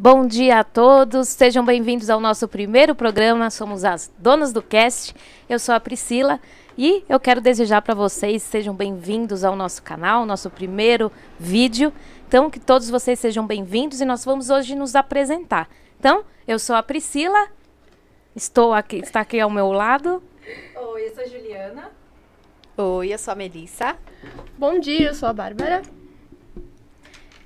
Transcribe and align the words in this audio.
Bom 0.00 0.28
dia 0.28 0.60
a 0.60 0.64
todos, 0.64 1.26
sejam 1.26 1.64
bem-vindos 1.64 2.08
ao 2.08 2.20
nosso 2.20 2.46
primeiro 2.46 2.94
programa. 2.94 3.50
Somos 3.50 3.84
as 3.84 4.08
donas 4.16 4.52
do 4.52 4.62
cast. 4.62 5.12
Eu 5.48 5.58
sou 5.58 5.74
a 5.74 5.80
Priscila 5.80 6.38
e 6.78 7.02
eu 7.08 7.18
quero 7.18 7.40
desejar 7.40 7.82
para 7.82 7.94
vocês 7.94 8.44
sejam 8.44 8.72
bem-vindos 8.72 9.42
ao 9.42 9.56
nosso 9.56 9.82
canal, 9.82 10.24
nosso 10.24 10.48
primeiro 10.50 11.10
vídeo. 11.36 11.92
Então, 12.28 12.48
que 12.48 12.60
todos 12.60 12.88
vocês 12.88 13.18
sejam 13.18 13.44
bem-vindos 13.44 14.00
e 14.00 14.04
nós 14.04 14.24
vamos 14.24 14.50
hoje 14.50 14.76
nos 14.76 14.94
apresentar. 14.94 15.68
Então, 15.98 16.24
eu 16.46 16.60
sou 16.60 16.76
a 16.76 16.82
Priscila, 16.82 17.48
estou 18.36 18.72
aqui, 18.72 18.98
está 18.98 19.22
aqui 19.22 19.40
ao 19.40 19.50
meu 19.50 19.72
lado. 19.72 20.22
Oi, 20.76 21.08
eu 21.08 21.12
sou 21.12 21.24
a 21.24 21.26
Juliana. 21.26 21.90
Oi, 22.76 23.12
eu 23.12 23.18
sou 23.18 23.32
a 23.32 23.34
Melissa. 23.34 23.96
Bom 24.56 24.78
dia, 24.78 25.08
eu 25.08 25.14
sou 25.14 25.28
a 25.28 25.32
Bárbara. 25.32 25.82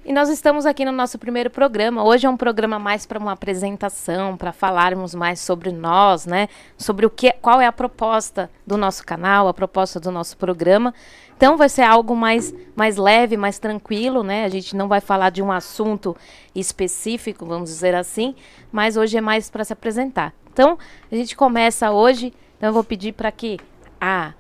E 0.05 0.13
nós 0.13 0.29
estamos 0.29 0.67
aqui 0.67 0.85
no 0.85 0.91
nosso 0.91 1.17
primeiro 1.17 1.49
programa. 1.49 2.03
Hoje 2.03 2.27
é 2.27 2.29
um 2.29 2.37
programa 2.37 2.77
mais 2.77 3.07
para 3.07 3.21
uma 3.21 3.31
apresentação, 3.31 4.37
para 4.37 4.51
falarmos 4.53 5.15
mais 5.15 5.39
sobre 5.39 5.71
nós, 5.71 6.27
né? 6.27 6.49
Sobre 6.77 7.07
o 7.07 7.11
que, 7.11 7.31
qual 7.35 7.61
é 7.61 7.67
a 7.67 7.73
proposta 7.73 8.51
do 8.67 8.77
nosso 8.77 9.07
canal, 9.07 9.47
a 9.47 9.55
proposta 9.55 10.01
do 10.01 10.11
nosso 10.11 10.37
programa. 10.37 10.93
Então 11.37 11.57
vai 11.57 11.69
ser 11.69 11.83
algo 11.83 12.17
mais, 12.17 12.53
mais 12.75 12.97
leve, 12.97 13.37
mais 13.37 13.61
tranquilo, 13.61 14.25
né? 14.25 14.45
A 14.45 14.49
gente 14.49 14.75
não 14.75 14.89
vai 14.89 15.01
falar 15.01 15.31
de 15.31 15.41
um 15.41 15.53
assunto 15.53 16.17
específico, 16.53 17.47
vamos 17.47 17.71
dizer 17.71 17.95
assim, 17.95 18.35
mas 18.73 18.97
hoje 18.97 19.17
é 19.17 19.21
mais 19.21 19.49
para 19.51 19.65
se 19.65 19.73
apresentar. 19.73 20.35
Então, 20.53 20.77
a 21.13 21.15
gente 21.15 21.37
começa 21.37 21.93
hoje. 21.93 22.35
Então 22.57 22.71
eu 22.71 22.75
vou 22.75 22.83
pedir 22.83 23.13
para 23.13 23.31
que 23.31 23.57
a 24.01 24.35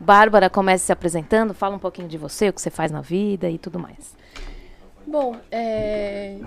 Bárbara 0.00 0.48
comece 0.48 0.86
se 0.86 0.92
apresentando, 0.92 1.52
fala 1.52 1.76
um 1.76 1.78
pouquinho 1.78 2.08
de 2.08 2.16
você, 2.16 2.48
o 2.48 2.52
que 2.52 2.62
você 2.62 2.70
faz 2.70 2.90
na 2.90 3.02
vida 3.02 3.50
e 3.50 3.58
tudo 3.58 3.78
mais. 3.78 4.22
Bom, 5.12 5.38
é... 5.50 6.38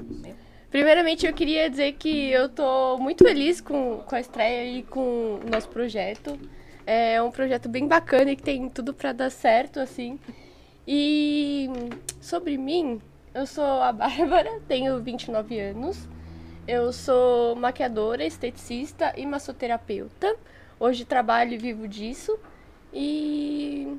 primeiramente 0.72 1.24
eu 1.24 1.32
queria 1.34 1.70
dizer 1.70 1.94
que 1.94 2.32
eu 2.32 2.50
tô 2.50 2.98
muito 2.98 3.24
feliz 3.24 3.62
com, 3.62 3.98
com 4.00 4.16
a 4.16 4.20
estreia 4.20 4.80
e 4.80 4.82
com 4.82 5.40
o 5.46 5.48
nosso 5.48 5.70
projeto. 5.70 6.36
É 6.84 7.22
um 7.22 7.30
projeto 7.30 7.70
bem 7.70 7.88
bacana 7.88 8.32
e 8.32 8.36
que 8.36 8.42
tem 8.42 8.68
tudo 8.68 8.92
para 8.92 9.14
dar 9.14 9.30
certo, 9.30 9.80
assim. 9.80 10.20
E 10.88 11.70
sobre 12.20 12.58
mim, 12.58 13.00
eu 13.36 13.46
sou 13.46 13.64
a 13.84 13.92
Bárbara, 13.94 14.60
tenho 14.68 15.00
29 15.00 15.60
anos. 15.60 16.10
Eu 16.68 16.92
sou 16.92 17.56
maquiadora, 17.56 18.26
esteticista 18.26 19.14
e 19.16 19.28
massoterapeuta. 19.28 20.36
Hoje 20.80 21.06
trabalho 21.06 21.54
e 21.54 21.58
vivo 21.60 21.88
disso. 21.88 22.36
E 22.92 23.96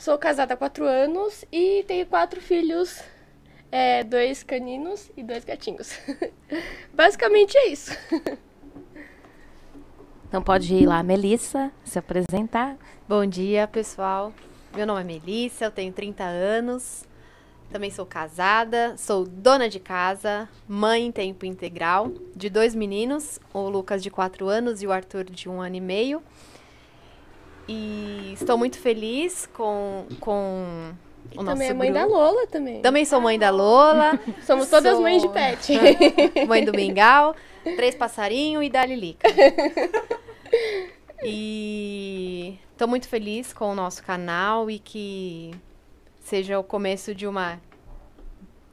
Sou 0.00 0.16
casada 0.16 0.54
há 0.54 0.56
quatro 0.56 0.86
anos 0.86 1.44
e 1.52 1.84
tenho 1.86 2.06
quatro 2.06 2.40
filhos, 2.40 3.02
é, 3.70 4.02
dois 4.02 4.42
caninos 4.42 5.10
e 5.14 5.22
dois 5.22 5.44
gatinhos. 5.44 5.92
Basicamente 6.90 7.54
é 7.58 7.68
isso. 7.68 7.94
Então 10.26 10.42
pode 10.42 10.74
ir 10.74 10.86
lá, 10.86 11.02
Melissa, 11.02 11.70
se 11.84 11.98
apresentar. 11.98 12.78
Bom 13.06 13.26
dia, 13.26 13.68
pessoal. 13.68 14.32
Meu 14.74 14.86
nome 14.86 15.02
é 15.02 15.04
Melissa, 15.04 15.66
eu 15.66 15.70
tenho 15.70 15.92
30 15.92 16.24
anos. 16.24 17.04
Também 17.70 17.90
sou 17.90 18.06
casada, 18.06 18.96
sou 18.96 19.26
dona 19.26 19.68
de 19.68 19.78
casa, 19.78 20.48
mãe 20.66 21.04
em 21.08 21.12
tempo 21.12 21.44
integral 21.44 22.10
de 22.34 22.48
dois 22.48 22.74
meninos, 22.74 23.38
o 23.52 23.68
Lucas 23.68 24.02
de 24.02 24.08
4 24.08 24.48
anos 24.48 24.80
e 24.80 24.86
o 24.86 24.92
Arthur 24.92 25.24
de 25.24 25.46
um 25.46 25.60
ano 25.60 25.76
e 25.76 25.80
meio. 25.80 26.22
E 27.72 28.32
estou 28.34 28.58
muito 28.58 28.78
feliz 28.78 29.46
com, 29.54 30.04
com 30.18 30.92
o 31.36 31.42
nosso 31.42 31.46
também 31.46 31.68
é 31.68 31.72
mãe 31.74 31.92
grupo. 31.92 32.08
da 32.08 32.12
Lola 32.16 32.46
também. 32.48 32.82
Também 32.82 33.04
sou 33.04 33.20
mãe 33.20 33.38
da 33.38 33.50
Lola. 33.50 34.18
Somos 34.44 34.68
todas 34.68 34.94
sou- 34.94 35.02
mães 35.02 35.22
de 35.22 35.28
pet. 35.28 35.72
mãe 36.48 36.64
do 36.64 36.72
Mingau, 36.72 37.34
três 37.76 37.94
passarinhos 37.94 38.64
e 38.64 38.68
da 38.68 38.84
Lilica. 38.84 39.28
E 41.22 42.58
estou 42.72 42.88
muito 42.88 43.06
feliz 43.08 43.52
com 43.52 43.70
o 43.70 43.74
nosso 43.74 44.02
canal 44.02 44.68
e 44.70 44.78
que 44.78 45.52
seja 46.24 46.58
o 46.58 46.64
começo 46.64 47.14
de 47.14 47.26
uma 47.26 47.60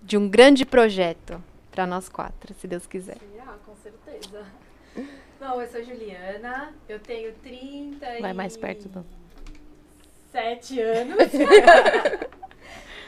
de 0.02 0.18
um 0.18 0.28
grande 0.28 0.66
projeto 0.66 1.44
para 1.70 1.86
nós 1.86 2.08
quatro, 2.10 2.54
se 2.56 2.66
Deus 2.68 2.88
quiser. 2.88 3.18
Ah, 3.46 3.56
com 3.66 3.76
certeza. 3.76 4.46
Bom, 5.48 5.62
eu 5.62 5.68
sou 5.70 5.80
a 5.80 5.84
Juliana, 5.84 6.74
eu 6.90 7.00
tenho 7.00 7.34
30 7.36 8.20
Vai 8.20 8.34
mais 8.34 8.58
perto 8.58 8.90
do. 8.90 9.06
7 10.32 10.82
anos. 10.82 11.18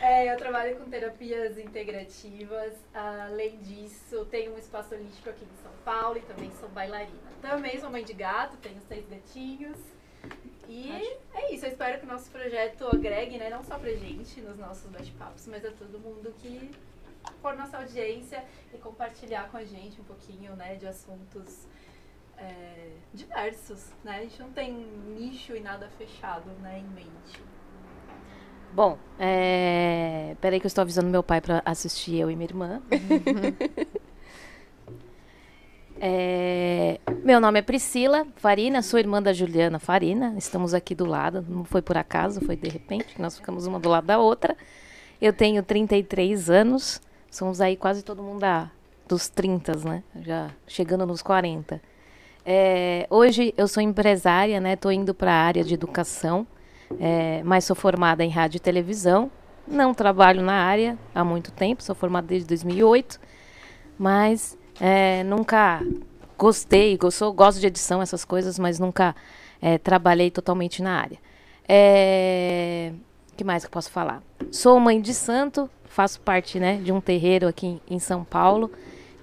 É, 0.01 0.31
eu 0.33 0.37
trabalho 0.37 0.77
com 0.77 0.89
terapias 0.89 1.57
integrativas. 1.57 2.73
Além 2.93 3.57
disso, 3.57 4.25
tenho 4.31 4.55
um 4.55 4.57
espaço 4.57 4.95
holístico 4.95 5.29
aqui 5.29 5.43
em 5.43 5.61
São 5.61 5.73
Paulo 5.83 6.17
e 6.17 6.21
também 6.21 6.49
sou 6.57 6.69
bailarina. 6.69 7.19
Também 7.41 7.77
sou 7.77 7.89
mãe 7.89 8.05
de 8.05 8.13
gato, 8.13 8.55
tenho 8.57 8.79
seis 8.87 9.05
gatinhos. 9.09 9.77
E 10.69 10.89
é 11.33 11.53
isso, 11.53 11.65
eu 11.65 11.69
espero 11.69 11.99
que 11.99 12.05
o 12.05 12.07
nosso 12.07 12.31
projeto 12.31 12.87
agregue, 12.87 13.37
né, 13.37 13.49
não 13.49 13.61
só 13.61 13.77
pra 13.77 13.91
gente 13.91 14.39
nos 14.39 14.57
nossos 14.57 14.89
bate-papos, 14.89 15.45
mas 15.47 15.65
a 15.65 15.71
todo 15.71 15.99
mundo 15.99 16.33
que 16.39 16.71
for 17.41 17.57
nossa 17.57 17.77
audiência 17.77 18.41
e 18.73 18.77
compartilhar 18.77 19.51
com 19.51 19.57
a 19.57 19.65
gente 19.65 19.99
um 19.99 20.05
pouquinho, 20.05 20.55
né, 20.55 20.75
de 20.75 20.87
assuntos 20.87 21.67
é, 22.39 22.91
diversos, 23.13 23.93
né? 24.03 24.17
A 24.17 24.21
gente 24.21 24.39
não 24.39 24.51
tem 24.51 24.73
nicho 25.17 25.55
e 25.55 25.59
nada 25.59 25.89
fechado, 25.97 26.49
né, 26.61 26.79
em 26.79 26.87
mente. 26.93 27.41
Bom, 28.73 28.97
é... 29.17 30.35
peraí 30.39 30.59
que 30.59 30.65
eu 30.65 30.69
estou 30.69 30.83
avisando 30.83 31.09
meu 31.09 31.23
pai 31.23 31.41
para 31.41 31.61
assistir 31.65 32.17
eu 32.17 32.29
e 32.29 32.35
minha 32.35 32.47
irmã. 32.47 32.81
É, 36.01 36.97
Meu 37.25 37.41
nome 37.41 37.59
é 37.59 37.61
Priscila 37.61 38.25
Farina, 38.37 38.81
sou 38.81 38.97
irmã 38.97 39.21
da 39.21 39.33
Juliana 39.33 39.79
Farina. 39.79 40.33
Estamos 40.37 40.73
aqui 40.73 40.95
do 40.95 41.05
lado, 41.05 41.45
não 41.47 41.65
foi 41.65 41.81
por 41.81 41.97
acaso, 41.97 42.39
foi 42.39 42.55
de 42.55 42.69
repente, 42.69 43.15
que 43.15 43.21
nós 43.21 43.35
ficamos 43.37 43.67
uma 43.67 43.79
do 43.79 43.89
lado 43.89 44.07
da 44.07 44.17
outra. 44.17 44.55
Eu 45.21 45.33
tenho 45.33 45.61
33 45.61 46.49
anos, 46.49 47.01
somos 47.29 47.59
aí 47.59 47.75
quase 47.75 48.01
todo 48.01 48.23
mundo 48.23 48.39
da, 48.39 48.71
dos 49.09 49.27
30, 49.27 49.73
né? 49.79 50.03
Já 50.21 50.49
chegando 50.65 51.05
nos 51.05 51.21
40. 51.21 51.81
É, 52.45 53.05
hoje 53.09 53.53
eu 53.57 53.67
sou 53.67 53.81
empresária, 53.81 54.59
né? 54.59 54.73
Estou 54.73 54.91
indo 54.91 55.13
para 55.13 55.31
a 55.31 55.43
área 55.43 55.63
de 55.63 55.73
educação, 55.73 56.47
é, 56.99 57.41
mas 57.43 57.65
sou 57.65 57.75
formada 57.75 58.23
em 58.23 58.29
rádio 58.29 58.57
e 58.57 58.59
televisão. 58.59 59.31
Não 59.67 59.93
trabalho 59.93 60.41
na 60.41 60.53
área 60.53 60.97
há 61.13 61.23
muito 61.23 61.51
tempo, 61.51 61.83
sou 61.83 61.93
formada 61.93 62.27
desde 62.27 62.47
2008, 62.47 63.19
mas 63.97 64.57
é, 64.79 65.23
nunca 65.23 65.81
gostei, 66.37 66.97
gostou, 66.97 67.31
gosto 67.31 67.59
de 67.59 67.67
edição, 67.67 68.01
essas 68.01 68.25
coisas, 68.25 68.57
mas 68.57 68.79
nunca 68.79 69.15
é, 69.61 69.77
trabalhei 69.77 70.31
totalmente 70.31 70.81
na 70.81 70.99
área. 70.99 71.19
É, 71.67 72.91
que 73.37 73.43
mais 73.43 73.63
que 73.63 73.67
eu 73.67 73.71
posso 73.71 73.91
falar? 73.91 74.23
Sou 74.51 74.79
mãe 74.79 74.99
de 74.99 75.13
santo, 75.13 75.69
faço 75.85 76.19
parte 76.21 76.59
né, 76.59 76.77
de 76.77 76.91
um 76.91 76.99
terreiro 76.99 77.47
aqui 77.47 77.81
em 77.89 77.99
São 77.99 78.23
Paulo. 78.23 78.71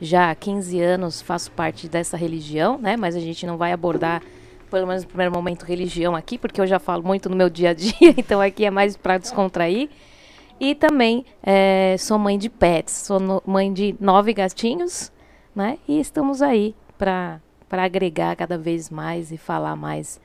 Já 0.01 0.31
há 0.31 0.35
15 0.35 0.81
anos 0.81 1.23
faço 1.23 1.51
parte 1.53 1.89
dessa 1.89 2.17
religião, 2.17 2.79
né? 2.79 2.97
Mas 2.97 3.17
a 3.17 3.21
gente 3.21 3.47
não 3.47 3.57
vai 3.57 3.73
abordar, 3.73 4.23
pelo 4.71 4.87
menos 4.87 5.03
no 5.05 5.09
primeiro 5.09 5.33
momento, 5.33 5.63
religião 5.65 6.15
aqui, 6.15 6.37
porque 6.37 6.61
eu 6.61 6.67
já 6.67 6.79
falo 6.79 7.03
muito 7.03 7.29
no 7.29 7.37
meu 7.37 7.49
dia 7.49 7.71
a 7.71 7.75
dia, 7.75 7.95
então 8.17 8.41
aqui 8.41 8.65
é 8.65 8.71
mais 8.71 8.97
para 8.97 9.19
descontrair. 9.19 9.89
E 10.59 10.75
também 10.75 11.25
é, 11.43 11.97
sou 11.99 12.19
mãe 12.19 12.39
de 12.39 12.49
pets, 12.49 12.95
sou 12.95 13.21
no- 13.21 13.43
mãe 13.47 13.73
de 13.73 13.95
nove 14.01 14.33
gatinhos, 14.33 15.13
né? 15.55 15.79
E 15.87 15.99
estamos 16.01 16.41
aí 16.43 16.75
para 16.99 17.41
agregar 17.71 18.35
cada 18.37 18.57
vez 18.57 18.89
mais 18.91 19.31
e 19.31 19.37
falar 19.37 19.77
mais 19.77 20.19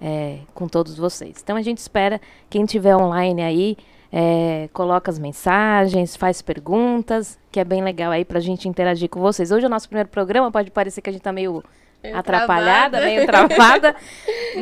é, 0.00 0.38
com 0.54 0.66
todos 0.68 0.96
vocês. 0.96 1.40
Então 1.42 1.56
a 1.56 1.62
gente 1.62 1.78
espera 1.78 2.20
quem 2.50 2.64
tiver 2.64 2.96
online 2.96 3.42
aí 3.42 3.76
é, 4.12 4.68
coloca 4.72 5.10
as 5.10 5.18
mensagens, 5.18 6.16
faz 6.16 6.40
perguntas, 6.42 7.38
que 7.50 7.60
é 7.60 7.64
bem 7.64 7.82
legal 7.82 8.12
aí 8.12 8.24
pra 8.24 8.40
gente 8.40 8.68
interagir 8.68 9.08
com 9.08 9.20
vocês. 9.20 9.50
Hoje 9.50 9.64
é 9.64 9.68
o 9.68 9.70
nosso 9.70 9.88
primeiro 9.88 10.08
programa, 10.08 10.50
pode 10.50 10.70
parecer 10.70 11.00
que 11.00 11.10
a 11.10 11.12
gente 11.12 11.22
tá 11.22 11.32
meio 11.32 11.62
Meio 12.02 12.16
atrapalhada, 12.16 12.98
travada. 12.98 13.06
meio 13.06 13.26
travada, 13.26 13.96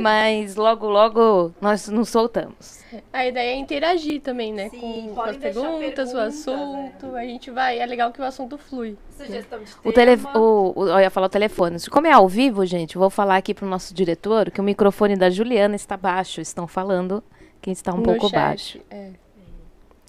mas 0.01 0.57
logo, 0.57 0.89
logo 0.89 1.53
nós 1.61 1.89
nos 1.89 2.09
soltamos. 2.09 2.83
A 3.13 3.27
ideia 3.27 3.53
é 3.53 3.57
interagir 3.57 4.21
também, 4.21 4.53
né? 4.53 4.69
Sim, 4.71 4.81
com, 5.09 5.15
com 5.17 5.21
as 5.23 5.37
perguntas, 5.37 6.11
o 6.11 6.13
perguntas, 6.13 6.15
assunto. 6.15 7.17
A 7.17 7.25
gente 7.25 7.51
vai. 7.51 7.79
É 7.81 7.87
legal 7.87 8.13
que 8.13 8.21
o 8.21 8.25
assunto 8.25 8.57
flui. 8.57 8.97
Sugestão 9.11 9.59
de 9.63 9.71
O 9.85 9.93
tema. 9.93 10.17
tele, 10.17 10.23
o, 10.35 10.73
o, 10.77 10.89
eu 10.89 11.01
ia 11.01 11.11
falar 11.11 11.27
o 11.27 11.31
telefone. 11.31 11.77
Como 11.91 12.07
é 12.07 12.13
ao 12.13 12.29
vivo, 12.29 12.65
gente, 12.65 12.97
vou 12.97 13.11
falar 13.11 13.37
aqui 13.37 13.53
pro 13.53 13.67
nosso 13.67 13.93
diretor 13.93 14.51
que 14.51 14.61
o 14.61 14.65
microfone 14.65 15.17
da 15.17 15.29
Juliana 15.29 15.75
está 15.75 15.97
baixo. 15.97 16.41
Estão 16.41 16.69
falando 16.69 17.23
que 17.61 17.71
está 17.73 17.93
um 17.93 17.97
no 17.99 18.03
pouco 18.05 18.29
chat. 18.29 18.33
baixo. 18.33 18.81
É. 18.91 19.11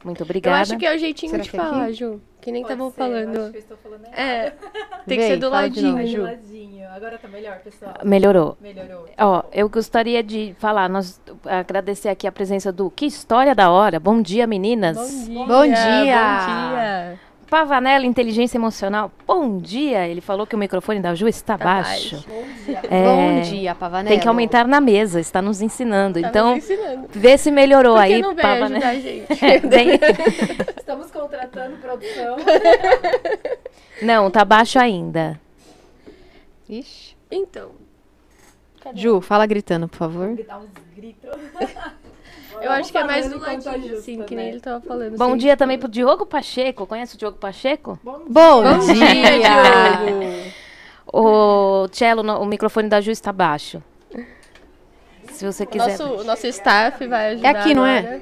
Muito 0.05 0.21
Eu 0.21 0.25
obrigada. 0.25 0.61
acho 0.61 0.77
que 0.77 0.85
é 0.85 0.95
o 0.95 0.97
jeitinho 0.99 1.31
Será 1.31 1.43
de 1.43 1.49
que 1.49 1.57
é 1.57 1.59
aqui? 1.59 1.69
falar, 1.71 1.91
Ju. 1.91 2.21
Que 2.39 2.51
nem 2.51 2.61
estavam 2.61 2.85
eu 2.85 2.89
Acho 2.89 2.97
falando. 2.97 3.51
que 3.51 3.57
eu 3.57 3.59
estou 3.59 3.77
falando 3.77 4.05
errado. 4.05 4.19
É. 4.19 4.53
Tem 5.07 5.17
que 5.17 5.27
ser 5.27 5.37
do 5.37 5.49
fala 5.49 5.67
de 5.69 5.81
novo. 5.81 5.95
ladinho, 5.97 6.15
Ju. 6.17 6.21
ladinho. 6.23 6.87
Agora 6.91 7.17
tá 7.17 7.27
melhor, 7.27 7.59
pessoal. 7.59 7.95
Melhorou. 8.03 8.55
Melhorou. 8.61 9.05
Ó, 9.17 9.43
eu 9.51 9.67
gostaria 9.67 10.21
de 10.21 10.55
falar, 10.59 10.87
nós 10.87 11.19
agradecer 11.43 12.09
aqui 12.09 12.27
a 12.27 12.31
presença 12.31 12.71
do 12.71 12.89
Que 12.91 13.07
História 13.07 13.55
da 13.55 13.71
Hora. 13.71 13.99
Bom 13.99 14.21
dia, 14.21 14.45
meninas. 14.45 14.95
Bom 14.95 15.05
dia. 15.25 15.45
Bom 15.45 15.63
dia. 15.63 15.75
Bom 16.05 16.75
dia. 16.75 17.19
Pavanello, 17.49 18.05
inteligência 18.05 18.57
emocional. 18.57 19.11
Bom 19.25 19.57
dia. 19.59 20.07
Ele 20.07 20.19
falou 20.21 20.47
que 20.47 20.55
o 20.55 20.57
microfone 20.57 20.99
da 20.99 21.13
Ju 21.13 21.27
está 21.27 21.57
Tá 21.57 21.63
baixo. 21.63 22.15
baixo. 22.15 22.27
Bom 22.29 22.43
dia. 22.65 22.81
É, 22.89 23.03
Bom 23.05 23.41
dia, 23.41 23.75
Pavanello. 23.75 24.09
Tem 24.09 24.19
que 24.19 24.27
aumentar 24.27 24.67
na 24.67 24.81
mesa, 24.81 25.19
está 25.19 25.41
nos 25.41 25.61
ensinando. 25.61 26.19
Tá 26.21 26.27
então, 26.27 26.55
nos 26.55 26.63
ensinando. 26.69 27.07
vê 27.11 27.37
se 27.37 27.51
melhorou 27.51 27.95
aí, 27.95 28.21
não 28.21 28.35
Pavanello. 28.35 28.75
ajudar 28.75 28.95
gente? 28.95 29.25
É. 29.45 30.75
Estamos 30.79 31.11
contratando 31.11 31.77
produção. 31.77 32.37
Não, 34.01 34.29
tá 34.29 34.43
baixo 34.43 34.77
ainda. 34.77 35.39
Ixi. 36.67 37.15
Então, 37.31 37.71
Ju, 38.93 39.21
fala 39.21 39.45
gritando, 39.45 39.87
por 39.87 39.97
favor. 39.97 40.35
Dar 40.45 40.59
uns 40.59 40.69
gritos. 40.95 41.29
Eu 42.65 42.71
acho 42.71 42.91
que 42.91 42.97
é 42.97 43.03
mais 43.03 43.29
do 43.29 43.43
ajusta, 43.43 43.71
assim, 43.97 44.23
que 44.23 44.35
né? 44.35 44.41
nem 44.43 44.51
ele 44.51 44.59
tava 44.59 44.81
falando. 44.85 45.17
Bom 45.17 45.25
assim. 45.29 45.37
dia 45.37 45.55
também 45.57 45.77
pro 45.79 45.87
Diogo 45.87 46.25
Pacheco. 46.25 46.85
Conhece 46.85 47.15
o 47.15 47.17
Diogo 47.17 47.37
Pacheco? 47.37 47.99
Bom 48.03 48.21
Bom, 48.27 48.63
dia, 48.79 48.93
dia! 48.93 49.49
Diogo! 49.97 50.55
O 51.17 51.87
Cello, 51.91 52.23
o 52.41 52.45
microfone 52.45 52.89
da 52.89 52.99
Ju 52.99 53.11
está 53.11 53.31
baixo. 53.31 53.81
Se 55.31 55.45
você 55.45 55.63
O 55.63 55.67
quiser. 55.67 55.97
nosso, 55.97 56.03
o 56.03 56.23
nosso 56.25 56.47
staff 56.47 57.07
vai 57.07 57.33
ajudar 57.33 57.49
aqui, 57.51 57.73
não 57.73 57.85
é? 57.85 57.99
agora. 57.99 58.21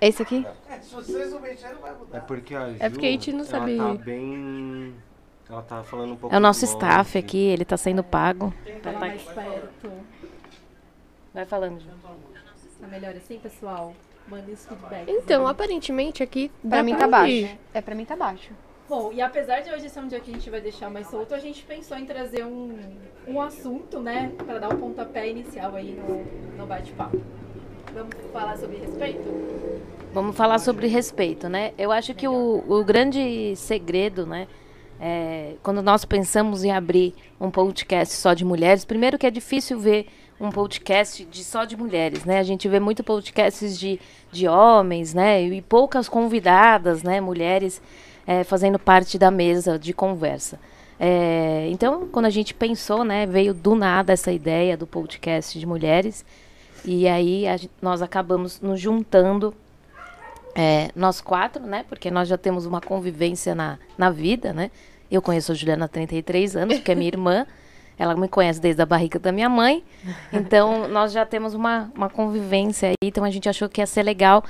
É 0.00 0.08
esse 0.08 0.22
aqui? 0.22 0.46
Se 0.82 0.94
vocês 0.94 1.30
não 1.32 1.40
mexerem, 1.40 1.76
vai 1.82 1.92
mudar. 1.92 2.16
É 2.16 2.20
porque 2.20 2.54
a 2.54 2.68
Ju, 2.70 2.76
É 2.78 2.88
porque 2.88 3.06
a 3.06 3.10
gente 3.10 3.32
não 3.32 3.44
sabe- 3.44 3.76
Ela 3.76 3.96
tá 3.96 4.02
bem... 4.04 4.94
Ela 5.50 5.62
tá 5.62 5.82
falando 5.82 6.12
um 6.12 6.16
pouco 6.16 6.34
É 6.34 6.38
o 6.38 6.40
nosso 6.40 6.64
longe. 6.64 6.74
staff 6.76 7.18
aqui, 7.18 7.38
ele 7.38 7.64
tá 7.64 7.76
sendo 7.76 8.02
pago. 8.04 8.54
Falar 8.82 8.98
mais 8.98 9.20
perto. 9.22 9.90
Vai 11.34 11.44
falando, 11.44 11.80
Ju. 11.80 11.88
Tá 12.80 12.86
melhor 12.88 13.14
assim, 13.16 13.38
pessoal? 13.38 13.94
Mandem 14.28 14.54
os 14.54 14.64
feedbacks. 14.64 15.08
Então, 15.08 15.46
aparentemente 15.46 16.22
aqui. 16.22 16.50
Pra 16.66 16.82
mim 16.82 16.94
tá 16.94 17.06
baixo. 17.06 17.48
É, 17.74 17.80
pra 17.80 17.94
mim 17.94 18.04
tá 18.04 18.16
baixo. 18.16 18.52
Bom, 18.88 19.12
e 19.12 19.20
apesar 19.20 19.60
de 19.60 19.70
hoje 19.70 19.88
ser 19.88 20.00
um 20.00 20.08
dia 20.08 20.18
que 20.18 20.30
a 20.30 20.34
gente 20.34 20.50
vai 20.50 20.60
deixar 20.60 20.90
mais 20.90 21.06
solto, 21.08 21.34
a 21.34 21.38
gente 21.38 21.62
pensou 21.62 21.96
em 21.96 22.04
trazer 22.04 22.44
um, 22.44 22.76
um 23.26 23.40
assunto, 23.40 24.00
né, 24.00 24.32
para 24.44 24.58
dar 24.58 24.72
o 24.72 24.78
pontapé 24.78 25.28
inicial 25.28 25.76
aí 25.76 25.92
no, 25.92 26.56
no 26.56 26.66
bate-papo. 26.66 27.20
Vamos 27.94 28.14
falar 28.32 28.56
sobre 28.56 28.78
respeito? 28.78 29.22
Vamos 30.12 30.36
falar 30.36 30.58
sobre 30.58 30.86
respeito, 30.88 31.48
né? 31.48 31.72
Eu 31.78 31.92
acho 31.92 32.14
que 32.14 32.26
o, 32.26 32.64
o 32.68 32.84
grande 32.84 33.54
segredo, 33.54 34.26
né? 34.26 34.48
é, 35.00 35.54
quando 35.62 35.80
nós 35.82 36.04
pensamos 36.04 36.62
em 36.62 36.70
abrir 36.70 37.14
um 37.40 37.50
podcast 37.50 38.14
só 38.14 38.34
de 38.34 38.44
mulheres, 38.44 38.84
primeiro 38.84 39.18
que 39.18 39.26
é 39.26 39.30
difícil 39.30 39.78
ver 39.78 40.06
um 40.40 40.50
podcast 40.50 41.24
de 41.24 41.44
só 41.44 41.64
de 41.64 41.76
mulheres, 41.76 42.24
né? 42.24 42.38
A 42.38 42.42
gente 42.42 42.66
vê 42.66 42.80
muito 42.80 43.04
podcasts 43.04 43.78
de, 43.78 44.00
de 44.32 44.48
homens, 44.48 45.12
né? 45.12 45.42
E 45.42 45.60
poucas 45.60 46.08
convidadas, 46.08 47.02
né? 47.02 47.20
Mulheres 47.20 47.82
é, 48.26 48.42
fazendo 48.42 48.78
parte 48.78 49.18
da 49.18 49.30
mesa 49.30 49.78
de 49.78 49.92
conversa. 49.92 50.58
É, 50.98 51.68
então, 51.70 52.08
quando 52.10 52.24
a 52.26 52.30
gente 52.30 52.54
pensou, 52.54 53.04
né? 53.04 53.26
Veio 53.26 53.52
do 53.52 53.74
nada 53.74 54.14
essa 54.14 54.32
ideia 54.32 54.76
do 54.76 54.86
podcast 54.86 55.58
de 55.58 55.66
mulheres. 55.66 56.24
E 56.84 57.06
aí 57.06 57.46
a 57.46 57.58
nós 57.82 58.00
acabamos 58.00 58.62
nos 58.62 58.80
juntando 58.80 59.54
é, 60.54 60.90
nós 60.96 61.20
quatro, 61.20 61.62
né? 61.66 61.84
Porque 61.86 62.10
nós 62.10 62.28
já 62.28 62.38
temos 62.38 62.64
uma 62.64 62.80
convivência 62.80 63.54
na, 63.54 63.78
na 63.98 64.08
vida, 64.08 64.54
né? 64.54 64.70
Eu 65.10 65.20
conheço 65.20 65.52
a 65.52 65.54
Juliana 65.54 65.84
há 65.84 65.88
33 65.88 66.56
anos, 66.56 66.78
que 66.78 66.90
é 66.90 66.94
minha 66.94 67.08
irmã. 67.08 67.46
Ela 68.00 68.16
me 68.16 68.28
conhece 68.28 68.58
desde 68.58 68.80
a 68.80 68.86
barriga 68.86 69.18
da 69.18 69.30
minha 69.30 69.48
mãe. 69.50 69.84
Então, 70.32 70.88
nós 70.88 71.12
já 71.12 71.26
temos 71.26 71.52
uma, 71.52 71.92
uma 71.94 72.08
convivência 72.08 72.88
aí. 72.88 72.94
Então, 73.04 73.24
a 73.24 73.30
gente 73.30 73.46
achou 73.46 73.68
que 73.68 73.82
ia 73.82 73.86
ser 73.86 74.02
legal 74.02 74.42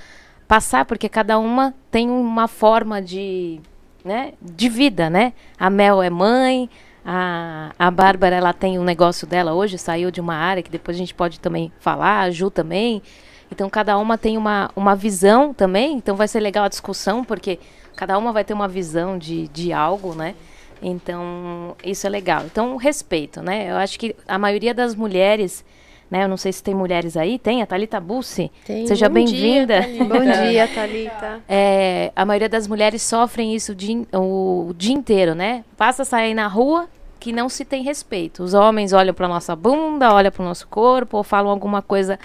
passar, 0.47 0.85
porque 0.85 1.09
cada 1.09 1.37
uma 1.37 1.75
tem 1.91 2.09
uma 2.09 2.47
forma 2.47 3.03
de, 3.03 3.61
né, 4.05 4.35
de 4.41 4.69
vida, 4.69 5.11
né? 5.11 5.33
A 5.59 5.69
Mel 5.69 6.01
é 6.01 6.09
mãe, 6.09 6.71
a, 7.05 7.73
a 7.77 7.91
Bárbara, 7.91 8.37
ela 8.37 8.53
tem 8.53 8.79
um 8.79 8.85
negócio 8.85 9.27
dela 9.27 9.53
hoje, 9.53 9.77
saiu 9.79 10.13
de 10.13 10.21
uma 10.21 10.35
área 10.35 10.63
que 10.63 10.71
depois 10.71 10.97
a 10.97 10.99
gente 10.99 11.15
pode 11.15 11.41
também 11.41 11.73
falar, 11.81 12.21
a 12.21 12.31
Ju 12.31 12.51
também. 12.51 13.03
Então, 13.51 13.69
cada 13.69 13.99
uma 13.99 14.17
tem 14.17 14.39
uma, 14.39 14.71
uma 14.77 14.95
visão 14.95 15.53
também. 15.53 15.97
Então, 15.97 16.15
vai 16.15 16.29
ser 16.29 16.39
legal 16.39 16.65
a 16.67 16.69
discussão, 16.69 17.25
porque 17.25 17.59
cada 17.97 18.17
uma 18.17 18.33
vai 18.33 18.45
ter 18.45 18.55
uma 18.55 18.69
visão 18.69 19.19
de, 19.19 19.49
de 19.49 19.73
algo, 19.73 20.15
né? 20.15 20.37
Então, 20.83 21.77
isso 21.85 22.07
é 22.07 22.11
legal. 22.11 22.45
Então, 22.47 22.77
respeito, 22.77 23.43
né? 23.43 23.71
Eu 23.71 23.77
acho 23.77 23.99
que 23.99 24.17
a 24.27 24.39
maioria 24.39 24.73
das 24.73 24.95
mulheres, 24.95 25.65
né? 26.11 26.25
Eu 26.25 26.29
não 26.29 26.37
sei 26.37 26.53
se 26.53 26.63
tem 26.63 26.75
mulheres 26.75 27.17
aí. 27.17 27.39
Tem, 27.39 27.63
a 27.63 27.67
Thalita 27.67 28.01
Bussi. 28.01 28.51
Tem. 28.65 28.87
Seja 28.87 29.09
bem-vinda. 29.09 29.81
Bom 30.09 30.49
dia, 30.49 30.69
Thalita. 30.69 31.41
É, 31.49 32.13
a 32.17 32.25
maioria 32.25 32.49
das 32.49 32.67
mulheres 32.67 33.03
sofrem 33.03 33.55
isso 33.55 33.73
o 33.73 33.75
dia, 33.75 34.07
o 34.15 34.75
dia 34.77 34.95
inteiro, 34.95 35.35
né? 35.35 35.65
Passa 35.77 36.03
a 36.03 36.05
sair 36.05 36.35
na 36.35 36.47
rua 36.47 36.89
que 37.21 37.33
não 37.33 37.49
se 37.51 37.65
tem 37.65 37.83
respeito. 37.83 38.43
Os 38.43 38.55
homens 38.55 38.95
olham 38.95 39.13
para 39.13 39.29
nossa 39.29 39.55
bunda, 39.55 40.13
olham 40.13 40.33
para 40.33 40.43
o 40.43 40.47
nosso 40.47 40.67
corpo 40.67 41.19
ou 41.19 41.23
falam 41.23 41.51
alguma 41.51 41.83
coisa 41.83 42.19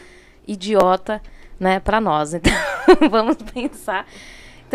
idiota, 0.48 1.22
né, 1.60 1.80
para 1.80 2.00
nós. 2.00 2.34
Então, 2.88 3.10
vamos 3.10 3.38
pensar. 3.38 4.06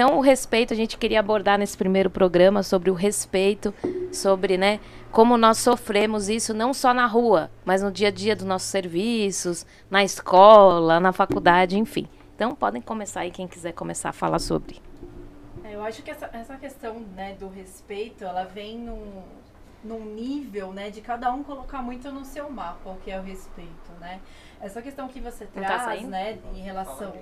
Então, 0.03 0.17
o 0.17 0.23
respeito 0.23 0.73
a 0.73 0.77
gente 0.77 0.97
queria 0.97 1.21
abordar 1.21 1.59
nesse 1.59 1.77
primeiro 1.77 2.09
programa 2.09 2.63
sobre 2.63 2.91
o 2.91 2.95
respeito, 2.95 3.75
sobre, 4.11 4.57
né, 4.57 4.81
como 5.13 5.37
nós 5.37 5.59
sofremos 5.59 6.31
isso 6.31 6.55
não 6.55 6.73
só 6.73 6.95
na 6.95 7.05
rua, 7.05 7.51
mas 7.67 7.83
no 7.83 7.93
dia 7.93 8.09
a 8.09 8.11
dia 8.11 8.35
dos 8.35 8.47
nossos 8.47 8.71
serviços, 8.71 9.67
na 9.91 10.03
escola, 10.03 10.99
na 11.01 11.13
faculdade, 11.13 11.79
enfim. 11.79 12.09
Então, 12.35 12.55
podem 12.55 12.81
começar 12.81 13.21
aí 13.21 13.31
quem 13.31 13.47
quiser 13.47 13.75
começar 13.75 14.09
a 14.09 14.13
falar 14.15 14.39
sobre. 14.39 14.81
É, 15.63 15.75
eu 15.75 15.85
acho 15.85 16.03
que 16.03 16.11
essa, 16.11 16.31
essa 16.33 16.57
questão 16.57 17.01
né, 17.15 17.37
do 17.39 17.51
respeito, 17.51 18.25
ela 18.25 18.45
vem 18.45 18.79
num, 18.79 19.23
num 19.85 20.03
nível 20.15 20.73
né, 20.73 20.89
de 20.89 21.03
cada 21.03 21.31
um 21.31 21.43
colocar 21.43 21.83
muito 21.83 22.11
no 22.11 22.25
seu 22.25 22.49
mapa 22.49 22.89
o 22.89 22.97
que 23.05 23.11
é 23.11 23.21
o 23.21 23.23
respeito, 23.23 23.93
né? 24.01 24.19
Essa 24.63 24.83
questão 24.83 25.09
que 25.09 25.21
você 25.21 25.47
tá 25.47 25.61
traz, 25.61 25.83
saindo? 25.83 26.09
né, 26.09 26.39
em 26.55 26.61
relação... 26.61 27.13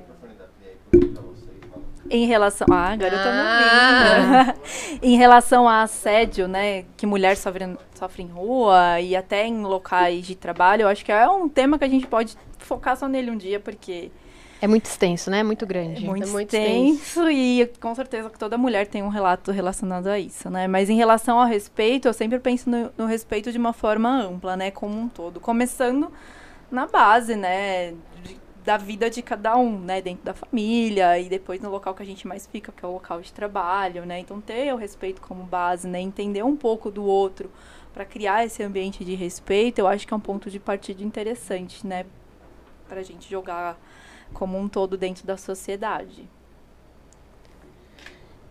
Em 2.10 2.26
relação. 2.26 2.66
Ah, 2.70 2.92
agora 2.92 3.14
eu 3.14 3.18
tô 3.22 3.28
me 3.30 3.38
Ah. 3.38 4.54
em 5.02 5.16
relação 5.18 5.68
a 5.68 5.82
assédio, 5.82 6.48
né? 6.48 6.84
Que 6.96 7.04
mulher 7.06 7.36
sofre, 7.36 7.76
sofre 7.94 8.22
em 8.22 8.28
rua 8.28 8.98
e 9.00 9.14
até 9.14 9.46
em 9.46 9.62
locais 9.62 10.26
de 10.26 10.34
trabalho, 10.34 10.82
eu 10.82 10.88
acho 10.88 11.04
que 11.04 11.12
é 11.12 11.28
um 11.28 11.48
tema 11.48 11.78
que 11.78 11.84
a 11.84 11.88
gente 11.88 12.06
pode 12.06 12.34
focar 12.58 12.96
só 12.96 13.06
nele 13.06 13.30
um 13.30 13.36
dia, 13.36 13.60
porque 13.60 14.10
É 14.62 14.66
muito 14.66 14.86
extenso, 14.86 15.30
né? 15.30 15.42
Muito 15.42 15.66
é 15.66 15.68
grande. 15.68 16.04
muito, 16.06 16.26
É 16.26 16.30
muito 16.30 16.54
extenso 16.56 17.30
e 17.30 17.70
com 17.78 17.94
certeza 17.94 18.30
que 18.30 18.38
toda 18.38 18.56
mulher 18.56 18.86
tem 18.86 19.02
um 19.02 19.08
relato 19.08 19.52
relacionado 19.52 20.06
a 20.06 20.18
isso, 20.18 20.48
né? 20.48 20.66
Mas 20.66 20.88
em 20.88 20.96
relação 20.96 21.38
ao 21.38 21.46
respeito, 21.46 22.08
eu 22.08 22.14
sempre 22.14 22.38
penso 22.38 22.70
no, 22.70 22.90
no 22.96 23.04
respeito 23.04 23.52
de 23.52 23.58
uma 23.58 23.74
forma 23.74 24.08
ampla, 24.08 24.56
né? 24.56 24.70
Como 24.70 24.98
um 24.98 25.08
todo. 25.08 25.38
Começando 25.40 26.10
na 26.70 26.86
base, 26.86 27.34
né? 27.36 27.92
de- 28.22 28.38
da 28.64 28.76
vida 28.76 29.08
de 29.08 29.22
cada 29.22 29.56
um, 29.56 29.78
né? 29.80 30.02
Dentro 30.02 30.24
da 30.24 30.34
família 30.34 31.18
e 31.18 31.28
depois 31.28 31.60
no 31.60 31.70
local 31.70 31.94
que 31.94 32.02
a 32.02 32.06
gente 32.06 32.26
mais 32.28 32.46
fica, 32.46 32.70
que 32.70 32.84
é 32.84 32.88
o 32.88 32.92
local 32.92 33.20
de 33.22 33.32
trabalho, 33.32 34.04
né? 34.04 34.18
Então 34.20 34.40
ter 34.40 34.72
o 34.74 34.76
respeito 34.76 35.20
como 35.22 35.42
base, 35.44 35.88
né? 35.88 36.00
Entender 36.00 36.42
um 36.44 36.56
pouco 36.56 36.90
do 36.90 37.02
outro 37.04 37.50
para 37.94 38.04
criar 38.04 38.44
esse 38.44 38.62
ambiente 38.62 39.04
de 39.04 39.14
respeito, 39.14 39.78
eu 39.78 39.86
acho 39.86 40.06
que 40.06 40.12
é 40.12 40.16
um 40.16 40.20
ponto 40.20 40.50
de 40.50 40.60
partida 40.60 41.02
interessante, 41.02 41.86
né? 41.86 42.04
Pra 42.88 43.02
gente 43.02 43.28
jogar 43.30 43.78
como 44.34 44.58
um 44.58 44.68
todo 44.68 44.96
dentro 44.98 45.26
da 45.26 45.36
sociedade. 45.38 46.28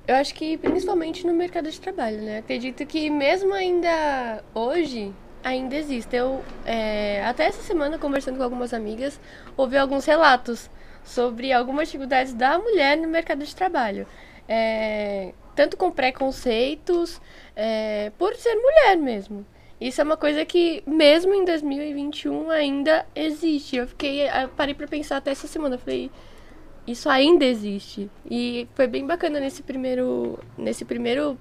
Eu 0.07 0.15
acho 0.15 0.33
que 0.33 0.57
principalmente 0.57 1.27
no 1.27 1.33
mercado 1.33 1.69
de 1.69 1.79
trabalho, 1.79 2.17
né? 2.21 2.39
Acredito 2.39 2.85
que 2.85 3.09
mesmo 3.09 3.53
ainda 3.53 4.43
hoje, 4.53 5.13
ainda 5.43 5.75
existe. 5.75 6.15
Eu, 6.15 6.43
é, 6.65 7.23
até 7.25 7.45
essa 7.45 7.61
semana, 7.61 7.97
conversando 7.97 8.37
com 8.37 8.43
algumas 8.43 8.73
amigas, 8.73 9.19
ouvi 9.55 9.77
alguns 9.77 10.05
relatos 10.05 10.69
sobre 11.03 11.53
algumas 11.53 11.87
dificuldades 11.87 12.33
da 12.33 12.59
mulher 12.59 12.97
no 12.97 13.07
mercado 13.07 13.43
de 13.43 13.55
trabalho. 13.55 14.07
É, 14.47 15.33
tanto 15.55 15.75
com 15.77 15.91
preconceitos, 15.91 17.21
é, 17.55 18.11
por 18.17 18.35
ser 18.35 18.55
mulher 18.55 18.97
mesmo. 18.97 19.45
Isso 19.79 20.01
é 20.01 20.03
uma 20.03 20.17
coisa 20.17 20.43
que, 20.43 20.83
mesmo 20.87 21.33
em 21.33 21.45
2021, 21.45 22.49
ainda 22.49 23.05
existe. 23.15 23.75
Eu 23.75 23.87
fiquei, 23.87 24.27
eu 24.27 24.49
parei 24.49 24.73
pra 24.73 24.87
pensar 24.87 25.17
até 25.17 25.31
essa 25.31 25.47
semana. 25.47 25.77
Falei, 25.77 26.09
isso 26.87 27.09
ainda 27.09 27.45
existe. 27.45 28.09
E 28.29 28.67
foi 28.73 28.87
bem 28.87 29.05
bacana 29.05 29.39
nesse 29.39 29.61
primeiro, 29.61 30.39
nesse 30.57 30.83
primeiro, 30.83 31.37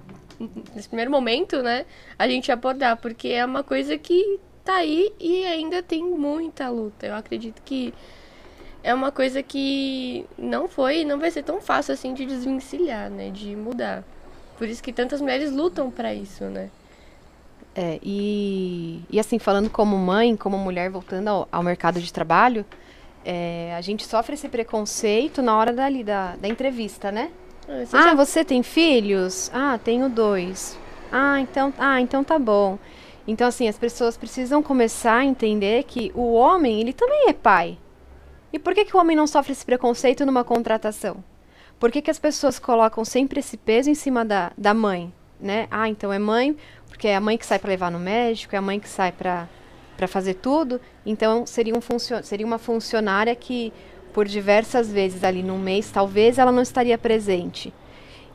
nesse 0.73 0.87
primeiro 0.87 1.11
momento, 1.11 1.61
né? 1.61 1.85
A 2.17 2.27
gente 2.27 2.51
abordar, 2.51 2.97
porque 2.97 3.29
é 3.29 3.45
uma 3.45 3.63
coisa 3.63 3.97
que 3.97 4.39
tá 4.63 4.75
aí 4.75 5.11
e 5.19 5.45
ainda 5.45 5.81
tem 5.81 6.03
muita 6.03 6.69
luta. 6.69 7.07
Eu 7.07 7.15
acredito 7.15 7.61
que 7.63 7.93
é 8.83 8.93
uma 8.93 9.11
coisa 9.11 9.41
que 9.41 10.25
não 10.37 10.67
foi, 10.67 11.03
não 11.03 11.19
vai 11.19 11.31
ser 11.31 11.43
tão 11.43 11.61
fácil 11.61 11.93
assim 11.93 12.13
de 12.13 12.25
desvencilhar, 12.25 13.09
né? 13.09 13.29
De 13.29 13.55
mudar. 13.55 14.03
Por 14.57 14.67
isso 14.67 14.81
que 14.81 14.91
tantas 14.91 15.21
mulheres 15.21 15.51
lutam 15.51 15.91
pra 15.91 16.13
isso, 16.13 16.45
né? 16.45 16.69
É, 17.75 17.99
e, 18.01 19.01
e 19.09 19.19
assim, 19.19 19.37
falando 19.37 19.69
como 19.69 19.95
mãe, 19.97 20.35
como 20.35 20.57
mulher 20.57 20.89
voltando 20.89 21.27
ao, 21.27 21.47
ao 21.51 21.61
mercado 21.61 22.01
de 22.01 22.11
trabalho, 22.11 22.65
é, 23.23 23.75
a 23.75 23.81
gente 23.81 24.05
sofre 24.05 24.33
esse 24.33 24.49
preconceito 24.49 25.41
na 25.41 25.55
hora 25.55 25.71
dali, 25.71 26.03
da, 26.03 26.35
da 26.37 26.47
entrevista, 26.47 27.11
né? 27.11 27.29
Ah, 27.67 27.85
você 27.85 27.97
Ah, 27.97 28.01
já- 28.03 28.13
você 28.15 28.45
tem 28.45 28.63
filhos? 28.63 29.49
Ah, 29.53 29.77
tenho 29.83 30.09
dois. 30.09 30.77
Ah, 31.11 31.39
então, 31.39 31.73
ah, 31.77 31.99
então 32.01 32.23
tá 32.23 32.37
bom. 32.39 32.77
Então, 33.27 33.47
assim, 33.47 33.67
as 33.67 33.77
pessoas 33.77 34.15
precisam 34.17 34.63
começar 34.63 35.17
a 35.17 35.25
entender 35.25 35.83
que 35.83 36.11
o 36.15 36.33
homem, 36.33 36.79
ele 36.81 36.93
também 36.93 37.27
é 37.27 37.33
pai. 37.33 37.77
E 38.53 38.57
por 38.59 38.73
que, 38.73 38.85
que 38.85 38.95
o 38.95 38.99
homem 38.99 39.15
não 39.17 39.27
sofre 39.27 39.51
esse 39.51 39.65
preconceito 39.65 40.25
numa 40.25 40.43
contratação? 40.43 41.23
Por 41.79 41.91
que, 41.91 42.01
que 42.01 42.09
as 42.09 42.17
pessoas 42.17 42.57
colocam 42.57 43.03
sempre 43.03 43.39
esse 43.39 43.57
peso 43.57 43.89
em 43.89 43.95
cima 43.95 44.23
da, 44.23 44.51
da 44.57 44.73
mãe? 44.73 45.13
Né? 45.39 45.67
Ah, 45.69 45.87
então 45.87 46.11
é 46.11 46.17
mãe, 46.17 46.55
porque 46.87 47.07
é 47.07 47.15
a 47.15 47.21
mãe 47.21 47.37
que 47.37 47.45
sai 47.45 47.59
para 47.59 47.69
levar 47.69 47.91
no 47.91 47.99
médico, 47.99 48.55
é 48.55 48.57
a 48.57 48.61
mãe 48.61 48.79
que 48.79 48.89
sai 48.89 49.11
para 49.11 49.47
fazer 50.07 50.35
tudo. 50.35 50.79
Então, 51.05 51.45
seria, 51.45 51.75
um 51.77 51.81
funcio 51.81 52.23
seria 52.23 52.45
uma 52.45 52.57
funcionária 52.57 53.35
que, 53.35 53.71
por 54.17 54.27
diversas 54.27 54.91
vezes 54.91 55.23
ali 55.23 55.43
no 55.43 55.59
mês, 55.59 55.91
talvez 55.91 56.39
ela 56.39 56.51
não 56.51 56.63
estaria 56.63 56.97
presente. 56.97 57.71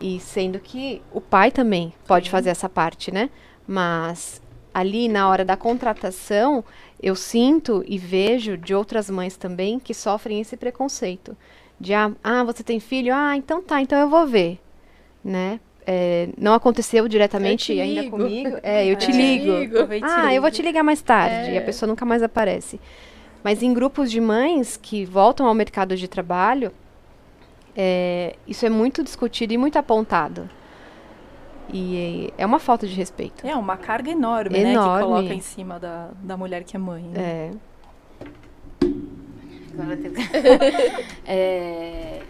E 0.01 0.21
sendo 0.21 0.61
que 0.61 1.03
o 1.13 1.21
pai 1.21 1.51
também 1.51 1.93
pode 2.07 2.31
fazer 2.31 2.51
essa 2.51 2.69
parte, 2.69 3.11
né? 3.11 3.29
Mas 3.67 4.41
ali 4.73 5.09
na 5.09 5.29
hora 5.29 5.45
da 5.45 5.57
contratação, 5.57 6.65
eu 7.03 7.17
sinto 7.17 7.85
e 7.85 7.99
vejo 7.99 8.57
de 8.57 8.73
outras 8.73 9.11
mães 9.11 9.37
também 9.37 9.81
que 9.81 9.93
sofrem 9.93 10.41
esse 10.41 10.57
preconceito. 10.57 11.37
De, 11.81 11.93
ah, 11.93 12.13
ah, 12.23 12.45
você 12.45 12.63
tem 12.63 12.79
filho? 12.79 13.13
Ah, 13.13 13.37
então 13.37 13.61
tá, 13.61 13.83
então 13.83 13.99
eu 13.99 14.09
vou 14.09 14.25
ver, 14.25 14.61
né? 15.25 15.59
É, 15.85 16.29
não 16.39 16.55
aconteceu 16.55 17.09
diretamente 17.09 17.73
Eu 17.73 17.77
te 17.79 17.83
ainda 17.83 18.09
comigo. 18.09 18.57
É, 18.63 18.87
eu 18.87 18.95
te 18.95 19.11
É. 19.11 19.15
ligo. 19.15 19.53
Ligo. 19.53 19.79
Ah, 20.03 20.33
eu 20.33 20.41
vou 20.41 20.51
te 20.53 20.63
ligar 20.63 20.85
mais 20.85 21.03
tarde. 21.03 21.51
É. 21.51 21.55
E 21.55 21.59
a 21.59 21.63
pessoa 21.63 21.89
nunca 21.89 22.05
mais 22.05 22.23
aparece. 22.23 22.79
Mas 23.43 23.63
em 23.63 23.73
grupos 23.75 24.11
de 24.11 24.21
mães 24.21 24.77
que 24.77 25.05
voltam 25.05 25.47
ao 25.47 25.55
mercado 25.55 25.97
de 25.97 26.07
trabalho, 26.07 26.73
é, 27.77 28.37
isso 28.47 28.65
é 28.65 28.71
muito 28.71 29.03
discutido 29.03 29.53
e 29.53 29.59
muito 29.59 29.77
apontado. 29.77 30.49
E 31.73 32.33
é 32.37 32.45
uma 32.45 32.59
falta 32.59 32.87
de 32.87 32.95
respeito. 32.95 33.47
É 33.47 33.55
uma 33.55 33.77
carga 33.77 34.11
enorme, 34.11 34.59
né? 34.59 34.65
Que 34.65 34.71
Enorme. 34.71 35.05
coloca 35.05 35.35
em 35.35 35.41
cima 35.41 35.79
da, 35.79 36.11
da 36.23 36.37
mulher 36.37 36.65
que 36.65 36.77
é 36.77 36.79
mãe. 36.79 37.03
né? 37.03 37.21
É. 37.21 37.51
É, 41.25 42.21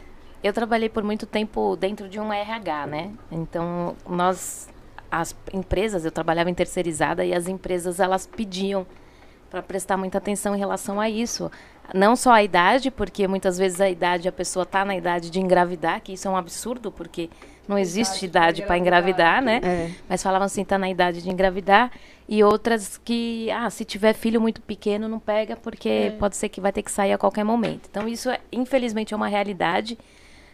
eu 0.44 0.52
trabalhei 0.52 0.88
por 0.88 1.02
muito 1.02 1.26
tempo 1.26 1.74
dentro 1.76 2.08
de 2.08 2.20
um 2.20 2.32
RH, 2.32 2.86
né? 2.86 3.10
Então, 3.32 3.96
nós, 4.08 4.68
as 5.10 5.34
empresas, 5.52 6.04
eu 6.04 6.12
trabalhava 6.12 6.50
em 6.50 6.54
terceirizada 6.54 7.24
e 7.24 7.34
as 7.34 7.48
empresas, 7.48 7.98
elas 7.98 8.26
pediam 8.26 8.86
para 9.52 9.62
prestar 9.62 9.98
muita 9.98 10.16
atenção 10.16 10.56
em 10.56 10.58
relação 10.58 10.98
a 10.98 11.10
isso. 11.10 11.52
Não 11.92 12.16
só 12.16 12.32
a 12.32 12.42
idade, 12.42 12.90
porque 12.90 13.28
muitas 13.28 13.58
vezes 13.58 13.82
a 13.82 13.90
idade, 13.90 14.26
a 14.26 14.32
pessoa 14.32 14.62
está 14.62 14.82
na 14.82 14.96
idade 14.96 15.28
de 15.28 15.38
engravidar, 15.38 16.00
que 16.00 16.14
isso 16.14 16.26
é 16.26 16.30
um 16.30 16.36
absurdo, 16.38 16.90
porque 16.90 17.28
não 17.68 17.78
existe 17.78 18.24
idade 18.24 18.62
para 18.62 18.78
engravidar, 18.78 19.42
né? 19.42 19.60
É. 19.62 19.90
Mas 20.08 20.22
falavam 20.22 20.46
assim, 20.46 20.64
tá 20.64 20.78
na 20.78 20.88
idade 20.88 21.20
de 21.20 21.28
engravidar. 21.28 21.92
E 22.26 22.42
outras 22.42 22.96
que, 22.96 23.50
ah, 23.50 23.68
se 23.68 23.84
tiver 23.84 24.14
filho 24.14 24.40
muito 24.40 24.62
pequeno, 24.62 25.06
não 25.06 25.18
pega, 25.18 25.54
porque 25.54 26.14
pode 26.18 26.34
ser 26.34 26.48
que 26.48 26.58
vai 26.58 26.72
ter 26.72 26.82
que 26.82 26.90
sair 26.90 27.12
a 27.12 27.18
qualquer 27.18 27.44
momento. 27.44 27.88
Então, 27.90 28.08
isso, 28.08 28.30
é, 28.30 28.40
infelizmente, 28.50 29.12
é 29.12 29.16
uma 29.16 29.28
realidade, 29.28 29.98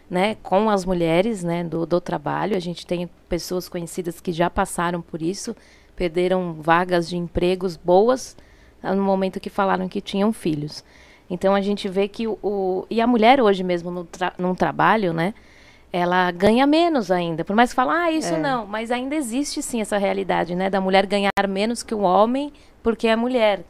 né, 0.09 0.35
com 0.43 0.69
as 0.69 0.83
mulheres, 0.83 1.41
né, 1.41 1.63
do, 1.63 1.85
do 1.85 2.01
trabalho. 2.01 2.53
A 2.53 2.59
gente 2.59 2.85
tem 2.85 3.09
pessoas 3.29 3.69
conhecidas 3.69 4.19
que 4.19 4.33
já 4.33 4.49
passaram 4.49 5.01
por 5.01 5.21
isso, 5.21 5.55
perderam 5.95 6.53
vagas 6.59 7.07
de 7.07 7.15
empregos 7.15 7.77
boas 7.77 8.35
no 8.83 9.03
momento 9.03 9.39
que 9.39 9.49
falaram 9.49 9.87
que 9.87 10.01
tinham 10.01 10.31
filhos. 10.33 10.83
Então, 11.29 11.53
a 11.53 11.61
gente 11.61 11.87
vê 11.87 12.07
que 12.07 12.27
o... 12.27 12.37
o- 12.41 12.85
e 12.89 12.99
a 13.01 13.05
mulher 13.07 13.39
hoje 13.41 13.63
mesmo, 13.63 13.91
no 13.91 14.03
tra 14.03 14.33
num 14.37 14.55
trabalho, 14.55 15.13
né, 15.13 15.33
ela 15.91 16.29
ganha 16.31 16.65
menos 16.67 17.11
ainda. 17.11 17.43
Por 17.45 17.55
mais 17.55 17.69
que 17.71 17.75
fale, 17.75 17.91
ah, 17.91 18.11
isso 18.11 18.33
É. 18.33 18.37
não, 18.39 18.65
mas 18.65 18.91
ainda 18.91 19.15
existe 19.15 19.61
sim 19.61 19.81
essa 19.81 19.97
realidade, 19.97 20.55
né, 20.55 20.69
da 20.69 20.79
mulher 20.81 21.05
ganhar 21.05 21.31
menos 21.47 21.83
que 21.83 21.93
o 21.95 21.99
homem 22.01 22.51
porque 22.81 23.07
é 23.07 23.15
mulher. 23.15 23.61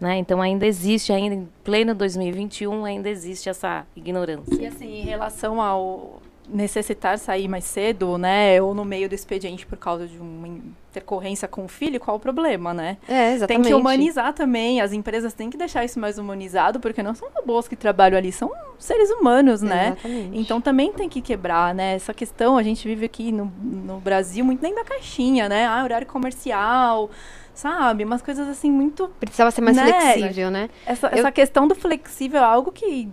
Né? 0.00 0.16
Então 0.16 0.40
ainda 0.40 0.66
existe, 0.66 1.12
ainda 1.12 1.34
em 1.34 1.48
pleno 1.62 1.94
2021, 1.94 2.84
ainda 2.86 3.08
existe 3.10 3.50
essa 3.50 3.84
ignorância. 3.94 4.54
E 4.54 4.66
assim, 4.66 5.00
em 5.00 5.02
relação 5.04 5.60
ao 5.60 6.19
necessitar 6.52 7.18
sair 7.18 7.46
mais 7.48 7.64
cedo, 7.64 8.18
né? 8.18 8.60
Ou 8.60 8.74
no 8.74 8.84
meio 8.84 9.08
do 9.08 9.14
expediente 9.14 9.64
por 9.66 9.78
causa 9.78 10.06
de 10.06 10.18
uma 10.18 10.48
intercorrência 10.90 11.46
com 11.46 11.64
o 11.64 11.68
filho, 11.68 12.00
qual 12.00 12.16
o 12.16 12.20
problema, 12.20 12.74
né? 12.74 12.96
É, 13.08 13.32
exatamente. 13.34 13.62
Tem 13.64 13.72
que 13.72 13.74
humanizar 13.80 14.32
também, 14.32 14.80
as 14.80 14.92
empresas 14.92 15.32
têm 15.32 15.48
que 15.48 15.56
deixar 15.56 15.84
isso 15.84 16.00
mais 16.00 16.18
humanizado, 16.18 16.80
porque 16.80 17.02
não 17.02 17.14
são 17.14 17.28
robôs 17.34 17.68
que 17.68 17.76
trabalham 17.76 18.18
ali, 18.18 18.32
são 18.32 18.50
seres 18.78 19.10
humanos, 19.10 19.62
né? 19.62 19.88
Exatamente. 19.92 20.38
Então 20.38 20.60
também 20.60 20.92
tem 20.92 21.08
que 21.08 21.20
quebrar, 21.20 21.74
né? 21.74 21.94
Essa 21.94 22.12
questão, 22.12 22.56
a 22.58 22.62
gente 22.62 22.86
vive 22.88 23.06
aqui 23.06 23.30
no, 23.30 23.44
no 23.62 24.00
Brasil 24.00 24.44
muito 24.44 24.60
nem 24.62 24.74
da 24.74 24.82
caixinha, 24.84 25.48
né? 25.48 25.66
Ah, 25.66 25.84
horário 25.84 26.06
comercial, 26.06 27.08
sabe? 27.54 28.04
Umas 28.04 28.22
coisas 28.22 28.48
assim 28.48 28.70
muito. 28.70 29.08
Precisava 29.20 29.50
ser 29.52 29.60
mais 29.60 29.76
Né? 29.76 29.92
flexível, 30.12 30.50
né? 30.50 30.68
Essa, 30.84 31.06
Eu- 31.08 31.18
essa 31.18 31.30
questão 31.30 31.68
do 31.68 31.74
flexível 31.76 32.40
é 32.40 32.44
algo 32.44 32.72
que, 32.72 33.08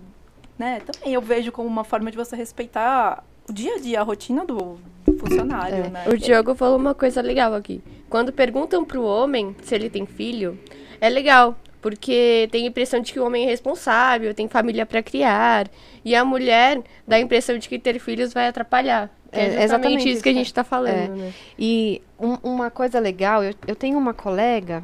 né, 0.58 0.80
também 0.80 1.14
eu 1.14 1.20
vejo 1.20 1.52
como 1.52 1.68
uma 1.68 1.84
forma 1.84 2.10
de 2.10 2.16
você 2.16 2.34
respeitar 2.34 3.22
o 3.48 3.52
dia 3.52 3.74
a 3.74 3.78
dia, 3.78 4.00
a 4.00 4.02
rotina 4.02 4.44
do, 4.44 4.78
funcionário, 5.18 5.84
É. 5.86 5.88
né? 5.88 6.04
O 6.08 6.16
Diogo 6.16 6.54
falou 6.54 6.76
uma 6.76 6.94
coisa 6.94 7.20
legal 7.20 7.54
aqui. 7.54 7.82
Quando 8.08 8.32
perguntam 8.32 8.84
pro 8.84 9.02
homem 9.02 9.54
se 9.62 9.74
ele 9.74 9.88
tem 9.90 10.06
filho, 10.06 10.58
é 11.00 11.08
legal. 11.08 11.56
Porque 11.80 12.48
tem 12.50 12.64
a 12.64 12.68
impressão 12.68 13.00
de 13.00 13.12
que 13.12 13.20
o 13.20 13.24
homem 13.24 13.44
é 13.44 13.46
responsável, 13.46 14.34
tem 14.34 14.48
família 14.48 14.84
pra 14.84 15.00
criar. 15.00 15.68
E 16.04 16.12
a 16.14 16.24
mulher 16.24 16.82
dá 17.06 17.16
a 17.16 17.20
impressão 17.20 17.56
de 17.56 17.68
que 17.68 17.78
ter 17.78 18.00
filhos 18.00 18.32
vai 18.32 18.48
atrapalhar. 18.48 19.08
Que 19.30 19.38
é, 19.38 19.42
É, 19.42 19.44
justamente 19.44 19.64
exatamente 19.64 20.10
isso 20.10 20.22
que 20.22 20.28
a 20.28 20.32
gente 20.34 20.52
tá 20.52 20.64
falando, 20.64 20.92
É. 20.92 21.06
né? 21.16 21.32
E 21.56 22.02
um- 22.18 22.36
uma 22.42 22.68
coisa 22.68 22.98
legal, 22.98 23.44
eu, 23.44 23.54
eu 23.66 23.76
tenho 23.76 23.96
uma 23.96 24.12
colega, 24.12 24.82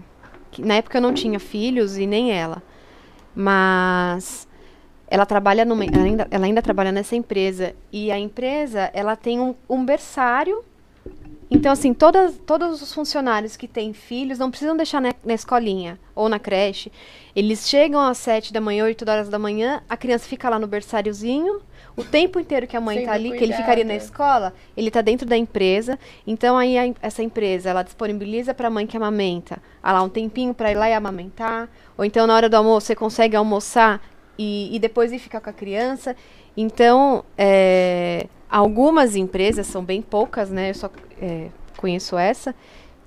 que 0.53 0.63
na 0.63 0.75
época 0.75 0.99
eu 0.99 1.03
não 1.03 1.13
tinha 1.13 1.41
filhos 1.41 1.99
e 1.99 2.07
nem 2.07 2.31
ela, 2.31 2.63
mas 3.35 4.47
ela 5.15 5.25
trabalha 5.25 5.65
numa, 5.65 5.85
ela 5.85 6.03
ainda, 6.03 6.27
ela 6.29 6.45
ainda 6.45 6.61
trabalha 6.61 6.91
nessa 6.91 7.15
empresa 7.15 7.73
e 7.93 8.11
a 8.11 8.19
empresa 8.19 8.91
ela 8.93 9.15
tem 9.15 9.39
um, 9.39 9.55
um 9.71 9.85
berçário. 9.85 10.65
Então 11.49 11.71
assim, 11.71 11.95
todas, 11.95 12.37
todos 12.45 12.83
os 12.83 12.93
funcionários 12.93 13.57
que 13.57 13.69
têm 13.69 13.93
filhos 13.93 14.41
não 14.41 14.51
precisam 14.51 14.77
deixar 14.77 15.01
na, 15.01 15.15
na 15.25 15.33
escolinha 15.33 16.01
ou 16.17 16.29
na 16.29 16.41
creche. 16.41 16.91
Eles 17.37 17.69
chegam 17.69 18.01
às 18.01 18.19
sete 18.19 18.53
da 18.53 18.61
manhã, 18.61 18.87
oito 18.87 19.09
horas 19.09 19.29
da 19.29 19.39
manhã, 19.39 19.85
a 19.89 19.97
criança 19.97 20.27
fica 20.27 20.51
lá 20.51 20.59
no 20.59 20.67
berçáriozinho, 20.67 21.61
o 21.97 22.03
tempo 22.03 22.41
inteiro 22.41 22.67
que 22.67 22.77
a 22.77 22.81
mãe 22.81 22.99
está 22.99 23.13
ali, 23.13 23.39
que 23.39 23.45
ele 23.45 23.53
ficaria 23.53 23.85
na 23.85 23.95
escola, 23.95 24.53
ele 24.77 24.89
está 24.89 25.01
dentro 25.01 25.29
da 25.29 25.37
empresa. 25.37 25.97
Então 26.27 26.59
aí 26.59 26.77
a 26.77 26.93
essa 27.01 27.23
empresa 27.23 27.71
ela 27.71 27.85
disponibiliza 27.85 28.53
para 28.53 28.67
a 28.67 28.71
mãe 28.71 28.85
que 28.85 28.97
amamenta, 28.97 29.63
ah 29.81 29.93
lá 29.93 30.03
um 30.03 30.09
tempinho 30.09 30.53
para 30.53 30.73
ir 30.73 30.75
lá 30.75 30.91
e 30.91 30.93
amamentar, 30.93 31.69
ou 31.97 32.05
então 32.05 32.27
na 32.27 32.35
hora 32.35 32.49
do 32.49 32.57
almoço 32.57 32.89
você 32.89 32.97
consegue 32.97 33.37
almoçar 33.37 34.01
e, 34.39 34.75
e 34.75 34.79
depois 34.79 35.13
ir 35.13 35.19
ficar 35.19 35.41
com 35.41 35.51
a 35.51 35.53
criança. 35.53 36.17
Então 36.57 37.25
é, 37.37 38.27
algumas 38.49 39.17
empresas 39.17 39.67
são 39.67 39.85
bem 39.85 40.01
poucas, 40.03 40.51
né? 40.51 40.71
Eu 40.71 40.75
só 40.75 40.91
é, 41.21 41.49
conheço 41.77 42.17
essa 42.17 42.55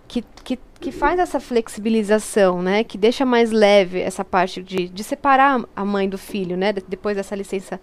que, 0.07 0.24
que, 0.43 0.57
que 0.79 0.91
faz 0.91 1.19
essa 1.19 1.39
flexibilização, 1.39 2.62
né? 2.62 2.84
Que 2.84 2.98
deixa 2.98 3.25
mais 3.25 3.51
leve 3.51 4.00
essa 4.00 4.24
parte 4.24 4.62
de, 4.63 4.88
de 4.88 5.03
separar 5.03 5.63
a 5.75 5.86
mãe 5.86 6.07
do 6.07 6.17
filho, 6.17 6.55
né? 6.55 6.72
de- 6.74 6.84
depois 6.88 7.15
dessa 7.17 7.36
licença 7.36 7.79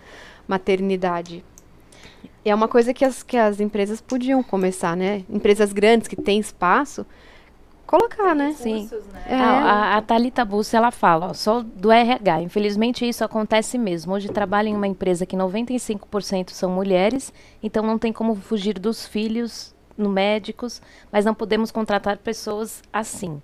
maternidade. 0.48 1.44
E 2.44 2.50
é 2.50 2.54
uma 2.54 2.68
coisa 2.68 2.92
que 2.92 3.04
as, 3.04 3.22
que 3.22 3.36
as 3.36 3.60
empresas 3.60 4.00
podiam 4.00 4.42
começar, 4.42 4.96
né? 4.96 5.24
Empresas 5.30 5.72
grandes 5.72 6.08
que 6.08 6.16
têm 6.16 6.38
espaço, 6.38 7.06
colocar, 7.94 8.34
né? 8.34 8.52
Sim. 8.52 8.88
Cursos, 8.88 9.06
né? 9.12 9.22
É. 9.28 9.34
Ah, 9.34 9.94
a, 9.94 9.96
a 9.96 10.02
Thalita 10.02 10.44
Bussi, 10.44 10.76
ela 10.76 10.90
fala, 10.90 11.28
ó, 11.28 11.34
só 11.34 11.62
do 11.62 11.90
RH. 11.90 12.42
Infelizmente, 12.42 13.08
isso 13.08 13.24
acontece 13.24 13.78
mesmo. 13.78 14.12
Hoje 14.14 14.28
trabalho 14.28 14.68
em 14.68 14.74
uma 14.74 14.86
empresa 14.86 15.24
que 15.24 15.36
95% 15.36 16.50
são 16.50 16.70
mulheres, 16.70 17.32
então 17.62 17.84
não 17.84 17.98
tem 17.98 18.12
como 18.12 18.34
fugir 18.34 18.78
dos 18.78 19.06
filhos 19.06 19.74
no 19.96 20.10
médicos, 20.10 20.82
mas 21.12 21.24
não 21.24 21.34
podemos 21.34 21.70
contratar 21.70 22.18
pessoas 22.18 22.82
assim. 22.92 23.40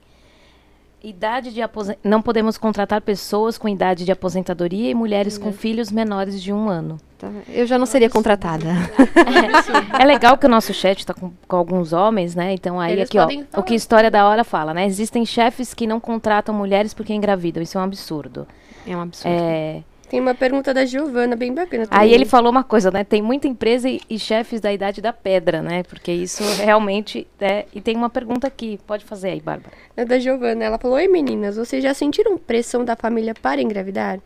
Idade 1.02 1.52
de 1.54 1.62
aposen- 1.62 1.96
Não 2.04 2.20
podemos 2.20 2.58
contratar 2.58 3.00
pessoas 3.00 3.56
com 3.56 3.68
idade 3.68 4.04
de 4.04 4.12
aposentadoria 4.12 4.90
e 4.90 4.94
mulheres 4.94 5.38
com 5.38 5.50
filhos 5.52 5.90
menores 5.90 6.42
de 6.42 6.52
um 6.52 6.68
ano. 6.68 6.98
Tá? 7.18 7.30
Eu 7.48 7.66
já 7.66 7.78
não 7.78 7.86
seria 7.86 8.10
contratada. 8.10 8.66
É 9.98 10.04
legal 10.04 10.36
que 10.38 10.46
o 10.46 10.48
nosso 10.48 10.72
chat 10.72 10.98
está 11.00 11.12
com, 11.14 11.30
com 11.46 11.56
alguns 11.56 11.92
homens, 11.92 12.34
né? 12.34 12.52
Então 12.52 12.78
aí 12.80 12.92
Eles 12.92 13.08
aqui, 13.08 13.18
ó, 13.18 13.22
podem 13.22 13.42
o 13.42 13.46
falar. 13.50 13.64
que 13.64 13.74
História 13.74 14.10
da 14.10 14.26
Hora 14.26 14.44
fala, 14.44 14.72
né? 14.74 14.86
Existem 14.86 15.24
chefes 15.26 15.74
que 15.74 15.86
não 15.86 16.00
contratam 16.00 16.54
mulheres 16.54 16.94
porque 16.94 17.12
engravidam. 17.12 17.62
Isso 17.62 17.76
é 17.76 17.80
um 17.80 17.84
absurdo. 17.84 18.46
É 18.86 18.96
um 18.96 19.00
absurdo. 19.02 19.34
É, 19.36 19.82
Tem 20.10 20.20
uma 20.20 20.34
pergunta 20.34 20.74
da 20.74 20.84
Giovana 20.84 21.36
bem 21.36 21.54
bacana 21.54 21.86
também. 21.86 21.98
Aí 22.04 22.12
ele 22.12 22.24
falou 22.24 22.50
uma 22.50 22.64
coisa, 22.64 22.90
né? 22.90 23.04
Tem 23.04 23.22
muita 23.22 23.46
empresa 23.46 23.88
e, 23.88 24.00
e 24.10 24.18
chefes 24.18 24.60
da 24.60 24.72
idade 24.72 25.00
da 25.00 25.12
pedra, 25.12 25.62
né? 25.62 25.84
Porque 25.84 26.10
isso 26.10 26.42
realmente 26.60 27.28
é. 27.40 27.64
E 27.72 27.80
tem 27.80 27.96
uma 27.96 28.10
pergunta 28.10 28.46
aqui, 28.48 28.80
pode 28.86 29.04
fazer 29.04 29.28
aí, 29.30 29.40
Bárbara. 29.40 29.72
É 29.96 30.04
da 30.04 30.18
Giovana. 30.18 30.64
Ela 30.64 30.78
falou: 30.78 30.96
Oi 30.96 31.06
meninas, 31.06 31.56
vocês 31.56 31.80
já 31.80 31.94
sentiram 31.94 32.36
pressão 32.36 32.84
da 32.84 32.96
família 32.96 33.34
para 33.40 33.62
engravidar? 33.62 34.18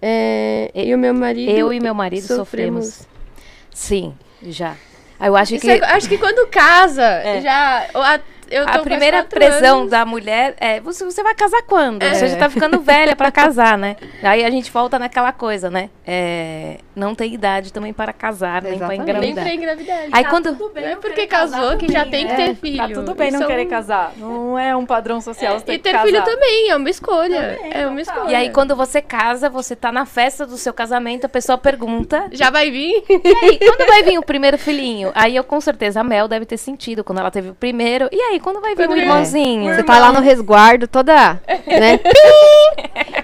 É, 0.00 0.70
eu 0.74 0.86
e 0.86 0.94
o 0.94 0.98
meu 0.98 1.12
marido. 1.12 1.50
Eu 1.50 1.72
e 1.74 1.78
meu 1.80 1.94
marido 1.94 2.26
sofremos. 2.26 3.06
Sim, 3.70 4.14
já. 4.42 4.76
Eu 5.20 5.36
acho 5.36 5.56
Isso 5.56 5.66
que 5.66 5.70
é- 5.72 5.84
acho 5.84 6.08
que 6.08 6.16
quando 6.16 6.46
casa, 6.48 7.40
já. 7.42 7.86
a- 7.92 8.20
eu 8.50 8.66
tô 8.66 8.72
a 8.72 8.78
primeira 8.78 9.24
pressão 9.24 9.78
anos. 9.80 9.90
da 9.90 10.04
mulher 10.04 10.54
é 10.58 10.80
você, 10.80 11.04
você 11.04 11.22
vai 11.22 11.34
casar 11.34 11.62
quando? 11.62 12.02
É. 12.02 12.14
Você 12.14 12.28
já 12.28 12.36
tá 12.36 12.48
ficando 12.50 12.80
velha 12.80 13.14
pra 13.16 13.30
casar, 13.30 13.76
né? 13.78 13.96
Aí 14.22 14.44
a 14.44 14.50
gente 14.50 14.70
volta 14.70 14.98
naquela 14.98 15.32
coisa, 15.32 15.70
né? 15.70 15.90
É, 16.06 16.78
não 16.96 17.14
tem 17.14 17.32
idade 17.34 17.72
também 17.72 17.92
para 17.92 18.12
casar, 18.12 18.62
nem 18.62 18.78
para 18.78 18.94
Exatamente. 18.94 18.98
Nem 19.20 19.30
engravidar. 19.30 19.44
pra 19.44 19.54
engravidar. 19.54 19.98
Aí 20.12 20.24
Tá 20.24 20.30
quando 20.30 20.52
tudo 20.56 20.70
bem 20.72 20.82
Não 20.84 20.90
é 20.90 20.94
não 20.94 21.00
porque 21.00 21.26
casou 21.26 21.76
que 21.76 21.90
já 21.92 22.04
tem 22.04 22.26
que 22.26 22.32
né? 22.32 22.46
ter 22.48 22.54
filho. 22.56 22.76
Tá 22.78 22.88
tudo 22.88 23.14
bem 23.14 23.30
não 23.30 23.40
Isso 23.40 23.44
é 23.44 23.46
querer 23.52 23.66
um- 23.66 23.70
casar. 23.70 24.12
Não 24.16 24.58
é 24.58 24.74
um 24.76 24.84
padrão 24.86 25.20
social 25.20 25.58
você 25.58 25.64
ter 25.64 25.72
E 25.74 25.76
que 25.78 25.82
ter 25.84 25.92
casar. 25.92 26.06
filho 26.06 26.24
também, 26.24 26.70
é 26.70 26.76
uma 26.76 26.90
escolha. 26.90 27.56
Também, 27.58 27.72
é 27.72 27.86
uma 27.86 28.00
escolha. 28.00 28.30
E 28.30 28.34
aí, 28.34 28.50
quando 28.50 28.74
você 28.74 29.00
casa, 29.02 29.48
você 29.48 29.76
tá 29.76 29.92
na 29.92 30.04
festa 30.06 30.46
do 30.46 30.56
seu 30.56 30.72
casamento, 30.72 31.24
a 31.26 31.28
pessoa 31.28 31.56
pergunta: 31.58 32.26
Já 32.32 32.50
vai 32.50 32.70
vir? 32.70 33.02
E 33.08 33.44
aí, 33.44 33.58
quando 33.58 33.86
vai 33.86 34.02
vir 34.02 34.18
o 34.18 34.22
primeiro 34.22 34.58
filhinho? 34.58 35.12
Aí 35.14 35.36
eu, 35.36 35.44
com 35.44 35.60
certeza, 35.60 36.00
a 36.00 36.04
Mel 36.04 36.26
deve 36.28 36.46
ter 36.46 36.56
sentido 36.56 37.04
quando 37.04 37.18
ela 37.18 37.30
teve 37.30 37.50
o 37.50 37.54
primeiro. 37.54 38.08
E 38.10 38.20
aí, 38.20 38.37
quando 38.40 38.60
vai 38.60 38.74
vir 38.74 38.86
Quando 38.86 38.90
o 38.90 38.94
vem- 38.94 39.02
irmãozinho? 39.04 39.74
Você 39.74 39.82
tá 39.82 39.98
lá 39.98 40.12
no 40.12 40.20
resguardo 40.20 40.86
toda, 40.88 41.40
né? 41.66 42.00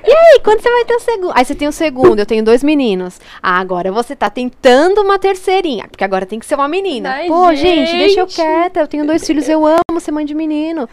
E 0.06 0.12
aí, 0.12 0.40
quando 0.44 0.60
você 0.60 0.70
vai 0.70 0.84
ter 0.84 0.94
o 0.94 1.00
segundo? 1.00 1.32
Aí 1.34 1.44
você 1.44 1.54
tem 1.54 1.68
o 1.68 1.72
segundo, 1.72 2.18
eu 2.18 2.26
tenho 2.26 2.44
dois 2.44 2.62
meninos. 2.62 3.20
Ah, 3.42 3.58
agora 3.58 3.90
você 3.90 4.14
tá 4.14 4.28
tentando 4.28 5.00
uma 5.00 5.18
terceirinha, 5.18 5.86
porque 5.88 6.04
agora 6.04 6.26
tem 6.26 6.38
que 6.38 6.46
ser 6.46 6.54
uma 6.54 6.68
menina. 6.68 7.10
Ai, 7.14 7.26
Pô, 7.26 7.54
gente, 7.54 7.92
deixa 7.96 8.20
eu 8.20 8.26
gente. 8.28 8.36
quieta, 8.36 8.80
eu 8.80 8.86
tenho 8.88 9.06
dois 9.06 9.26
filhos, 9.26 9.48
eu 9.48 9.64
amo 9.66 10.00
ser 10.00 10.12
mãe 10.12 10.24
de 10.26 10.34
menino. 10.34 10.88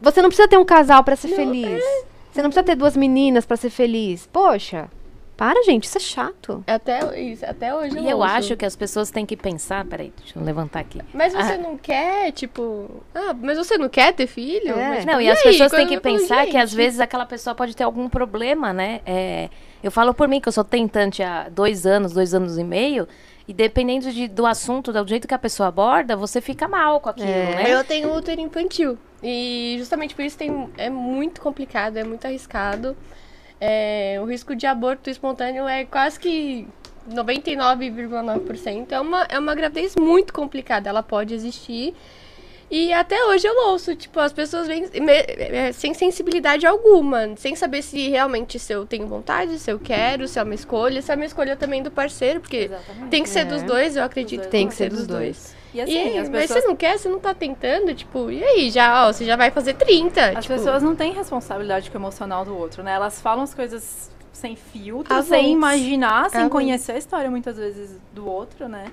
Você 0.00 0.22
não 0.22 0.28
precisa 0.28 0.48
ter 0.48 0.56
um 0.58 0.64
casal 0.64 1.02
pra 1.04 1.16
ser 1.16 1.28
feliz. 1.28 1.82
Você 2.32 2.40
não 2.42 2.48
precisa 2.50 2.64
ter 2.64 2.74
duas 2.76 2.96
meninas 2.96 3.44
pra 3.44 3.56
ser 3.56 3.68
feliz. 3.70 4.26
Poxa, 4.32 4.88
para, 5.42 5.60
gente, 5.64 5.84
isso 5.84 5.98
é 5.98 6.00
chato. 6.00 6.62
Até, 6.68 7.20
isso, 7.20 7.44
até 7.44 7.74
hoje 7.74 7.98
E 7.98 8.08
eu 8.08 8.18
ouço. 8.18 8.30
acho 8.30 8.56
que 8.56 8.64
as 8.64 8.76
pessoas 8.76 9.10
têm 9.10 9.26
que 9.26 9.36
pensar. 9.36 9.84
Peraí, 9.84 10.12
deixa 10.16 10.38
eu 10.38 10.44
levantar 10.44 10.78
aqui. 10.78 11.00
Mas 11.12 11.32
você 11.32 11.54
Ah. 11.54 11.58
não 11.58 11.76
quer, 11.76 12.30
tipo... 12.30 13.02
Ah, 13.12 13.34
mas 13.34 13.58
você 13.58 13.76
não 13.76 13.88
quer 13.88 14.12
ter 14.12 14.28
filho? 14.28 14.78
É. 14.78 14.88
Mas, 14.90 15.04
Não, 15.04 15.14
e, 15.20 15.24
aí, 15.26 15.30
as 15.30 15.42
pessoas 15.42 15.72
têm 15.72 15.84
que 15.88 15.94
eu 15.94 16.00
pensar 16.00 16.46
que 16.46 16.56
às 16.56 16.72
vezes 16.72 17.00
aquela 17.00 17.26
pessoa 17.26 17.56
pode 17.56 17.74
ter 17.74 17.82
algum 17.82 18.08
problema, 18.08 18.72
né? 18.72 19.00
É, 19.04 19.48
eu 19.82 19.90
falo 19.90 20.14
por 20.14 20.28
mim, 20.28 20.40
que 20.40 20.46
eu 20.48 20.52
sou 20.52 20.62
tentante 20.62 21.24
há 21.24 21.48
dois 21.48 21.84
anos, 21.86 22.12
dois 22.12 22.32
anos 22.34 22.56
e 22.56 22.62
meio, 22.62 23.08
e 23.48 23.52
dependendo 23.52 24.12
de- 24.12 24.28
do 24.28 24.46
assunto, 24.46 24.92
do 24.92 25.08
jeito 25.08 25.26
que 25.26 25.34
a 25.34 25.38
pessoa 25.40 25.68
aborda, 25.70 26.14
você 26.14 26.40
fica 26.40 26.68
mal 26.68 27.00
com 27.00 27.08
aquilo, 27.08 27.28
É. 27.28 27.54
né? 27.56 27.64
Eu 27.74 27.82
tenho 27.82 28.14
útero 28.14 28.40
infantil. 28.40 28.96
E 29.20 29.74
justamente 29.78 30.14
por 30.14 30.24
isso 30.24 30.38
tem, 30.38 30.68
é 30.78 30.88
muito 30.88 31.40
complicado, 31.40 31.96
é 31.96 32.04
muito 32.04 32.24
arriscado. 32.26 32.96
É, 33.64 34.18
o 34.20 34.24
risco 34.24 34.56
de 34.56 34.66
aborto 34.66 35.08
espontâneo 35.08 35.68
é 35.68 35.84
quase 35.84 36.18
que 36.18 36.66
99,9%. 37.08 38.90
É 38.90 39.00
uma, 39.00 39.22
é 39.28 39.38
uma 39.38 39.54
gravidez 39.54 39.94
muito 39.94 40.32
complicada, 40.32 40.90
ela 40.90 41.00
pode 41.00 41.32
existir. 41.32 41.94
E 42.68 42.92
até 42.92 43.24
hoje 43.26 43.46
eu 43.46 43.54
ouço, 43.68 43.94
tipo, 43.94 44.18
as 44.18 44.32
pessoas 44.32 44.66
vêm 44.66 44.88
é, 45.06 45.70
sem 45.70 45.94
sensibilidade 45.94 46.66
alguma, 46.66 47.36
sem 47.36 47.54
saber 47.54 47.82
se 47.82 48.08
realmente 48.08 48.58
se 48.58 48.72
eu 48.72 48.84
tenho 48.84 49.06
vontade, 49.06 49.60
se 49.60 49.70
eu 49.70 49.78
quero, 49.78 50.26
se 50.26 50.40
é 50.40 50.42
uma 50.42 50.54
escolha, 50.54 51.00
se 51.00 51.12
é 51.12 51.14
uma 51.14 51.26
escolha 51.26 51.54
também 51.54 51.84
do 51.84 51.90
parceiro, 51.90 52.40
porque 52.40 52.68
tem 53.10 53.22
que 53.22 53.28
ser 53.28 53.44
dos 53.44 53.62
dois, 53.62 53.94
eu 53.94 54.02
acredito 54.02 54.42
que 54.42 54.48
Tem 54.48 54.66
que 54.66 54.74
ser 54.74 54.90
dos 54.90 55.06
dois. 55.06 55.54
E 55.74 55.80
assim, 55.80 56.14
e, 56.14 56.18
as 56.18 56.28
mas 56.28 56.42
pessoas 56.42 56.62
você 56.62 56.68
não 56.68 56.76
quer, 56.76 56.98
você 56.98 57.08
não 57.08 57.18
tá 57.18 57.32
tentando, 57.32 57.94
tipo, 57.94 58.30
e 58.30 58.42
aí, 58.44 58.70
já, 58.70 59.06
ó, 59.06 59.12
você 59.12 59.24
já 59.24 59.36
vai 59.36 59.50
fazer 59.50 59.74
30. 59.74 60.38
As 60.38 60.44
tipo, 60.44 60.54
pessoas 60.54 60.82
não 60.82 60.94
têm 60.94 61.12
responsabilidade 61.12 61.90
com 61.90 61.96
o 61.96 62.00
emocional 62.00 62.44
do 62.44 62.56
outro, 62.56 62.82
né? 62.82 62.92
Elas 62.92 63.20
falam 63.20 63.42
as 63.44 63.54
coisas 63.54 64.10
sem 64.32 64.54
filtro, 64.56 65.14
sem 65.22 65.52
imaginar, 65.52 66.30
sem 66.30 66.40
conhecer 66.48 66.92
a 66.92 66.98
história 66.98 67.30
muitas 67.30 67.56
vezes 67.56 67.98
do 68.12 68.26
outro, 68.28 68.68
né? 68.68 68.92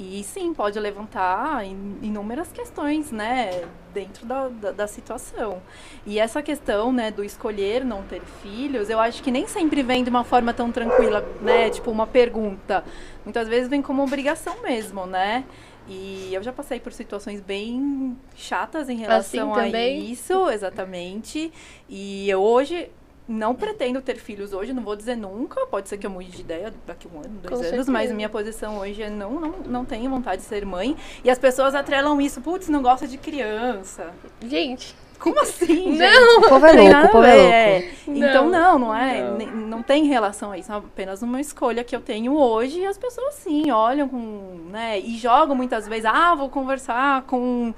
E 0.00 0.22
sim, 0.22 0.54
pode 0.54 0.78
levantar 0.78 1.66
in- 1.66 1.98
inúmeras 2.02 2.52
questões, 2.52 3.10
né, 3.10 3.64
dentro 3.92 4.24
da, 4.24 4.46
da, 4.48 4.70
da 4.70 4.86
situação. 4.86 5.60
E 6.06 6.20
essa 6.20 6.40
questão, 6.40 6.92
né, 6.92 7.10
do 7.10 7.24
escolher 7.24 7.84
não 7.84 8.04
ter 8.04 8.22
filhos, 8.40 8.88
eu 8.88 9.00
acho 9.00 9.20
que 9.20 9.32
nem 9.32 9.48
sempre 9.48 9.82
vem 9.82 10.04
de 10.04 10.10
uma 10.10 10.22
forma 10.22 10.54
tão 10.54 10.70
tranquila, 10.70 11.26
né, 11.40 11.68
tipo 11.70 11.90
uma 11.90 12.06
pergunta. 12.06 12.84
Muitas 13.24 13.48
vezes 13.48 13.68
vem 13.68 13.82
como 13.82 14.00
obrigação 14.04 14.62
mesmo, 14.62 15.04
né? 15.04 15.44
E 15.88 16.28
eu 16.32 16.42
já 16.42 16.52
passei 16.52 16.78
por 16.78 16.92
situações 16.92 17.40
bem 17.40 18.16
chatas 18.36 18.88
em 18.88 18.96
relação 18.96 19.54
a 19.54 19.64
também? 19.64 20.10
isso, 20.10 20.48
exatamente. 20.50 21.50
E 21.88 22.28
eu 22.28 22.40
hoje 22.40 22.90
não 23.26 23.54
pretendo 23.54 24.00
ter 24.00 24.16
filhos 24.16 24.54
hoje, 24.54 24.72
não 24.72 24.82
vou 24.82 24.96
dizer 24.96 25.14
nunca, 25.14 25.66
pode 25.66 25.88
ser 25.88 25.98
que 25.98 26.06
eu 26.06 26.10
mude 26.10 26.30
de 26.30 26.40
ideia 26.40 26.72
daqui 26.86 27.06
a 27.06 27.14
um 27.14 27.20
ano, 27.20 27.28
dois 27.28 27.48
Com 27.48 27.54
anos, 27.56 27.66
certeza. 27.66 27.92
mas 27.92 28.10
minha 28.10 28.28
posição 28.28 28.78
hoje 28.78 29.02
é 29.02 29.10
não, 29.10 29.38
não, 29.38 29.50
não 29.66 29.84
tenho 29.84 30.08
vontade 30.08 30.40
de 30.40 30.48
ser 30.48 30.64
mãe. 30.64 30.96
E 31.22 31.28
as 31.30 31.38
pessoas 31.38 31.74
atrelam 31.74 32.18
isso, 32.20 32.40
putz, 32.40 32.68
não 32.68 32.80
gosta 32.80 33.06
de 33.06 33.18
criança. 33.18 34.14
Gente, 34.46 34.96
Como 35.18 35.40
assim? 35.40 35.66
gente? 35.66 35.98
não! 35.98 36.38
O 36.40 36.48
povo 36.48 36.66
é 36.66 36.72
louco, 36.72 37.06
o 37.06 37.10
povo 37.10 37.24
é 37.24 37.34
louco. 37.34 37.52
é. 37.52 37.88
Então, 38.06 38.48
não, 38.48 38.78
não 38.78 38.94
é. 38.94 39.22
Não. 39.22 39.68
Não 39.78 39.82
tem 39.82 40.04
relação 40.04 40.50
a 40.52 40.58
isso. 40.58 40.72
É 40.72 40.76
apenas 40.76 41.22
uma 41.22 41.40
escolha 41.40 41.84
que 41.84 41.94
eu 41.94 42.00
tenho 42.00 42.34
hoje. 42.36 42.80
E 42.80 42.86
as 42.86 42.96
pessoas, 42.98 43.34
sim, 43.34 43.70
olham 43.70 44.08
com. 44.08 44.58
né? 44.70 44.98
E 44.98 45.16
jogam 45.18 45.54
muitas 45.54 45.86
vezes. 45.88 46.04
Ah, 46.06 46.34
vou 46.34 46.48
conversar 46.48 47.22
com. 47.22 47.72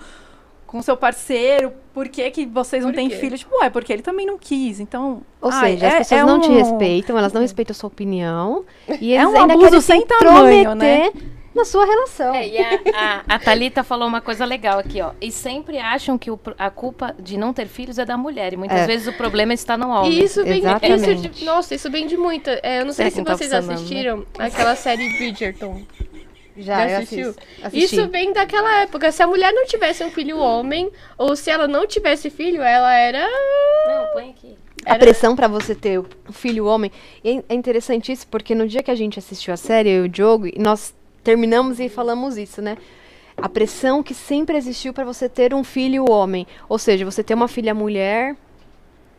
Com 0.67 0.81
seu 0.83 0.97
parceiro, 0.97 1.73
por 1.93 2.09
que, 2.09 2.31
que 2.31 2.47
vocês 2.47 2.85
não 2.85 2.93
têm 2.93 3.11
filho? 3.11 3.37
Tipo, 3.37 3.61
é 3.61 3.69
porque 3.69 3.93
ele 3.93 4.03
também 4.03 4.25
não 4.25 4.39
quis. 4.39 4.79
Então. 4.79 5.21
Ou 5.43 5.51
ai, 5.51 5.73
seja, 5.73 5.87
as 5.89 5.95
é- 5.95 5.99
pessoas 5.99 6.21
é 6.21 6.25
não 6.25 6.41
te 6.41 6.49
um- 6.49 6.55
respeitam, 6.55 7.19
elas 7.19 7.33
não 7.33 7.41
respeitam 7.41 7.73
a 7.73 7.75
sua 7.75 7.89
opinião. 7.89 8.65
E 9.01 9.13
eles 9.13 9.25
É 9.25 9.27
um 9.27 9.41
ainda 9.41 9.55
abuso 9.55 9.65
querem 9.67 9.81
sem 9.81 10.01
se 10.03 10.07
tamanho, 10.07 10.75
né? 10.77 11.11
Na 11.55 11.65
sua 11.65 11.85
relação. 11.85 12.35
É, 12.35 12.47
e 12.49 12.59
a, 12.59 12.81
a, 12.95 13.35
a 13.35 13.39
Thalita 13.39 13.83
falou 13.83 14.07
uma 14.07 14.21
coisa 14.21 14.45
legal 14.45 14.79
aqui, 14.79 15.01
ó. 15.01 15.13
E 15.21 15.33
sempre 15.33 15.79
acham 15.79 16.17
que 16.17 16.31
o 16.31 16.39
a 16.59 16.71
culpa 16.71 17.15
de 17.19 17.37
não 17.37 17.53
ter 17.53 17.67
filhos 17.67 17.99
é 17.99 18.05
da 18.05 18.17
mulher. 18.17 18.53
E 18.53 18.57
muitas 18.57 18.79
É. 18.81 18.87
vezes 18.87 19.07
o 19.09 19.13
problema 19.13 19.53
está 19.53 19.77
no 19.77 19.89
homem. 19.91 20.13
E 20.13 20.23
isso 20.25 20.45
vem, 20.45 20.63
isso 20.95 21.15
de, 21.29 21.45
nossa, 21.45 21.75
isso 21.75 21.91
vem 21.91 22.07
de 22.07 22.17
muita. 22.17 22.61
é, 22.63 22.81
eu 22.81 22.85
não 22.87 22.93
sei 22.93 23.11
Será 23.11 23.11
que 23.11 23.17
se 23.17 23.25
tá 23.25 23.37
vocês 23.37 23.53
assistiram 23.53 24.25
aquela 24.39 24.77
série 24.77 25.09
Bridgerton. 25.19 25.83
Já, 26.57 26.87
Já 26.89 26.99
assistiu? 26.99 27.35
Isso 27.73 28.09
vem 28.09 28.33
daquela 28.33 28.83
época. 28.83 29.11
Se 29.13 29.23
a 29.23 29.27
mulher 29.27 29.53
não 29.53 29.65
tivesse 29.67 30.05
um 30.05 30.11
filho 30.11 30.37
homem, 30.39 30.91
ou 31.17 31.35
se 31.35 31.49
ela 31.51 31.67
não 31.67 31.87
tivesse 31.87 32.29
filho, 32.29 32.61
ela 32.61 32.93
era. 32.95 33.21
Não, 33.21 34.13
põe 34.13 34.31
aqui. 34.31 34.59
A 34.85 34.97
pressão 34.97 35.37
pra 35.37 35.47
você 35.49 35.75
ter 35.75 35.99
o 35.99 36.07
filho 36.33 36.67
homem. 36.67 36.91
E 37.25 37.31
é- 37.39 37.45
é 37.51 37.55
interessante 37.55 38.11
isso, 38.13 38.27
porque 38.27 38.55
no 38.55 38.67
dia 38.69 38.83
que 38.83 38.91
a 38.91 38.95
gente 38.95 39.19
assistiu 39.19 39.55
a 39.55 39.57
série, 39.57 39.91
eu 39.91 40.05
e 40.05 40.07
o 40.07 40.09
Diogo, 40.09 40.47
e 40.47 40.57
nós 40.59 40.95
terminamos 41.23 41.79
e 41.81 41.89
falamos 41.89 42.37
isso, 42.37 42.61
né? 42.63 42.77
A 43.37 43.49
pressão 43.49 44.03
que 44.03 44.13
sempre 44.15 44.57
existiu 44.57 44.93
pra 44.93 45.05
você 45.05 45.29
ter 45.29 45.55
um 45.55 45.65
filho 45.65 46.05
homem. 46.11 46.47
Ou 46.69 46.79
seja, 46.79 47.05
você 47.05 47.23
ter 47.23 47.33
uma 47.35 47.49
filha 47.49 47.73
mulher, 47.75 48.37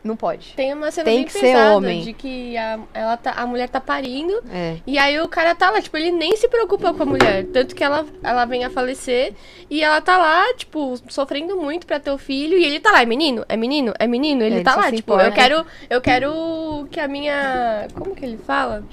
não 0.04 0.16
pode. 0.16 0.54
Tem 0.56 0.74
uma 0.74 0.90
cena 0.92 1.06
Tem 1.06 1.18
bem 1.18 1.26
que 1.26 1.32
ser 1.32 1.40
pesada 1.42 1.76
homem. 1.78 2.02
de 2.02 2.14
que 2.14 2.58
a, 2.58 2.80
ela 2.94 3.18
tá, 3.18 3.32
a 3.32 3.46
mulher 3.48 3.70
tá 3.70 3.80
parindo. 3.80 4.34
É. 4.52 4.78
E 4.86 4.98
aí 4.98 5.20
o 5.20 5.28
cara 5.28 5.54
tá 5.56 5.70
lá, 5.72 5.82
tipo, 5.82 5.96
ele 5.98 6.12
nem 6.12 6.36
se 6.36 6.48
preocupa 6.48 6.94
com 6.94 7.04
a 7.04 7.06
mulher. 7.06 7.46
Tanto 7.54 7.76
que 7.76 7.84
ela, 7.84 8.06
ela 8.24 8.46
vem 8.46 8.64
a 8.64 8.70
falecer. 8.70 9.34
E 9.70 9.84
ela 9.84 10.02
tá 10.02 10.18
lá, 10.18 10.54
tipo, 10.56 10.96
sofrendo 11.08 11.56
muito 11.58 11.86
pra 11.88 12.00
ter 12.00 12.12
o 12.12 12.18
filho. 12.18 12.58
E 12.58 12.64
ele 12.64 12.80
tá 12.80 12.92
lá, 12.92 13.02
é 13.02 13.06
menino? 13.06 13.46
É 13.50 13.56
menino? 13.58 13.94
É 13.98 14.06
menino? 14.08 14.44
Ele 14.44 14.56
Ele 14.56 14.64
tá 14.64 14.76
lá, 14.76 14.92
tipo, 14.92 15.14
importa. 15.14 15.26
eu 15.28 15.32
quero. 15.32 15.66
Eu 15.90 16.02
quero 16.02 16.88
que 16.92 17.00
a 17.00 17.08
minha. 17.08 17.88
Como 17.96 18.16
que 18.16 18.24
ele 18.26 18.38
fala? 18.38 18.84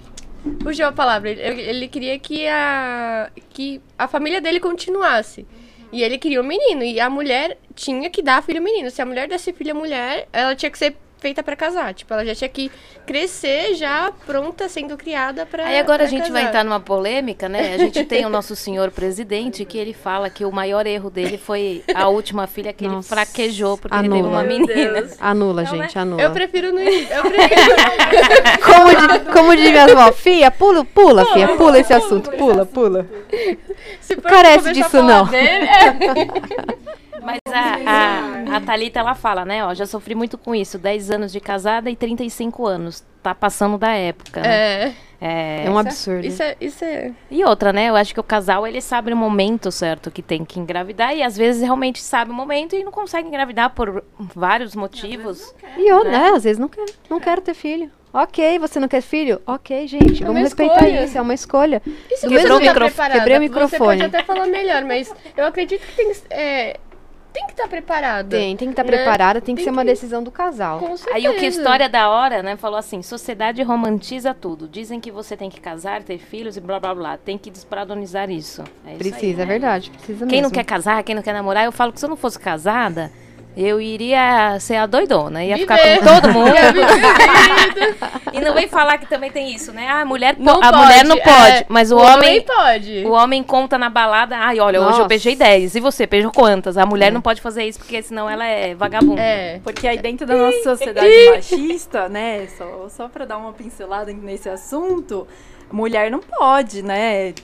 Fugiu 0.63 0.87
a 0.87 0.93
palavra. 0.93 1.31
Ele, 1.31 1.63
ele 1.63 1.89
queria 1.89 2.19
que 2.19 2.47
a. 2.47 3.31
que 3.51 3.81
a 3.99 4.07
família 4.07 4.41
dele 4.41 4.61
continuasse. 4.61 5.47
E 5.93 6.03
ele 6.03 6.19
queria 6.19 6.41
um 6.41 6.45
menino. 6.45 6.83
E 6.83 7.01
a 7.01 7.09
mulher 7.09 7.59
tinha 7.75 8.11
que 8.11 8.23
dar 8.23 8.43
filho 8.43 8.63
menino. 8.63 8.91
Se 8.91 9.01
a 9.01 9.07
mulher 9.07 9.29
desse 9.29 9.53
filho 9.53 9.75
mulher, 9.75 10.29
ela 10.33 10.55
tinha 10.55 10.71
que 10.71 10.79
ser 10.79 10.97
feita 11.19 11.43
pra 11.43 11.55
casar. 11.57 11.93
Tipo, 11.95 12.15
ela 12.15 12.25
já 12.25 12.35
tinha 12.35 12.49
que 12.49 12.71
crescer 13.07 13.75
já 13.75 14.11
pronta, 14.27 14.69
sendo 14.69 14.97
criada 14.97 15.45
pra. 15.47 15.67
Aí 15.67 15.79
agora 15.79 16.05
a 16.05 16.07
gente 16.07 16.31
vai 16.31 16.43
casar. 16.43 16.49
entrar 16.49 16.65
numa 16.65 16.81
polêmica, 16.81 17.49
né? 17.49 17.75
A 17.75 17.79
gente 17.79 18.05
tem 18.05 18.25
o 18.25 18.29
nosso 18.29 18.55
senhor 18.57 18.91
presidente 18.91 19.65
que 19.65 19.77
ele 19.79 19.93
fala 19.93 20.31
que 20.31 20.45
o 20.45 20.53
maior 20.53 20.87
erro 20.87 21.11
dele 21.11 21.39
foi 21.39 21.83
a 21.95 22.09
última 22.09 22.47
filha 22.47 22.73
que 22.73 22.85
ele 22.85 22.95
Nossa. 22.95 23.09
fraquejou 23.15 23.77
porque 23.79 23.95
ele 23.97 24.09
teve 24.09 24.21
Anula. 24.21 24.29
uma 24.33 24.43
menina. 24.45 25.09
Anula, 25.21 25.63
Não, 25.63 25.71
gente, 25.71 25.95
né? 25.97 26.03
anula. 26.03 26.23
Eu 26.23 26.31
prefiro 26.31 26.73
não. 26.73 26.81
Eu 26.83 27.23
prefiro. 27.23 27.77
Como, 28.65 28.89
di- 28.91 29.33
como 29.33 29.57
diria 29.57 29.85
as 29.85 29.93
vó, 29.93 30.13
fia, 30.13 30.51
pula, 30.51 30.85
pula, 30.85 31.25
fia, 31.33 31.49
pula 31.57 31.79
esse 31.79 31.93
assunto, 31.93 32.31
pula, 32.33 32.65
pula. 32.67 33.07
Se 34.01 34.15
for 34.17 34.23
Carece 34.23 34.73
disso, 34.73 35.03
não. 35.03 35.25
dele, 35.27 35.67
é. 35.67 36.29
Mas 37.23 37.39
a, 37.49 38.53
a, 38.53 38.57
a 38.57 38.61
Thalita, 38.61 38.99
ela 39.01 39.15
fala, 39.15 39.45
né? 39.45 39.65
Ó, 39.65 39.75
já 39.75 39.87
sofri 39.87 40.15
muito 40.15 40.37
com 40.39 40.55
isso. 40.55 40.79
10 40.79 41.11
anos 41.11 41.33
de 41.33 41.41
casada 41.41 41.91
e 41.91 41.97
35 41.97 42.67
anos. 42.67 43.05
Tá 43.23 43.35
passando 43.35 43.77
da 43.77 43.93
época, 43.93 44.41
né? 44.41 44.49
É. 44.85 44.93
É, 45.21 45.65
É 45.67 45.71
um 45.71 45.77
absurdo. 45.77 46.25
Isso 46.25 46.41
é. 46.43 46.57
Isso 46.61 46.85
é. 46.85 47.11
E 47.31 47.45
outra, 47.45 47.73
né? 47.73 47.89
Eu 47.89 47.97
acho 47.97 48.15
que 48.15 48.21
o 48.21 48.25
casal, 48.25 48.65
ele 48.67 48.81
sabe 48.81 49.13
o 49.13 49.17
momento 49.17 49.73
certo 49.73 50.11
que 50.13 50.23
tem 50.23 50.45
que 50.45 50.61
engravidar. 50.61 51.15
E 51.17 51.23
às 51.23 51.37
vezes 51.37 51.61
realmente 51.63 52.01
sabe 52.01 52.31
o 52.31 52.35
momento 52.35 52.77
e 52.77 52.85
não 52.85 52.93
consegue 52.93 53.27
engravidar 53.27 53.71
por 53.71 54.05
vários 54.19 54.77
motivos. 54.77 55.53
E 55.77 55.89
eu, 55.91 56.05
né, 56.05 56.31
às 56.37 56.45
vezes 56.45 56.59
não 56.59 56.69
quero, 56.69 56.93
não 57.11 57.19
quero 57.19 57.41
ter 57.41 57.55
filho. 57.55 57.91
Ok, 58.13 58.59
você 58.61 58.81
não 58.81 58.89
quer 58.89 59.03
filho? 59.03 59.43
Ok, 59.47 59.87
gente, 59.87 60.23
É 60.23 60.27
vamos 60.27 60.37
uma 60.37 60.41
respeitar 60.41 60.75
escolha. 60.77 61.05
isso, 61.05 61.19
é 61.19 61.21
uma 61.21 61.35
escolha. 61.35 61.83
E 62.11 62.17
se 62.17 62.27
Do 62.27 62.31
você 62.33 62.35
mesmo 62.37 62.49
não 62.49 62.59
tá 62.61 62.67
micro- 62.73 62.87
preparada? 62.87 63.15
quebrei 63.19 63.37
o 63.37 63.41
Você 63.41 63.49
microfone. 63.49 63.99
pode 64.01 64.03
até 64.17 64.23
falar 64.25 64.47
melhor, 64.47 64.85
mas 64.85 65.15
eu 65.37 65.45
acredito 65.47 65.83
que 65.85 65.93
tem, 65.95 66.13
é, 66.31 66.79
tem 67.39 67.47
que 67.47 67.53
estar 67.53 67.69
preparada. 67.69 68.29
Tem, 68.37 68.57
tem 68.57 68.69
que 68.69 68.73
estar 68.73 68.85
Né? 68.85 68.91
preparada, 68.91 69.41
tem 69.41 69.55
que 69.55 69.61
Tem 69.61 69.65
ser 69.65 69.71
uma 69.71 69.83
que- 69.83 69.91
decisão 69.91 70.23
do 70.23 70.31
casal. 70.31 70.79
Com 70.81 70.97
certeza. 70.97 71.17
Aí 71.17 71.29
o 71.29 71.39
que 71.39 71.47
história 71.47 71.89
da 71.89 72.09
hora, 72.11 72.43
né? 72.43 72.57
Falou 72.57 72.79
assim: 72.79 73.01
sociedade 73.03 73.63
romantiza 73.63 74.35
tudo. 74.35 74.67
Dizem 74.67 74.99
que 75.01 75.11
você 75.11 75.37
tem 75.37 75.49
que 75.49 75.61
casar, 75.61 76.03
ter 76.03 76.19
filhos 76.19 76.57
e 76.57 76.61
blá 76.61 76.81
blá 76.81 76.95
blá. 76.95 77.17
Tem 77.17 77.39
que 77.39 77.51
despadronizar 77.51 78.31
isso. 78.31 78.63
É 78.87 78.91
isso 78.91 78.99
Precisa, 78.99 79.27
aí, 79.27 79.33
é 79.33 79.37
né? 79.37 79.45
verdade, 79.47 79.91
precisa 79.91 80.27
Quem 80.27 80.41
não 80.43 80.49
mesmo. 80.49 80.55
quer 80.55 80.65
casar, 80.65 81.03
quem 81.03 81.15
não 81.15 81.23
quer 81.23 81.33
namorar, 81.33 81.65
eu 81.65 81.73
falo 81.73 81.93
que 81.93 82.01
se 82.01 82.05
eu 82.07 82.11
não 82.11 82.17
fosse 82.17 82.39
casada, 82.39 83.11
eu 83.57 83.81
iria 83.81 84.57
ser 84.61 84.77
a 84.77 84.87
doidona, 84.87 85.45
ia 85.45 85.59
ficar 85.59 85.79
com 85.79 86.05
todo 86.05 86.29
mundo. 86.33 86.55
E 88.33 88.41
não 88.41 88.55
vem 88.55 88.69
falar 88.69 88.99
que 88.99 89.07
também 89.07 89.31
tem 89.31 89.53
isso, 89.53 89.73
né? 89.73 89.87
Ah, 89.89 90.03
a 90.03 90.05
mulher, 90.05 90.37
Não 90.39 90.63
a 90.63 90.71
mulher 90.73 91.05
não 91.05 91.17
pode, 91.17 91.29
pode, 91.29 91.57
é, 91.57 91.67
mas 91.69 91.91
o, 91.91 91.97
o 91.97 92.01
homem, 92.01 92.41
pode. 92.43 93.05
o 93.05 93.11
homem 93.11 93.43
conta 93.43 93.77
na 93.77 93.91
balada, 93.91 94.37
ai, 94.37 94.61
olha, 94.61 94.81
hoje 94.81 94.91
Nossa. 94.91 95.03
eu 95.03 95.09
beijei 95.09 95.35
10, 95.35 95.75
e 95.75 95.81
você, 95.81 96.07
beijou 96.07 96.31
quantas? 96.31 96.77
A 96.79 96.87
mulher 96.87 97.11
não 97.11 97.21
pode 97.21 97.41
fazer 97.41 97.65
isso 97.65 97.79
porque 97.79 98.01
senão 98.03 98.31
ela 98.31 98.45
é 98.45 98.75
vagabunda. 98.75 99.21
É. 99.21 99.61
Porque 99.65 99.89
aí 99.89 99.99
dentro 99.99 100.27
da 100.27 100.37
nossa 100.37 100.63
sociedade 100.63 101.09
machista, 101.31 102.09
né, 102.09 102.47
só, 102.57 102.89
só 102.89 103.09
para 103.09 103.25
dar 103.25 103.39
uma 103.39 103.53
pincelada 103.53 104.13
nesse 104.13 104.49
assunto, 104.49 105.27
mulher 105.73 106.11
não 106.11 106.21
pode, 106.21 106.83
né, 106.83 107.35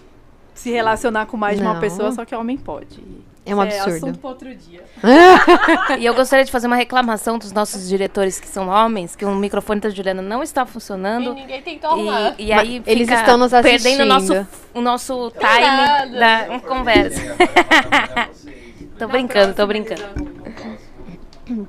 se 0.54 0.70
relacionar 0.70 1.26
com 1.26 1.36
mais 1.36 1.58
de 1.58 1.64
uma 1.64 1.74
Não. 1.74 1.80
pessoa, 1.80 2.12
só 2.12 2.24
que 2.24 2.34
homem 2.34 2.56
pode. 2.56 3.02
É 3.46 3.54
um 3.54 3.62
Isso 3.66 3.76
absurdo. 3.76 4.06
assunto 4.06 4.18
para 4.18 4.30
outro 4.30 4.54
dia. 4.54 4.82
E 5.98 6.06
eu 6.06 6.14
gostaria 6.14 6.44
de 6.44 6.50
fazer 6.50 6.66
uma 6.66 6.76
reclamação 6.76 7.38
dos 7.38 7.52
nossos 7.52 7.86
diretores 7.88 8.40
que 8.40 8.48
são 8.48 8.68
homens, 8.68 9.14
que 9.14 9.24
o 9.24 9.34
microfone 9.34 9.80
da 9.80 9.90
Juliana 9.90 10.22
não 10.22 10.42
está 10.42 10.62
E 10.62 10.66
funcionando. 10.66 11.34
ninguém 11.34 11.60
tentou 11.60 11.90
arrumar. 11.90 12.34
E, 12.38 12.46
e 12.46 12.52
aí 12.52 12.82
eles 12.86 13.06
fica 13.06 13.20
estão 13.20 13.36
nos 13.36 13.52
perdendo 13.52 14.02
o 14.02 14.06
nosso, 14.06 14.32
assistindo. 14.32 14.48
o 14.74 14.80
nosso 14.80 15.30
time 15.32 15.60
nada. 15.60 16.18
da 16.50 16.60
conversa. 16.60 17.36
tô 18.98 19.08
brincando, 19.08 19.54
tô 19.54 19.66
brincando. 19.66 20.02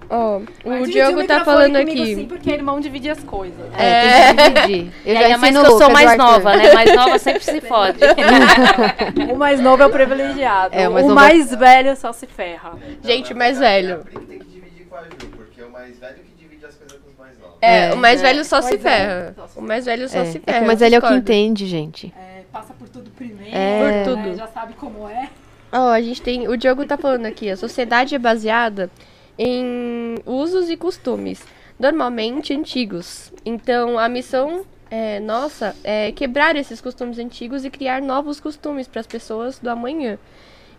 Ó, 0.09 0.39
Vai 0.63 0.81
o 0.81 0.87
Diogo 0.87 1.27
tá 1.27 1.43
falando 1.43 1.75
aqui. 1.75 2.15
Sim, 2.15 2.25
porque 2.25 2.49
irmão 2.51 2.79
divide 2.79 3.09
as 3.09 3.21
coisas. 3.23 3.59
É, 3.77 4.33
tem 4.33 4.53
que 4.53 4.61
dividir. 4.61 4.93
Eu 5.05 5.13
já 5.15 5.19
ainda 5.21 5.37
mais 5.37 5.53
ensino 5.55 5.65
que 5.65 5.71
eu 5.73 5.77
sou 5.79 5.89
mais 5.91 6.17
nova, 6.17 6.55
né? 6.55 6.73
Mais 6.73 6.95
nova 6.95 7.19
sempre 7.19 7.43
se 7.43 7.59
fode. 7.67 7.99
O 9.33 9.35
mais 9.37 9.59
novo 9.59 9.83
é 9.83 9.85
o 9.85 9.89
privilegiado. 9.89 10.73
É, 10.75 10.87
o 10.87 10.93
mais 10.93 11.05
o 11.05 11.09
novo 11.09 11.19
é- 11.19 11.23
mais 11.23 11.53
velho 11.53 11.95
só 11.97 12.13
se 12.13 12.25
ferra. 12.25 12.73
Gente, 13.03 13.33
mais 13.33 13.59
velho. 13.59 14.03
Tem 14.27 14.39
que 14.39 14.45
dividir 14.45 14.85
com 14.89 14.95
a 14.95 15.01
Ju, 15.03 15.09
porque 15.35 15.61
é 15.61 15.65
o 15.65 15.71
mais 15.71 15.99
velho 15.99 16.15
que 16.15 16.41
divide 16.43 16.65
as 16.65 16.75
coisas 16.75 16.97
com 16.99 17.09
os 17.11 17.17
mais 17.17 17.37
novos. 17.39 17.57
É, 17.61 17.89
É. 17.89 17.93
o 17.93 17.97
mais 17.97 18.21
velho 18.21 18.45
só 18.45 18.61
Pois 18.61 18.69
se 18.69 18.75
é. 18.75 18.79
ferra. 18.79 19.35
O 19.57 19.61
mais 19.61 19.85
velho 19.85 20.07
só 20.09 20.19
É, 20.19 20.25
se 20.25 20.37
é 20.45 20.51
ferra. 20.53 20.63
o 20.63 20.67
mais 20.67 20.79
velho 20.79 20.95
é 20.95 20.99
o 20.99 21.01
que 21.01 21.13
entende, 21.13 21.65
gente. 21.67 22.13
É, 22.17 22.43
passa 22.51 22.73
por 22.73 22.87
tudo 22.87 23.09
primeiro, 23.11 23.53
É. 23.55 23.79
Por 23.79 23.87
né, 23.91 24.03
tudo. 24.23 24.37
já 24.37 24.47
sabe 24.47 24.73
como 24.75 25.09
é. 25.09 25.27
Ó, 25.71 25.89
a 25.91 26.01
gente 26.01 26.21
tem. 26.21 26.47
O 26.47 26.55
Diogo 26.55 26.85
tá 26.85 26.97
falando 26.97 27.25
aqui, 27.25 27.49
a 27.49 27.57
sociedade 27.57 28.15
é 28.15 28.19
baseada 28.19 28.89
em 29.37 30.15
usos 30.25 30.69
e 30.69 30.77
costumes, 30.77 31.43
normalmente 31.79 32.53
antigos. 32.53 33.33
Então, 33.45 33.99
a 33.99 34.07
missão 34.07 34.65
é, 34.89 35.19
nossa 35.19 35.75
é 35.83 36.11
quebrar 36.11 36.55
esses 36.55 36.79
costumes 36.79 37.19
antigos 37.19 37.65
e 37.65 37.69
criar 37.69 38.01
novos 38.01 38.39
costumes 38.39 38.87
para 38.87 39.01
as 39.01 39.07
pessoas 39.07 39.59
do 39.59 39.69
amanhã. 39.69 40.17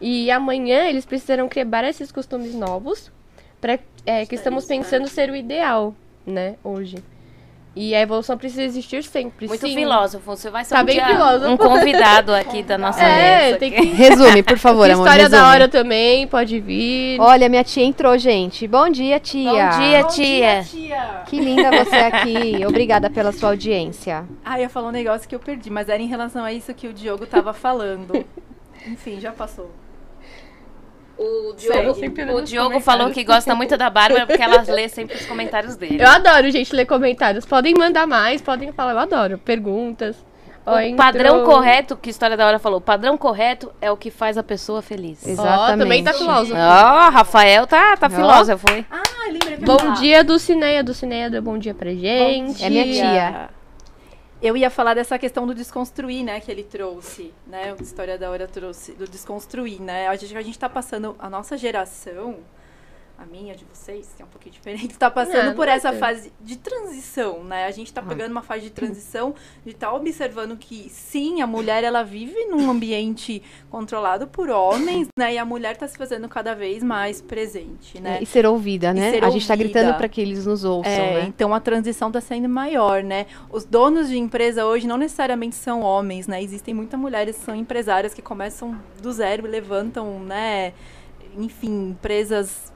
E 0.01 0.31
amanhã 0.31 0.85
eles 0.85 1.05
precisarão 1.05 1.49
quebrar 1.49 1.89
esses 1.89 2.13
costumes 2.13 2.55
novos, 2.55 3.11
para 3.61 3.79
que 4.29 4.35
estamos 4.35 4.67
pensando 4.67 5.09
ser 5.09 5.31
o 5.31 5.37
ideal, 5.37 5.95
né, 6.27 6.57
hoje. 6.63 6.97
E 7.79 7.95
a 7.95 8.01
evolução 8.01 8.39
precisa 8.39 8.63
existir 8.63 9.05
sempre. 9.05 9.47
Muito 9.47 9.67
sim. 9.67 9.75
filósofo. 9.75 10.25
Você 10.35 10.49
vai 10.49 10.65
ser 10.65 10.75
Tá 10.75 10.81
um, 10.81 10.85
bem 10.87 10.95
dia 10.95 11.07
filósofo. 11.09 11.51
um 11.53 11.57
convidado 11.59 12.35
aqui 12.35 12.63
da 12.63 12.79
nossa 12.79 13.03
É, 13.03 13.49
mesa. 13.49 13.59
tem 13.59 13.71
que. 13.71 13.83
Resume, 13.85 14.43
por 14.43 14.57
favor, 14.57 14.89
amor. 14.91 15.05
História 15.05 15.29
da 15.29 15.37
resume. 15.37 15.53
hora 15.55 15.69
também, 15.69 16.27
pode 16.27 16.59
vir. 16.59 17.21
Olha, 17.21 17.51
minha 17.51 17.63
tia 17.63 17.85
entrou, 17.85 18.17
gente. 18.17 18.67
Bom 18.67 18.89
dia, 18.89 19.21
tia. 19.21 19.51
Bom 19.51 19.79
dia, 19.79 20.01
Bom 20.03 20.09
tia. 20.09 20.65
tia. 20.65 21.23
Que 21.27 21.39
linda 21.39 21.71
você 21.85 21.97
aqui. 21.97 22.65
Obrigada 22.67 23.11
pela 23.11 23.31
sua 23.31 23.51
audiência. 23.51 24.25
Ah, 24.43 24.57
eu 24.59 24.63
ia 24.63 24.69
falar 24.71 24.89
um 24.89 24.93
negócio 24.93 25.29
que 25.29 25.35
eu 25.35 25.39
perdi, 25.41 25.69
mas 25.69 25.91
era 25.91 26.03
em 26.03 26.07
relação 26.09 26.43
a 26.43 26.53
isso 26.55 26.73
que 26.73 26.89
o 26.89 26.95
Diogo 26.95 27.27
tava 27.27 27.53
falando. 27.53 28.25
Enfim, 28.87 29.21
já 29.21 29.33
passou. 29.33 29.71
O. 31.19 31.55
Diogo, 31.55 32.37
o 32.37 32.43
Diogo 32.43 32.81
falou 32.81 33.11
que 33.11 33.25
gosta 33.25 33.55
muito 33.55 33.77
da 33.77 33.89
Bárbara 33.89 34.27
porque 34.27 34.43
ela 34.43 34.63
lê 34.69 34.89
sempre 34.89 35.17
os 35.17 35.25
comentários 35.27 35.75
dele. 35.77 36.03
Eu 36.03 36.09
adoro, 36.09 36.51
gente, 36.51 36.75
ler 36.75 36.85
comentários. 36.85 37.47
Podem 37.47 37.75
mandar 37.75 38.07
mais, 38.07 38.43
podem 38.43 38.71
falar, 38.73 38.93
eu 38.93 38.99
adoro. 38.99 39.39
Perguntas. 39.39 40.17
Ó, 40.69 40.75
O 40.75 40.81
entrou- 40.81 40.97
padrão 40.97 41.45
correto, 41.45 41.97
que 41.97 42.11
História 42.11 42.37
da 42.37 42.45
Hora 42.47 42.59
falou, 42.59 42.79
o 42.79 42.83
padrão 42.83 43.17
correto 43.17 43.73
é 43.81 43.89
o 43.91 43.97
que 43.97 44.11
faz 44.11 44.37
a 44.37 44.43
pessoa 44.43 44.83
feliz. 44.83 45.25
Exato. 45.27 45.49
Ó, 45.73 45.77
também 45.77 46.03
tá 46.03 46.11
Exatamente. 46.11 46.47
filósofo. 46.49 46.61
Ó, 46.61 47.09
Rafael 47.11 47.67
tá, 47.69 47.97
tá 47.97 48.09
Ó. 48.09 48.11
filósofo, 48.11 48.67
hein? 48.73 48.85
Ah, 48.91 49.03
lembrei 49.31 49.41
que 49.41 49.47
eu 49.47 49.51
ia 49.61 49.65
Bom 49.65 49.79
falar. 49.79 49.95
dia, 49.95 50.25
Dulcineia. 50.25 50.83
Dulcineia 50.83 51.31
deu 51.31 51.41
bom 51.41 51.57
dia 51.57 51.73
pra 51.73 51.91
gente. 51.91 52.65
É 52.65 52.69
minha 52.69 52.85
tia. 52.85 53.49
Eu 54.41 54.55
ia 54.55 54.69
falar 54.69 54.93
dessa 54.93 55.19
questão 55.19 55.47
do 55.47 55.55
desconstruir, 55.55 56.23
né, 56.23 56.41
que 56.41 56.51
ele 56.51 56.63
trouxe, 56.63 57.33
né, 57.47 57.73
o 57.73 57.83
História 57.83 58.19
da 58.19 58.31
Hora 58.31 58.47
trouxe, 58.47 58.93
do 58.93 59.09
desconstruir, 59.09 59.81
né, 59.81 60.09
a 60.09 60.17
gente, 60.17 60.37
a 60.37 60.43
gente 60.43 60.59
tá 60.59 60.69
passando, 60.69 61.17
a 61.19 61.31
nossa 61.31 61.57
geração, 61.57 62.37
a 63.19 63.25
minha, 63.25 63.55
de 63.55 63.65
vocês, 63.65 64.13
que 64.15 64.23
é 64.23 64.25
um 64.25 64.29
pouquinho 64.29 64.53
diferente, 64.53 64.97
tá 64.99 65.11
passando 65.11 65.47
Não, 65.47 65.55
por 65.55 65.67
não 65.67 65.73
é 65.73 65.77
essa 65.77 65.93
fase 65.95 66.31
de 66.41 66.57
transição, 66.57 67.43
né, 67.45 67.65
a 67.65 67.71
gente 67.71 67.93
tá 67.93 68.03
pegando 68.03 68.31
uma 68.31 68.43
fase 68.43 68.63
de 68.65 68.71
transição, 68.71 69.35
de 69.65 69.73
estar 69.73 69.93
observando 69.95 70.57
que, 70.57 70.89
sim, 70.91 71.41
a 71.41 71.47
mulher, 71.47 71.83
ela 71.83 72.03
vive 72.03 72.45
num 72.45 72.71
ambiente 72.71 73.43
controlado 73.71 74.27
por 74.27 74.51
homens, 74.51 75.09
né, 75.19 75.35
e 75.35 75.39
a 75.39 75.45
mulher 75.45 75.77
tá 75.77 75.89
se 75.89 75.97
fazendo 75.97 76.29
cada 76.29 76.55
vez 76.55 76.83
mais 76.83 77.23
presente, 77.23 77.99
né. 78.01 78.19
E 78.21 78.27
ser 78.27 78.45
ouvida, 78.47 78.93
né? 78.93 79.13
ser 79.13 79.25
a 79.25 79.31
gente 79.31 79.47
tá 79.47 79.55
ouvida. 79.55 79.71
gritando 79.71 79.97
pra 79.97 80.09
que 80.09 80.21
eles 80.21 80.45
nos 80.45 80.63
ouçam, 80.65 80.93
É, 80.93 81.15
né? 81.15 81.25
então 81.27 81.55
a 81.55 81.61
transição 81.61 82.09
está 82.09 82.21
sendo 82.21 82.49
maior, 82.49 83.03
né? 83.03 83.27
Os 83.51 83.65
donos 83.65 84.09
de 84.09 84.19
empresa 84.19 84.67
hoje 84.67 84.87
não 84.87 84.99
necessariamente 84.99 85.55
são 85.57 85.81
homens, 85.81 86.27
né? 86.27 86.43
Existem 86.43 86.75
muitas 86.75 87.01
mulheres 87.01 87.37
que 87.39 87.45
são 87.45 87.55
empresárias 87.55 88.13
que 88.13 88.21
começam 88.21 88.79
do 89.01 89.13
zero 89.13 89.47
e 89.47 89.51
levantam, 89.51 90.21
né? 90.21 90.73
Enfim, 91.37 91.91
empresas 91.91 92.73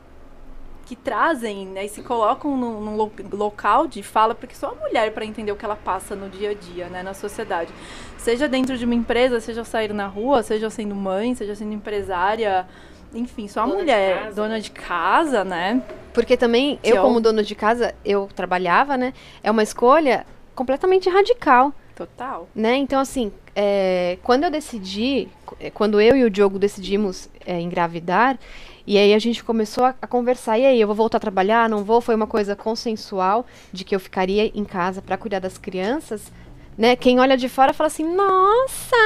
que 0.91 0.97
trazem, 0.97 1.67
né? 1.69 1.85
E 1.85 1.89
se 1.89 2.03
colocam 2.03 2.57
num, 2.57 2.81
num 2.81 2.97
lo- 2.97 3.13
local 3.33 3.87
de 3.87 4.03
fala, 4.03 4.35
porque 4.35 4.57
só 4.57 4.71
a 4.73 4.75
mulher 4.75 5.13
para 5.13 5.25
entender 5.25 5.53
o 5.53 5.57
que 5.57 5.65
ela 5.65 5.77
passa 5.77 6.17
no 6.17 6.29
dia 6.29 6.51
a 6.51 6.55
dia, 6.55 6.89
né? 6.89 7.01
Na 7.01 7.15
sociedade. 7.15 7.73
Seja 8.19 8.49
dentro 8.49 8.77
de 8.77 8.85
uma 8.85 8.95
empresa, 8.95 9.39
seja 9.39 9.63
sair 9.63 9.93
na 9.93 10.09
rua, 10.09 10.43
seja 10.43 10.69
sendo 10.69 10.95
mãe, 10.95 11.33
seja 11.35 11.55
sendo 11.55 11.73
empresária... 11.73 12.67
Enfim, 13.13 13.49
só 13.49 13.63
a 13.63 13.65
Dona 13.65 13.77
de 13.77 13.83
mulher, 13.83 14.19
casa, 14.23 14.35
dona 14.37 14.49
né? 14.55 14.61
de 14.61 14.71
casa, 14.71 15.45
né? 15.45 15.83
Porque 16.13 16.37
também, 16.37 16.79
Que 16.83 16.91
eu 16.91 16.97
é 16.97 17.01
como 17.01 17.21
dono 17.21 17.43
de 17.43 17.55
casa, 17.57 17.93
eu 18.05 18.29
trabalhava, 18.37 18.97
né? 18.97 19.13
É 19.43 19.51
uma 19.51 19.65
escolha 19.65 20.25
completamente 20.55 21.09
radical, 21.11 21.73
Total. 22.01 22.49
né? 22.55 22.77
Então, 22.77 22.99
assim, 22.99 23.31
é, 23.55 24.17
quando 24.23 24.45
eu 24.45 24.51
decidi, 24.51 25.29
é, 25.59 25.71
quando 25.71 26.01
eu 26.01 26.17
e 26.17 26.25
o 26.25 26.31
Diogo 26.31 26.59
decidimos 26.59 27.29
é, 27.45 27.61
engravidar, 27.61 28.39
e 28.87 28.97
aí 28.97 29.13
a 29.13 29.19
gente 29.19 29.45
começou 29.45 29.85
a, 29.85 29.95
a 30.01 30.07
conversar, 30.07 30.59
e 30.59 30.65
aí, 30.65 30.81
eu 30.81 30.87
vou 30.87 30.97
voltar 30.97 31.19
a 31.19 31.21
trabalhar, 31.21 31.69
não 31.69 31.85
vou? 31.85 32.01
Foi 32.01 32.15
uma 32.15 32.27
coisa 32.27 32.57
consensual 32.57 33.45
de 33.71 33.85
que 33.85 33.95
eu 33.95 34.01
ficaria 34.01 34.51
em 34.55 34.65
casa 34.65 35.03
para 35.03 35.19
cuidar 35.19 35.41
das 35.41 35.59
crianças, 35.59 36.33
né? 36.77 36.97
Quem 36.97 37.21
olha 37.21 37.37
de 37.37 37.49
fora 37.49 37.75
fala 37.75 37.89
assim, 37.89 38.05
nossa! 38.05 38.97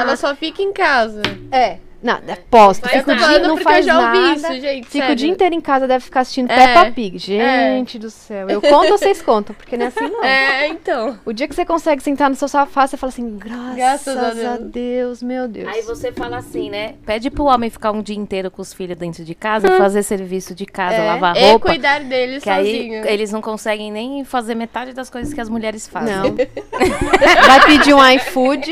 Ela 0.00 0.16
só 0.16 0.36
fica 0.36 0.60
em 0.62 0.72
casa. 0.72 1.22
É, 1.50 1.78
não, 2.04 2.36
posto, 2.50 2.82
Faz 2.88 2.98
fica 2.98 3.12
o 3.12 3.14
nada. 3.16 3.28
dia, 3.38 3.48
não 3.48 3.56
faz 3.56 3.86
eu 3.86 3.92
já 3.94 3.98
ouvi 3.98 4.20
nada. 4.20 4.34
isso, 4.54 4.60
gente. 4.60 4.86
Fica 4.88 5.12
o 5.12 5.14
dia 5.16 5.28
inteiro 5.28 5.54
em 5.54 5.60
casa, 5.60 5.88
deve 5.88 6.04
ficar 6.04 6.20
assistindo 6.20 6.50
É. 6.50 6.54
Peppa 6.66 6.92
Pig. 6.92 7.18
Gente 7.18 7.98
do 7.98 8.10
céu. 8.10 8.48
Eu 8.50 8.60
conto 8.60 8.92
ou 8.92 8.98
vocês 8.98 9.22
contam? 9.22 9.54
Porque 9.54 9.76
não 9.76 9.86
é 9.86 9.88
assim, 9.88 10.08
não. 10.08 10.22
É, 10.24 10.68
então. 10.68 11.18
O 11.24 11.32
dia 11.32 11.48
que 11.48 11.54
você 11.54 11.64
consegue 11.64 12.02
sentar 12.02 12.28
no 12.28 12.36
seu 12.36 12.46
sofá, 12.46 12.86
você 12.86 12.96
fala 12.96 13.10
assim, 13.12 13.36
graças, 13.38 13.74
Graças 13.76 14.16
a 14.44 14.54
a, 14.54 14.56
Deus. 14.58 14.70
Deus. 14.70 15.22
meu 15.22 15.48
Deus. 15.48 15.68
Aí 15.68 15.82
você 15.82 16.12
fala 16.12 16.36
assim, 16.36 16.68
né? 16.70 16.94
Pede 17.06 17.30
pro 17.30 17.44
homem 17.44 17.70
ficar 17.70 17.90
um 17.92 18.02
dia 18.02 18.16
inteiro 18.16 18.50
com 18.50 18.60
os 18.60 18.72
filhos 18.74 18.96
dentro 18.98 19.24
de 19.24 19.34
casa, 19.34 19.66
fazer 19.78 20.02
serviço 20.02 20.54
de 20.54 20.66
casa, 20.66 20.96
É. 20.96 21.06
lavar 21.06 21.36
E 21.36 21.50
roupa. 21.50 21.68
cuidar 21.68 22.00
deles 22.00 22.42
Que 22.42 22.50
aí 22.50 22.66
sozinho. 22.66 23.06
eles 23.06 23.32
não 23.32 23.40
conseguem 23.40 23.90
nem 23.90 24.24
fazer 24.24 24.54
metade 24.54 24.92
das 24.92 25.08
coisas 25.08 25.32
que 25.32 25.40
as 25.40 25.48
mulheres 25.48 25.88
fazem. 25.88 26.14
Não. 26.14 26.34
Vai 27.46 27.64
pedir 27.66 27.94
um 27.94 28.06
iFood, 28.10 28.70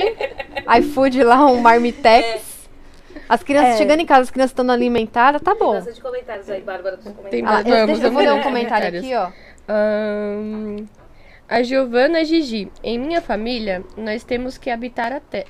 iFood 0.79 1.23
lá, 1.25 1.47
um 1.47 1.61
Marmitex. 1.61 2.52
As 3.33 3.43
crianças 3.43 3.77
É. 3.77 3.79
chegando 3.79 4.01
em 4.01 4.05
casa, 4.05 4.21
as 4.23 4.31
crianças 4.31 4.51
estando 4.51 4.73
alimentadas, 4.73 5.41
tá 5.41 5.55
bom. 5.55 5.81
de 5.81 6.01
comentários 6.03 6.51
aí, 6.51 6.61
Bárbara, 6.61 6.99
dos 6.99 7.07
Tem 7.31 7.43
Ah, 7.47 7.63
deixa, 7.63 8.05
eu 8.07 8.13
vou 8.13 8.21
ler 8.21 8.31
um 8.31 8.43
comentário 8.43 8.93
comentários. 8.93 9.05
aqui, 9.05 9.15
ó. 9.15 9.33
Ahn, 9.73 10.85
a 11.49 11.63
Giovana 11.63 12.23
Gigi. 12.27 12.71
Em 12.83 12.99
minha 12.99 13.23
família, 13.23 13.83
nós 13.97 14.23
temos 14.23 14.59
que 14.59 14.69
habitar 14.69 15.13
a 15.15 15.21
terra. 15.21 15.47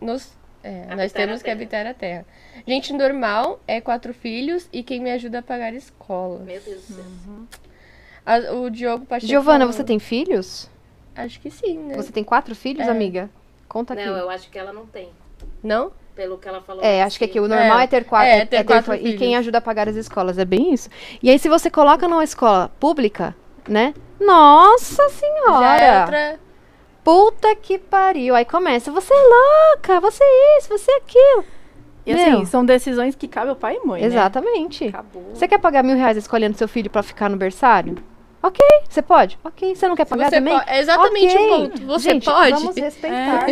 Nós, 0.00 0.34
é, 0.64 0.94
nós 0.94 1.12
temos 1.12 1.42
que 1.42 1.50
habitar 1.50 1.86
a 1.86 1.92
terra. 1.92 2.24
Gente 2.66 2.94
normal 2.94 3.60
é 3.68 3.82
quatro 3.82 4.14
filhos 4.14 4.66
e 4.72 4.82
quem 4.82 4.98
me 5.02 5.10
ajuda 5.10 5.40
a 5.40 5.42
pagar 5.42 5.74
a 5.74 5.76
escola. 5.76 6.38
Meu 6.38 6.58
Deus 6.58 6.86
do 6.88 6.94
céu. 6.94 7.04
A- 8.24 8.52
o 8.54 8.70
Diogo 8.70 9.04
Pacheco. 9.04 9.28
Giovana, 9.28 9.58
falou- 9.58 9.72
você 9.74 9.84
tem 9.84 9.98
filhos? 9.98 10.70
Acho 11.14 11.38
que 11.38 11.50
sim, 11.50 11.76
né? 11.78 11.96
Você 11.96 12.10
tem 12.10 12.24
quatro 12.24 12.54
filhos, 12.54 12.86
É. 12.86 12.90
amiga? 12.90 13.28
Conta 13.68 13.92
aqui. 13.92 14.06
Não, 14.06 14.16
eu 14.16 14.30
acho 14.30 14.50
que 14.50 14.58
ela 14.58 14.72
não 14.72 14.86
tem. 14.86 15.10
Não? 15.62 15.92
Pelo 16.16 16.38
que 16.38 16.48
ela 16.48 16.62
falou. 16.62 16.82
É, 16.82 17.02
acho 17.02 17.18
que 17.18 17.24
aqui 17.26 17.38
o 17.38 17.46
normal 17.46 17.78
é, 17.78 17.86
ter 17.86 18.04
quatro. 18.04 18.26
É, 18.28 18.46
ter 18.46 18.64
quatro 18.64 18.94
E 18.94 18.98
filhos. 18.98 19.18
quem 19.18 19.36
ajuda 19.36 19.58
a 19.58 19.60
pagar 19.60 19.86
as 19.88 19.94
escolas, 19.96 20.38
é 20.38 20.44
bem 20.46 20.72
isso. 20.72 20.88
E 21.22 21.28
aí, 21.30 21.38
se 21.38 21.48
você 21.48 21.70
coloca 21.70 22.08
numa 22.08 22.24
escola 22.24 22.70
pública, 22.80 23.36
né? 23.68 23.92
Nossa 24.18 25.02
Já 25.02 25.04
é 25.04 25.08
senhora! 25.10 26.00
outra. 26.00 26.40
Puta 27.04 27.54
que 27.54 27.78
pariu. 27.78 28.34
Aí 28.34 28.44
começa, 28.46 28.90
você 28.90 29.12
é 29.12 29.16
louca, 29.74 30.00
você 30.00 30.24
é 30.24 30.58
isso, 30.58 30.68
você 30.70 30.90
é 30.90 30.96
aquilo. 30.96 31.44
E 32.06 32.12
assim, 32.12 32.30
Meu. 32.30 32.46
são 32.46 32.64
decisões 32.64 33.14
que 33.14 33.28
cabem 33.28 33.50
ao 33.50 33.56
pai 33.56 33.76
e 33.82 33.86
mãe, 33.86 34.00
né? 34.00 34.06
Exatamente. 34.06 34.86
Acabou. 34.88 35.30
Você 35.34 35.46
quer 35.46 35.58
pagar 35.58 35.84
mil 35.84 35.96
reais 35.96 36.16
escolhendo 36.16 36.56
seu 36.56 36.66
filho 36.66 36.88
pra 36.88 37.02
ficar 37.02 37.28
no 37.28 37.36
berçário? 37.36 37.96
Ok, 38.42 38.60
você 38.88 39.02
pode. 39.02 39.38
Ok, 39.44 39.74
você 39.74 39.86
não 39.88 39.96
quer 39.96 40.04
pagar 40.06 40.30
Você 40.30 40.36
também? 40.36 40.56
po- 40.58 40.64
é 40.68 40.78
exatamente 40.78 41.34
Ok. 41.36 41.46
o 41.46 41.48
ponto. 41.68 41.86
Você 41.86 42.10
Gente, 42.10 42.24
pode? 42.24 42.52
Vamos 42.52 42.76
respeitar. 42.76 43.46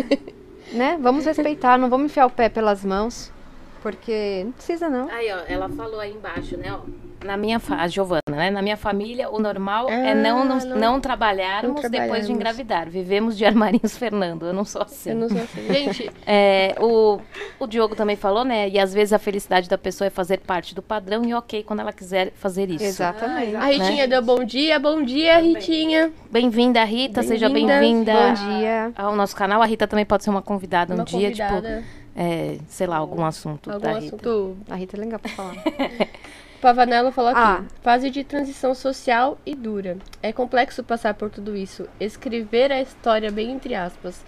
Né? 0.75 0.99
Vamos 1.01 1.25
respeitar, 1.25 1.79
não 1.79 1.89
vamos 1.89 2.07
enfiar 2.07 2.27
o 2.27 2.31
pé 2.31 2.49
pelas 2.49 2.85
mãos. 2.85 3.33
Porque 3.85 4.41
não 4.47 4.53
precisa, 4.53 4.89
não. 4.89 5.11
Aí, 5.11 5.31
ó, 5.31 5.41
ela 5.47 5.69
falou 5.69 6.01
aí 6.01 6.11
embaixo, 6.11 6.57
né, 6.57 6.73
ó. 6.73 6.79
Na 7.23 7.37
minha 7.37 7.59
fa... 7.59 7.77
a 7.77 7.87
Giovana, 7.89 8.21
né? 8.31 8.51
Na 8.51 8.63
minha 8.63 8.79
família, 8.79 9.29
o 9.31 9.39
normal 9.39 9.91
é 9.91 10.13
Ah, 10.13 10.15
não, 10.15 10.43
não, 10.43 10.59
não- 10.59 10.77
não 10.77 11.01
trabalharmos 11.01 11.83
não 11.83 11.91
depois 11.91 12.27
de 12.27 12.33
engravidar. 12.33 12.89
Vivemos 12.89 13.37
de 13.37 13.45
armarinhos 13.45 13.97
Fernando. 13.99 14.47
Eu 14.47 14.53
não 14.55 14.65
sou 14.65 14.81
assim. 14.83 15.11
Eu 15.11 15.17
não 15.17 15.29
sou 15.29 15.39
assim. 15.39 15.67
Gente, 15.73 16.11
É, 16.27 16.75
o, 16.81 17.19
o 17.59 17.67
Diogo 17.67 17.95
também 17.95 18.17
falou, 18.17 18.43
né? 18.45 18.69
E 18.71 18.79
às 18.79 18.93
vezes 18.95 19.13
a 19.13 19.19
felicidade 19.19 19.69
da 19.69 19.77
pessoa 19.79 20.07
é 20.07 20.11
fazer 20.11 20.41
parte 20.41 20.75
do 20.75 20.81
padrão 20.83 21.25
e 21.25 21.33
ok 21.35 21.63
quando 21.63 21.81
ela 21.81 21.93
quiser 21.93 22.31
fazer 22.37 22.71
isso. 22.71 22.85
Exatamente. 22.85 23.55
a 23.57 23.67
Ritinha 23.67 24.09
deu 24.09 24.23
bom 24.23 24.45
dia. 24.45 24.79
Bom 24.79 25.03
dia, 25.03 25.39
Ritinha. 25.39 26.11
Bem-vinda, 26.31 26.85
Rita. 26.85 27.23
Seja 27.23 27.49
Bem-vinda. 27.51 28.33
dia. 28.33 28.93
ao 28.97 29.15
nosso 29.15 29.37
canal. 29.37 29.63
A 29.63 29.67
Rita 29.67 29.87
também 29.87 30.05
pode 30.07 30.25
ser 30.25 30.31
uma 30.31 30.43
convidada 30.43 30.93
um 30.93 30.97
Uma 30.97 31.05
dia, 31.05 31.31
tipo. 31.33 31.55
É, 32.15 32.59
sei 32.69 32.87
lá, 32.87 32.97
algum 32.97 33.25
assunto 33.25 33.71
algum 33.71 33.83
da 33.83 33.99
Rita. 33.99 34.07
assunto. 34.07 34.57
A 34.69 34.75
Rita 34.77 34.97
é 34.97 35.01
legal 35.01 35.19
pra 35.19 35.31
falar. 35.31 35.57
Pavanello 36.61 37.13
falou 37.13 37.31
aqui. 37.31 37.41
Ah. 37.41 37.65
Fase 37.83 38.09
de 38.09 38.25
transição 38.25 38.75
social 38.75 39.39
e 39.45 39.55
dura. 39.55 39.99
É 40.23 40.33
complexo 40.33 40.83
passar 40.83 41.13
por 41.13 41.29
tudo 41.29 41.55
isso. 41.55 41.87
Escrever 42.01 42.73
a 42.73 42.81
história 42.81 43.31
bem 43.31 43.51
entre 43.51 43.75
aspas. 43.75 44.25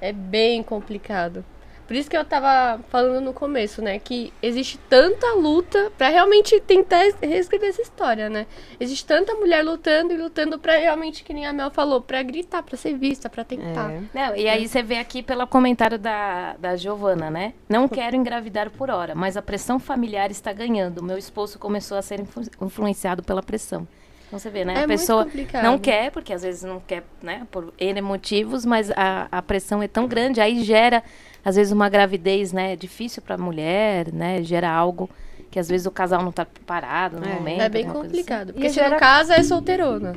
É 0.00 0.12
bem 0.12 0.62
complicado. 0.62 1.44
Por 1.90 1.96
isso 1.96 2.08
que 2.08 2.16
eu 2.16 2.24
tava 2.24 2.80
falando 2.88 3.20
no 3.20 3.32
começo, 3.32 3.82
né? 3.82 3.98
Que 3.98 4.32
existe 4.40 4.78
tanta 4.88 5.34
luta 5.34 5.90
pra 5.98 6.08
realmente 6.08 6.60
tentar 6.60 7.04
es- 7.04 7.16
reescrever 7.20 7.68
essa 7.70 7.82
história, 7.82 8.30
né? 8.30 8.46
Existe 8.78 9.04
tanta 9.04 9.34
mulher 9.34 9.64
lutando 9.64 10.12
e 10.14 10.16
lutando 10.16 10.56
pra 10.56 10.76
realmente, 10.76 11.24
que 11.24 11.34
nem 11.34 11.46
a 11.46 11.52
Mel 11.52 11.68
falou, 11.68 12.00
pra 12.00 12.22
gritar, 12.22 12.62
pra 12.62 12.76
ser 12.76 12.96
vista, 12.96 13.28
pra 13.28 13.42
tentar. 13.42 13.90
É. 13.90 14.02
Não, 14.14 14.36
e 14.36 14.48
aí 14.48 14.68
você 14.68 14.84
vê 14.84 14.98
aqui 14.98 15.20
pelo 15.20 15.44
comentário 15.48 15.98
da, 15.98 16.54
da 16.60 16.76
Giovana, 16.76 17.28
né? 17.28 17.54
Não 17.68 17.88
quero 17.88 18.14
engravidar 18.14 18.70
por 18.70 18.88
hora, 18.88 19.16
mas 19.16 19.36
a 19.36 19.42
pressão 19.42 19.80
familiar 19.80 20.30
está 20.30 20.52
ganhando. 20.52 21.02
Meu 21.02 21.18
esposo 21.18 21.58
começou 21.58 21.98
a 21.98 22.02
ser 22.02 22.20
influ- 22.20 22.44
influenciado 22.62 23.20
pela 23.20 23.42
pressão. 23.42 23.88
Então 24.28 24.38
você 24.38 24.48
vê, 24.48 24.64
né? 24.64 24.74
É 24.74 24.76
a 24.76 24.78
muito 24.86 24.90
pessoa 25.00 25.24
complicado. 25.24 25.64
não 25.64 25.76
quer, 25.76 26.12
porque 26.12 26.32
às 26.32 26.42
vezes 26.42 26.62
não 26.62 26.78
quer, 26.78 27.02
né? 27.20 27.48
Por 27.50 27.74
N 27.80 28.00
motivos, 28.00 28.64
mas 28.64 28.92
a, 28.92 29.26
a 29.32 29.42
pressão 29.42 29.82
é 29.82 29.88
tão 29.88 30.06
grande, 30.06 30.40
aí 30.40 30.62
gera, 30.62 31.02
às 31.44 31.56
vezes, 31.56 31.72
uma 31.72 31.88
gravidez, 31.88 32.52
né? 32.52 32.76
Difícil 32.76 33.22
para 33.22 33.34
a 33.34 33.38
mulher, 33.38 34.12
né? 34.12 34.42
Gera 34.42 34.70
algo 34.70 35.08
que 35.50 35.58
às 35.58 35.68
vezes 35.68 35.86
o 35.86 35.90
casal 35.90 36.22
não 36.22 36.30
está 36.30 36.44
preparado 36.44 37.18
no 37.18 37.26
É. 37.26 37.34
momento. 37.34 37.60
É 37.62 37.68
bem 37.68 37.84
assim. 37.84 37.92
complicado. 37.92 38.52
Porque 38.52 38.66
E 38.66 38.70
se 38.70 38.76
gera- 38.76 38.90
não 38.90 38.98
casa, 38.98 39.34
é 39.34 39.42
solteirona. 39.42 40.14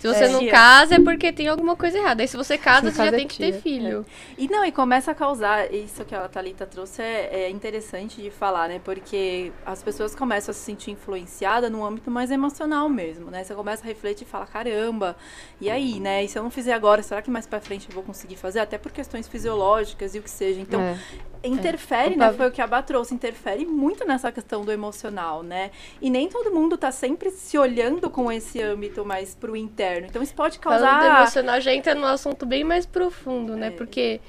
Se 0.00 0.06
você 0.06 0.24
É. 0.24 0.28
não 0.28 0.40
Tia. 0.40 0.50
casa, 0.52 0.94
é 0.94 1.00
porque 1.00 1.32
tem 1.32 1.48
alguma 1.48 1.74
coisa 1.74 1.98
errada. 1.98 2.22
Aí 2.22 2.28
se 2.28 2.36
você 2.36 2.56
casa, 2.56 2.90
Se 2.90 2.96
você 2.96 3.02
já 3.02 3.08
é 3.08 3.10
tem 3.12 3.26
que 3.26 3.36
ter 3.38 3.52
tia. 3.52 3.60
filho. 3.60 4.06
E 4.36 4.46
não, 4.48 4.64
e 4.64 4.70
começa 4.70 5.10
a 5.10 5.14
causar, 5.14 5.72
isso 5.74 6.04
que 6.04 6.14
a 6.14 6.28
Thalita 6.28 6.66
trouxe 6.66 7.02
é, 7.02 7.28
é 7.46 7.50
interessante 7.50 8.22
de 8.22 8.30
falar, 8.30 8.68
né? 8.68 8.80
Porque 8.84 9.52
as 9.66 9.82
pessoas 9.82 10.14
começam 10.14 10.52
a 10.52 10.54
se 10.54 10.60
sentir 10.60 10.92
influenciadas 10.92 11.70
no 11.70 11.84
âmbito 11.84 12.10
mais 12.10 12.30
emocional 12.30 12.88
mesmo, 12.88 13.30
né? 13.30 13.42
Você 13.42 13.54
começa 13.54 13.82
a 13.82 13.86
refletir 13.86 14.24
e 14.24 14.30
fala, 14.30 14.46
caramba, 14.46 15.16
e 15.60 15.68
aí, 15.68 15.98
né? 15.98 16.22
E 16.24 16.28
se 16.28 16.38
eu 16.38 16.42
não 16.42 16.50
fizer 16.50 16.72
agora, 16.72 17.02
será 17.02 17.20
que 17.20 17.30
mais 17.30 17.46
pra 17.46 17.60
frente 17.60 17.88
eu 17.88 17.94
vou 17.94 18.02
conseguir 18.04 18.36
fazer? 18.36 18.60
Até 18.60 18.78
por 18.78 18.92
questões 18.92 19.26
fisiológicas 19.26 20.14
e 20.14 20.18
o 20.18 20.22
que 20.22 20.30
seja. 20.30 20.60
Então, 20.60 20.80
É. 20.80 20.96
interfere, 21.44 22.14
O 22.14 22.18
né? 22.18 22.32
Foi 22.32 22.48
o 22.48 22.50
que 22.50 22.60
a 22.60 22.66
Bá 22.66 22.82
trouxe, 22.82 23.14
interfere 23.14 23.64
muito 23.66 24.06
nessa 24.06 24.30
questão 24.32 24.64
do 24.64 24.72
emocional, 24.72 25.42
né? 25.42 25.70
E 26.00 26.10
nem 26.10 26.28
todo 26.28 26.50
mundo 26.52 26.76
tá 26.76 26.90
sempre 26.90 27.30
se 27.30 27.56
olhando 27.58 28.10
com 28.10 28.30
esse 28.30 28.60
âmbito 28.60 29.04
mais 29.04 29.34
pro 29.34 29.56
interno. 29.56 30.06
Então 30.08 30.22
isso 30.22 30.34
pode 30.34 30.58
Falando 30.58 30.98
do 31.00 31.06
causar. 31.06 31.18
emocional, 31.20 31.60
já 31.60 31.72
entra 31.74 31.94
num 31.94 32.06
assunto 32.06 32.44
bem 32.46 32.64
mais 32.64 32.86
profundo, 32.86 33.56
né? 33.56 33.68
É. 33.68 33.70
Porque, 33.70 34.20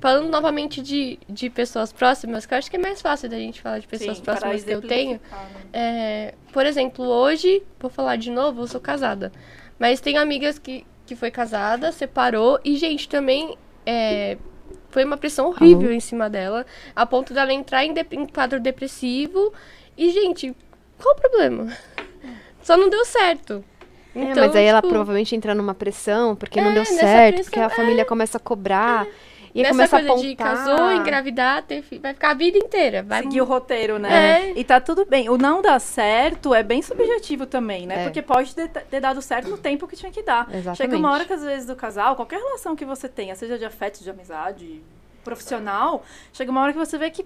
falando 0.00 0.28
novamente 0.30 0.82
de, 0.82 1.18
de 1.28 1.48
pessoas 1.50 1.92
próximas, 1.92 2.46
que 2.46 2.54
eu 2.54 2.58
acho 2.58 2.70
que 2.70 2.76
é 2.76 2.80
mais 2.80 3.00
fácil 3.00 3.28
da 3.28 3.38
gente 3.38 3.60
falar 3.60 3.78
de 3.78 3.86
pessoas 3.88 4.18
Sim, 4.18 4.22
próximas 4.22 4.64
que 4.64 4.74
eu 4.74 4.82
tenho. 4.82 5.20
exemplificar, 5.20 5.50
né? 5.50 5.66
É, 5.72 6.34
por 6.52 6.66
exemplo, 6.66 7.04
hoje, 7.06 7.62
vou 7.78 7.90
falar 7.90 8.16
de 8.16 8.30
novo, 8.30 8.62
eu 8.62 8.66
sou 8.66 8.80
casada. 8.80 9.32
Mas 9.78 10.00
tenho 10.00 10.20
amigas 10.20 10.58
que, 10.58 10.86
que 11.04 11.14
foi 11.16 11.30
casada, 11.30 11.92
separou, 11.92 12.58
e, 12.64 12.76
gente, 12.76 13.08
também 13.08 13.56
é, 13.84 14.38
foi 14.90 15.04
uma 15.04 15.16
pressão 15.16 15.46
horrível 15.48 15.92
em 15.92 16.00
cima 16.00 16.28
dela, 16.30 16.64
a 16.94 17.04
ponto 17.06 17.34
dela 17.34 17.52
entrar 17.52 17.84
em, 17.84 17.92
dep- 17.92 18.12
em 18.14 18.26
quadro 18.26 18.60
depressivo. 18.60 19.52
E, 19.96 20.10
gente, 20.10 20.54
qual 20.98 21.14
o 21.14 21.20
problema? 21.20 21.72
Só 22.62 22.76
não 22.76 22.88
deu 22.88 23.04
certo. 23.04 23.64
É, 24.14 24.20
Então, 24.22 24.46
mas 24.46 24.56
aí 24.56 24.64
ela 24.64 24.80
tipo, 24.80 24.88
provavelmente 24.88 25.34
entra 25.36 25.54
numa 25.54 25.74
pressão, 25.74 26.34
porque 26.34 26.60
não 26.60 26.70
É, 26.70 26.74
deu 26.74 26.84
nessa 26.84 27.06
certo, 27.06 27.34
pressão, 27.34 27.44
porque 27.44 27.60
a 27.60 27.68
família 27.70 28.04
começa 28.04 28.38
a 28.38 28.40
cobrar. 28.40 29.06
E 29.56 29.62
Nessa 29.62 29.72
começa 29.72 29.96
coisa 29.96 30.12
a 30.12 30.16
de 30.16 30.32
apontar. 30.34 30.66
casou, 30.66 30.92
engravidar, 30.92 31.62
ter 31.62 31.80
filho, 31.80 32.02
vai 32.02 32.12
ficar 32.12 32.32
a 32.32 32.34
vida 32.34 32.58
inteira. 32.58 33.02
Vai 33.02 33.22
seguir 33.22 33.40
o 33.40 33.44
roteiro, 33.46 33.98
né? 33.98 34.50
É. 34.50 34.52
E 34.54 34.62
tá 34.62 34.78
tudo 34.78 35.06
bem. 35.06 35.30
O 35.30 35.38
não 35.38 35.62
dar 35.62 35.80
certo 35.80 36.54
é 36.54 36.62
bem 36.62 36.82
subjetivo 36.82 37.46
também, 37.46 37.86
né? 37.86 38.02
É. 38.02 38.04
Porque 38.04 38.20
pode 38.20 38.54
ter, 38.54 38.68
ter 38.68 39.00
dado 39.00 39.22
certo 39.22 39.48
no 39.48 39.56
tempo 39.56 39.88
que 39.88 39.96
tinha 39.96 40.12
que 40.12 40.22
dar. 40.22 40.46
Exatamente. 40.50 40.76
Chega 40.76 40.94
uma 40.94 41.10
hora 41.10 41.24
que 41.24 41.32
às 41.32 41.42
vezes 41.42 41.66
do 41.66 41.74
casal, 41.74 42.14
qualquer 42.16 42.38
relação 42.38 42.76
que 42.76 42.84
você 42.84 43.08
tenha, 43.08 43.34
seja 43.34 43.56
de 43.58 43.64
afeto, 43.64 44.04
de 44.04 44.10
amizade, 44.10 44.82
profissional, 45.24 46.04
chega 46.34 46.50
uma 46.50 46.60
hora 46.60 46.74
que 46.74 46.78
você 46.78 46.98
vê 46.98 47.10
que 47.10 47.24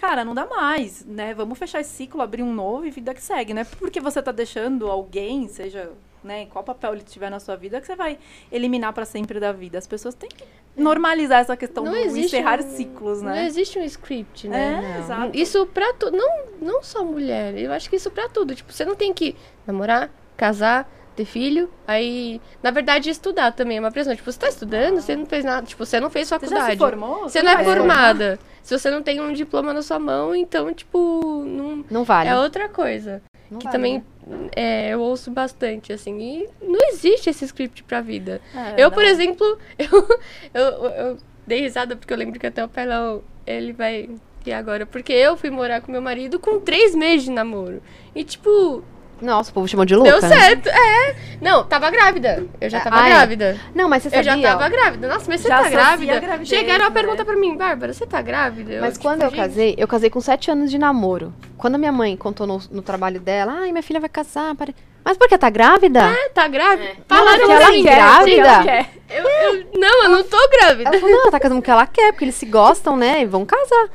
Cara, 0.00 0.24
não 0.24 0.32
dá 0.32 0.46
mais, 0.46 1.04
né? 1.04 1.34
Vamos 1.34 1.58
fechar 1.58 1.80
esse 1.80 1.90
ciclo, 1.90 2.22
abrir 2.22 2.44
um 2.44 2.54
novo 2.54 2.86
e 2.86 2.90
vida 2.90 3.12
que 3.12 3.20
segue. 3.20 3.52
Não 3.52 3.62
é 3.62 3.64
porque 3.64 4.00
você 4.00 4.22
tá 4.22 4.30
deixando 4.30 4.88
alguém, 4.88 5.48
seja, 5.48 5.90
né, 6.28 6.46
qual 6.46 6.62
papel 6.62 6.92
ele 6.92 7.02
tiver 7.02 7.30
na 7.30 7.40
sua 7.40 7.56
vida, 7.56 7.80
que 7.80 7.86
você 7.86 7.96
vai 7.96 8.18
eliminar 8.52 8.92
pra 8.92 9.04
sempre 9.06 9.40
da 9.40 9.50
vida. 9.50 9.78
As 9.78 9.86
pessoas 9.86 10.14
têm 10.14 10.28
que 10.28 10.44
normalizar 10.76 11.40
essa 11.40 11.56
questão 11.56 11.82
Não 11.84 11.92
do 11.92 11.98
encerrar 12.18 12.60
um- 12.60 12.70
ciclos, 12.76 13.22
Não 13.22 13.30
né? 13.30 13.46
existe 13.46 13.78
um 13.78 13.82
script, 13.84 14.46
né? 14.46 14.94
É, 14.96 14.98
exato. 15.00 15.30
Isso 15.36 15.66
pra 15.66 15.92
tudo. 15.94 16.16
Não, 16.16 16.28
não 16.60 16.82
só 16.82 17.02
mulher. 17.02 17.56
Eu 17.58 17.72
acho 17.72 17.88
que 17.88 17.96
isso 17.96 18.10
pra 18.10 18.28
tudo. 18.28 18.54
Tipo, 18.54 18.72
você 18.72 18.84
não 18.84 18.94
tem 18.94 19.12
que 19.12 19.34
namorar, 19.66 20.10
casar, 20.36 20.88
ter 21.16 21.24
filho. 21.24 21.68
Aí, 21.86 22.40
na 22.62 22.70
verdade, 22.70 23.10
estudar 23.10 23.50
também 23.52 23.78
é 23.78 23.80
uma 23.80 23.90
pressão. 23.90 24.14
Tipo, 24.14 24.30
você 24.30 24.38
tá 24.38 24.48
estudando, 24.48 25.00
você 25.00 25.16
não 25.16 25.26
fez 25.26 25.44
nada. 25.44 25.66
Tipo, 25.66 25.84
você 25.84 25.98
não 25.98 26.10
fez 26.10 26.28
Você 26.28 26.34
já 26.34 26.38
faculdade. 26.40 26.72
se 26.72 26.78
formou? 26.78 27.22
Você 27.28 27.42
não 27.42 27.50
é 27.50 27.64
formar? 27.64 27.76
formada. 27.76 28.38
Se 28.62 28.78
você 28.78 28.90
não 28.90 29.02
tem 29.02 29.18
um 29.20 29.32
diploma 29.32 29.72
na 29.72 29.80
sua 29.82 29.98
mão, 29.98 30.34
então, 30.34 30.72
tipo, 30.74 31.42
não. 31.46 31.84
Não 31.90 32.04
vale. 32.04 32.28
É 32.28 32.38
outra 32.38 32.68
coisa. 32.68 33.22
Não 33.50 33.58
que 33.58 33.64
vale, 33.64 33.76
também 33.76 34.04
né? 34.26 34.48
é, 34.54 34.88
eu 34.90 35.00
ouço 35.00 35.30
bastante, 35.30 35.92
assim. 35.92 36.18
E 36.20 36.48
não 36.62 36.78
existe 36.90 37.30
esse 37.30 37.44
script 37.44 37.82
pra 37.84 38.00
vida. 38.00 38.40
É, 38.54 38.82
Eu, 38.82 38.88
não. 38.88 38.94
por 38.94 39.04
exemplo, 39.04 39.58
eu, 39.78 40.08
eu, 40.54 40.62
eu 40.90 41.18
dei 41.46 41.60
risada 41.60 41.96
porque 41.96 42.12
eu 42.12 42.16
lembro 42.18 42.38
que 42.38 42.46
até 42.46 42.64
o 42.64 42.68
Pelão, 42.68 43.22
ele 43.46 43.72
vai 43.72 44.08
rir 44.44 44.52
agora. 44.52 44.84
Porque 44.86 45.12
eu 45.12 45.36
fui 45.36 45.50
morar 45.50 45.80
com 45.80 45.90
meu 45.92 46.02
marido 46.02 46.38
com 46.38 46.60
três 46.60 46.94
meses 46.94 47.24
de 47.24 47.30
namoro. 47.30 47.82
E, 48.14 48.22
tipo, 48.24 48.82
Nossa, 49.20 49.50
o 49.50 49.54
povo 49.54 49.66
chamou 49.68 49.84
de 49.84 49.94
louca. 49.96 50.12
deu 50.12 50.22
né? 50.22 50.28
certo. 50.38 50.68
É. 50.68 51.14
Não, 51.40 51.64
tava 51.64 51.90
grávida. 51.90 52.44
Eu 52.60 52.70
já 52.70 52.80
tava 52.80 53.00
Ah, 53.00 53.06
é? 53.06 53.10
grávida. 53.10 53.56
Não, 53.74 53.88
mas 53.88 54.02
você 54.02 54.08
Eu 54.08 54.24
sabia? 54.24 54.42
já 54.42 54.56
tava 54.56 54.68
grávida. 54.68 55.08
Nossa, 55.08 55.24
mas 55.28 55.40
você 55.40 55.48
Já 55.48 55.62
tá 55.62 55.68
grávida? 55.70 56.20
gravidez, 56.20 56.48
Chegaram 56.48 56.86
a 56.86 56.88
né? 56.88 56.94
perguntar 56.94 57.24
pra 57.24 57.36
mim, 57.36 57.56
Bárbara, 57.56 57.92
você 57.92 58.06
tá 58.06 58.22
grávida? 58.22 58.78
Mas 58.80 58.94
tipo, 58.94 59.04
quando 59.04 59.22
eu 59.22 59.30
gente, 59.30 59.38
casei, 59.38 59.74
eu 59.76 59.88
casei 59.88 60.08
com 60.10 60.20
sete 60.20 60.50
anos 60.50 60.70
de 60.70 60.78
namoro. 60.78 61.32
Quando 61.56 61.74
a 61.74 61.78
minha 61.78 61.92
mãe 61.92 62.16
contou 62.16 62.46
no, 62.46 62.60
no 62.70 62.82
trabalho 62.82 63.18
dela, 63.20 63.52
ai, 63.62 63.72
minha 63.72 63.82
filha 63.82 63.98
vai 64.00 64.08
casar. 64.08 64.54
pare- 64.54 64.74
Mas 65.04 65.16
por 65.16 65.28
que 65.28 65.36
tá 65.38 65.50
grávida? 65.50 66.00
"Ah, 66.06 66.30
Tá 66.34 66.46
grávida? 66.48 66.90
É. 66.90 66.96
Falaram 67.08 67.38
porque 67.38 67.52
ela 67.52 67.70
mim. 67.72 67.82
quer, 67.82 67.96
grávida? 67.96 68.24
Porque 68.36 68.40
ela 68.48 68.62
quer. 68.64 68.90
Eu, 69.10 69.24
eu- 69.24 69.66
não, 69.74 70.04
eu 70.04 70.10
não 70.10 70.22
tô 70.22 70.48
grávida. 70.50 70.90
Ela 70.90 71.00
falou, 71.00 71.14
não, 71.14 71.22
ela 71.22 71.30
tá 71.30 71.40
casando 71.40 71.56
com 71.56 71.60
o 71.60 71.64
que 71.64 71.70
ela 71.70 71.86
quer, 71.86 72.12
porque 72.12 72.24
eles 72.24 72.34
se 72.34 72.46
gostam, 72.46 72.96
né? 72.96 73.22
E 73.22 73.26
vão 73.26 73.44
casar. 73.46 73.88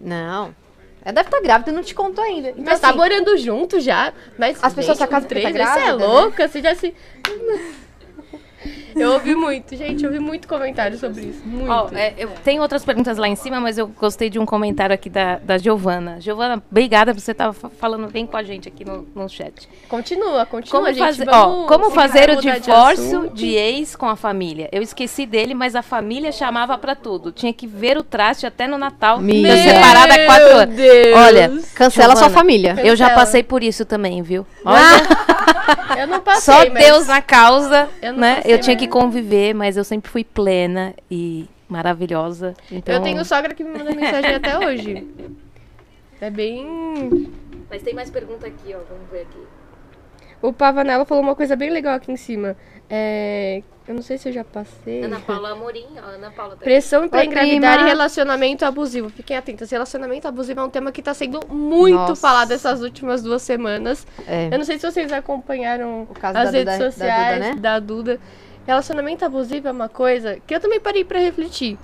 Não. 0.00 0.54
Ela 1.04 1.12
deve 1.14 1.28
estar 1.28 1.40
grávida 1.40 1.70
e 1.70 1.74
não 1.74 1.82
te 1.82 1.94
contou 1.94 2.22
ainda. 2.22 2.50
Então, 2.50 2.64
Mas 2.64 2.80
tá 2.80 2.88
assim, 2.88 2.96
morando 2.96 3.36
junto 3.36 3.80
já. 3.80 4.12
Mas, 4.38 4.62
As 4.62 4.72
pessoas 4.72 4.98
só 4.98 5.06
casam 5.06 5.28
porque 5.28 5.42
tá 5.42 5.50
meses, 5.50 5.60
Você 5.60 5.78
é 5.78 5.82
grávida, 5.82 5.98
né? 5.98 6.06
louca? 6.06 6.48
Você 6.48 6.62
já 6.62 6.74
se... 6.74 6.94
Eu 8.94 9.12
ouvi 9.12 9.34
muito, 9.34 9.76
gente, 9.76 10.02
eu 10.04 10.10
ouvi 10.10 10.20
muito 10.20 10.46
comentário 10.48 10.96
sobre 10.98 11.22
isso. 11.22 11.42
Muito. 11.44 11.70
Ó, 11.70 11.88
é, 11.94 12.14
eu 12.18 12.28
tenho 12.44 12.60
outras 12.62 12.84
perguntas 12.84 13.16
lá 13.18 13.28
em 13.28 13.36
cima, 13.36 13.60
mas 13.60 13.78
eu 13.78 13.86
gostei 13.88 14.28
de 14.30 14.38
um 14.38 14.46
comentário 14.46 14.94
aqui 14.94 15.08
da, 15.08 15.36
da 15.38 15.58
Giovana. 15.58 16.20
Giovana, 16.20 16.62
obrigada 16.70 17.12
por 17.14 17.20
você 17.20 17.32
estar 17.32 17.52
falando 17.52 18.10
bem 18.10 18.26
com 18.26 18.36
a 18.36 18.42
gente 18.42 18.68
aqui 18.68 18.84
no, 18.84 19.06
no 19.14 19.28
chat. 19.28 19.68
Continua, 19.88 20.44
continua, 20.46 20.80
Como, 20.82 20.92
gente. 20.92 21.28
ó, 21.28 21.66
como 21.66 21.90
fazer 21.90 22.30
o 22.30 22.36
de 22.36 22.50
divórcio 22.60 23.18
assunto. 23.20 23.34
de, 23.34 23.48
ex 23.54 23.96
com 23.96 24.06
a 24.06 24.16
família? 24.16 24.68
Eu 24.72 24.82
esqueci 24.82 25.26
dele, 25.26 25.54
mas 25.54 25.74
a 25.74 25.82
família 25.82 26.32
chamava 26.32 26.76
pra 26.78 26.94
tudo. 26.94 27.32
Tinha 27.32 27.52
que 27.52 27.66
ver 27.66 27.96
o 27.96 28.02
traste 28.02 28.46
até 28.46 28.66
no 28.66 28.78
Natal. 28.78 29.18
Meu 29.20 29.42
Tô 29.42 29.62
separada 29.62 30.14
há 30.14 30.26
quatro 30.26 30.56
anos. 30.56 30.74
Deus. 30.76 31.16
Olha, 31.18 31.48
Cancela 31.74 32.14
sua 32.14 32.22
Giovana, 32.28 32.34
família. 32.34 32.76
Eu 32.84 32.96
já 32.96 33.06
Cancela. 33.08 33.20
passei 33.26 33.42
por 33.42 33.62
isso 33.62 33.84
também, 33.84 34.22
viu? 34.22 34.46
Olha, 34.64 34.82
Eu 35.98 36.06
não 36.06 36.20
passei, 36.20 36.54
só 36.54 36.70
mas 36.72 36.84
Deus 36.84 37.06
na 37.06 37.20
causa, 37.22 37.88
Eu 38.00 38.12
não 38.12 38.20
né? 38.20 38.36
passei, 38.36 38.52
Eu 38.54 38.58
tinha 38.60 38.74
mas- 38.74 38.81
que 38.86 38.88
conviver, 38.88 39.54
mas 39.54 39.76
eu 39.76 39.84
sempre 39.84 40.10
fui 40.10 40.24
plena 40.24 40.94
e 41.10 41.48
maravilhosa. 41.68 42.54
Então... 42.70 42.94
Eu 42.94 43.02
tenho 43.02 43.24
sogra 43.24 43.54
que 43.54 43.64
me 43.64 43.76
manda 43.78 43.92
mensagem 43.94 44.34
até 44.34 44.58
hoje. 44.58 45.06
É 46.20 46.30
bem. 46.30 47.30
Mas 47.68 47.82
tem 47.82 47.94
mais 47.94 48.10
pergunta 48.10 48.46
aqui, 48.46 48.74
ó. 48.74 48.78
Vamos 48.88 49.10
ver 49.10 49.22
aqui. 49.22 49.38
O 50.40 50.52
Pavanello 50.52 51.04
falou 51.04 51.22
uma 51.22 51.34
coisa 51.36 51.54
bem 51.56 51.70
legal 51.70 51.94
aqui 51.94 52.10
em 52.12 52.16
cima. 52.16 52.56
É... 52.90 53.62
Eu 53.86 53.94
não 53.94 54.02
sei 54.02 54.16
se 54.16 54.28
eu 54.28 54.32
já 54.32 54.44
passei. 54.44 55.02
Ana 55.02 55.18
Paula 55.18 55.50
Amorim, 55.50 55.86
ó, 55.96 56.10
Ana 56.14 56.30
Paula 56.30 56.54
tá 56.54 56.62
Pressão 56.62 57.08
Oi, 57.12 57.24
engravidar 57.26 57.74
prima. 57.74 57.88
e 57.88 57.90
relacionamento 57.90 58.64
abusivo. 58.64 59.08
Fiquem 59.10 59.36
atentas. 59.36 59.70
Relacionamento 59.70 60.28
abusivo 60.28 60.60
é 60.60 60.62
um 60.62 60.70
tema 60.70 60.92
que 60.92 61.02
tá 61.02 61.12
sendo 61.12 61.40
muito 61.48 61.96
Nossa. 61.96 62.14
falado 62.14 62.52
essas 62.52 62.80
últimas 62.80 63.22
duas 63.24 63.42
semanas. 63.42 64.06
É. 64.26 64.46
Eu 64.52 64.58
não 64.58 64.64
sei 64.64 64.78
se 64.78 64.88
vocês 64.88 65.12
acompanharam 65.12 66.02
O 66.02 66.14
caso 66.14 66.38
as 66.38 66.52
da 66.52 66.58
redes 66.58 66.74
Duda- 66.74 66.84
da 66.84 66.90
sociais 66.92 67.34
Duda, 67.38 67.48
né? 67.54 67.60
da 67.60 67.78
Duda. 67.80 68.20
Relacionamento 68.66 69.24
abusivo 69.24 69.68
é 69.68 69.72
uma 69.72 69.88
coisa 69.88 70.38
que 70.46 70.54
eu 70.54 70.60
também 70.60 70.78
parei 70.80 71.04
pra 71.04 71.18
refletir. 71.18 71.76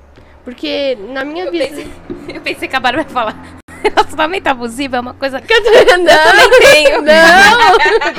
Porque 0.45 0.97
na 1.13 1.25
minha 1.25 1.45
Eu 1.47 1.51
visão. 1.53 1.69
pensei, 1.69 1.89
eu 2.37 2.41
pensei 2.41 2.69
que 2.69 2.77
a 2.77 2.81
Bárbara 2.81 3.07
ia 3.07 3.13
falar. 3.13 3.37
Relacionamento 3.83 4.49
abusivo 4.49 4.97
é 4.97 5.01
uma 5.01 5.15
coisa. 5.15 5.41
Não, 5.41 6.25
também 6.25 6.61
tenho. 6.61 7.03
não! 7.03 7.13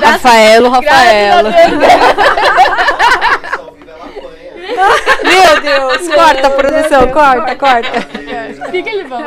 Rafaelo, 0.02 0.68
Rafaelo. 0.68 1.50
Só 3.56 3.64
ouvindo 3.66 3.90
ela 3.90 4.04
apanha. 4.04 4.52
Meu 5.24 5.60
Deus, 5.60 6.08
corta, 6.14 6.50
produção, 6.50 7.08
corta, 7.08 7.56
corta. 7.56 8.00
Fica 8.70 8.90
ele 8.90 9.04
bom. 9.04 9.20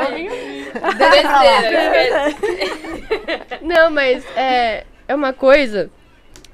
Não, 3.62 3.89
mas 3.91 4.24
é, 4.36 4.86
é 5.08 5.15
uma 5.15 5.34
coisa 5.34 5.89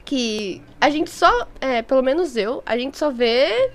que 0.09 0.59
a 0.81 0.89
gente 0.89 1.11
só, 1.11 1.47
é, 1.61 1.83
pelo 1.83 2.01
menos 2.01 2.35
eu, 2.35 2.63
a 2.65 2.75
gente 2.75 2.97
só 2.97 3.11
vê 3.11 3.69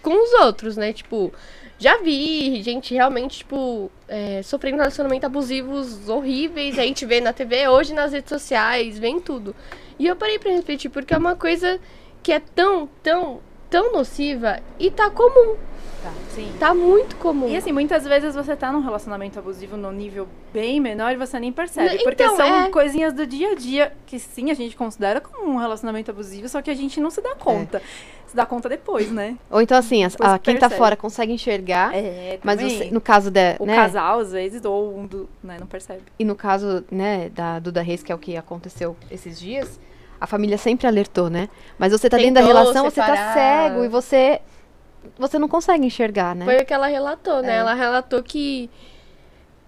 com 0.00 0.10
os 0.10 0.32
outros, 0.40 0.74
né? 0.74 0.90
Tipo, 0.90 1.30
já 1.78 1.98
vi 1.98 2.62
gente 2.62 2.94
realmente, 2.94 3.40
tipo, 3.40 3.90
é, 4.08 4.40
sofrendo 4.42 4.78
relacionamentos 4.78 5.26
abusivos 5.26 6.08
horríveis. 6.08 6.78
A 6.78 6.82
gente 6.82 7.04
vê 7.04 7.20
na 7.20 7.34
TV, 7.34 7.68
hoje 7.68 7.92
nas 7.92 8.14
redes 8.14 8.30
sociais, 8.30 8.98
vem 8.98 9.20
tudo. 9.20 9.54
E 9.98 10.06
eu 10.06 10.16
parei 10.16 10.38
pra 10.38 10.50
refletir, 10.50 10.88
porque 10.88 11.12
é 11.12 11.18
uma 11.18 11.36
coisa 11.36 11.78
que 12.22 12.32
é 12.32 12.40
tão, 12.40 12.88
tão, 13.02 13.42
tão 13.68 13.92
nociva 13.92 14.62
e 14.78 14.90
tá 14.90 15.10
comum. 15.10 15.56
Tá, 16.04 16.12
sim. 16.34 16.52
Tá 16.60 16.74
muito 16.74 17.16
comum. 17.16 17.48
E 17.48 17.56
assim, 17.56 17.72
muitas 17.72 18.04
vezes 18.04 18.34
você 18.34 18.54
tá 18.54 18.70
num 18.70 18.80
relacionamento 18.80 19.38
abusivo 19.38 19.74
num 19.74 19.90
nível 19.90 20.28
bem 20.52 20.78
menor 20.78 21.12
e 21.12 21.16
você 21.16 21.40
nem 21.40 21.50
percebe. 21.50 21.96
Não, 21.96 22.04
porque 22.04 22.22
então, 22.22 22.36
são 22.36 22.64
é. 22.66 22.68
coisinhas 22.68 23.14
do 23.14 23.26
dia 23.26 23.52
a 23.52 23.54
dia 23.54 23.92
que 24.04 24.18
sim, 24.18 24.50
a 24.50 24.54
gente 24.54 24.76
considera 24.76 25.18
como 25.18 25.50
um 25.50 25.56
relacionamento 25.56 26.10
abusivo, 26.10 26.46
só 26.46 26.60
que 26.60 26.70
a 26.70 26.74
gente 26.74 27.00
não 27.00 27.08
se 27.10 27.22
dá 27.22 27.34
conta. 27.34 27.80
Se 28.26 28.36
dá 28.36 28.44
conta 28.44 28.68
depois, 28.68 29.10
né? 29.10 29.38
Ou 29.50 29.62
então 29.62 29.78
assim, 29.78 30.04
as- 30.04 30.14
a, 30.20 30.38
quem 30.38 30.56
tá 30.56 30.68
percebe. 30.68 30.78
fora 30.78 30.94
consegue 30.96 31.32
enxergar, 31.32 31.94
É, 31.94 32.38
mas 32.44 32.60
você, 32.60 32.90
no 32.90 33.00
caso 33.00 33.30
da, 33.30 33.56
O 33.58 33.64
né, 33.64 33.74
casal, 33.74 34.18
às 34.18 34.32
vezes, 34.32 34.62
ou 34.62 34.98
um 34.98 35.06
do. 35.06 35.26
Né, 35.42 35.56
não 35.58 35.66
percebe. 35.66 36.02
e 36.18 36.24
no 36.24 36.34
caso, 36.34 36.84
né, 36.90 37.30
da 37.30 37.58
Duda 37.60 37.80
Reis, 37.80 38.02
que 38.02 38.12
é 38.12 38.14
o 38.14 38.18
que 38.18 38.36
aconteceu 38.36 38.94
esses 39.10 39.38
dias, 39.40 39.80
a 40.20 40.26
família 40.26 40.58
sempre 40.58 40.86
alertou, 40.86 41.30
né? 41.30 41.48
Mas 41.78 41.92
você 41.92 42.10
tá 42.10 42.18
dentro 42.18 42.34
da 42.34 42.40
Tentou 42.42 42.56
relação, 42.58 42.84
você 42.90 43.00
tá 43.00 43.06
separar. 43.06 43.32
cego 43.34 43.84
e 43.84 43.88
você 43.88 44.40
você 45.18 45.38
não 45.38 45.48
consegue 45.48 45.86
enxergar, 45.86 46.34
né? 46.34 46.44
Foi 46.44 46.56
o 46.56 46.64
que 46.66 46.72
ela 46.74 46.86
relatou, 46.86 47.42
né? 47.42 47.54
É. 47.54 47.56
Ela 47.58 47.74
relatou 47.74 48.22
que 48.22 48.70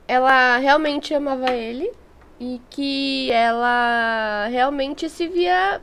ela 0.09 0.57
realmente 0.59 1.15
amava 1.15 1.51
ele 1.51 1.91
e 2.39 2.61
que 2.71 3.31
ela 3.33 4.47
realmente 4.49 5.09
se 5.09 5.27
via 5.27 5.81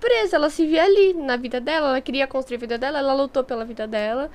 presa, 0.00 0.36
ela 0.36 0.50
se 0.50 0.66
via 0.66 0.84
ali 0.84 1.14
na 1.14 1.36
vida 1.36 1.60
dela, 1.60 1.90
ela 1.90 2.00
queria 2.00 2.26
construir 2.26 2.56
a 2.56 2.60
vida 2.60 2.78
dela, 2.78 2.98
ela 2.98 3.14
lutou 3.14 3.44
pela 3.44 3.64
vida 3.64 3.86
dela. 3.86 4.30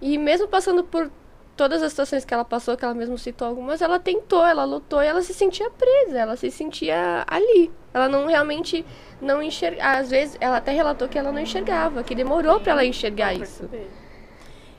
E 0.00 0.18
mesmo 0.18 0.46
passando 0.46 0.84
por 0.84 1.10
todas 1.56 1.82
as 1.82 1.92
situações 1.92 2.24
que 2.24 2.34
ela 2.34 2.44
passou, 2.44 2.76
que 2.76 2.84
ela 2.84 2.94
mesmo 2.94 3.16
citou 3.16 3.48
algumas, 3.48 3.80
ela 3.80 3.98
tentou, 3.98 4.44
ela 4.44 4.64
lutou 4.64 5.02
e 5.02 5.06
ela 5.06 5.22
se 5.22 5.32
sentia 5.32 5.70
presa, 5.70 6.18
ela 6.18 6.36
se 6.36 6.50
sentia 6.50 7.24
ali. 7.26 7.70
Ela 7.92 8.08
não 8.08 8.26
realmente 8.26 8.84
não 9.20 9.42
enxergava. 9.42 9.98
Às 9.98 10.10
vezes, 10.10 10.36
ela 10.40 10.56
até 10.56 10.72
relatou 10.72 11.08
que 11.08 11.18
ela 11.18 11.30
não 11.30 11.40
enxergava, 11.40 12.02
que 12.02 12.14
demorou 12.14 12.60
pra 12.60 12.72
ela 12.72 12.84
enxergar 12.84 13.34
isso. 13.34 13.68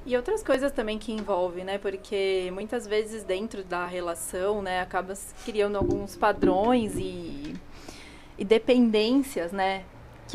E 0.06 0.16
outras 0.16 0.44
coisas 0.44 0.72
também 0.72 1.00
que 1.00 1.12
envolvem, 1.12 1.64
né? 1.64 1.78
Porque 1.80 2.52
muitas 2.54 2.86
vezes 2.86 3.24
dentro 3.24 3.64
da 3.64 3.86
relação, 3.88 4.62
né, 4.62 4.82
acaba 4.82 5.14
criando 5.44 5.78
alguns 5.78 6.16
padrões 6.16 6.96
e, 6.96 7.56
e 8.38 8.46
dependências, 8.46 9.52
né? 9.52 9.84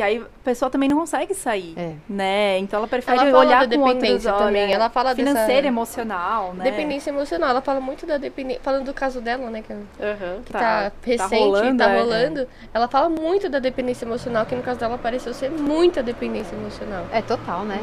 Que 0.00 0.04
aí 0.04 0.16
a 0.16 0.24
pessoa 0.42 0.70
também 0.70 0.88
não 0.88 0.96
consegue 0.96 1.34
sair, 1.34 1.74
É. 1.76 1.92
né? 2.08 2.56
Então 2.58 2.78
ela 2.78 2.88
prefere 2.88 3.18
Ela 3.18 3.30
fala 3.30 3.44
olhar 3.44 3.66
da 3.66 3.76
com 3.76 3.82
outros 3.82 3.98
dependência 4.00 4.32
também, 4.32 4.62
olhos, 4.62 4.74
ela 4.74 4.88
fala 4.88 5.14
dessa- 5.14 5.28
financeira, 5.30 5.66
emocional, 5.66 6.54
né? 6.54 6.64
Dependência 6.64 7.10
emocional. 7.10 7.50
Ela 7.50 7.60
fala 7.60 7.80
muito 7.80 8.06
da 8.06 8.16
dependência. 8.16 8.62
Falando 8.62 8.86
do 8.86 8.94
caso 8.94 9.20
dela, 9.20 9.50
né? 9.50 9.60
Que, 9.60 9.74
Aham, 9.74 10.40
que 10.42 10.52
tá, 10.54 10.90
recente, 11.02 11.28
tá 11.30 11.36
rolando, 11.36 11.84
rolando. 11.84 12.40
é. 12.40 12.46
Ela 12.72 12.88
fala 12.88 13.10
muito 13.10 13.50
da 13.50 13.58
dependência 13.58 14.06
emocional, 14.06 14.46
que 14.46 14.54
no 14.54 14.62
caso 14.62 14.80
dela 14.80 14.96
pareceu 14.96 15.34
ser 15.34 15.50
muita 15.50 16.02
dependência 16.02 16.56
emocional. 16.56 17.04
É 17.12 17.20
total, 17.20 17.64
né? 17.66 17.78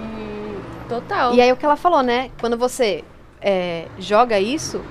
Total. 0.89 1.35
E 1.35 1.41
aí 1.41 1.51
o 1.51 1.55
que 1.55 1.65
ela 1.65 1.75
falou, 1.75 2.01
né? 2.01 2.31
Quando 2.39 2.57
você 2.57 3.03
é, 3.39 3.85
joga 3.99 4.39
isso, 4.39 4.81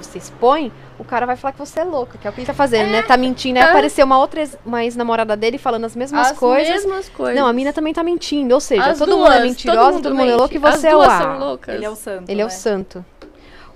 você 0.00 0.18
expõe, 0.18 0.70
o 0.98 1.04
cara 1.04 1.26
vai 1.26 1.36
falar 1.36 1.52
que 1.52 1.58
você 1.58 1.80
é 1.80 1.84
louca, 1.84 2.16
que 2.18 2.26
é 2.26 2.30
o 2.30 2.32
que 2.32 2.40
ele 2.40 2.46
tá 2.46 2.54
fazendo, 2.54 2.90
né? 2.90 3.02
Tá 3.02 3.16
mentindo. 3.16 3.58
Aí 3.58 3.64
tá. 3.64 3.70
apareceu 3.70 4.04
uma 4.06 4.18
outra 4.18 4.40
ex- 4.40 4.56
uma 4.64 4.84
ex-namorada 4.84 5.36
dele 5.36 5.58
falando 5.58 5.84
as 5.84 5.94
mesmas 5.96 6.30
As 6.32 6.38
coisas. 6.38 6.68
mesmas 6.68 7.08
coisas. 7.08 7.38
Não, 7.38 7.46
a 7.46 7.52
mina 7.52 7.72
também 7.72 7.92
tá 7.92 8.02
mentindo. 8.02 8.54
Ou 8.54 8.60
seja, 8.60 8.84
As 8.86 8.98
todo 8.98 9.10
duas, 9.10 9.28
mundo 9.30 9.32
é 9.32 9.42
mentirosa, 9.42 10.00
todo 10.00 10.14
mundo, 10.14 10.22
é 10.22 10.26
mente. 10.26 10.36
louco 10.38 10.54
e 10.54 10.58
você 10.58 10.76
As 10.88 10.92
é 10.92 10.96
o 10.96 11.02
A. 11.02 11.18
são 11.18 11.38
loucas. 11.38 11.74
Ele 11.74 11.84
é 11.84 11.90
o 11.90 11.96
santo, 11.96 12.30
Ele 12.30 12.40
é 12.40 12.44
o 12.44 12.48
né? 12.48 12.50
santo. 12.52 13.04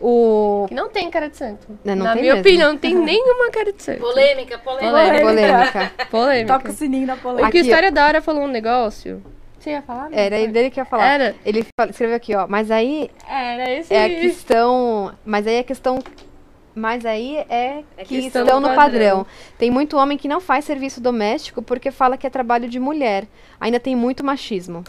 O. 0.00 0.64
Que 0.68 0.74
não 0.74 0.88
tem 0.88 1.10
cara 1.10 1.28
de 1.28 1.36
santo. 1.36 1.66
Né, 1.84 1.94
não 1.94 2.04
Na 2.04 2.12
tem 2.14 2.22
minha 2.22 2.34
mesmo. 2.34 2.48
opinião, 2.48 2.70
não 2.72 2.78
tem 2.78 2.94
nenhuma 2.96 3.50
cara 3.50 3.70
de 3.72 3.82
santo. 3.82 4.00
Polêmica, 4.00 4.58
polêmica. 4.58 4.90
Polêmica. 4.90 5.20
Polêmica. 5.26 5.92
Polêmica. 6.10 6.54
Toca 6.58 6.70
o 6.70 6.72
sininho 6.74 7.06
da 7.06 7.16
polêmica. 7.16 7.48
O 7.48 7.52
que 7.52 7.58
ó. 7.58 7.60
História 7.60 7.92
da 7.92 8.06
Hora 8.06 8.22
falou 8.22 8.42
um 8.44 8.48
negócio. 8.48 9.22
Você 9.58 9.70
ia 9.72 9.82
falar? 9.82 10.08
Era 10.10 10.38
Não, 10.38 10.50
dele 10.50 10.70
que 10.70 10.80
ia 10.80 10.86
falar. 10.86 11.04
Era. 11.06 11.34
Ele 11.44 11.66
escreveu 11.90 12.16
aqui, 12.16 12.34
ó. 12.34 12.46
Mas 12.48 12.70
aí 12.70 13.10
Era 13.28 13.70
esse. 13.70 13.92
é 13.92 14.06
a 14.06 14.08
questão. 14.08 15.12
Mas 15.22 15.46
aí 15.46 15.58
a 15.58 15.64
questão. 15.64 15.98
Mas 16.74 17.04
aí 17.04 17.36
é 17.48 17.82
É 17.96 18.04
que 18.04 18.16
estão 18.18 18.44
do 18.44 18.60
no 18.60 18.74
padrão. 18.74 18.76
padrão. 18.76 19.26
Tem 19.58 19.70
muito 19.70 19.96
homem 19.96 20.16
que 20.16 20.28
não 20.28 20.40
faz 20.40 20.64
serviço 20.64 21.00
doméstico 21.00 21.60
porque 21.62 21.90
fala 21.90 22.16
que 22.16 22.26
é 22.26 22.30
trabalho 22.30 22.68
de 22.68 22.78
mulher. 22.78 23.26
Ainda 23.60 23.80
tem 23.80 23.96
muito 23.96 24.24
machismo. 24.24 24.84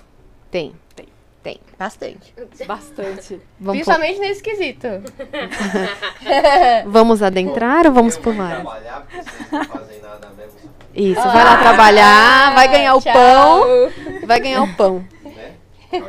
Tem. 0.51 0.73
Tem. 1.43 1.59
Bastante. 1.79 2.35
Bastante. 2.67 3.41
Vamos, 3.59 3.81
Principalmente 3.81 4.19
nesse 4.19 4.43
quesito. 4.43 4.85
vamos 6.85 7.23
adentrar 7.23 7.87
ou 7.87 7.91
vamos 7.93 8.15
pular? 8.17 8.61
trabalhar 8.61 9.01
porque 9.01 9.23
vocês 9.23 9.51
não 9.51 9.63
fazem 9.65 10.01
nada 10.01 10.29
mesmo, 10.37 10.59
Isso, 10.93 11.21
vai 11.23 11.43
lá 11.43 11.57
trabalhar, 11.57 12.53
vai 12.53 12.67
ganhar 12.67 12.93
o 12.95 12.97
Ah, 12.97 13.01
Tchau. 13.01 13.13
pão. 13.13 14.27
Vai 14.27 14.39
ganhar 14.39 14.61
o 14.63 14.75
pão. 14.75 15.05
né? 15.23 16.03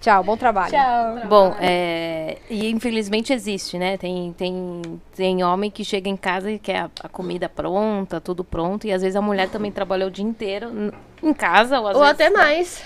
Tchau, 0.00 0.22
bom 0.22 0.36
trabalho. 0.36 0.70
Tchau. 0.70 1.26
Bom, 1.28 1.54
é, 1.60 2.38
e 2.48 2.70
infelizmente 2.70 3.32
existe, 3.32 3.76
né? 3.78 3.96
Tem, 3.96 4.32
tem, 4.38 4.82
tem 5.16 5.42
homem 5.42 5.70
que 5.70 5.84
chega 5.84 6.08
em 6.08 6.16
casa 6.16 6.50
e 6.52 6.58
quer 6.58 6.78
a, 6.82 6.90
a 7.02 7.08
comida 7.08 7.48
pronta, 7.48 8.20
tudo 8.20 8.44
pronto, 8.44 8.86
e 8.86 8.92
às 8.92 9.02
vezes 9.02 9.16
a 9.16 9.20
mulher 9.22 9.48
também 9.48 9.72
trabalhou 9.72 10.08
o 10.08 10.10
dia 10.10 10.24
inteiro 10.24 10.92
em 11.22 11.32
casa, 11.34 11.80
ou 11.80 11.88
às 11.88 11.96
Ou 11.96 12.02
vezes... 12.02 12.14
até 12.14 12.30
mais. 12.30 12.82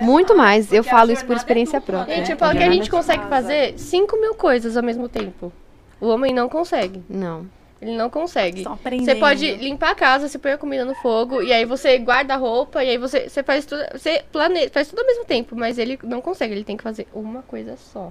Muito 0.00 0.36
mais. 0.36 0.72
Eu 0.72 0.82
Porque 0.82 0.94
a 0.94 0.98
falo 0.98 1.12
isso 1.12 1.24
por 1.24 1.34
é 1.34 1.36
experiência 1.36 1.78
dupla, 1.78 1.96
própria. 1.98 2.14
né? 2.16 2.20
Gente, 2.24 2.30
É, 2.32 2.34
eu 2.34 2.38
falo 2.38 2.56
que 2.56 2.64
a 2.64 2.70
gente 2.70 2.84
de- 2.84 2.90
consegue 2.90 3.22
casa. 3.22 3.30
fazer 3.30 3.78
5 3.78 4.20
mil 4.20 4.34
coisas 4.34 4.76
ao 4.76 4.82
mesmo 4.82 5.08
tempo. 5.08 5.52
O 6.00 6.08
homem 6.08 6.34
não 6.34 6.48
consegue. 6.48 7.02
Não. 7.08 7.46
Ele 7.80 7.96
não 7.96 8.08
consegue. 8.08 8.64
Você 8.64 9.14
pode 9.16 9.54
limpar 9.56 9.90
a 9.90 9.94
casa, 9.94 10.28
você 10.28 10.38
põe 10.38 10.52
a 10.52 10.58
comida 10.58 10.84
no 10.84 10.94
fogo, 10.94 11.42
e 11.42 11.52
aí 11.52 11.64
você 11.64 11.98
guarda 11.98 12.34
a 12.34 12.36
roupa, 12.36 12.82
e 12.82 12.90
aí 12.90 12.98
você, 12.98 13.28
você 13.28 13.42
faz 13.42 13.66
tudo. 13.66 13.82
Você 13.92 14.24
planeja, 14.32 14.70
faz 14.70 14.88
tudo 14.88 15.00
ao 15.00 15.06
mesmo 15.06 15.24
tempo, 15.24 15.54
mas 15.54 15.78
ele 15.78 15.98
não 16.02 16.22
consegue, 16.22 16.54
ele 16.54 16.64
tem 16.64 16.76
que 16.76 16.82
fazer 16.82 17.06
uma 17.12 17.42
coisa 17.42 17.76
só. 17.76 18.08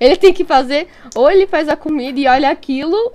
Ele 0.00 0.16
tem 0.16 0.32
que 0.32 0.44
fazer, 0.44 0.88
ou 1.14 1.30
ele 1.30 1.46
faz 1.46 1.68
a 1.68 1.76
comida 1.76 2.18
e 2.18 2.26
olha 2.26 2.50
aquilo, 2.50 3.12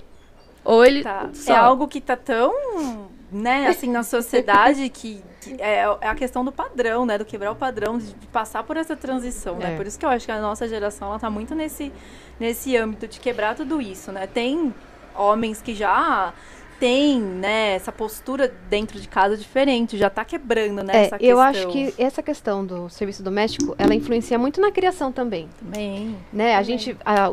ou 0.64 0.84
ele. 0.84 1.02
Tá. 1.02 1.28
só. 1.34 1.52
É 1.52 1.56
algo 1.56 1.86
que 1.86 2.00
tá 2.00 2.16
tão, 2.16 3.10
né, 3.30 3.66
assim, 3.68 3.90
na 3.90 4.02
sociedade 4.02 4.88
que 4.88 5.22
que 5.40 5.60
é, 5.60 5.84
é 6.00 6.08
a 6.08 6.14
questão 6.14 6.44
do 6.44 6.52
padrão, 6.52 7.06
né? 7.06 7.16
Do 7.16 7.24
quebrar 7.24 7.50
o 7.50 7.56
padrão, 7.56 7.98
de, 7.98 8.12
de 8.12 8.26
passar 8.26 8.62
por 8.62 8.76
essa 8.76 8.94
transição, 8.94 9.56
né? 9.56 9.72
É. 9.72 9.76
Por 9.76 9.86
isso 9.86 9.98
que 9.98 10.04
eu 10.04 10.10
acho 10.10 10.26
que 10.26 10.32
a 10.32 10.40
nossa 10.40 10.68
geração, 10.68 11.08
ela 11.08 11.18
tá 11.18 11.30
muito 11.30 11.54
nesse, 11.54 11.90
nesse 12.38 12.76
âmbito 12.76 13.08
de 13.08 13.18
quebrar 13.18 13.54
tudo 13.54 13.80
isso, 13.80 14.12
né? 14.12 14.26
Tem 14.26 14.72
homens 15.20 15.60
que 15.60 15.74
já 15.74 16.32
têm, 16.78 17.20
né, 17.20 17.74
essa 17.74 17.92
postura 17.92 18.50
dentro 18.70 18.98
de 18.98 19.06
casa 19.06 19.36
diferente, 19.36 19.98
já 19.98 20.08
tá 20.08 20.24
quebrando, 20.24 20.82
né, 20.82 20.92
É, 20.96 21.04
essa 21.04 21.16
eu 21.16 21.36
questão. 21.36 21.40
acho 21.40 21.68
que 21.68 21.94
essa 21.98 22.22
questão 22.22 22.64
do 22.64 22.88
serviço 22.88 23.22
doméstico, 23.22 23.74
ela 23.78 23.94
influencia 23.94 24.38
muito 24.38 24.60
na 24.62 24.70
criação 24.72 25.12
também, 25.12 25.46
Também. 25.62 26.16
né? 26.32 26.56
A 26.56 26.62
gente, 26.62 26.96
a- 27.04 27.30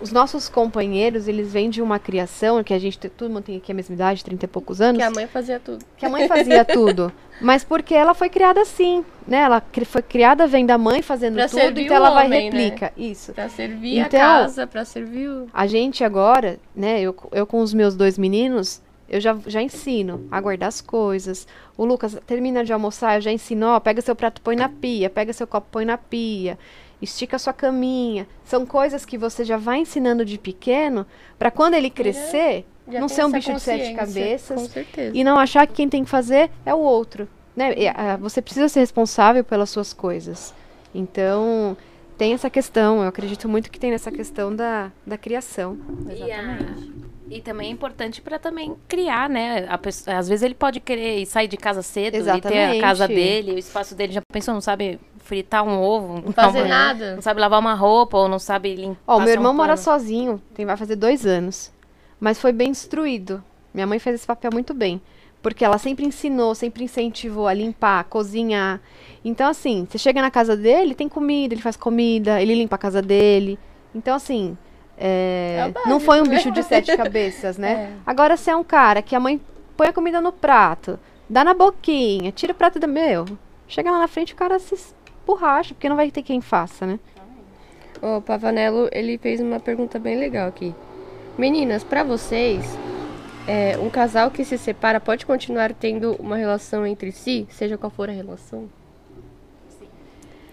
os 0.00 0.12
nossos 0.12 0.48
companheiros, 0.48 1.26
eles 1.28 1.52
vêm 1.52 1.68
de 1.70 1.82
uma 1.82 1.98
criação 1.98 2.62
que 2.62 2.72
a 2.74 2.78
gente, 2.78 2.98
te- 2.98 3.08
todo 3.08 3.30
mundo 3.30 3.44
tem 3.44 3.56
aqui 3.56 3.72
a 3.72 3.74
mesma 3.74 3.94
idade, 3.94 4.24
30 4.24 4.44
e 4.44 4.48
poucos 4.48 4.80
anos, 4.80 4.98
Que 4.98 5.02
a 5.02 5.10
mãe 5.10 5.26
fazia 5.26 5.58
tudo. 5.60 5.84
que 5.96 6.06
a 6.06 6.08
mãe 6.08 6.28
fazia 6.28 6.64
tudo, 6.66 7.12
mas 7.40 7.64
porque 7.64 7.94
ela 7.94 8.14
foi 8.14 8.28
criada 8.28 8.60
assim, 8.60 9.04
né? 9.26 9.38
Ela 9.38 9.60
cri- 9.60 9.84
foi 9.84 10.02
criada 10.02 10.46
vendo 10.46 10.70
a 10.70 10.78
mãe 10.78 11.02
fazendo 11.02 11.34
Pra 11.34 11.48
tudo, 11.48 11.80
então 11.80 11.96
ela 11.96 12.10
vai 12.10 12.26
homem, 12.26 12.50
né? 12.50 12.58
replica, 12.60 12.92
isso. 12.96 13.32
Pra 13.32 13.48
servir 13.48 13.98
Então- 13.98 14.20
a 14.20 14.22
casa, 14.42 14.66
pra 14.66 14.84
servir 14.84 15.28
o... 15.28 15.46
A 15.52 15.66
gente 15.66 16.04
agora, 16.04 16.58
né, 16.74 17.00
eu, 17.00 17.14
eu 17.32 17.46
com 17.46 17.60
os 17.60 17.74
meus 17.74 17.94
dois 17.96 18.16
meninos, 18.18 18.80
eu 19.08 19.20
já, 19.20 19.36
já 19.46 19.62
ensino 19.62 20.26
a 20.30 20.38
guardar 20.40 20.68
as 20.68 20.80
coisas. 20.82 21.46
O 21.78 21.84
Lucas 21.84 22.18
termina 22.26 22.62
de 22.64 22.72
almoçar, 22.74 23.16
eu 23.16 23.20
já 23.22 23.32
ensino, 23.32 23.66
ó, 23.68 23.80
pega 23.80 24.02
seu 24.02 24.14
prato, 24.14 24.40
põe 24.42 24.54
na 24.54 24.68
pia, 24.68 25.08
pega 25.08 25.32
seu 25.32 25.46
copo, 25.46 25.66
põe 25.70 25.84
na 25.84 25.96
pia, 25.96 26.58
estica 27.00 27.38
sua 27.38 27.52
caminha. 27.52 28.26
São 28.44 28.64
coisas 28.66 29.04
que 29.04 29.16
você 29.18 29.44
já 29.44 29.56
vai 29.56 29.78
ensinando 29.78 30.24
de 30.24 30.38
pequeno, 30.38 31.06
para 31.38 31.50
quando 31.50 31.74
ele 31.74 31.90
crescer, 31.90 32.64
Já 32.88 33.00
não 33.00 33.08
ser 33.08 33.22
um 33.22 33.28
essa 33.28 33.36
bicho 33.36 33.52
de 33.54 33.60
sete 33.60 33.94
cabeças 33.94 34.60
Com 34.62 34.68
certeza. 34.68 35.16
e 35.16 35.22
não 35.22 35.38
achar 35.38 35.66
que 35.66 35.74
quem 35.74 35.88
tem 35.88 36.04
que 36.04 36.10
fazer 36.10 36.50
é 36.66 36.74
o 36.74 36.78
outro. 36.78 37.28
Né? 37.56 37.74
E, 37.76 37.88
ah, 37.88 38.16
você 38.20 38.40
precisa 38.40 38.68
ser 38.68 38.80
responsável 38.80 39.42
pelas 39.44 39.68
suas 39.70 39.92
coisas. 39.92 40.54
Então, 40.94 41.76
tem 42.16 42.32
essa 42.32 42.48
questão, 42.48 43.02
eu 43.02 43.08
acredito 43.08 43.48
muito 43.48 43.70
que 43.70 43.78
tem 43.78 43.90
nessa 43.90 44.10
questão 44.10 44.54
da, 44.54 44.90
da 45.06 45.18
criação. 45.18 45.76
E, 46.08 46.22
a- 46.22 46.54
Exatamente. 46.54 46.92
e 47.30 47.40
também 47.40 47.68
é 47.68 47.72
importante 47.72 48.20
para 48.22 48.38
também 48.38 48.74
criar, 48.88 49.28
né? 49.28 49.66
A 49.68 49.76
pessoa- 49.76 50.16
às 50.16 50.28
vezes 50.28 50.42
ele 50.42 50.54
pode 50.54 50.80
querer 50.80 51.24
sair 51.26 51.46
de 51.48 51.56
casa 51.56 51.82
cedo 51.82 52.14
e 52.16 52.22
ter 52.22 52.30
a 52.30 52.34
Exatamente. 52.36 52.80
casa 52.80 53.06
dele, 53.08 53.52
o 53.52 53.58
espaço 53.58 53.94
dele. 53.94 54.12
Já 54.12 54.22
pensou, 54.32 54.54
não 54.54 54.60
sabe 54.60 54.98
fritar 55.28 55.62
um 55.62 55.78
ovo, 55.78 56.22
Não 56.24 56.32
fazer 56.32 56.60
uma- 56.62 56.68
nada. 56.68 57.14
não 57.16 57.20
sabe 57.22 57.38
lavar 57.38 57.60
uma 57.60 57.74
roupa 57.74 58.16
ou 58.16 58.28
não 58.28 58.38
sabe 58.38 58.74
limpar. 58.74 58.98
Ó, 59.06 59.16
o 59.16 59.18
meu 59.18 59.26
passar 59.26 59.30
um 59.30 59.32
irmão 59.40 59.52
mora 59.54 59.76
sozinho, 59.76 60.42
tem, 60.54 60.64
vai 60.64 60.76
fazer 60.76 60.96
dois 60.96 61.26
anos. 61.26 61.70
Mas 62.18 62.40
foi 62.40 62.50
bem 62.50 62.70
instruído. 62.70 63.44
Minha 63.74 63.86
mãe 63.86 63.98
fez 63.98 64.16
esse 64.16 64.26
papel 64.26 64.50
muito 64.52 64.72
bem. 64.72 65.00
Porque 65.42 65.62
ela 65.64 65.76
sempre 65.78 66.04
ensinou, 66.06 66.54
sempre 66.54 66.82
incentivou 66.82 67.46
a 67.46 67.52
limpar, 67.52 68.00
a 68.00 68.04
cozinhar. 68.04 68.80
Então, 69.24 69.48
assim, 69.48 69.86
você 69.88 69.98
chega 69.98 70.20
na 70.22 70.30
casa 70.30 70.56
dele, 70.56 70.94
tem 70.94 71.08
comida, 71.08 71.52
ele 71.54 71.62
faz 71.62 71.76
comida, 71.76 72.40
ele 72.42 72.54
limpa 72.54 72.74
a 72.76 72.78
casa 72.78 73.00
dele. 73.02 73.58
Então, 73.94 74.16
assim, 74.16 74.56
é, 74.96 75.70
É 75.84 75.88
não 75.88 76.00
foi 76.00 76.20
um 76.20 76.24
né? 76.24 76.36
bicho 76.36 76.50
de 76.50 76.62
sete 76.62 76.90
cabeças, 76.96 77.56
né? 77.58 77.72
É. 77.72 77.92
Agora, 78.06 78.36
se 78.36 78.50
é 78.50 78.56
um 78.56 78.64
cara 78.64 79.02
que 79.02 79.14
a 79.14 79.20
mãe 79.20 79.40
põe 79.76 79.88
a 79.88 79.92
comida 79.92 80.20
no 80.20 80.32
prato, 80.32 80.98
dá 81.28 81.44
na 81.44 81.54
boquinha, 81.54 82.32
tira 82.32 82.52
o 82.52 82.56
prato 82.56 82.80
do 82.80 82.88
meu, 82.88 83.24
chega 83.68 83.90
lá 83.92 83.98
na 84.00 84.08
frente 84.08 84.32
o 84.32 84.36
cara 84.36 84.58
se 84.58 84.76
esborracha, 85.28 85.74
porque 85.74 85.88
não 85.88 85.96
vai 85.96 86.10
ter 86.10 86.22
quem 86.22 86.40
faça, 86.40 86.86
né? 86.86 86.98
O 88.00 88.20
Pavanello, 88.20 88.88
ele 88.92 89.18
fez 89.18 89.40
uma 89.40 89.60
pergunta 89.60 89.98
bem 89.98 90.16
legal 90.18 90.48
aqui. 90.48 90.74
Meninas, 91.36 91.84
pra 91.84 92.02
vocês, 92.02 92.64
é, 93.46 93.76
um 93.78 93.90
casal 93.90 94.30
que 94.30 94.44
se 94.44 94.56
separa 94.56 94.98
pode 94.98 95.26
continuar 95.26 95.72
tendo 95.74 96.16
uma 96.18 96.36
relação 96.36 96.86
entre 96.86 97.12
si, 97.12 97.46
seja 97.50 97.76
qual 97.76 97.90
for 97.90 98.08
a 98.08 98.12
relação? 98.12 98.68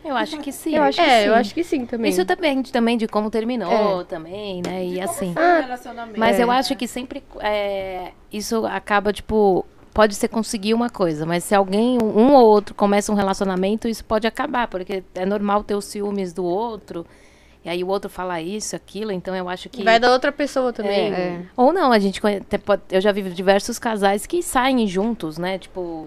Eu 0.04 0.16
acho 0.16 0.38
que 0.38 0.52
sim. 0.52 0.76
Eu 0.76 0.84
acho 0.84 1.02
que 1.02 1.04
é, 1.04 1.22
sim. 1.22 1.28
eu 1.28 1.34
acho 1.34 1.54
que 1.54 1.64
sim 1.64 1.86
também. 1.86 2.12
Isso 2.12 2.24
depende 2.24 2.72
também 2.72 2.96
de 2.96 3.08
como 3.08 3.32
terminou 3.32 4.06
também, 4.06 4.62
né? 4.64 4.86
E 4.86 5.02
assim. 5.02 5.34
Foi 5.34 5.42
o 5.42 5.62
relacionamento, 5.62 6.20
Mas 6.20 6.40
eu 6.40 6.46
né? 6.46 6.54
acho 6.54 6.76
que 6.76 6.88
sempre 6.88 7.24
é, 7.40 8.12
isso 8.32 8.68
acaba, 8.68 9.12
tipo, 9.12 9.66
pode 9.96 10.14
ser 10.14 10.28
conseguir 10.28 10.74
uma 10.74 10.90
coisa, 10.90 11.26
mas 11.26 11.46
se 11.46 11.56
alguém, 11.56 11.98
um 12.04 12.34
ou 12.34 12.46
outro, 12.46 12.76
começa 12.76 13.14
um 13.14 13.16
relacionamento, 13.16 13.88
isso 13.88 14.04
pode 14.04 14.28
acabar, 14.28 14.68
porque 14.68 15.02
é 15.16 15.26
normal 15.26 15.64
ter 15.64 15.74
os 15.74 15.86
ciúmes 15.86 16.34
do 16.34 16.44
outro, 16.44 17.06
e 17.64 17.70
aí 17.70 17.82
o 17.82 17.88
outro 17.88 18.10
fala 18.10 18.42
isso, 18.42 18.76
aquilo, 18.76 19.10
então 19.14 19.34
eu 19.34 19.48
acho 19.48 19.70
que. 19.70 19.84
Vai 19.86 19.98
da 19.98 20.12
outra 20.12 20.34
pessoa 20.34 20.74
também. 20.74 21.14
É. 21.14 21.42
Ou 21.56 21.72
não, 21.72 21.94
a 21.94 21.98
gente 21.98 22.20
eu 22.92 23.00
já 23.00 23.14
vi 23.14 23.22
diversos 23.30 23.80
casais 23.80 24.26
que 24.26 24.44
saem 24.44 24.86
juntos, 24.86 25.38
né? 25.38 25.58
Tipo, 25.58 26.04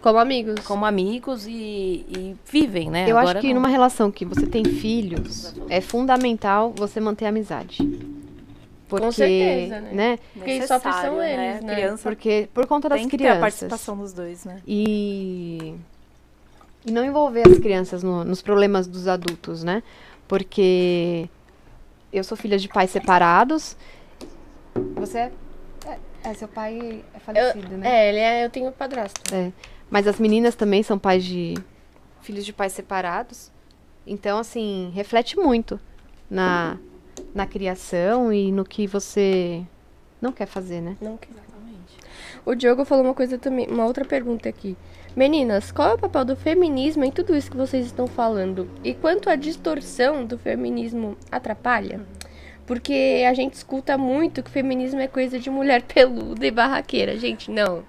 Como 0.00 0.18
amigos. 0.20 0.64
como 0.64 0.86
amigos 0.86 1.44
e, 1.44 2.06
e 2.08 2.36
vivem, 2.48 2.90
né? 2.90 3.06
Eu 3.08 3.18
Agora 3.18 3.40
acho 3.40 3.46
que 3.46 3.52
não. 3.52 3.60
numa 3.60 3.68
relação 3.68 4.08
que 4.12 4.24
você 4.24 4.46
tem 4.46 4.64
filhos, 4.64 5.52
é 5.68 5.80
fundamental 5.80 6.72
você 6.76 7.00
manter 7.00 7.26
a 7.26 7.30
amizade. 7.30 7.76
Porque, 9.00 9.12
certeza, 9.12 9.80
né? 9.80 9.90
né? 9.92 10.18
Quem 10.44 10.66
sofre 10.66 10.92
são 10.92 11.16
Necessário, 11.16 11.22
eles, 11.22 11.62
né? 11.62 11.74
Criança 11.74 12.02
Porque 12.02 12.48
por 12.52 12.66
conta 12.66 12.88
das 12.88 13.00
tem 13.00 13.08
que 13.08 13.16
ter 13.16 13.24
a 13.24 13.26
crianças. 13.36 13.40
participação 13.40 13.96
dos 13.96 14.12
dois, 14.12 14.44
né? 14.44 14.60
E 14.66 15.74
e 16.84 16.90
não 16.90 17.04
envolver 17.04 17.42
as 17.46 17.58
crianças 17.58 18.02
no- 18.02 18.24
nos 18.24 18.42
problemas 18.42 18.86
dos 18.86 19.06
adultos, 19.06 19.62
né? 19.62 19.82
Porque 20.26 21.28
eu 22.12 22.24
sou 22.24 22.36
filha 22.36 22.58
de 22.58 22.68
pais 22.68 22.90
separados. 22.90 23.76
Você 24.96 25.18
é, 25.18 25.32
é, 25.86 25.98
é, 26.24 26.34
seu 26.34 26.48
pai 26.48 27.04
é 27.14 27.18
falecido, 27.20 27.76
né? 27.76 27.88
É, 27.88 28.08
ele 28.08 28.18
é, 28.18 28.44
eu 28.44 28.50
tenho 28.50 28.72
padrasto. 28.72 29.20
Mas 29.90 30.06
as 30.08 30.18
meninas 30.18 30.54
também 30.54 30.82
são 30.82 30.98
pais 30.98 31.24
de 31.24 31.54
filhos 32.20 32.44
de 32.44 32.52
pais 32.52 32.72
separados. 32.72 33.50
Então, 34.06 34.38
assim, 34.38 34.90
reflete 34.94 35.36
muito 35.36 35.78
na, 36.28 36.76
na 37.34 37.46
criação 37.46 38.32
e 38.32 38.52
no 38.52 38.64
que 38.64 38.86
você 38.86 39.62
não 40.20 40.32
quer 40.32 40.46
fazer, 40.46 40.80
né? 40.80 40.96
Não 41.00 41.16
quer. 41.16 41.30
O 42.44 42.56
Diogo 42.56 42.84
falou 42.84 43.04
uma 43.04 43.14
coisa 43.14 43.38
também, 43.38 43.68
uma 43.68 43.86
outra 43.86 44.04
pergunta 44.04 44.48
aqui. 44.48 44.76
Meninas, 45.14 45.70
qual 45.70 45.90
é 45.90 45.94
o 45.94 45.98
papel 45.98 46.24
do 46.24 46.34
feminismo 46.36 47.04
em 47.04 47.10
tudo 47.10 47.36
isso 47.36 47.50
que 47.50 47.56
vocês 47.56 47.86
estão 47.86 48.08
falando? 48.08 48.68
E 48.82 48.94
quanto 48.94 49.30
a 49.30 49.36
distorção 49.36 50.24
do 50.24 50.36
feminismo 50.36 51.16
atrapalha? 51.30 52.00
Porque 52.66 53.24
a 53.28 53.32
gente 53.32 53.54
escuta 53.54 53.96
muito 53.96 54.42
que 54.42 54.50
feminismo 54.50 54.98
é 55.00 55.06
coisa 55.06 55.38
de 55.38 55.50
mulher 55.50 55.82
peluda 55.86 56.44
e 56.44 56.50
barraqueira. 56.50 57.16
Gente, 57.16 57.48
não. 57.48 57.84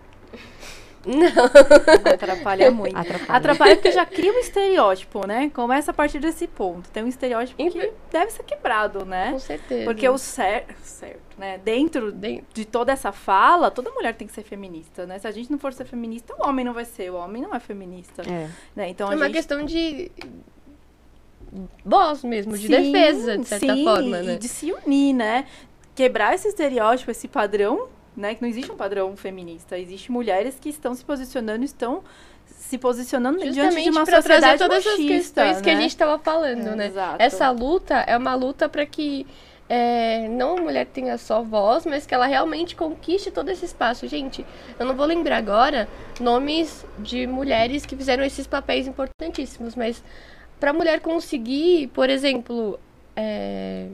Não. 1.06 2.14
Atrapalha 2.14 2.72
muito. 2.72 2.96
Atrapalha. 2.96 3.38
Atrapalha 3.38 3.76
porque 3.76 3.92
já 3.92 4.06
cria 4.06 4.32
um 4.32 4.40
estereótipo, 4.40 5.28
né? 5.28 5.52
Começa 5.54 5.92
a 5.92 5.94
partir 5.94 6.20
desse 6.20 6.48
ponto. 6.48 6.90
Tem 6.92 7.04
um 7.04 7.08
estereótipo 7.08 7.58
que 7.70 7.92
deve 8.12 8.32
ser 8.32 8.44
quebrado, 8.44 9.04
né? 9.06 9.32
Com 9.32 9.40
certeza. 9.40 9.84
Porque 9.86 10.08
o 10.08 10.18
certo, 10.18 10.74
certo, 10.82 11.20
né? 11.38 11.58
Dentro 11.64 12.12
Den- 12.12 12.44
de 12.54 12.64
toda 12.66 12.92
essa 12.92 13.12
fala, 13.12 13.70
toda 13.70 13.92
mulher 13.92 14.16
tem 14.16 14.26
que 14.28 14.34
ser 14.34 14.44
feminista, 14.44 15.06
né? 15.06 15.20
Se 15.20 15.28
a 15.28 15.32
gente 15.32 15.52
não 15.52 15.60
for 15.60 15.74
ser 15.74 15.86
feminista, 15.86 16.34
o 16.40 16.48
homem 16.48 16.64
não 16.64 16.74
vai 16.74 16.86
ser. 16.86 17.12
O 17.12 17.16
homem 17.16 17.42
não 17.42 17.54
é 17.54 17.60
feminista, 17.60 18.22
É. 18.22 18.50
né? 18.76 18.88
Então 18.90 19.12
é 19.12 19.16
uma 19.16 19.26
gente 19.26 19.36
questão 19.36 19.64
de 19.66 20.10
voz 21.86 22.24
mesmo, 22.24 22.58
de 22.58 22.68
Sim, 22.68 22.92
defesa, 22.92 23.38
de 23.38 23.46
certa 23.48 23.74
sim, 23.76 23.84
forma, 23.84 24.20
e 24.20 24.24
né? 24.26 24.36
de 24.38 24.48
se 24.48 24.72
unir, 24.72 25.14
né? 25.14 25.46
Quebrar 25.96 26.34
esse 26.34 26.48
estereótipo, 26.48 27.12
esse 27.12 27.28
padrão, 27.28 27.88
né? 28.16 28.36
Que 28.36 28.42
não 28.42 28.50
existe 28.50 28.72
um 28.72 28.78
padrão 28.78 29.16
feminista. 29.16 29.78
Existem 29.78 30.12
mulheres 30.12 30.58
que 30.60 30.70
estão 30.70 30.94
se 30.94 31.04
posicionando, 31.04 31.64
estão 31.64 32.04
se 32.46 32.78
posicionando 32.78 33.40
diante 33.40 33.54
de 33.54 33.62
Justamente 33.62 33.90
uma 33.90 34.06
para 34.06 34.22
trazer 34.22 34.58
sociedade 34.58 34.60
todas 34.60 34.86
machista, 34.86 35.08
questões 35.08 35.62
que 35.62 35.70
a 35.70 35.74
né? 35.76 35.82
gente 35.82 35.92
estava 35.92 36.20
falando, 36.20 36.76
né? 36.76 36.88
Exato. 36.88 37.22
Essa 37.22 37.50
luta 37.50 37.96
é 37.96 38.18
uma 38.18 38.36
luta 38.36 38.68
para 38.68 38.86
que 38.86 39.26
é, 39.70 40.28
não 40.28 40.58
a 40.58 40.62
mulher 40.62 40.86
tenha 40.88 41.18
só 41.18 41.42
voz, 41.42 41.86
mas 41.86 42.06
que 42.06 42.14
ela 42.14 42.26
realmente 42.26 42.76
conquiste 42.76 43.32
todo 43.32 43.50
esse 43.50 43.66
espaço. 43.66 44.08
Gente, 44.08 44.46
eu 44.78 44.86
não 44.86 44.96
vou 44.96 45.06
lembrar 45.06 45.38
agora 45.38 45.88
nomes 46.20 46.86
de 47.00 47.26
mulheres 47.26 47.86
que 47.86 47.96
fizeram 47.96 48.24
esses 48.24 48.46
papéis 48.46 48.88
importantíssimos, 48.88 49.76
mas 49.76 50.04
para 50.60 50.72
a 50.72 50.74
mulher 50.74 51.00
conseguir, 51.00 51.88
por 51.88 52.10
exemplo, 52.10 52.80
é, 53.16 53.88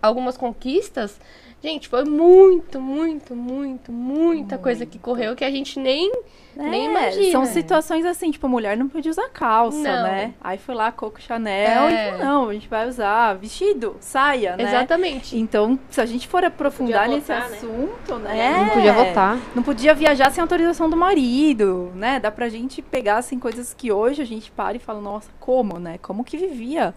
algumas 0.00 0.36
conquistas, 0.36 1.20
gente, 1.62 1.88
foi 1.88 2.04
muito, 2.04 2.80
muito, 2.80 3.36
muito, 3.36 3.92
muita 3.92 4.58
coisa 4.58 4.84
que 4.84 4.98
correu 4.98 5.36
que 5.36 5.44
a 5.44 5.50
gente 5.50 5.78
nem, 5.78 6.10
nem 6.56 6.86
É, 6.86 6.90
imagina. 6.90 7.32
São 7.32 7.44
situações 7.46 8.04
assim, 8.04 8.30
tipo, 8.30 8.48
mulher 8.48 8.76
não 8.76 8.88
podia 8.88 9.10
usar 9.10 9.28
calça, 9.30 9.76
Não. 9.78 10.02
né? 10.02 10.34
Aí 10.40 10.58
foi 10.58 10.74
lá 10.74 10.90
Coco 10.92 11.20
Chanel 11.20 11.82
É. 11.88 11.92
e 12.08 12.10
falou, 12.12 12.24
não, 12.24 12.48
a 12.48 12.52
gente 12.52 12.68
vai 12.68 12.88
usar 12.88 13.34
vestido, 13.34 13.96
saia, 14.00 14.56
né? 14.56 14.64
Exatamente. 14.64 15.36
Então, 15.38 15.78
se 15.90 16.00
a 16.00 16.06
gente 16.06 16.28
for 16.28 16.44
aprofundar 16.44 17.02
Podia 17.04 17.16
nesse 17.16 17.32
votar, 17.32 17.50
né? 17.50 17.56
assunto, 17.56 18.14
né? 18.18 18.56
Não 18.58 18.68
podia 18.70 18.92
votar. 18.92 19.38
Não 19.54 19.62
podia 19.62 19.94
viajar 19.94 20.30
sem 20.30 20.42
autorização 20.42 20.88
do 20.90 20.96
marido, 20.96 21.90
né? 21.94 22.20
Dá 22.20 22.30
pra 22.30 22.48
gente 22.48 22.82
pegar, 22.82 23.18
assim, 23.18 23.38
coisas 23.38 23.72
que 23.74 23.90
hoje 23.92 24.20
a 24.22 24.26
gente 24.26 24.50
para 24.50 24.76
e 24.76 24.80
fala, 24.80 25.00
nossa, 25.00 25.30
como, 25.40 25.78
né? 25.78 25.98
Como 26.02 26.22
que 26.24 26.36
vivia, 26.36 26.94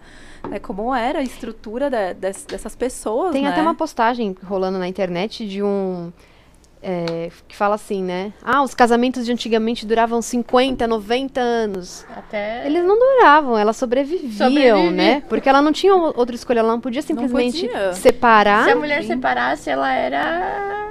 né? 0.48 0.58
Como 0.58 0.94
era 0.94 1.20
a 1.20 1.22
estrutura 1.22 1.88
da- 1.88 2.12
des- 2.12 2.44
dessas 2.44 2.76
pessoas, 2.76 3.32
Tem 3.32 3.42
né? 3.42 3.50
até 3.50 3.62
uma 3.62 3.74
postagem 3.74 4.36
rolando 4.44 4.78
na 4.78 4.86
internet 4.88 5.46
de 5.46 5.62
um 5.62 6.12
é, 6.82 7.30
que 7.48 7.56
fala 7.56 7.74
assim, 7.74 8.02
né? 8.02 8.32
Ah, 8.42 8.62
os 8.62 8.74
casamentos 8.74 9.24
de 9.24 9.32
antigamente 9.32 9.86
duravam 9.86 10.20
50, 10.22 10.86
90 10.86 11.40
anos. 11.40 12.06
Até. 12.14 12.66
Eles 12.66 12.84
não 12.84 12.98
duravam, 12.98 13.58
elas 13.58 13.76
sobreviviam, 13.76 14.32
Sobreviviam. 14.32 14.90
né? 14.90 15.22
Porque 15.28 15.48
ela 15.48 15.62
não 15.62 15.72
tinha 15.72 15.94
outra 15.94 16.34
escolha, 16.34 16.60
ela 16.60 16.72
não 16.72 16.80
podia 16.80 17.02
simplesmente 17.02 17.66
podia. 17.66 17.92
separar. 17.94 18.64
Se 18.64 18.70
a 18.70 18.76
mulher 18.76 19.02
separasse, 19.04 19.70
ela 19.70 19.92
era. 19.92 20.86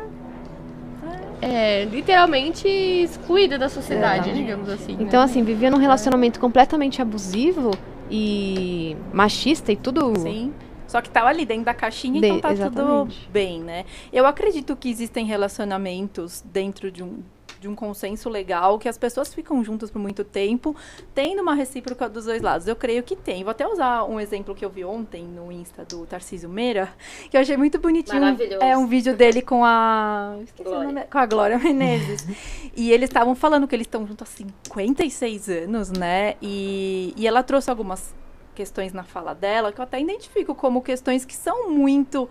É, 1.41 1.83
literalmente 1.86 2.67
excluída 2.67 3.57
da 3.57 3.69
sociedade, 3.69 4.33
digamos 4.33 4.67
assim. 4.67 4.97
Então, 4.99 5.19
né? 5.19 5.25
assim, 5.25 5.43
vivia 5.43 5.69
num 5.69 5.77
relacionamento 5.77 6.39
completamente 6.39 7.01
abusivo 7.01 7.71
e 8.09 8.97
machista 9.13 9.71
e 9.71 9.75
tudo. 9.75 10.13
Sim. 10.17 10.51
Só 10.96 11.02
que 11.02 11.10
tá 11.10 11.28
ali 11.28 11.46
dentro 11.46 11.66
da 11.66 11.74
caixinha, 11.74 12.22
De- 12.22 12.28
então 12.28 12.39
tá 12.39 12.54
exatamente. 12.54 13.20
tudo 13.20 13.30
bem, 13.30 13.60
né? 13.60 13.84
Eu 14.14 14.26
acredito 14.26 14.78
que 14.78 14.89
existem 14.89 15.26
relacionamentos 15.26 16.41
dentro 16.46 16.89
de 16.89 17.04
um, 17.04 17.20
de 17.60 17.68
um 17.68 17.76
consenso 17.76 18.30
legal, 18.30 18.80
que 18.80 18.88
as 18.88 18.98
pessoas 18.98 19.34
ficam 19.34 19.62
juntas 19.62 19.91
por 19.91 20.00
muito 20.00 20.24
tempo, 20.24 20.74
tendo 21.14 21.41
uma 21.41 21.54
recíproca 21.54 22.08
dos 22.08 22.24
dois 22.24 22.41
lados. 22.41 22.66
Eu 22.66 22.78
creio 22.78 23.04
que 23.04 23.14
tem. 23.14 23.43
Vou 23.43 23.52
até 23.52 23.68
usar 23.68 24.06
um 24.06 24.22
exemplo 24.22 24.56
que 24.56 24.64
eu 24.64 24.70
vi 24.70 24.86
ontem 24.86 25.26
no 25.26 25.52
Insta 25.52 25.84
do 25.84 26.06
Tarcísio 26.06 26.48
Meira, 26.48 26.88
que 27.30 27.36
eu 27.36 27.41
achei 27.41 27.58
muito 27.58 27.78
bonitinho. 27.78 28.22
Maravilhoso. 28.22 28.64
É 28.64 28.78
um 28.78 28.88
vídeo 28.88 29.18
dele 29.18 29.41
com 29.41 29.66
a. 29.66 30.38
Esqueci 30.46 30.64
Glória. 30.64 30.89
o 30.89 30.93
nome. 30.93 31.08
Com 31.08 31.18
a 31.18 31.26
Glória 31.26 31.60
Menezes. 31.60 32.26
e 32.74 32.89
eles 32.89 33.10
estavam 33.10 33.36
falando 33.36 33.68
que 33.68 33.76
eles 33.76 33.86
estão 33.86 34.08
juntos 34.08 34.26
há 34.30 34.32
56 34.32 35.50
anos, 35.50 35.91
né? 35.91 36.36
E, 36.41 37.14
e 37.18 37.28
ela 37.28 37.43
trouxe 37.43 37.70
algumas 37.70 38.16
questões 38.56 38.93
na 38.93 39.03
fala 39.03 39.36
dela 39.36 39.72
que 39.72 39.80
eu 39.80 39.84
até 39.84 39.99
identifico 40.01 40.56
como 40.56 40.82
questões 40.82 41.24
que 41.26 41.36
são 41.36 41.70
muito. 41.70 42.28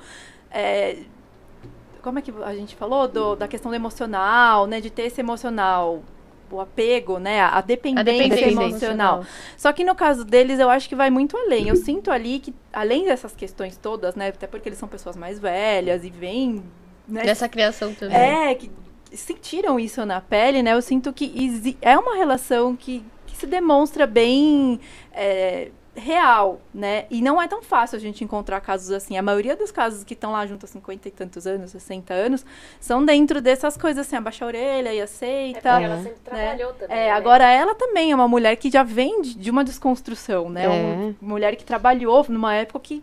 é, 0.50 0.96
como 2.02 2.18
é 2.18 2.22
que 2.22 2.32
a 2.44 2.54
gente 2.54 2.74
falou? 2.76 3.06
Do- 3.08 3.34
da 3.36 3.48
questão 3.48 3.70
do 3.70 3.74
emocional, 3.74 4.66
né? 4.66 4.80
De 4.80 4.90
ter 4.90 5.02
esse 5.04 5.20
emocional. 5.20 6.02
O 6.50 6.60
apego, 6.60 7.18
né? 7.18 7.40
A 7.40 7.60
dependência, 7.62 8.00
A 8.00 8.04
dependência 8.04 8.44
emocional. 8.66 9.24
Só 9.56 9.72
que 9.72 9.82
no 9.82 9.94
caso 9.94 10.24
deles, 10.24 10.58
eu 10.60 10.68
acho 10.68 10.86
que 10.88 10.94
vai 10.94 11.08
muito 11.10 11.36
além. 11.36 11.68
Eu 11.68 11.74
sinto 11.76 12.10
ali 12.10 12.38
que, 12.38 12.54
além 12.72 13.06
dessas 13.06 13.34
questões 13.34 13.76
todas, 13.78 14.14
né? 14.14 14.28
Até 14.28 14.46
porque 14.46 14.68
eles 14.68 14.78
são 14.78 14.86
pessoas 14.88 15.16
mais 15.16 15.38
velhas 15.38 16.04
e 16.04 16.10
vêm. 16.10 16.62
Né, 17.08 17.22
Dessa 17.22 17.48
criação 17.48 17.92
também. 17.94 18.16
é, 18.16 18.54
que 18.54 18.70
sentiram 19.12 19.80
isso 19.80 20.04
na 20.04 20.20
pele, 20.20 20.62
né? 20.62 20.74
Eu 20.74 20.82
sinto 20.82 21.12
que 21.12 21.76
é 21.80 21.96
uma 21.98 22.14
relação 22.16 22.76
que, 22.76 23.02
que 23.26 23.34
se 23.36 23.46
demonstra 23.46 24.06
bem 24.06 24.78
é, 25.12 25.70
real, 25.96 26.60
né? 26.72 27.06
E 27.10 27.22
não 27.22 27.40
é 27.40 27.46
tão 27.46 27.62
fácil 27.62 27.96
a 27.96 28.00
gente 28.00 28.24
encontrar 28.24 28.60
casos 28.60 28.90
assim. 28.90 29.16
A 29.16 29.22
maioria 29.22 29.56
dos 29.56 29.70
casos 29.70 30.04
que 30.04 30.14
estão 30.14 30.32
lá 30.32 30.46
junto 30.46 30.64
há 30.64 30.68
50 30.68 31.08
e 31.08 31.10
tantos 31.10 31.46
anos, 31.46 31.70
60 31.70 32.12
anos, 32.12 32.44
são 32.80 33.04
dentro 33.04 33.40
dessas 33.40 33.76
coisas 33.76 34.06
assim, 34.06 34.16
abaixa 34.16 34.44
a 34.44 34.48
orelha 34.48 34.92
e 34.92 35.00
aceita. 35.00 35.68
ela 35.80 36.02
sempre 36.02 36.18
trabalhou 36.24 36.72
também. 36.74 36.96
É, 36.96 37.06
né? 37.06 37.10
agora 37.12 37.44
ela 37.50 37.74
também 37.74 38.12
é 38.12 38.14
uma 38.14 38.28
mulher 38.28 38.56
que 38.56 38.70
já 38.70 38.82
vem 38.82 39.22
de, 39.22 39.34
de 39.36 39.50
uma 39.50 39.64
desconstrução, 39.64 40.48
né? 40.48 40.64
É. 40.64 40.68
Uma 40.68 41.14
mulher 41.20 41.56
que 41.56 41.64
trabalhou 41.64 42.24
numa 42.28 42.54
época 42.54 42.80
que 42.80 43.02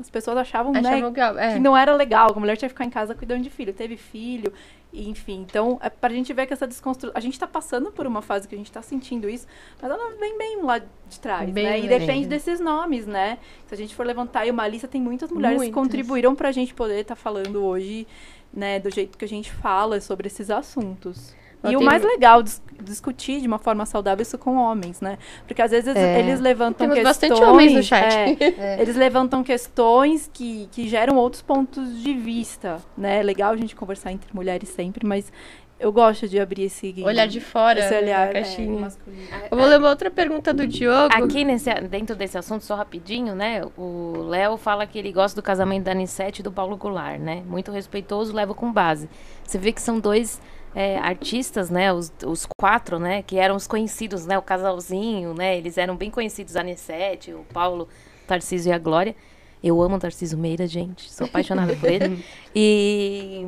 as 0.00 0.08
pessoas 0.08 0.38
achavam, 0.38 0.72
né, 0.72 0.80
Achavam 0.80 1.12
que, 1.12 1.20
é. 1.20 1.52
que 1.52 1.60
não 1.60 1.76
era 1.76 1.94
legal, 1.94 2.32
que 2.32 2.38
a 2.38 2.40
mulher 2.40 2.56
tinha 2.56 2.68
que 2.68 2.72
ficar 2.72 2.86
em 2.86 2.90
casa 2.90 3.14
cuidando 3.14 3.42
de 3.42 3.50
filho, 3.50 3.72
teve 3.72 3.98
filho, 3.98 4.52
enfim. 4.92 5.44
Então, 5.48 5.78
é 5.82 5.88
pra 5.88 6.10
gente 6.10 6.32
ver 6.32 6.46
que 6.46 6.52
essa 6.52 6.66
desconstrução. 6.66 7.12
A 7.16 7.20
gente 7.20 7.38
tá 7.38 7.46
passando 7.46 7.90
por 7.92 8.06
uma 8.06 8.22
fase 8.22 8.48
que 8.48 8.54
a 8.54 8.58
gente 8.58 8.70
tá 8.72 8.82
sentindo 8.82 9.28
isso, 9.28 9.46
mas 9.80 9.90
ela 9.90 10.16
vem 10.16 10.36
bem 10.36 10.62
lá 10.62 10.78
de 10.78 11.20
trás, 11.20 11.50
Bem 11.50 11.64
né? 11.64 11.78
E 11.78 11.88
bem. 11.88 11.98
depende 11.98 12.26
desses 12.26 12.60
nomes, 12.60 13.06
né? 13.06 13.38
Se 13.66 13.74
a 13.74 13.76
gente 13.76 13.94
for 13.94 14.04
levantar 14.06 14.40
aí 14.40 14.50
uma 14.50 14.66
lista, 14.66 14.88
tem 14.88 15.00
muitas 15.00 15.30
mulheres 15.30 15.56
que 15.56 15.66
Muitas. 15.66 15.74
contribuíram 15.82 16.34
pra 16.34 16.52
gente 16.52 16.74
poder 16.74 17.00
estar 17.00 17.16
falando 17.16 17.64
hoje, 17.64 18.06
né, 18.52 18.80
do 18.80 18.90
jeito 18.90 19.16
que 19.16 19.24
a 19.24 19.28
gente 19.28 19.50
fala 19.52 20.00
sobre 20.00 20.26
esses 20.26 20.50
assuntos. 20.50 21.34
E 21.64 21.76
o 21.76 21.82
mais 21.82 22.02
legal, 22.02 22.42
dis- 22.42 22.62
discutir 22.82 23.40
de 23.40 23.46
uma 23.46 23.58
forma 23.58 23.84
saudável 23.84 24.22
isso 24.22 24.38
com 24.38 24.56
homens, 24.56 25.00
né? 25.00 25.18
Porque 25.46 25.60
às 25.60 25.70
vezes 25.70 25.94
É. 25.94 26.18
eles 26.18 26.40
levantam 26.40 26.88
Temos 26.88 26.94
questões... 27.02 27.30
bastante 27.30 27.50
homens 27.50 27.72
no 27.74 27.82
chat. 27.82 28.36
é, 28.58 28.80
eles 28.80 28.96
levantam 28.96 29.42
questões 29.42 30.30
que, 30.32 30.68
que 30.72 30.88
geram 30.88 31.16
outros 31.16 31.42
pontos 31.42 32.02
de 32.02 32.14
vista, 32.14 32.78
né? 32.96 33.20
É 33.20 33.22
legal 33.22 33.52
a 33.52 33.56
gente 33.56 33.76
conversar 33.76 34.12
entre 34.12 34.28
mulheres 34.34 34.68
sempre, 34.70 35.06
mas 35.06 35.30
eu 35.78 35.90
gosto 35.90 36.28
de 36.28 36.38
abrir 36.38 36.64
esse... 36.64 36.94
Olhar 37.02 37.26
de 37.26 37.40
fora 37.40 37.80
esse 37.80 37.90
né, 37.90 38.00
olhar 38.00 38.24
da 38.26 38.30
é, 38.30 38.42
caixinha. 38.42 38.80
masculino. 38.80 39.28
Eu 39.50 39.56
vou 39.56 39.78
uma 39.78 39.88
outra 39.88 40.10
pergunta 40.10 40.52
do 40.52 40.66
Diogo. 40.66 41.08
Aqui 41.14 41.42
nesse, 41.42 41.72
dentro 41.88 42.14
desse 42.14 42.36
assunto, 42.36 42.64
só 42.64 42.74
rapidinho, 42.74 43.34
né? 43.34 43.62
O 43.78 44.26
Léo 44.28 44.58
fala 44.58 44.86
que 44.86 44.98
ele 44.98 45.10
gosta 45.10 45.40
do 45.40 45.42
casamento 45.42 45.84
da 45.84 45.92
Anissete 45.92 46.40
e 46.40 46.42
do 46.42 46.52
Paulo 46.52 46.76
Goulart, 46.76 47.18
né? 47.18 47.42
Muito 47.46 47.72
respeitoso, 47.72 48.34
leva 48.34 48.52
com 48.52 48.70
base. 48.70 49.08
Você 49.42 49.56
vê 49.56 49.72
que 49.72 49.80
são 49.80 49.98
dois 49.98 50.38
é, 50.74 50.98
artistas, 50.98 51.70
né? 51.70 51.92
Os, 51.92 52.12
os 52.26 52.46
quatro, 52.58 52.98
né? 52.98 53.22
Que 53.22 53.36
eram 53.38 53.56
os 53.56 53.66
conhecidos, 53.66 54.26
né? 54.26 54.38
O 54.38 54.42
casalzinho, 54.42 55.34
né? 55.34 55.56
Eles 55.56 55.76
eram 55.78 55.96
bem 55.96 56.10
conhecidos, 56.10 56.56
a 56.56 56.60
Anissete, 56.60 57.32
o 57.32 57.44
Paulo, 57.52 57.88
o 58.24 58.26
Tarcísio 58.26 58.70
e 58.70 58.72
a 58.72 58.78
Glória. 58.78 59.14
Eu 59.62 59.82
amo 59.82 59.96
o 59.96 59.98
Tarcísio 59.98 60.38
Meira, 60.38 60.66
gente. 60.66 61.10
Sou 61.12 61.26
apaixonada 61.26 61.74
por 61.76 61.88
ele. 61.90 62.24
E, 62.54 63.46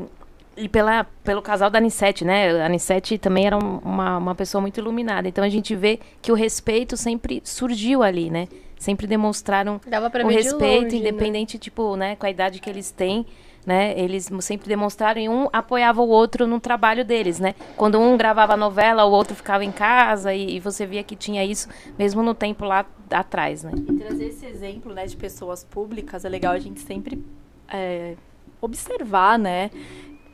e 0.56 0.68
pela, 0.68 1.04
pelo 1.24 1.42
casal 1.42 1.68
da 1.70 1.78
Anissete, 1.78 2.24
né? 2.24 2.62
A 2.62 2.66
Anissete 2.66 3.18
também 3.18 3.46
era 3.46 3.56
um- 3.56 3.78
uma, 3.78 4.18
uma 4.18 4.34
pessoa 4.34 4.60
muito 4.60 4.78
iluminada. 4.78 5.26
Então 5.28 5.42
a 5.42 5.48
gente 5.48 5.74
vê 5.74 5.98
que 6.20 6.30
o 6.30 6.34
respeito 6.34 6.96
sempre 6.96 7.40
surgiu 7.44 8.02
ali, 8.02 8.30
né? 8.30 8.46
Sempre 8.78 9.06
demonstraram 9.06 9.80
o 10.24 10.28
respeito, 10.34 10.82
longe, 10.84 11.00
né? 11.00 11.08
independente, 11.08 11.58
tipo, 11.58 11.94
né, 11.96 12.16
com 12.16 12.26
a 12.26 12.30
idade 12.30 12.58
que 12.58 12.68
eles 12.68 12.90
têm, 12.90 13.24
né? 13.64 13.98
Eles 13.98 14.30
sempre 14.40 14.68
demonstraram 14.68 15.20
e 15.20 15.28
um 15.28 15.48
apoiava 15.52 16.02
o 16.02 16.08
outro 16.08 16.46
no 16.46 16.58
trabalho 16.58 17.04
deles, 17.04 17.38
né? 17.38 17.54
Quando 17.76 17.98
um 17.98 18.16
gravava 18.16 18.56
novela, 18.56 19.04
o 19.04 19.10
outro 19.10 19.34
ficava 19.34 19.64
em 19.64 19.72
casa 19.72 20.34
e, 20.34 20.56
e 20.56 20.60
você 20.60 20.84
via 20.84 21.02
que 21.02 21.14
tinha 21.14 21.44
isso 21.44 21.68
mesmo 21.98 22.22
no 22.22 22.34
tempo 22.34 22.64
lá 22.64 22.84
atrás, 23.10 23.62
né? 23.62 23.72
E 23.74 23.96
trazer 23.96 24.26
esse 24.26 24.46
exemplo, 24.46 24.92
né, 24.92 25.06
de 25.06 25.16
pessoas 25.16 25.64
públicas 25.64 26.24
é 26.24 26.28
legal 26.28 26.52
a 26.52 26.58
gente 26.58 26.80
sempre 26.80 27.22
é, 27.68 28.14
observar, 28.60 29.38
né? 29.38 29.70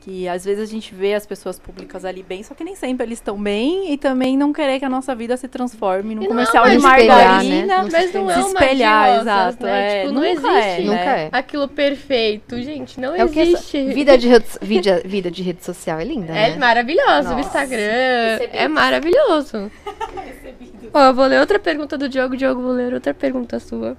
Que 0.01 0.29
às 0.29 0.45
vezes 0.45 0.63
a 0.63 0.71
gente 0.71 0.95
vê 0.95 1.13
as 1.13 1.25
pessoas 1.27 1.59
públicas 1.59 2.05
ali 2.05 2.23
bem, 2.23 2.41
só 2.41 2.55
que 2.55 2.63
nem 2.63 2.73
sempre 2.73 3.05
eles 3.05 3.17
estão 3.17 3.37
bem 3.37 3.91
e 3.91 3.97
também 3.97 4.37
não 4.37 4.53
querer 4.53 4.79
que 4.79 4.85
a 4.85 4.89
nossa 4.89 5.13
vida 5.13 5.35
se 5.35 5.47
transforme 5.49 6.15
num 6.15 6.25
comercial 6.25 6.65
é 6.65 6.69
de 6.69 6.77
espelhar, 6.77 7.07
margarina. 7.17 7.65
né? 7.65 7.65
Não 7.83 7.89
Mas 7.91 8.13
não 8.13 8.31
é 8.31 8.33
se 8.35 8.39
uma 8.39 8.47
espelhar, 8.47 9.03
de 9.03 9.09
rosas, 9.09 9.21
exato. 9.27 9.63
né? 9.65 9.71
É, 9.97 10.01
Tipo, 10.01 10.13
não 10.13 10.21
nunca 10.21 10.29
existe. 10.31 10.81
é, 10.81 10.83
Nunca 10.85 10.95
né? 11.05 11.23
é. 11.25 11.29
Aquilo 11.37 11.67
perfeito, 11.67 12.61
gente, 12.61 12.99
não 12.99 13.13
É 13.13 13.25
o 13.25 13.29
que 13.29 13.39
essa- 13.41 13.51
existe. 13.51 13.93
vida, 13.93 14.17
de 14.17 14.27
rede, 14.29 14.45
vida, 14.61 15.01
vida 15.03 15.29
de 15.29 15.43
rede 15.43 15.65
social 15.65 15.99
é 15.99 16.05
linda, 16.05 16.33
É 16.33 16.51
né? 16.51 16.55
maravilhoso. 16.57 17.07
O 17.27 17.35
Nossa. 17.35 17.39
Instagram 17.41 17.77
Recebidos. 18.37 18.59
é 18.61 18.67
maravilhoso. 18.69 19.71
Ó, 20.93 21.01
eu 21.07 21.13
vou 21.13 21.25
ler 21.25 21.39
outra 21.41 21.59
pergunta 21.59 21.97
do 21.97 22.07
Diogo. 22.07 22.37
Diogo, 22.37 22.61
vou 22.61 22.71
ler 22.71 22.93
outra 22.93 23.13
pergunta 23.13 23.59
sua. 23.59 23.97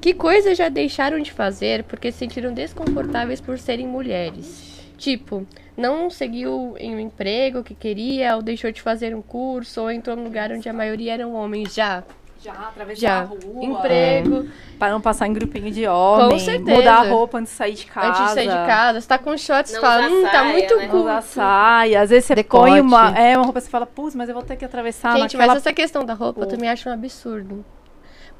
Que 0.00 0.12
coisas 0.12 0.58
já 0.58 0.68
deixaram 0.68 1.20
de 1.20 1.30
fazer 1.30 1.84
porque 1.84 2.10
se 2.10 2.18
sentiram 2.18 2.52
desconfortáveis 2.52 3.40
por 3.40 3.58
serem 3.58 3.86
mulheres? 3.86 4.69
Tipo, 5.00 5.46
não 5.78 6.10
seguiu 6.10 6.74
em 6.78 6.94
um 6.94 7.00
emprego 7.00 7.62
que 7.64 7.74
queria, 7.74 8.36
ou 8.36 8.42
deixou 8.42 8.70
de 8.70 8.82
fazer 8.82 9.16
um 9.16 9.22
curso, 9.22 9.80
ou 9.80 9.90
entrou 9.90 10.14
num 10.14 10.24
lugar 10.24 10.52
onde 10.52 10.68
a 10.68 10.74
maioria 10.74 11.14
eram 11.14 11.32
homens 11.32 11.74
já. 11.74 12.04
Já, 12.38 12.52
atravessar 12.52 13.00
Já. 13.00 13.20
a 13.20 13.22
rua. 13.24 13.64
Emprego, 13.64 14.46
Para 14.78 14.92
não 14.92 15.00
passar 15.00 15.26
em 15.26 15.32
grupinho 15.32 15.70
de 15.70 15.86
homem. 15.86 16.38
certeza. 16.38 16.70
Mudar 16.76 16.96
a 16.96 17.08
roupa 17.08 17.38
antes 17.38 17.50
de 17.52 17.56
sair 17.56 17.72
de 17.74 17.86
casa. 17.86 18.08
antes 18.08 18.20
de 18.28 18.30
sair 18.34 18.48
de 18.48 18.66
casa. 18.66 19.00
Você 19.00 19.08
tá 19.08 19.18
com 19.18 19.34
shorts, 19.38 19.72
Não 19.72 19.80
fala, 19.80 20.06
hum, 20.06 20.22
tá 20.24 20.30
saia, 20.32 20.52
muito 20.52 20.76
né? 20.76 20.86
Não 20.86 21.00
usar 21.00 21.12
curto. 21.22 21.26
saia. 21.34 22.00
Às 22.02 22.10
vezes 22.10 22.24
você 22.26 22.34
Decote. 22.34 22.70
põe 22.70 22.80
uma, 22.82 23.18
é, 23.18 23.36
uma 23.38 23.44
roupa 23.44 23.58
e 23.58 23.62
você 23.62 23.70
fala, 23.70 23.86
putz, 23.86 24.14
mas 24.14 24.28
eu 24.28 24.34
vou 24.34 24.44
ter 24.44 24.56
que 24.56 24.64
atravessar 24.66 25.12
Gente, 25.18 25.34
naquela 25.34 25.46
mas 25.54 25.56
essa 25.62 25.72
questão 25.72 26.04
da 26.04 26.12
roupa 26.12 26.40
eu 26.42 26.46
Pô. 26.46 26.50
também 26.50 26.68
acho 26.68 26.88
um 26.90 26.92
absurdo. 26.92 27.64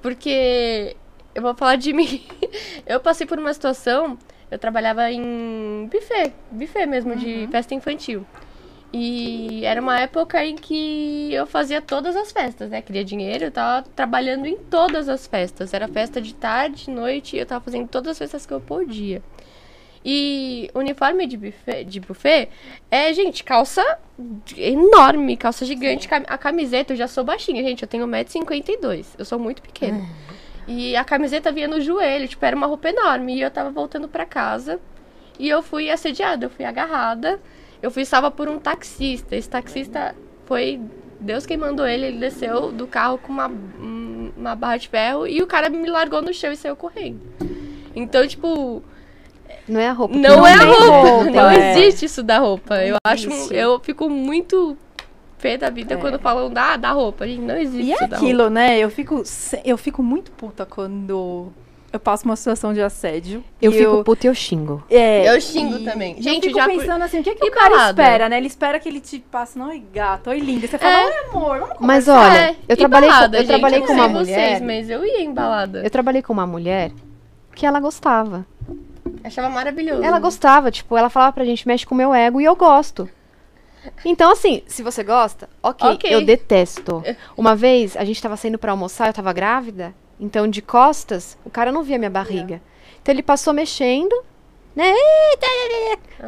Porque 0.02 0.96
eu 1.34 1.42
vou 1.42 1.54
falar 1.54 1.76
de 1.76 1.92
mim. 1.94 2.22
Eu 2.86 3.00
passei 3.00 3.26
por 3.26 3.38
uma 3.38 3.52
situação, 3.52 4.18
eu 4.50 4.58
trabalhava 4.58 5.10
em 5.10 5.88
buffet, 5.92 6.32
buffet 6.50 6.86
mesmo 6.86 7.14
de 7.16 7.48
festa 7.50 7.74
infantil. 7.74 8.26
E 8.92 9.64
era 9.64 9.80
uma 9.80 10.00
época 10.00 10.44
em 10.44 10.56
que 10.56 11.32
eu 11.32 11.46
fazia 11.46 11.80
todas 11.80 12.16
as 12.16 12.32
festas, 12.32 12.70
né? 12.70 12.82
Queria 12.82 13.04
dinheiro, 13.04 13.44
eu 13.44 13.50
tava 13.52 13.86
trabalhando 13.94 14.46
em 14.46 14.56
todas 14.56 15.08
as 15.08 15.28
festas. 15.28 15.72
Era 15.72 15.86
festa 15.86 16.20
de 16.20 16.34
tarde, 16.34 16.86
de 16.86 16.90
noite, 16.90 17.36
eu 17.36 17.46
tava 17.46 17.64
fazendo 17.64 17.86
todas 17.88 18.10
as 18.10 18.18
festas 18.18 18.44
que 18.44 18.52
eu 18.52 18.60
podia. 18.60 19.22
E 20.04 20.70
uniforme 20.74 21.26
de 21.26 21.36
buffet, 21.36 21.84
de 21.84 22.00
buffet 22.00 22.48
é, 22.90 23.12
gente, 23.12 23.44
calça 23.44 23.84
enorme, 24.56 25.36
calça 25.36 25.64
gigante. 25.64 26.08
cam- 26.08 26.24
A 26.26 26.38
camiseta, 26.38 26.92
eu 26.92 26.96
já 26.96 27.06
sou 27.06 27.22
baixinha, 27.22 27.62
gente, 27.62 27.82
eu 27.82 27.88
tenho 27.88 28.06
1,52m, 28.06 29.04
eu 29.18 29.24
sou 29.24 29.38
muito 29.38 29.62
pequena. 29.62 29.98
E 30.66 30.94
a 30.96 31.04
camiseta 31.04 31.50
vinha 31.50 31.66
no 31.68 31.80
joelho, 31.80 32.28
tipo, 32.28 32.44
era 32.44 32.54
uma 32.56 32.66
roupa 32.66 32.88
enorme. 32.90 33.36
E 33.36 33.40
eu 33.42 33.50
tava 33.50 33.70
voltando 33.70 34.08
pra 34.08 34.24
casa 34.24 34.80
e 35.38 35.48
eu 35.48 35.62
fui 35.62 35.90
assediada, 35.90 36.46
eu 36.46 36.50
fui 36.50 36.64
agarrada. 36.64 37.40
Eu 37.82 37.90
fui 37.90 38.04
salva 38.04 38.30
por 38.30 38.48
um 38.48 38.58
taxista. 38.58 39.34
Esse 39.34 39.48
taxista 39.48 40.14
foi 40.46 40.80
Deus 41.18 41.44
quem 41.46 41.56
mandou 41.56 41.86
ele, 41.86 42.06
ele 42.06 42.18
desceu 42.18 42.70
do 42.72 42.86
carro 42.86 43.18
com 43.18 43.32
uma, 43.32 43.48
um- 43.48 44.32
uma 44.36 44.54
barra 44.54 44.76
de 44.78 44.88
ferro 44.88 45.26
e 45.26 45.42
o 45.42 45.46
cara 45.46 45.68
me 45.68 45.88
largou 45.88 46.22
no 46.22 46.32
chão 46.32 46.50
e 46.52 46.56
saiu 46.56 46.76
correndo. 46.76 47.20
Então, 47.94 48.26
tipo, 48.26 48.82
Não 49.68 49.80
é 49.80 49.88
a 49.88 49.92
roupa. 49.92 50.14
que 50.14 50.20
Não 50.20 50.46
é 50.46 50.52
a 50.54 50.58
roupa. 50.64 50.84
roupa, 51.08 51.30
Não 51.30 51.50
é. 51.50 51.72
existe 51.78 52.04
isso 52.06 52.22
da 52.22 52.38
roupa. 52.38 52.76
Eu 52.84 52.96
acho. 53.04 53.28
Eu 53.52 53.78
fico 53.80 54.08
muito 54.08 54.76
pé 55.40 55.56
da 55.56 55.70
vida 55.70 55.94
É. 55.94 55.96
quando 55.96 56.18
falam 56.18 56.50
da, 56.50 56.76
da 56.76 56.92
roupa. 56.92 57.26
Gente, 57.26 57.40
não 57.42 57.56
existe 57.56 57.88
E 57.88 57.92
é 57.92 58.04
aquilo, 58.04 58.48
né? 58.50 58.78
Eu 58.78 58.90
fico, 58.90 59.22
eu 59.64 59.76
fico 59.78 60.02
muito 60.02 60.30
puta 60.32 60.64
quando 60.66 61.48
eu 61.92 61.98
passo 61.98 62.24
uma 62.24 62.36
situação 62.36 62.72
de 62.72 62.80
assédio. 62.80 63.42
Eu 63.60 63.72
fico 63.72 64.04
puta 64.04 64.26
e 64.26 64.28
eu 64.30 64.34
xingo. 64.34 64.80
É, 64.88 65.34
Eu 65.34 65.40
xingo 65.40 65.78
e 65.78 65.84
também. 65.84 66.14
eu 66.16 66.22
Gente, 66.22 66.46
fico 66.46 66.58
já 66.58 66.68
por- 66.68 66.78
pensando 66.78 67.02
assim, 67.02 67.18
o 67.20 67.22
que, 67.24 67.34
que 67.34 67.44
E 67.44 67.48
o 67.48 67.52
cara 67.52 67.70
balada? 67.70 68.02
espera, 68.02 68.28
né? 68.28 68.36
Ele 68.38 68.46
espera 68.46 68.78
que 68.78 68.88
ele 68.88 69.00
te 69.00 69.18
passe, 69.18 69.58
não, 69.58 69.68
oi 69.70 69.82
gato, 69.92 70.30
oi 70.30 70.38
linda. 70.38 70.68
Você 70.68 70.78
fala, 70.78 71.00
É. 71.00 71.06
oi 71.06 71.12
amor, 71.30 71.58
vamos 71.60 71.76
Mas 71.80 72.04
conversar. 72.04 72.30
olha, 72.32 72.38
É, 72.38 72.50
eu 72.68 72.74
e 72.74 72.76
trabalhei, 72.76 73.08
balada, 73.08 73.28
com, 73.28 73.34
eu 73.34 73.40
gente, 73.40 73.48
trabalhei 73.48 73.78
não 73.80 73.86
com 73.86 73.92
uma 73.94 74.08
vocês, 74.08 74.28
mulher. 74.28 74.60
mas 74.62 74.88
eu 74.90 75.04
ia 75.04 75.20
em 75.22 75.32
balada. 75.34 75.82
Eu 75.82 75.90
trabalhei 75.90 76.22
com 76.22 76.32
uma 76.32 76.46
mulher 76.46 76.92
que 77.56 77.66
ela 77.66 77.80
gostava. 77.80 78.46
Achava 79.24 79.48
maravilhoso. 79.48 80.02
Ela 80.04 80.18
gostava, 80.20 80.70
tipo, 80.70 80.96
ela 80.96 81.10
falava 81.10 81.32
pra 81.32 81.44
gente, 81.44 81.66
mexe 81.66 81.84
com 81.84 81.94
o 81.94 81.98
meu 81.98 82.14
ego 82.14 82.40
e 82.40 82.44
eu 82.44 82.54
gosto. 82.54 83.08
Então, 84.04 84.30
assim, 84.32 84.62
se 84.66 84.82
você 84.82 85.02
gosta, 85.02 85.48
ok, 85.62 85.88
Ok. 85.90 86.14
eu 86.14 86.24
detesto. 86.24 87.02
Uma 87.36 87.54
vez, 87.56 87.96
a 87.96 88.04
gente 88.04 88.20
tava 88.22 88.36
saindo 88.36 88.58
pra 88.58 88.72
almoçar, 88.72 89.08
eu 89.08 89.12
tava 89.12 89.32
grávida, 89.32 89.94
então 90.18 90.46
de 90.46 90.60
costas, 90.60 91.36
o 91.44 91.50
cara 91.50 91.72
não 91.72 91.82
via 91.82 91.98
minha 91.98 92.10
barriga. 92.10 92.60
Então 93.02 93.14
ele 93.14 93.22
passou 93.22 93.52
mexendo, 93.54 94.14
né? 94.76 94.92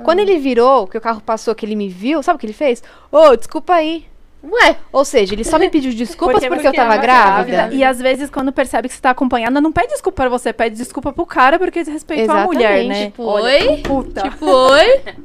Quando 0.05 0.21
ele 0.21 0.39
virou, 0.39 0.87
que 0.87 0.97
o 0.97 1.01
carro 1.01 1.21
passou, 1.21 1.55
que 1.55 1.67
ele 1.67 1.77
me 1.77 1.89
viu, 1.89 2.23
sabe 2.23 2.37
o 2.37 2.39
que 2.41 2.47
ele 2.47 2.53
fez? 2.53 2.83
Ô, 3.11 3.37
desculpa 3.37 3.75
aí. 3.75 4.07
Ué, 4.45 4.77
Ou 4.91 5.05
seja, 5.05 5.35
ele 5.35 5.45
só 5.45 5.57
me 5.57 5.71
pediu 5.71 5.93
desculpas 5.95 6.45
porque, 6.45 6.67
eu 6.67 6.73
tava 6.73 6.97
grávida. 6.97 7.53
grávida. 7.53 7.75
E 7.77 7.85
às 7.85 8.01
vezes, 8.01 8.29
quando 8.29 8.51
percebe 8.53 8.89
que 8.89 8.95
você 8.95 9.01
tá 9.01 9.11
acompanhada, 9.11 9.61
não 9.61 9.71
pede 9.71 9.89
desculpa 9.93 10.23
pra 10.23 10.29
você, 10.29 10.53
pede 10.53 10.75
desculpa 10.77 11.13
pro 11.13 11.25
cara 11.25 11.59
porque 11.61 11.81
desrespeitou 11.85 12.35
a 12.35 12.45
mulher, 12.45 12.85
né? 12.87 13.05
Tipo, 13.07 13.23
Olha, 13.25 13.45
oi? 13.71 13.77
Puta. 13.83 14.23
tipo, 14.23 14.47
oi? 14.47 15.01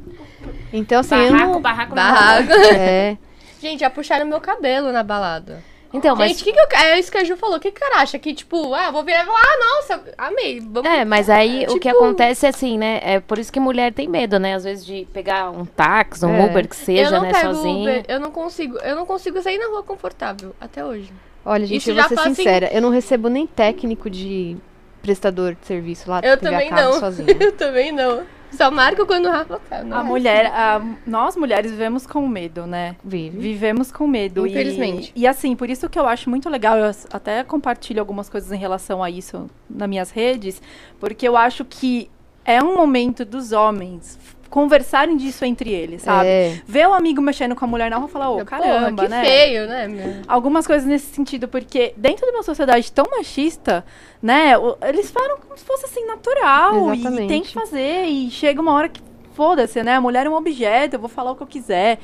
Então, 0.72 1.00
assim, 1.00 1.14
eu 1.16 1.32
Barraco, 1.32 1.52
não... 1.52 1.60
barraco, 1.60 1.94
Barraco. 1.94 2.52
É. 2.74 3.16
Gente, 3.60 3.80
já 3.80 3.90
puxaram 3.90 4.26
meu 4.26 4.40
cabelo 4.40 4.92
na 4.92 5.02
balada. 5.02 5.62
Então, 5.92 6.14
mas 6.14 6.32
Gente, 6.32 6.44
que 6.44 6.52
que 6.52 6.58
eu, 6.60 6.78
é 6.80 6.98
isso 6.98 7.10
que 7.10 7.16
a 7.16 7.24
Ju 7.24 7.34
falou. 7.36 7.56
O 7.56 7.60
que 7.60 7.70
que 7.72 7.78
o 7.78 7.80
cara 7.80 8.02
acha? 8.02 8.18
Que, 8.18 8.34
tipo, 8.34 8.74
ah, 8.74 8.90
vou 8.90 9.02
virar 9.02 9.22
e 9.22 9.26
falar, 9.26 9.40
ah, 9.40 9.58
nossa, 9.58 10.02
amei. 10.18 10.60
Vamos... 10.60 10.88
É, 10.88 11.02
mas 11.04 11.30
aí 11.30 11.64
o 11.64 11.78
que 11.78 11.88
Tipo- 11.88 11.96
acontece 12.04 12.44
é 12.44 12.50
assim, 12.50 12.76
né? 12.76 13.00
É 13.02 13.20
por 13.20 13.38
isso 13.38 13.50
que 13.50 13.58
mulher 13.58 13.92
tem 13.94 14.06
medo, 14.06 14.38
né? 14.38 14.54
Às 14.54 14.64
vezes 14.64 14.84
de 14.84 15.08
pegar 15.14 15.50
um 15.50 15.64
táxi, 15.64 16.26
um 16.26 16.36
É. 16.36 16.44
Uber 16.44 16.68
que 16.68 16.74
eu 16.76 16.78
seja, 16.84 17.10
não 17.10 17.22
né, 17.22 17.32
pego 17.32 17.54
sozinho. 17.54 17.80
Uber, 17.80 18.04
eu 18.06 18.20
não 18.20 18.30
consigo, 18.30 18.78
eu 18.80 18.94
não 18.94 19.06
consigo 19.06 19.40
sair 19.40 19.56
na 19.56 19.66
rua 19.68 19.82
confortável 19.82 20.54
até 20.60 20.84
hoje. 20.84 21.10
Olha, 21.44 21.64
gente, 21.64 21.78
Isso 21.78 21.90
eu 21.90 21.94
vou 21.94 22.04
ser 22.04 22.14
faz, 22.16 22.26
assim- 22.26 22.34
sincera, 22.36 22.68
eu 22.70 22.82
não 22.82 22.90
recebo 22.90 23.28
nem 23.30 23.46
técnico 23.46 24.10
de 24.10 24.58
prestador 25.00 25.54
de 25.58 25.66
serviço 25.66 26.10
lá 26.10 26.18
Eu 26.22 26.36
pegar 26.36 26.50
também 26.50 26.68
carro 26.68 26.82
não. 26.92 27.00
sozinha. 27.00 27.28
eu 27.40 27.52
também 27.52 27.92
não. 27.92 28.22
Só 28.52 28.70
marco 28.70 29.06
quando 29.06 29.26
o 29.26 29.30
Rafa 29.30 29.60
não 29.84 29.96
A 29.96 30.00
é 30.00 30.02
mulher, 30.02 30.46
a- 30.46 30.80
nós 31.06 31.36
mulheres 31.36 31.70
vivemos 31.70 32.06
com 32.06 32.26
medo, 32.26 32.66
né? 32.66 32.96
Vive. 33.04 33.38
Vivemos 33.38 33.92
com 33.92 34.06
medo. 34.06 34.46
e- 34.46 34.50
Infelizmente. 34.50 35.12
E, 35.14 35.26
assim, 35.26 35.54
por 35.54 35.68
isso 35.70 35.88
que 35.88 35.98
eu 35.98 36.06
acho 36.06 36.28
muito 36.30 36.48
legal, 36.48 36.76
eu 36.78 36.90
até 37.12 37.44
compartilho 37.44 38.00
algumas 38.00 38.28
coisas 38.28 38.50
em 38.50 38.56
relação 38.58 39.02
a 39.02 39.10
isso 39.10 39.46
nas 39.68 39.88
minhas 39.88 40.10
redes, 40.10 40.60
porque 40.98 41.26
eu 41.28 41.36
acho 41.36 41.64
que 41.64 42.10
é 42.44 42.62
um 42.62 42.74
momento 42.74 43.24
dos 43.24 43.52
homens 43.52 44.18
conversarem 44.50 45.16
disso 45.16 45.44
entre 45.44 45.70
eles, 45.70 46.02
sabe? 46.02 46.28
É. 46.28 46.62
Ver 46.66 46.88
o 46.88 46.94
amigo 46.94 47.20
mexendo 47.20 47.54
com 47.54 47.64
a 47.64 47.68
mulher 47.68 47.90
na 47.90 47.96
rua 47.96 48.08
e 48.08 48.12
falar, 48.12 48.30
ô, 48.30 48.32
Porra, 48.34 48.44
caramba, 48.44 49.02
que 49.02 49.08
né? 49.08 49.24
feio, 49.24 49.66
né, 49.66 49.88
meu? 49.88 50.14
Algumas 50.26 50.66
coisas 50.66 50.86
nesse 50.86 51.14
sentido, 51.14 51.48
porque 51.48 51.92
dentro 51.96 52.26
de 52.26 52.32
uma 52.32 52.42
sociedade 52.42 52.90
tão 52.90 53.04
machista, 53.10 53.84
né, 54.22 54.52
eles 54.88 55.10
falam 55.10 55.38
como 55.38 55.56
se 55.56 55.64
fosse 55.64 55.84
assim, 55.84 56.04
natural, 56.06 56.94
e 56.94 57.00
Exatamente. 57.00 57.28
tem 57.28 57.42
que 57.42 57.52
fazer, 57.52 58.04
e 58.06 58.30
chega 58.30 58.60
uma 58.60 58.72
hora 58.72 58.88
que, 58.88 59.02
foda-se, 59.34 59.82
né, 59.82 59.94
a 59.94 60.00
mulher 60.00 60.26
é 60.26 60.30
um 60.30 60.34
objeto, 60.34 60.96
eu 60.96 61.00
vou 61.00 61.08
falar 61.08 61.30
o 61.30 61.36
que 61.36 61.42
eu 61.42 61.46
quiser. 61.46 61.98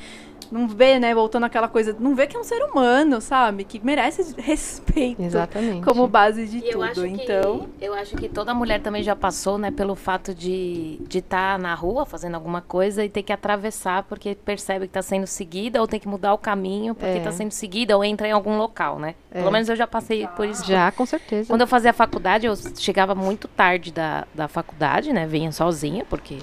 Não 0.51 0.67
vê, 0.67 0.99
né, 0.99 1.13
voltando 1.13 1.45
àquela 1.45 1.67
coisa, 1.67 1.95
não 1.99 2.15
vê 2.15 2.27
que 2.27 2.35
é 2.35 2.39
um 2.39 2.43
ser 2.43 2.61
humano, 2.63 3.19
sabe, 3.21 3.63
que 3.63 3.79
merece 3.83 4.35
respeito 4.39 5.21
Exatamente. 5.21 5.83
como 5.85 6.07
base 6.07 6.45
de 6.47 6.57
E 6.59 6.67
eu 6.67 6.71
tudo, 6.73 6.83
acho, 6.83 7.05
então... 7.05 7.67
que, 7.79 7.85
eu 7.85 7.93
acho 7.93 8.15
que 8.15 8.29
toda 8.29 8.53
mulher 8.53 8.81
também 8.81 9.03
já 9.03 9.15
passou, 9.15 9.57
né, 9.57 9.71
pelo 9.71 9.95
fato 9.95 10.33
de 10.33 10.99
estar 11.01 11.07
de 11.09 11.21
tá 11.21 11.57
na 11.57 11.73
rua 11.73 12.05
fazendo 12.05 12.35
alguma 12.35 12.61
coisa 12.61 13.03
e 13.03 13.09
ter 13.09 13.23
que 13.23 13.33
atravessar 13.33 14.03
porque 14.03 14.35
percebe 14.35 14.85
que 14.85 14.89
está 14.89 15.01
sendo 15.01 15.27
seguida 15.27 15.81
ou 15.81 15.87
tem 15.87 15.99
que 15.99 16.07
mudar 16.07 16.33
o 16.33 16.37
caminho 16.37 16.93
porque 16.95 17.15
É. 17.15 17.17
está 17.17 17.31
sendo 17.31 17.51
seguida 17.51 17.95
ou 17.97 18.03
entra 18.03 18.27
em 18.27 18.31
algum 18.31 18.57
local, 18.57 18.99
né? 18.99 19.15
É. 19.31 19.39
Pelo 19.39 19.51
menos 19.51 19.67
eu 19.69 19.75
já 19.75 19.87
passei 19.87 20.27
por 20.27 20.47
isso. 20.47 20.65
Já, 20.65 20.91
com 20.91 21.05
certeza. 21.05 21.47
Quando 21.47 21.61
eu 21.61 21.67
fazia 21.67 21.91
faculdade, 21.93 22.45
eu 22.45 22.53
chegava 22.77 23.13
muito 23.15 23.47
tarde 23.47 23.91
da, 23.91 24.25
da 24.33 24.47
faculdade, 24.47 25.11
né? 25.11 25.25
Vinha 25.25 25.51
sozinha, 25.51 26.05
porque 26.09 26.39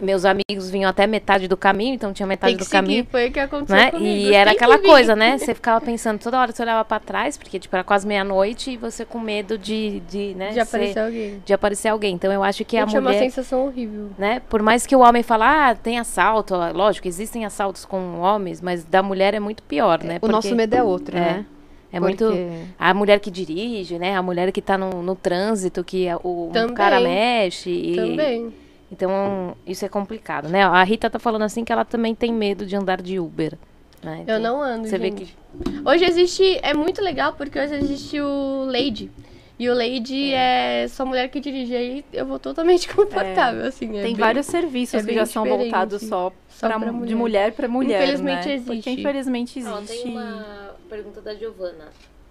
meus 0.00 0.24
amigos 0.24 0.68
vinham 0.70 0.90
até 0.90 1.06
metade 1.06 1.46
do 1.48 1.56
caminho, 1.56 1.94
então 1.94 2.12
tinha 2.12 2.26
metade 2.26 2.52
Tem 2.52 2.56
que 2.58 2.64
do 2.64 2.68
seguir, 2.68 2.76
caminho. 2.82 3.06
foi 3.10 3.28
o 3.28 3.32
que 3.32 3.38
aconteceu 3.40 3.76
Né? 3.76 3.90
comigo. 3.90 4.06
E 4.28 4.34
era 4.34 4.50
que 4.50 4.56
aquela 4.56 4.78
coisa, 4.78 5.14
né? 5.16 5.38
Você 5.38 5.54
ficava 5.54 5.80
pensando 5.80 6.18
toda 6.18 6.38
hora, 6.40 6.52
você 6.52 6.62
olhava 6.62 6.84
pra 6.84 6.98
trás, 6.98 7.36
porque 7.36 7.58
tipo, 7.58 7.74
era 7.74 7.84
quase 7.84 8.06
meia-noite 8.06 8.72
e 8.72 8.76
você 8.76 9.04
com 9.04 9.18
medo 9.18 9.56
de, 9.56 10.00
de, 10.00 10.34
né, 10.34 10.48
De 10.48 10.54
ser- 10.54 10.60
aparecer 10.60 10.98
alguém. 11.00 11.42
de 11.44 11.52
aparecer 11.54 11.88
alguém. 11.88 12.14
Então 12.14 12.32
eu 12.32 12.42
acho 12.42 12.64
que 12.64 12.76
a 12.76 12.80
Gente, 12.84 12.96
é 12.96 12.98
uma 13.00 13.08
mulher, 13.10 13.20
sensação 13.22 13.66
horrível. 13.66 14.10
né? 14.18 14.42
Por 14.48 14.60
mais 14.62 14.86
que 14.86 14.94
o 14.96 15.00
homem 15.00 15.22
fale, 15.22 15.44
ah, 15.44 15.76
tem 15.80 15.98
assalto, 15.98 16.54
ó, 16.54 16.70
lógico, 16.72 17.06
existem 17.08 17.44
assaltos 17.44 17.84
com 17.84 18.18
homens, 18.20 18.60
mas 18.60 18.84
da 18.84 19.02
mulher 19.02 19.32
é 19.34 19.40
muito 19.40 19.62
pior, 19.62 20.02
né? 20.02 20.18
o 20.20 20.28
nosso 20.28 20.48
Porque 20.48 20.56
medo 20.56 20.74
é 20.74 20.82
outro, 20.82 21.16
é, 21.16 21.20
né? 21.20 21.46
é 21.92 22.00
muito 22.00 22.24
Porque- 22.24 22.48
a 22.78 22.92
mulher 22.92 23.20
que 23.20 23.30
dirige, 23.30 23.98
né? 23.98 24.16
A 24.16 24.22
mulher 24.22 24.50
que 24.50 24.60
tá 24.60 24.76
no, 24.76 25.02
no 25.02 25.14
trânsito, 25.14 25.84
que 25.84 26.08
a- 26.08 26.16
o 26.16 26.50
Também. 26.52 26.74
cara 26.74 27.00
mexe. 27.00 27.70
E, 27.70 27.94
Também. 27.96 28.52
Então, 28.94 29.56
isso 29.66 29.84
é 29.84 29.88
complicado, 29.88 30.48
né? 30.48 30.62
A 30.62 30.82
Rita 30.84 31.10
tá 31.10 31.18
falando 31.18 31.42
assim 31.42 31.64
que 31.64 31.72
ela 31.72 31.84
também 31.84 32.14
tem 32.14 32.32
medo 32.32 32.64
de 32.64 32.76
andar 32.76 33.02
de 33.02 33.18
Uber. 33.18 33.58
né? 34.02 34.18
Eu 34.18 34.22
Então, 34.22 34.38
não 34.38 34.62
ando, 34.62 34.86
Você 34.88 34.96
vê 34.98 35.08
gente. 35.08 35.24
que. 35.24 35.34
Hoje 35.88 36.04
existe, 36.04 36.58
é 36.62 36.72
muito 36.72 37.02
legal 37.02 37.32
porque 37.34 37.58
hoje 37.58 37.74
existe 37.74 38.20
o 38.20 38.64
Lady. 38.66 39.10
E 39.58 39.68
o 39.70 39.74
Lady 39.74 40.32
é, 40.32 40.86
só 40.88 41.06
mulher 41.06 41.28
que 41.28 41.38
dirige 41.40 41.74
aí, 41.76 42.04
eu 42.12 42.26
vou 42.26 42.38
totalmente 42.40 42.88
confortável, 42.94 43.64
assim. 43.66 43.86
é 43.98 44.02
Tem 44.02 44.14
bem- 44.14 44.14
vários 44.16 44.46
serviços 44.46 44.94
é 45.02 45.06
que 45.06 45.14
já 45.14 45.24
são 45.26 45.44
voltados 45.44 46.02
só, 46.02 46.32
Só 46.48 46.66
pra, 46.68 46.78
pra 46.78 46.88
de 46.90 46.92
mulher. 46.96 47.14
mulher 47.16 47.52
para 47.52 47.68
mulher, 47.68 48.02
Infelizmente 48.02 48.46
né? 48.48 48.54
existe. 48.54 48.74
Porque 48.74 48.90
infelizmente 48.90 49.64
Ó, 49.64 49.78
existe. 49.78 50.02
tem 50.02 50.12
uma 50.12 50.74
pergunta 50.88 51.20
da 51.20 51.34
Giovana. 51.34 51.86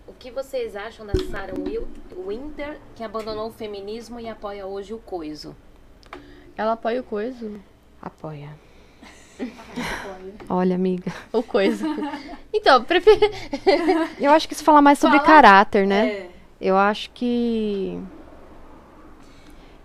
O 0.05 0.11
que 0.11 0.29
vocês 0.31 0.75
acham 0.75 1.05
da 1.05 1.13
Sarah 1.31 1.53
Wil- 1.57 1.87
Winter, 2.27 2.77
que 2.93 3.03
abandonou 3.05 3.47
o 3.47 3.51
feminismo 3.51 4.19
e 4.19 4.27
apoia 4.27 4.65
hoje 4.67 4.93
o 4.93 4.97
coiso? 4.99 5.55
Ela 6.57 6.73
apoia 6.73 7.01
o 7.01 7.03
coisa. 7.03 7.51
Apoia. 8.01 8.49
Olha, 10.49 10.75
amiga. 10.75 11.11
O 11.31 11.41
coisa. 11.41 11.85
então, 12.53 12.83
prefiro. 12.83 13.19
Eu 14.19 14.31
acho 14.31 14.47
que 14.47 14.53
isso 14.53 14.63
fala 14.63 14.81
mais 14.81 14.99
sobre 14.99 15.17
Fala- 15.17 15.27
caráter, 15.27 15.87
né? 15.87 16.07
É. 16.07 16.29
Eu 16.61 16.77
acho 16.77 17.09
que. 17.11 17.99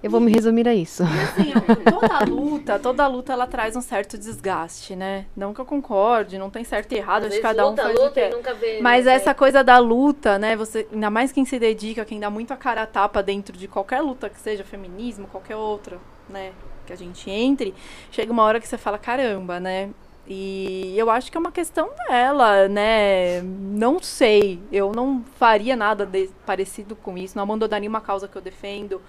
Eu 0.00 0.10
vou 0.10 0.20
me 0.20 0.30
resumir 0.32 0.68
a 0.68 0.74
isso. 0.74 1.02
Assim, 1.02 1.52
toda 1.90 2.24
luta, 2.24 2.78
toda 2.78 3.06
luta 3.08 3.32
ela 3.32 3.48
traz 3.48 3.74
um 3.74 3.80
certo 3.80 4.16
desgaste, 4.16 4.94
né? 4.94 5.26
Não 5.36 5.52
que 5.52 5.60
eu 5.60 5.64
concorde, 5.66 6.38
não 6.38 6.50
tem 6.50 6.62
certo 6.62 6.92
e 6.92 6.96
errado, 6.98 7.24
acho 7.24 7.34
que 7.34 7.42
cada 7.42 7.68
um 7.68 7.74
faz 7.74 7.98
o 7.98 8.08
que 8.08 8.10
quer. 8.14 8.30
nunca 8.30 8.54
vê. 8.54 8.80
Mas 8.80 9.08
essa 9.08 9.34
coisa 9.34 9.64
da 9.64 9.76
luta, 9.78 10.38
né? 10.38 10.54
Você, 10.54 10.86
ainda 10.92 11.10
mais 11.10 11.32
quem 11.32 11.44
se 11.44 11.58
dedica, 11.58 12.04
quem 12.04 12.20
dá 12.20 12.30
muito 12.30 12.52
a 12.52 12.56
cara 12.56 12.82
a 12.82 12.86
tapa 12.86 13.20
dentro 13.24 13.56
de 13.56 13.66
qualquer 13.66 14.00
luta 14.00 14.30
que 14.30 14.38
seja 14.38 14.62
feminismo, 14.62 15.26
qualquer 15.26 15.56
outra, 15.56 15.98
né? 16.28 16.52
Que 16.86 16.92
a 16.92 16.96
gente 16.96 17.30
entre, 17.30 17.74
chega 18.10 18.32
uma 18.32 18.42
hora 18.44 18.60
que 18.60 18.66
você 18.68 18.78
fala, 18.78 18.98
caramba, 18.98 19.60
né? 19.60 19.90
E 20.26 20.94
eu 20.96 21.08
acho 21.10 21.30
que 21.30 21.38
é 21.38 21.40
uma 21.40 21.50
questão 21.50 21.90
dela, 22.06 22.68
né? 22.68 23.40
Não 23.42 24.02
sei. 24.02 24.60
Eu 24.70 24.92
não 24.92 25.24
faria 25.38 25.74
nada 25.74 26.04
de- 26.04 26.28
parecido 26.44 26.94
com 26.94 27.16
isso. 27.16 27.34
Não 27.36 27.44
abandonaria 27.44 27.88
uma 27.88 28.00
causa 28.00 28.28
que 28.28 28.36
eu 28.36 28.42
defendo 28.42 29.00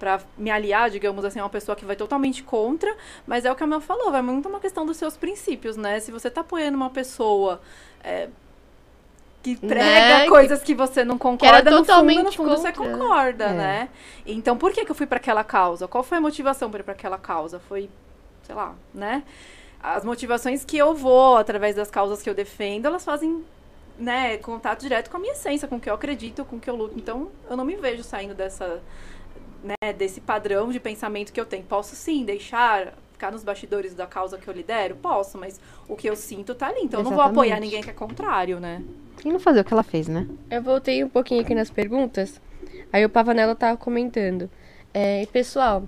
para 0.00 0.20
me 0.36 0.50
aliar, 0.50 0.90
digamos 0.90 1.24
assim, 1.24 1.38
a 1.38 1.44
uma 1.44 1.48
pessoa 1.48 1.76
que 1.76 1.84
vai 1.84 1.94
totalmente 1.94 2.42
contra. 2.42 2.92
Mas 3.24 3.44
é 3.44 3.52
o 3.52 3.54
que 3.54 3.62
a 3.62 3.66
Mel 3.66 3.80
falou, 3.80 4.10
vai 4.10 4.20
muito 4.22 4.48
uma 4.48 4.58
questão 4.58 4.84
dos 4.84 4.96
seus 4.96 5.16
princípios, 5.16 5.76
né? 5.76 6.00
Se 6.00 6.10
você 6.10 6.28
tá 6.28 6.40
apoiando 6.40 6.76
uma 6.76 6.90
pessoa 6.90 7.60
é, 8.02 8.28
que 9.44 9.56
prega 9.56 9.84
Né, 9.84 10.22
que- 10.24 10.28
coisas 10.30 10.62
que 10.62 10.74
você 10.74 11.04
não 11.04 11.18
concorda, 11.18 11.70
no 11.70 11.76
fundo, 11.76 11.80
no 11.80 11.86
totalmente 11.86 12.36
fundo 12.36 12.48
você 12.56 12.72
concorda, 12.72 13.44
É. 13.44 13.52
né? 13.52 13.88
Então, 14.26 14.56
por 14.56 14.72
que, 14.72 14.86
que 14.86 14.90
eu 14.90 14.94
fui 14.94 15.06
para 15.06 15.18
aquela 15.18 15.44
causa? 15.44 15.86
Qual 15.86 16.02
foi 16.02 16.16
a 16.16 16.20
motivação 16.20 16.70
para 16.70 16.80
ir 16.80 16.82
para 16.82 16.94
aquela 16.94 17.18
causa? 17.18 17.60
Foi, 17.60 17.90
sei 18.42 18.54
lá, 18.54 18.74
né? 18.94 19.22
As 19.82 20.02
motivações 20.02 20.64
que 20.64 20.78
eu 20.78 20.94
vou, 20.94 21.36
através 21.36 21.76
das 21.76 21.90
causas 21.90 22.22
que 22.22 22.30
eu 22.30 22.34
defendo, 22.34 22.86
elas 22.86 23.04
fazem, 23.04 23.44
né, 23.98 24.38
contato 24.38 24.80
direto 24.80 25.10
com 25.10 25.18
a 25.18 25.20
minha 25.20 25.34
essência, 25.34 25.68
com 25.68 25.76
o 25.76 25.80
que 25.80 25.90
eu 25.90 25.94
acredito, 25.94 26.42
com 26.46 26.56
o 26.56 26.60
que 26.60 26.70
eu 26.70 26.74
luto. 26.74 26.94
Então, 26.98 27.28
eu 27.50 27.54
não 27.54 27.66
me 27.66 27.76
vejo 27.76 28.02
saindo 28.02 28.34
dessa, 28.34 28.80
né, 29.62 29.92
desse 29.92 30.22
padrão 30.22 30.70
de 30.72 30.80
pensamento 30.80 31.30
que 31.34 31.38
eu 31.40 31.44
tenho. 31.44 31.64
Posso 31.64 31.94
sim 31.94 32.24
deixar 32.24 32.94
ficar 33.12 33.30
nos 33.30 33.44
bastidores 33.44 33.94
da 33.94 34.06
causa 34.06 34.38
que 34.38 34.48
eu 34.48 34.54
lidero? 34.54 34.96
Posso, 34.96 35.36
mas 35.36 35.60
o 35.86 35.94
que 35.94 36.08
eu 36.08 36.16
sinto 36.16 36.54
tá 36.54 36.68
ali. 36.68 36.80
Então, 36.82 37.00
eu 37.00 37.04
não 37.04 37.12
vou 37.12 37.20
apoiar 37.20 37.58
Exatamente. 37.58 37.66
ninguém 37.70 37.82
que 37.82 37.90
é 37.90 37.92
contrário, 37.92 38.58
né? 38.58 38.82
E 39.24 39.28
não 39.30 39.38
fazer 39.40 39.60
o 39.60 39.64
que 39.64 39.72
ela 39.72 39.82
fez, 39.82 40.06
né? 40.08 40.26
Eu 40.50 40.62
voltei 40.62 41.02
um 41.02 41.08
pouquinho 41.08 41.40
aqui 41.40 41.54
nas 41.54 41.70
perguntas. 41.70 42.40
Aí 42.92 43.04
o 43.04 43.08
Pavanello 43.08 43.54
tava 43.54 43.76
comentando. 43.76 44.50
É, 44.92 45.22
e 45.22 45.26
pessoal, 45.26 45.84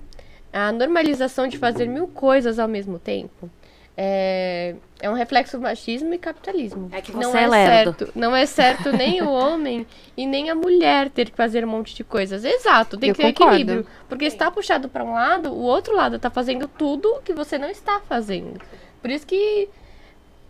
a 0.53 0.72
normalização 0.72 1.47
de 1.47 1.59
fazer 1.59 1.87
mil 1.87 2.09
coisas 2.09 2.59
ao 2.59 2.66
mesmo 2.66 2.99
tempo 2.99 3.49
é, 3.97 4.74
é 5.01 5.09
um 5.09 5.14
reflexo 5.14 5.57
do 5.57 5.62
machismo 5.62 6.12
e 6.12 6.18
capitalismo. 6.18 6.89
É 6.93 7.01
que 7.01 7.12
não 7.12 7.30
você 7.30 7.39
é 7.39 7.43
é 7.43 7.47
lerdo. 7.47 7.97
certo, 7.99 8.12
não 8.18 8.37
é 8.37 8.45
certo 8.47 8.93
nem 8.93 9.22
o 9.22 9.30
homem 9.30 9.87
e 10.16 10.26
nem 10.26 10.51
a 10.51 10.55
mulher 10.55 11.09
ter 11.11 11.30
que 11.30 11.37
fazer 11.37 11.64
um 11.64 11.68
monte 11.68 11.95
de 11.95 12.05
coisas. 12.05 12.45
Exato, 12.45 12.97
tem 12.99 13.11
Eu 13.11 13.14
que 13.14 13.22
ter 13.22 13.32
concordo. 13.32 13.55
equilíbrio, 13.55 13.87
porque 14.09 14.24
está 14.26 14.51
puxado 14.51 14.89
para 14.89 15.05
um 15.05 15.12
lado, 15.14 15.51
o 15.53 15.62
outro 15.62 15.95
lado 15.95 16.16
está 16.16 16.28
fazendo 16.30 16.68
tudo 16.68 17.20
que 17.24 17.32
você 17.32 17.57
não 17.59 17.68
está 17.70 18.01
fazendo. 18.01 18.61
Por 19.01 19.11
isso 19.11 19.26
que 19.26 19.68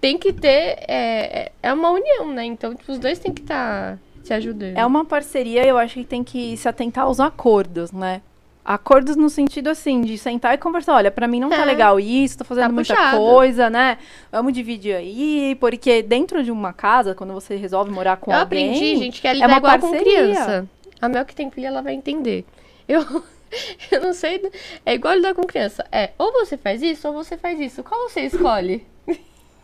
tem 0.07 0.16
que 0.16 0.32
ter 0.32 0.76
é, 0.86 1.50
é 1.61 1.72
uma 1.72 1.90
união, 1.90 2.32
né? 2.32 2.44
Então 2.44 2.72
tipo, 2.76 2.92
os 2.92 2.98
dois 2.98 3.18
têm 3.18 3.32
que 3.32 3.40
estar 3.42 3.98
se 4.22 4.32
ajudando. 4.32 4.76
É 4.76 4.86
uma 4.86 5.04
parceria, 5.04 5.66
eu 5.66 5.76
acho 5.76 5.94
que 5.94 6.04
tem 6.04 6.22
que 6.22 6.57
se 6.57 6.68
atentar 6.68 7.04
aos 7.07 7.18
acordos, 7.18 7.90
né? 7.90 8.22
Acordos 8.64 9.16
no 9.16 9.28
sentido 9.28 9.68
assim, 9.68 10.02
de 10.02 10.16
sentar 10.16 10.54
e 10.54 10.59
conversar. 10.59 10.94
Olha, 10.94 11.11
pra 11.11 11.26
mim 11.26 11.40
não 11.40 11.48
tá 11.48 11.62
É. 11.62 11.64
legal 11.64 11.98
isso, 11.98 12.38
tô 12.38 12.44
fazendo 12.44 12.66
Tá 12.68 12.72
muita 12.72 12.94
puxado. 12.94 13.18
coisa, 13.18 13.68
né? 13.68 13.98
Vamos 14.30 14.52
dividir 14.52 14.94
aí, 14.94 15.57
porque 15.59 16.02
dentro 16.02 16.42
de 16.44 16.52
uma 16.52 16.72
casa, 16.72 17.12
quando 17.12 17.32
você 17.32 17.57
resolve 17.57 17.90
morar 17.90 18.16
com 18.16 18.30
Eu 18.32 18.38
alguém. 18.38 18.68
aprendi, 18.70 18.96
gente, 18.96 19.20
que 19.20 19.26
é 19.26 19.34
lidar 19.34 19.48
uma 19.48 19.57
igual 19.59 19.78
com 19.80 19.90
parceria. 19.90 20.18
criança. 20.22 20.68
A 21.00 21.09
Mel 21.09 21.24
que 21.24 21.34
tem 21.34 21.50
filha, 21.50 21.66
ela 21.66 21.82
vai 21.82 21.94
entender. 21.94 22.44
Eu, 22.88 23.00
eu 23.90 24.00
não 24.00 24.12
sei. 24.12 24.40
É 24.84 24.94
igual 24.94 25.14
lidar 25.14 25.34
com 25.34 25.42
criança. 25.42 25.84
É, 25.90 26.11
ou 26.16 26.32
você 26.32 26.57
faz 26.57 26.80
isso, 26.80 27.09
ou 27.09 27.14
você 27.14 27.36
faz 27.36 27.59
isso. 27.61 27.82
Qual 27.82 28.09
você 28.09 28.20
escolhe? 28.22 28.84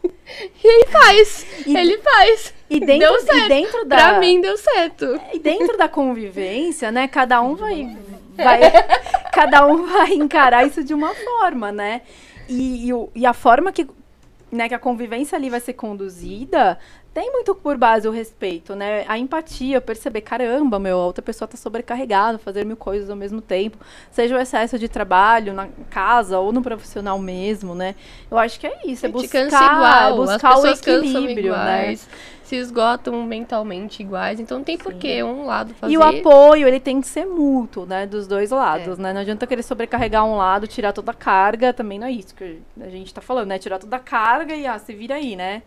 E 0.05 0.66
ele 0.66 0.86
faz. 0.86 1.46
E- 1.66 1.76
ele 1.76 1.98
faz. 1.98 2.55
E 2.70 2.80
dentro, 2.80 2.98
Deu 3.00 3.16
e 3.16 3.20
certo. 3.20 3.48
dentro 3.48 3.84
da. 3.84 3.96
Pra 3.96 4.18
mim, 4.18 4.40
deu 4.40 4.57
certo. 4.57 5.20
E 5.32 5.38
dentro 5.38 5.76
da 5.76 5.88
convivência, 5.88 6.90
né? 6.90 7.07
Cada 7.07 7.42
um 7.42 7.55
vai, 7.55 7.96
vai 8.34 8.61
cada 9.32 9.66
um 9.66 9.86
vai 9.86 10.12
encarar 10.14 10.66
isso 10.66 10.82
de 10.82 10.94
uma 10.94 11.14
forma, 11.14 11.70
né? 11.70 12.00
E, 12.48 12.90
e, 12.90 12.92
e 13.14 13.26
a 13.26 13.32
forma 13.32 13.70
que, 13.72 13.86
né, 14.50 14.68
que 14.68 14.74
a 14.74 14.78
convivência 14.78 15.36
ali 15.36 15.50
vai 15.50 15.61
ser 15.61 15.74
conduzida 15.74 16.78
tem 17.12 17.30
muito 17.30 17.54
por 17.54 17.76
base 17.76 18.08
o 18.08 18.10
respeito, 18.10 18.74
né? 18.74 19.04
A 19.06 19.18
empatia, 19.18 19.80
perceber, 19.80 20.22
caramba, 20.22 20.78
meu, 20.78 20.98
a 20.98 21.06
outra 21.06 21.22
pessoa 21.22 21.46
tá 21.46 21.56
sobrecarregada, 21.56 22.38
fazer 22.38 22.64
mil 22.64 22.76
coisas 22.76 23.10
ao 23.10 23.16
mesmo 23.16 23.40
tempo. 23.40 23.76
Seja 24.10 24.34
o 24.34 24.38
excesso 24.38 24.78
de 24.78 24.88
trabalho 24.88 25.52
na 25.52 25.68
casa 25.90 26.38
ou 26.38 26.52
no 26.52 26.62
profissional 26.62 27.18
mesmo, 27.18 27.74
né? 27.74 27.94
Eu 28.30 28.38
acho 28.38 28.58
que 28.58 28.66
é 28.66 28.80
isso, 28.86 29.04
é 29.04 29.08
buscar, 29.08 29.46
igual, 29.46 30.16
buscar 30.16 30.54
as 30.54 30.62
o 30.62 30.66
equilíbrio, 30.68 31.52
né? 31.52 31.96
se 32.52 32.56
esgotam 32.56 33.22
mentalmente 33.24 34.02
iguais. 34.02 34.38
Então 34.38 34.58
não 34.58 34.64
tem 34.64 34.76
por 34.76 34.92
que 34.92 35.22
um 35.22 35.46
lado 35.46 35.72
fazer. 35.74 35.92
E 35.92 35.96
o 35.96 36.02
apoio, 36.02 36.68
ele 36.68 36.78
tem 36.78 37.00
que 37.00 37.06
ser 37.06 37.24
mútuo, 37.24 37.86
né? 37.86 38.06
Dos 38.06 38.26
dois 38.26 38.50
lados, 38.50 38.98
né? 38.98 39.12
Não 39.14 39.22
adianta 39.22 39.46
querer 39.46 39.62
sobrecarregar 39.62 40.22
um 40.26 40.36
lado, 40.36 40.66
tirar 40.66 40.92
toda 40.92 41.12
a 41.12 41.14
carga, 41.14 41.72
também 41.72 41.98
não 41.98 42.06
é 42.06 42.12
isso 42.12 42.34
que 42.34 42.58
a 42.78 42.88
gente 42.90 43.12
tá 43.14 43.22
falando, 43.22 43.48
né? 43.48 43.58
Tirar 43.58 43.78
toda 43.78 43.96
a 43.96 44.00
carga 44.00 44.54
e, 44.54 44.66
ah, 44.66 44.78
se 44.78 44.92
vira 44.92 45.14
aí, 45.14 45.34
né? 45.34 45.62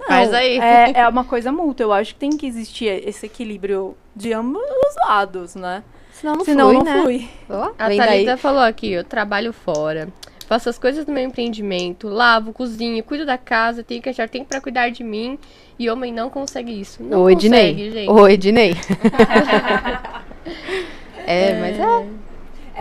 Não, 0.00 0.06
Faz 0.06 0.32
aí. 0.32 0.58
É, 0.58 0.92
é 1.00 1.06
uma 1.08 1.24
coisa 1.24 1.52
mútua. 1.52 1.84
Eu 1.84 1.92
acho 1.92 2.14
que 2.14 2.20
tem 2.20 2.30
que 2.30 2.46
existir 2.46 2.86
esse 3.06 3.26
equilíbrio 3.26 3.94
de 4.16 4.32
ambos 4.32 4.62
os 4.62 4.96
lados, 5.06 5.54
né? 5.54 5.82
Senão 6.12 6.36
não 6.36 6.44
Senão 6.44 6.70
flui, 6.70 6.78
não 6.78 6.84
né? 6.84 7.02
flui. 7.02 7.28
Ó, 7.48 7.70
A. 7.78 7.88
Thalita 7.88 8.36
falou 8.36 8.62
aqui, 8.62 8.92
eu 8.92 9.04
trabalho 9.04 9.52
fora. 9.52 10.08
Faço 10.46 10.68
as 10.68 10.78
coisas 10.78 11.04
do 11.04 11.12
meu 11.12 11.22
empreendimento, 11.22 12.08
lavo, 12.08 12.52
cozinho, 12.52 13.02
cuido 13.04 13.24
da 13.24 13.38
casa, 13.38 13.84
tenho 13.84 14.02
que 14.02 14.08
achar 14.08 14.28
tempo 14.28 14.46
pra 14.46 14.60
cuidar 14.60 14.90
de 14.90 15.04
mim. 15.04 15.38
E 15.78 15.88
homem 15.88 16.12
não 16.12 16.28
consegue 16.28 16.78
isso. 16.78 17.02
Não 17.02 17.20
Ô, 17.20 17.22
consegue, 17.32 17.46
Ednei. 17.46 17.90
gente. 17.92 18.10
Ô, 18.10 18.28
Ednei. 18.28 18.74
é, 21.26 21.60
mas 21.60 21.78
é. 21.78 22.06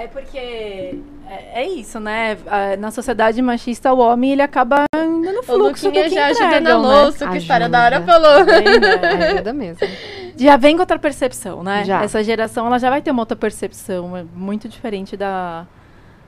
É 0.04 0.08
porque 0.08 0.96
é, 1.30 1.62
é 1.62 1.70
isso, 1.70 2.00
né? 2.00 2.38
Na 2.80 2.90
sociedade 2.90 3.42
machista, 3.42 3.94
o 3.94 4.00
homem 4.00 4.32
ele 4.32 4.42
acaba 4.42 4.86
indo 4.96 5.32
no 5.32 5.40
O 5.40 5.44
fluxo 5.44 5.84
do 5.84 5.88
Luquinha 5.88 6.10
já 6.10 6.26
ajuda 6.28 6.46
entregam, 6.46 6.82
na 6.82 6.88
né? 6.88 7.02
louça, 7.02 7.30
que 7.30 7.38
história 7.38 7.66
Ajuda. 7.68 7.78
da 7.78 7.86
hora 7.86 8.02
falou. 8.02 8.38
Ajuda 9.30 9.54
mesmo. 9.54 9.88
Já 10.36 10.58
vem 10.58 10.76
com 10.76 10.82
outra 10.82 10.98
percepção, 10.98 11.64
né? 11.64 11.84
Já. 11.86 12.04
Essa 12.04 12.24
geração 12.24 12.66
ela 12.66 12.80
já 12.80 12.90
vai 12.90 13.02
ter 13.02 13.12
uma 13.12 13.22
outra 13.22 13.36
percepção, 13.38 14.18
é 14.18 14.24
muito 14.34 14.68
diferente 14.68 15.16
da, 15.16 15.68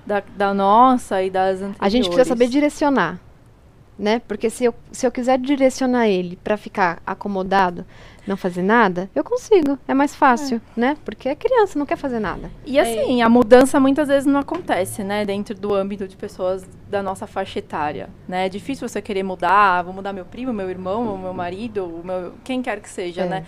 da, 0.05 0.21
da 0.35 0.53
nossa 0.53 1.23
e 1.23 1.29
das 1.29 1.55
anteriores. 1.55 1.77
A 1.79 1.89
gente 1.89 2.05
precisa 2.05 2.25
saber 2.27 2.47
direcionar, 2.47 3.19
né? 3.97 4.21
Porque 4.27 4.49
se 4.49 4.65
eu, 4.65 4.75
se 4.91 5.07
eu 5.07 5.11
quiser 5.11 5.39
direcionar 5.39 6.07
ele 6.07 6.37
pra 6.43 6.57
ficar 6.57 7.01
acomodado, 7.05 7.85
não 8.27 8.37
fazer 8.37 8.61
nada, 8.61 9.09
eu 9.15 9.23
consigo. 9.23 9.77
É 9.87 9.93
mais 9.93 10.15
fácil, 10.15 10.61
né? 10.75 10.95
Porque 11.03 11.27
é 11.29 11.35
criança, 11.35 11.77
não 11.79 11.85
quer 11.85 11.97
fazer 11.97 12.19
nada. 12.19 12.51
E 12.65 12.79
assim, 12.79 13.21
a 13.21 13.29
mudança 13.29 13.79
muitas 13.79 14.07
vezes 14.07 14.25
não 14.25 14.39
acontece, 14.39 15.03
né? 15.03 15.25
Dentro 15.25 15.55
do 15.55 15.73
âmbito 15.73 16.07
de 16.07 16.15
pessoas 16.15 16.67
da 16.89 17.01
nossa 17.01 17.25
faixa 17.25 17.59
etária, 17.59 18.09
né? 18.27 18.45
É 18.45 18.49
difícil 18.49 18.87
você 18.87 19.01
querer 19.01 19.23
mudar, 19.23 19.51
ah, 19.79 19.81
vou 19.81 19.93
mudar 19.93 20.13
meu 20.13 20.25
primo, 20.25 20.53
meu 20.53 20.69
irmão, 20.69 21.17
meu 21.17 21.33
marido, 21.33 22.01
meu, 22.03 22.33
quem 22.43 22.61
quer 22.61 22.79
que 22.79 22.89
seja, 22.89 23.21
É. 23.23 23.27
né? 23.29 23.45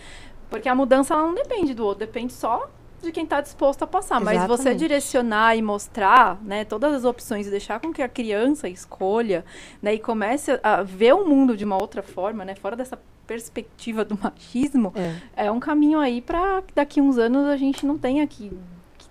Porque 0.50 0.70
a 0.70 0.76
mudança 0.76 1.14
ela 1.14 1.24
não 1.24 1.34
depende 1.36 1.74
do 1.74 1.84
outro, 1.86 2.06
depende 2.06 2.34
só 2.34 2.70
de 3.02 3.12
quem 3.12 3.26
está 3.26 3.42
disposto 3.42 3.84
a 3.84 3.88
passar. 3.88 4.22
Mas 4.22 4.46
você 4.48 4.74
direcionar 4.74 5.58
e 5.58 5.62
mostrar, 5.62 6.40
né, 6.42 6.64
todas 6.64 6.94
as 6.94 7.04
opções 7.04 7.46
e 7.46 7.50
deixar 7.50 7.80
com 7.82 7.92
que 7.92 8.02
a 8.02 8.08
criança 8.08 8.70
escolha, 8.70 9.44
né, 9.82 9.96
e 9.96 10.00
comece 10.00 10.52
a- 10.64 10.76
a 10.76 10.84
ver 10.84 11.14
o 11.14 11.26
mundo 11.28 11.58
de 11.58 11.66
uma 11.66 11.76
outra 11.76 12.02
forma, 12.02 12.46
né, 12.46 12.56
fora 12.56 12.76
dessa 12.78 12.98
perspectiva 13.28 14.04
do 14.06 14.18
machismo, 14.22 14.94
É. 15.36 15.46
é 15.48 15.52
um 15.52 15.60
caminho 15.60 16.00
aí 16.00 16.22
para 16.22 16.62
que 16.62 16.74
daqui 16.74 17.00
uns 17.02 17.18
anos 17.18 17.46
a 17.48 17.58
gente 17.58 17.86
não 17.86 17.98
tenha 17.98 18.26
que, 18.28 18.52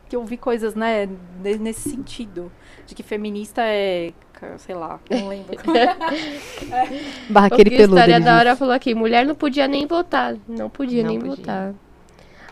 que 0.08 0.16
ouvir 0.16 0.36
coisas, 0.36 0.74
né, 0.74 1.08
ne- 1.42 1.56
nesse 1.58 1.88
sentido. 1.90 2.50
De 2.86 2.94
que 2.94 3.02
feminista 3.02 3.62
é, 3.64 4.12
sei 4.58 4.74
lá, 4.74 4.98
não 5.10 5.28
lembro. 5.28 5.56
Barraqueiro 7.30 7.68
O 7.68 7.70
que 7.72 7.76
peludo. 7.78 7.94
história 7.96 8.16
ele 8.16 8.24
da 8.24 8.36
hora 8.38 8.56
falou 8.56 8.74
aqui, 8.74 8.94
mulher 8.94 9.24
não 9.24 9.34
podia 9.34 9.66
nem 9.68 9.86
votar. 9.86 10.36
Não 10.48 10.68
podia 10.68 11.02
Não 11.02 11.10
nem 11.10 11.18
podia. 11.20 11.36
votar. 11.36 11.74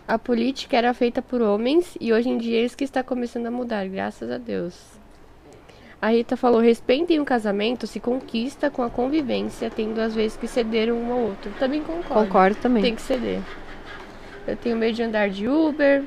A 0.07 0.19
política 0.19 0.77
era 0.77 0.93
feita 0.95 1.23
por 1.23 1.41
homens 1.41 1.97
e 2.01 2.13
hoje 2.13 2.29
em 2.29 2.39
dia 2.39 2.61
é 2.61 2.65
isso 2.65 2.77
que 2.77 2.85
está 2.85 3.03
começando 3.03 3.47
a 3.47 3.51
mudar, 3.51 3.87
graças 3.89 4.31
a 4.31 4.39
Deus. 4.39 5.00
A 6.01 6.09
Rita 6.09 6.37
falou, 6.37 6.61
respeitem 6.61 7.21
o 7.21 7.25
casamento, 7.25 7.87
se 7.87 8.01
conquista 8.01 8.71
com 8.71 8.83
a 8.83 8.89
convivência, 8.89 9.71
tendo 9.71 10.01
às 10.01 10.15
vezes 10.15 10.37
que 10.37 10.49
ceder 10.49 10.93
um 10.93 11.13
ao 11.13 11.19
outro. 11.19 11.53
Também 11.59 11.83
concordo. 11.83 12.27
Concordo 12.27 12.57
também. 12.57 12.83
Tem 12.83 12.95
que 12.95 13.03
ceder. 13.03 13.41
Eu 14.47 14.57
tenho 14.57 14.77
medo 14.77 14.95
de 14.95 15.03
andar 15.03 15.29
de 15.29 15.47
Uber. 15.47 16.03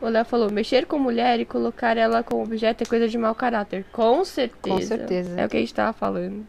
O 0.00 0.08
Léo 0.08 0.24
falou, 0.24 0.50
mexer 0.50 0.86
com 0.86 0.98
mulher 0.98 1.38
e 1.38 1.44
colocar 1.44 1.96
ela 1.96 2.22
como 2.22 2.42
objeto 2.42 2.82
é 2.82 2.86
coisa 2.86 3.08
de 3.08 3.16
mau 3.16 3.34
caráter. 3.34 3.84
Com 3.92 4.24
certeza. 4.24 4.74
Com 4.74 4.82
certeza. 4.82 5.40
É 5.40 5.46
o 5.46 5.48
que 5.48 5.56
a 5.56 5.60
gente 5.60 5.74
tava 5.74 5.92
falando. 5.92 6.44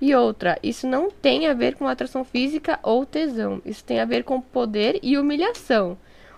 E 0.00 0.14
outra, 0.14 0.58
isso 0.62 0.86
não 0.86 1.10
tem 1.10 1.46
a 1.46 1.54
ver 1.54 1.76
com 1.76 1.86
atração 1.88 2.24
física 2.24 2.78
ou 2.82 3.04
tesão. 3.04 3.60
Isso 3.64 3.84
tem 3.84 4.00
a 4.00 4.04
ver 4.04 4.22
com 4.22 4.40
poder 4.40 4.98
e 5.02 5.16
humilhação. 5.18 5.96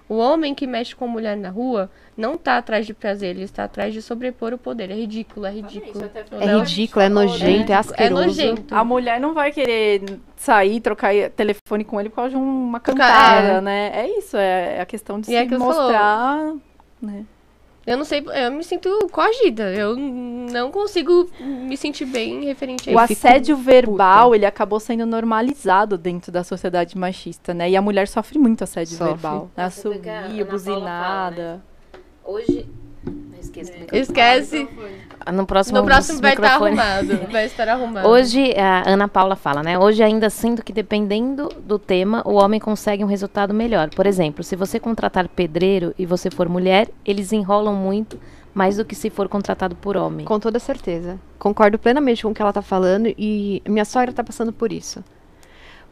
O 0.09 0.17
homem 0.19 0.55
que 0.55 0.67
mexe 0.67 0.95
com 0.95 1.09
mulher 1.09 1.37
na 1.37 1.51
rua 1.51 1.91
não 2.17 2.37
tá 2.37 2.59
atrás 2.59 2.87
de 2.87 2.95
prazer, 2.95 3.31
ele 3.31 3.43
está 3.43 3.65
atrás 3.65 3.93
de 3.93 4.01
sobrepor 4.01 4.55
o 4.55 4.59
poder. 4.59 4.91
É 4.91 4.95
ridículo, 4.95 5.47
é 5.47 5.51
ridículo. 5.51 6.09
É 6.41 6.57
ridículo, 6.59 7.05
é 7.05 7.09
nojento, 7.09 7.73
é 7.73 7.75
É 7.75 7.79
asqueroso. 7.79 8.23
nojento. 8.27 8.75
A 8.75 8.85
mulher 8.85 9.19
não 9.21 9.35
vai 9.35 9.51
querer 9.51 10.03
sair, 10.37 10.81
trocar 10.81 11.13
telefone 11.31 11.85
com 11.85 11.99
ele 12.01 12.09
por 12.09 12.17
causa 12.17 12.31
de 12.31 12.37
uma 12.37 12.79
cantada, 12.79 13.59
é. 13.59 13.61
né? 13.61 13.91
É 13.95 14.19
isso, 14.19 14.37
é 14.37 14.81
a 14.81 14.87
questão 14.87 15.21
de 15.21 15.31
E 15.31 15.35
é 15.35 15.43
se 15.43 15.49
que 15.49 15.57
você 15.57 15.65
falou. 15.65 15.83
mostrar, 15.83 16.55
né? 17.03 17.25
Eu 17.87 17.97
não 17.97 18.05
sei, 18.05 18.25
eu 18.45 18.51
me 18.51 18.65
sinto 18.65 18.91
coagida. 19.13 19.73
Eu 19.73 19.95
não 19.97 20.73
consigo 20.73 21.31
me 21.41 21.77
sentir 21.77 22.05
bem 22.05 22.45
referente 22.45 22.91
a 22.91 22.93
O 22.93 23.05
isso. 23.05 23.13
assédio 23.13 23.57
verbal, 23.57 24.35
ele 24.35 24.45
acabou 24.45 24.81
sendo 24.81 25.07
normalizado 25.07 25.97
dentro 25.97 26.33
da 26.33 26.43
sociedade 26.43 26.99
machista, 26.99 27.55
né? 27.55 27.71
E 27.71 27.77
a 27.77 27.83
mulher 27.83 28.09
sofre 28.09 28.39
muito 28.41 28.65
assédio 28.65 28.97
Sofre. 28.97 29.13
verbal. 29.15 29.51
Né? 29.57 29.65
Assobio, 29.65 30.03
Paula 30.03 30.29
fala, 30.35 30.45
buzinada. 30.51 31.65
Hoje. 32.25 32.69
Esqueço 33.41 33.71
do 33.73 33.79
microfone. 33.79 34.03
Esquece. 34.03 34.69
No 35.33 35.47
próximo, 35.47 35.79
No 35.79 35.85
próximo 35.85 36.21
vai 36.21 36.33
estar 36.35 36.43
microfone. 36.61 36.79
arrumado. 36.81 37.33
Vai 37.33 37.45
estar 37.47 37.69
arrumado. 37.69 38.09
Hoje, 38.11 38.55
a 38.57 38.89
Ana 38.91 39.09
Paula 39.09 39.35
fala, 39.37 39.63
né? 39.63 39.79
Hoje 39.79 40.03
ainda 40.03 40.31
sinto 40.31 40.63
que 40.65 40.73
dependendo 40.73 41.49
do 41.65 41.79
tema, 41.79 42.23
o 42.25 42.35
homem 42.35 42.61
consegue 42.61 43.03
um 43.03 43.07
resultado 43.09 43.53
melhor. 43.53 43.91
Por 43.91 44.07
exemplo, 44.07 44.45
se 44.45 44.55
você 44.57 44.79
contratar 44.79 45.27
pedreiro 45.29 45.95
e 45.99 46.07
você 46.07 46.31
for 46.31 46.49
mulher, 46.49 46.89
eles 47.05 47.33
enrolam 47.33 47.75
muito 47.75 48.19
mais 48.55 48.77
do 48.79 48.85
que 48.85 48.95
se 48.95 49.11
for 49.11 49.29
contratado 49.29 49.75
por 49.77 49.97
homem. 49.97 50.25
Com 50.25 50.41
toda 50.41 50.59
certeza. 50.59 51.19
Concordo 51.39 51.79
plenamente 51.79 52.23
com 52.23 52.31
o 52.31 52.35
que 52.35 52.41
ela 52.41 52.53
tá 52.53 52.63
falando 52.63 53.13
e 53.19 53.63
minha 53.69 53.85
sogra 53.85 54.13
tá 54.13 54.25
passando 54.25 54.53
por 54.53 54.73
isso. 54.73 55.05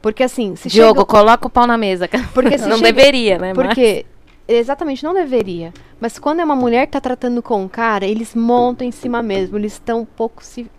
Porque 0.01 0.22
assim, 0.22 0.55
se 0.57 0.68
Diogo, 0.68 1.01
chega... 1.01 1.07
coloca 1.07 1.47
o 1.47 1.51
pau 1.51 1.66
na 1.66 1.76
mesa. 1.78 2.07
cara. 2.09 2.24
Porque 2.32 2.57
se 2.59 2.66
não 2.68 2.76
chega- 2.78 2.93
deveria, 2.93 3.39
né? 3.39 3.53
mas- 3.55 3.66
Porque 3.66 4.07
exatamente 4.47 5.03
não 5.05 5.14
deveria. 5.14 5.72
Mas 6.01 6.18
quando 6.18 6.40
é 6.40 6.45
uma 6.45 6.57
mulher 6.57 6.86
que 6.86 6.92
tá 6.92 7.01
tratando 7.01 7.42
com 7.42 7.62
um 7.62 7.68
cara, 7.68 8.05
eles 8.07 8.34
montam 8.34 8.86
em 8.86 8.90
cima 8.92 9.22
mesmo, 9.22 9.57
eles 9.59 9.72
estão 9.74 10.01
um 10.01 10.05
pouco 10.05 10.45
se 10.45 10.70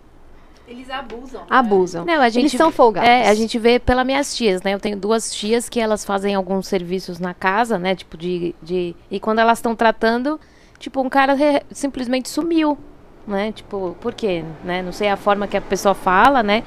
Eles 0.68 0.90
abusam. 0.90 1.42
abusam. 1.48 2.04
Não, 2.04 2.20
a 2.20 2.28
gente 2.28 2.42
eles 2.42 2.52
são 2.52 2.70
folgados. 2.72 3.08
É, 3.08 3.28
a 3.28 3.34
gente 3.34 3.58
vê 3.58 3.78
pelas 3.78 4.04
minhas 4.06 4.34
tias, 4.36 4.62
né? 4.62 4.74
Eu 4.74 4.80
tenho 4.80 4.96
duas 4.96 5.32
tias 5.34 5.68
que 5.68 5.78
elas 5.80 6.04
fazem 6.04 6.34
alguns 6.34 6.66
serviços 6.66 7.18
na 7.18 7.32
casa, 7.34 7.78
né? 7.78 7.94
Tipo, 7.94 8.16
de. 8.16 8.54
de 8.62 8.94
e 9.10 9.20
quando 9.20 9.38
elas 9.38 9.58
estão 9.58 9.74
tratando, 9.76 10.40
tipo, 10.78 11.00
um 11.00 11.08
cara 11.08 11.34
re- 11.34 11.62
simplesmente 11.70 12.28
sumiu. 12.28 12.76
né? 13.26 13.50
Tipo, 13.52 13.96
por 14.00 14.14
quê? 14.14 14.44
Né? 14.64 14.82
Não 14.82 14.92
sei 14.92 15.08
a 15.08 15.16
forma 15.16 15.46
que 15.48 15.56
a 15.56 15.60
pessoa 15.60 15.94
fala, 15.94 16.42
né? 16.42 16.62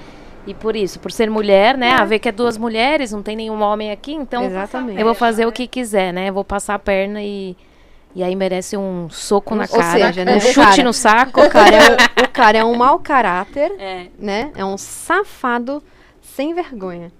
E 0.49 0.53
por 0.55 0.75
isso, 0.75 0.99
por 0.99 1.11
ser 1.11 1.29
mulher, 1.29 1.77
né? 1.77 1.91
A 1.91 2.03
ver 2.05 2.17
que 2.17 2.27
é 2.27 2.31
duas 2.31 2.57
mulheres, 2.57 3.11
não 3.11 3.21
tem 3.21 3.35
nenhum 3.35 3.61
homem 3.61 3.91
aqui, 3.91 4.13
então 4.13 4.43
Exatamente. 4.45 4.99
eu 4.99 5.05
vou 5.05 5.13
fazer 5.13 5.45
o 5.45 5.51
que 5.51 5.67
quiser, 5.67 6.11
né? 6.11 6.29
Eu 6.29 6.33
vou 6.33 6.43
passar 6.43 6.73
a 6.73 6.79
perna 6.79 7.21
e. 7.21 7.55
E 8.15 8.23
aí 8.23 8.35
merece 8.35 8.75
um 8.75 9.07
soco 9.11 9.53
na 9.53 9.65
Ou 9.69 9.77
cara, 9.79 10.07
seja, 10.07 10.25
né, 10.25 10.37
um 10.37 10.39
chute 10.39 10.55
cara- 10.55 10.83
no 10.83 10.91
saco. 10.91 11.39
O 11.41 11.49
cara, 11.51 11.75
é 11.75 11.91
um, 11.91 12.23
o 12.25 12.29
cara 12.33 12.57
é 12.57 12.63
um 12.65 12.75
mau 12.75 12.97
caráter, 12.97 13.71
É. 13.79 14.07
né? 14.17 14.51
É 14.55 14.65
um 14.65 14.75
safado 14.79 15.83
sem 16.19 16.55
vergonha. 16.55 17.11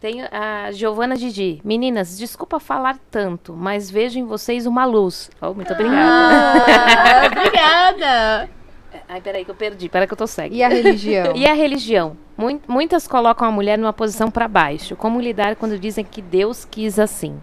Tem 0.00 0.22
a 0.22 0.70
Giovana 0.72 1.14
Didi. 1.16 1.60
Meninas, 1.62 2.16
desculpa 2.16 2.58
falar 2.58 2.96
tanto, 3.10 3.52
mas 3.52 3.90
vejo 3.90 4.18
em 4.18 4.24
vocês 4.24 4.64
uma 4.64 4.86
luz. 4.86 5.28
Oh, 5.42 5.52
muito 5.52 5.70
obrigada. 5.74 6.64
Ah, 6.66 7.26
obrigada. 7.26 8.50
Ai, 9.08 9.20
peraí 9.22 9.44
que 9.44 9.50
eu 9.50 9.54
perdi. 9.54 9.88
Peraí 9.88 10.06
que 10.06 10.12
eu 10.12 10.16
tô 10.18 10.26
cega. 10.26 10.54
E 10.54 10.62
a 10.62 10.68
religião? 10.68 11.32
E 11.36 11.46
a 11.46 11.54
religião? 11.54 12.16
Mui- 12.36 12.60
muitas 12.68 13.08
colocam 13.08 13.48
a 13.48 13.50
mulher 13.50 13.78
numa 13.78 13.92
posição 13.92 14.30
para 14.30 14.46
baixo. 14.46 14.94
Como 14.96 15.20
lidar 15.20 15.56
quando 15.56 15.78
dizem 15.78 16.04
que 16.04 16.20
Deus 16.20 16.64
quis 16.64 16.98
assim? 16.98 17.40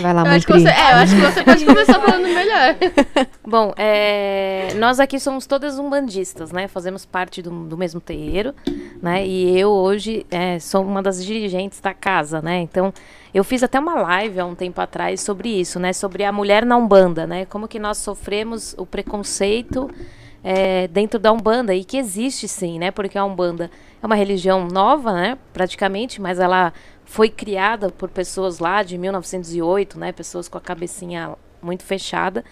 Vai 0.00 0.12
lá, 0.12 0.22
Eu 0.22 0.30
acho, 0.32 0.46
que 0.46 0.52
você, 0.52 0.68
é, 0.68 0.92
eu 0.92 0.96
acho 0.96 1.14
que 1.14 1.20
você 1.20 1.44
pode 1.44 1.64
começar 1.66 2.00
falando 2.00 2.22
melhor. 2.22 2.76
Bom, 3.46 3.74
é, 3.76 4.68
nós 4.76 5.00
aqui 5.00 5.18
somos 5.18 5.46
todas 5.46 5.78
umbandistas, 5.78 6.52
né? 6.52 6.68
Fazemos 6.68 7.04
parte 7.04 7.42
do, 7.42 7.50
do 7.64 7.76
mesmo 7.76 8.00
terreiro, 8.00 8.54
né? 9.02 9.26
E 9.26 9.58
eu 9.58 9.70
hoje 9.70 10.26
é, 10.30 10.58
sou 10.58 10.84
uma 10.84 11.02
das 11.02 11.24
dirigentes 11.24 11.80
da 11.80 11.92
casa, 11.92 12.40
né? 12.40 12.60
Então, 12.60 12.92
eu 13.34 13.42
fiz 13.42 13.62
até 13.62 13.78
uma 13.80 13.94
live 13.94 14.40
há 14.40 14.46
um 14.46 14.54
tempo 14.54 14.80
atrás 14.80 15.20
sobre 15.20 15.48
isso, 15.48 15.80
né? 15.80 15.92
Sobre 15.92 16.24
a 16.24 16.32
mulher 16.32 16.64
na 16.64 16.76
Umbanda, 16.76 17.26
né? 17.26 17.44
Como 17.46 17.66
que 17.66 17.78
nós 17.78 17.98
sofremos 17.98 18.74
o 18.78 18.86
preconceito 18.86 19.90
é, 20.44 20.88
dentro 20.88 21.18
da 21.18 21.32
Umbanda 21.32 21.74
e 21.74 21.84
que 21.84 21.96
existe 21.96 22.48
sim, 22.48 22.78
né? 22.78 22.90
Porque 22.90 23.16
a 23.16 23.24
Umbanda 23.24 23.70
é 24.02 24.06
uma 24.06 24.16
religião 24.16 24.66
nova, 24.66 25.12
né? 25.12 25.38
Praticamente, 25.52 26.20
mas 26.20 26.38
ela 26.38 26.72
foi 27.12 27.28
criada 27.28 27.90
por 27.90 28.08
pessoas 28.08 28.58
lá 28.58 28.82
de 28.82 28.96
1908, 28.96 29.98
né? 29.98 30.12
Pessoas 30.12 30.48
com 30.48 30.56
a 30.56 30.60
cabecinha 30.62 31.34
muito 31.60 31.82
fechada. 31.82 32.42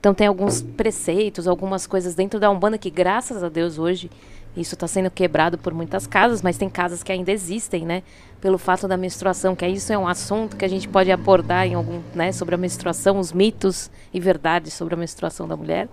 Então 0.00 0.14
tem 0.14 0.26
alguns 0.26 0.62
preceitos, 0.62 1.46
algumas 1.46 1.86
coisas 1.86 2.14
dentro 2.14 2.40
da 2.40 2.50
Umbanda 2.50 2.78
que, 2.78 2.88
graças 2.88 3.44
a 3.44 3.50
Deus, 3.50 3.78
hoje 3.78 4.10
isso 4.56 4.74
está 4.74 4.88
sendo 4.88 5.10
quebrado 5.10 5.58
por 5.58 5.74
muitas 5.74 6.06
casas, 6.06 6.40
mas 6.40 6.56
tem 6.56 6.70
casas 6.70 7.02
que 7.02 7.12
ainda 7.12 7.30
existem, 7.30 7.84
né? 7.84 8.02
Pelo 8.40 8.56
fato 8.56 8.88
da 8.88 8.96
menstruação, 8.96 9.54
que 9.54 9.68
isso 9.68 9.92
é 9.92 9.98
um 9.98 10.08
assunto 10.08 10.56
que 10.56 10.64
a 10.64 10.68
gente 10.68 10.88
pode 10.88 11.12
abordar 11.12 11.66
em 11.66 11.74
algum, 11.74 12.00
né? 12.14 12.32
Sobre 12.32 12.54
a 12.54 12.58
menstruação, 12.58 13.18
os 13.18 13.34
mitos 13.34 13.90
e 14.14 14.18
verdades 14.18 14.72
sobre 14.72 14.94
a 14.94 14.96
menstruação 14.96 15.46
da 15.46 15.58
mulher, 15.58 15.90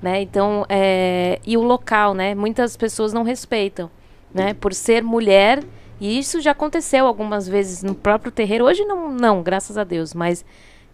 né? 0.00 0.22
Então, 0.22 0.64
é, 0.70 1.38
e 1.46 1.58
o 1.58 1.62
local, 1.62 2.14
né? 2.14 2.34
Muitas 2.34 2.78
pessoas 2.78 3.12
não 3.12 3.22
respeitam, 3.22 3.90
né? 4.32 4.54
Por 4.54 4.72
ser 4.72 5.02
mulher 5.02 5.62
e 6.02 6.18
isso 6.18 6.40
já 6.40 6.50
aconteceu 6.50 7.06
algumas 7.06 7.46
vezes 7.46 7.80
no 7.84 7.94
próprio 7.94 8.32
terreiro. 8.32 8.64
Hoje 8.64 8.84
não, 8.84 9.08
não, 9.08 9.40
graças 9.40 9.78
a 9.78 9.84
Deus, 9.84 10.12
mas 10.12 10.44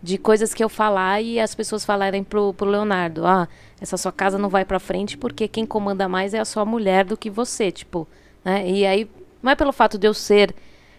de 0.02 0.18
coisas 0.18 0.52
que 0.52 0.62
eu 0.62 0.68
falar 0.68 1.22
e 1.22 1.40
as 1.40 1.54
pessoas 1.54 1.82
falarem 1.82 2.22
pro, 2.22 2.52
pro 2.52 2.68
Leonardo, 2.68 3.26
ah, 3.26 3.48
essa 3.80 3.96
sua 3.96 4.12
casa 4.12 4.36
não 4.36 4.50
vai 4.50 4.66
pra 4.66 4.78
frente 4.78 5.16
porque 5.16 5.48
quem 5.48 5.64
comanda 5.64 6.06
mais 6.10 6.34
é 6.34 6.38
a 6.38 6.44
sua 6.44 6.62
mulher 6.66 7.06
do 7.06 7.16
que 7.16 7.30
você, 7.30 7.72
tipo, 7.72 8.06
né? 8.44 8.68
E 8.68 8.84
aí, 8.84 9.10
não 9.42 9.50
é 9.50 9.54
pelo 9.56 9.72
fato 9.72 9.96
de 9.96 10.06
eu 10.06 10.12
ser, 10.12 10.54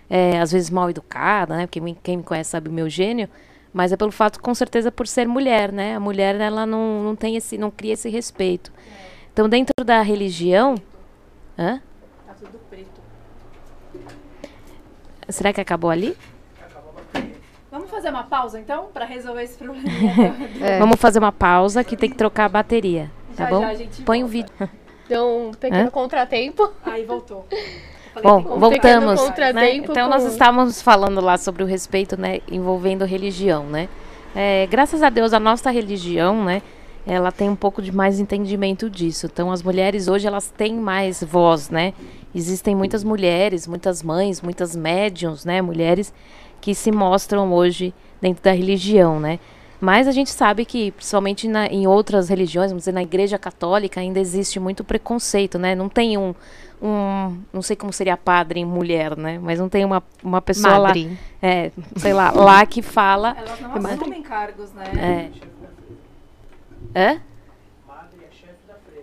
é, 0.10 0.39
às 0.39 0.51
vezes, 0.51 0.72
mal 0.72 0.89
educada, 0.89 1.55
né? 1.55 1.68
Porque 1.68 1.80
quem 2.01 2.18
me 2.18 2.24
conhece 2.24 2.49
sabe 2.49 2.68
o 2.68 2.74
meu 2.74 2.89
gênio, 2.89 3.30
mas 3.72 3.91
é 3.91 3.95
pelo 3.95 4.12
fato, 4.12 4.41
com 4.41 4.55
certeza, 4.55 4.91
por 4.91 5.07
ser 5.07 5.28
mulher, 5.28 5.72
né? 5.72 5.93
A 5.95 5.99
mulher, 5.99 6.34
ela 6.41 6.66
não, 6.66 7.03
não 7.03 7.16
tem 7.16 7.36
esse, 7.36 7.60
não 7.60 7.70
cria 7.70 7.93
esse 7.93 8.10
respeito. 8.10 8.74
Então, 9.32 9.47
dentro 9.47 9.86
da 9.86 10.01
religião... 10.01 10.74
Hã? 11.55 11.80
Tá 12.26 12.34
tudo 12.34 12.60
preto. 12.72 12.99
Será 15.30 15.54
que 15.54 15.62
acabou 15.62 15.90
ali? 15.90 16.16
Vamos 17.72 17.90
fazer 17.90 18.10
uma 18.10 18.24
pausa 18.24 18.60
então 18.60 18.88
para 18.94 19.06
resolver 19.06 19.44
esse 19.44 19.58
problema. 19.58 19.88
É. 20.62 20.80
Vamos 20.80 21.00
fazer 21.00 21.20
uma 21.20 21.32
pausa 21.32 21.84
que 21.84 21.96
tem 21.96 22.10
que 22.10 22.16
trocar 22.18 22.46
a 22.46 22.50
bateria, 22.50 23.12
tá 23.36 23.46
Já, 23.46 23.50
bom? 23.50 23.62
já 23.62 23.68
a 23.70 23.76
gente 23.76 24.02
Põe 24.02 24.24
o 24.24 24.28
volta. 24.28 24.32
vídeo. 24.50 24.70
Deu 25.08 25.28
um 25.48 25.52
pequeno 25.52 25.88
Hã? 25.88 25.92
contratempo. 25.92 26.70
Aí 26.86 27.04
voltou. 27.06 27.46
Bom, 28.24 28.42
voltamos. 28.42 29.22
né? 29.54 29.76
Então 29.76 29.94
com- 29.96 30.10
nós 30.10 30.26
estávamos 30.26 30.82
falando 30.82 31.22
lá 31.22 31.38
sobre 31.38 31.64
o 31.64 31.66
respeito, 31.66 32.20
né, 32.20 32.40
envolvendo 32.52 33.06
religião, 33.06 33.64
né? 33.66 33.88
É, 34.36 34.68
graças 34.68 35.02
a 35.04 35.10
Deus 35.10 35.32
a 35.32 35.40
nossa 35.40 35.70
religião, 35.72 36.44
né, 36.44 36.62
ela 37.08 37.32
tem 37.32 37.48
um 37.50 37.56
pouco 37.56 37.82
de 37.82 37.92
mais 37.96 38.20
entendimento 38.20 38.90
disso. 38.90 39.28
Então 39.28 39.52
as 39.52 39.64
mulheres 39.64 40.08
hoje 40.08 40.28
elas 40.28 40.50
têm 40.50 40.76
mais 40.76 41.24
voz, 41.24 41.70
né? 41.70 41.94
Existem 42.34 42.76
muitas 42.76 43.04
mulheres, 43.04 43.68
muitas 43.68 44.04
mães, 44.04 44.42
muitas 44.42 44.76
médiums, 44.76 45.46
né, 45.46 45.62
mulheres 45.62 46.14
que 46.62 46.76
se 46.76 46.92
mostram 46.92 47.52
hoje 47.54 47.94
dentro 48.22 48.44
da 48.44 48.52
religião, 48.52 49.20
né? 49.20 49.40
Mas 49.82 50.08
a 50.10 50.12
gente 50.12 50.30
sabe 50.30 50.66
que, 50.66 50.92
principalmente 50.92 51.48
na- 51.48 51.68
em 51.68 51.88
outras 51.88 52.28
religiões, 52.28 52.70
vamos 52.70 52.82
dizer, 52.82 52.92
na 52.92 53.02
igreja 53.02 53.38
católica, 53.38 54.02
ainda 54.02 54.20
existe 54.20 54.60
muito 54.60 54.84
preconceito, 54.84 55.58
né? 55.58 55.74
Não 55.74 55.88
tem 55.88 56.18
um, 56.18 56.36
um 56.82 57.38
não 57.54 57.62
sei 57.62 57.78
como 57.78 57.94
seria 57.94 58.18
padre 58.18 58.60
em 58.60 58.66
mulher, 58.66 59.16
né? 59.16 59.40
Mas 59.42 59.58
não 59.58 59.70
tem 59.70 59.86
uma, 59.86 60.04
uma 60.22 60.42
pessoa 60.42 60.80
Madre. 60.80 61.08
lá, 61.42 61.48
é, 61.50 61.72
sei 61.96 62.12
lá, 62.12 62.30
lá 62.32 62.66
que 62.66 62.82
fala, 62.82 63.34
Elas 63.38 63.60
não 63.62 63.74
assumem 63.74 64.22
cargos, 64.22 64.70
né? 64.74 65.32
é, 66.94 67.02
é? 67.14 67.20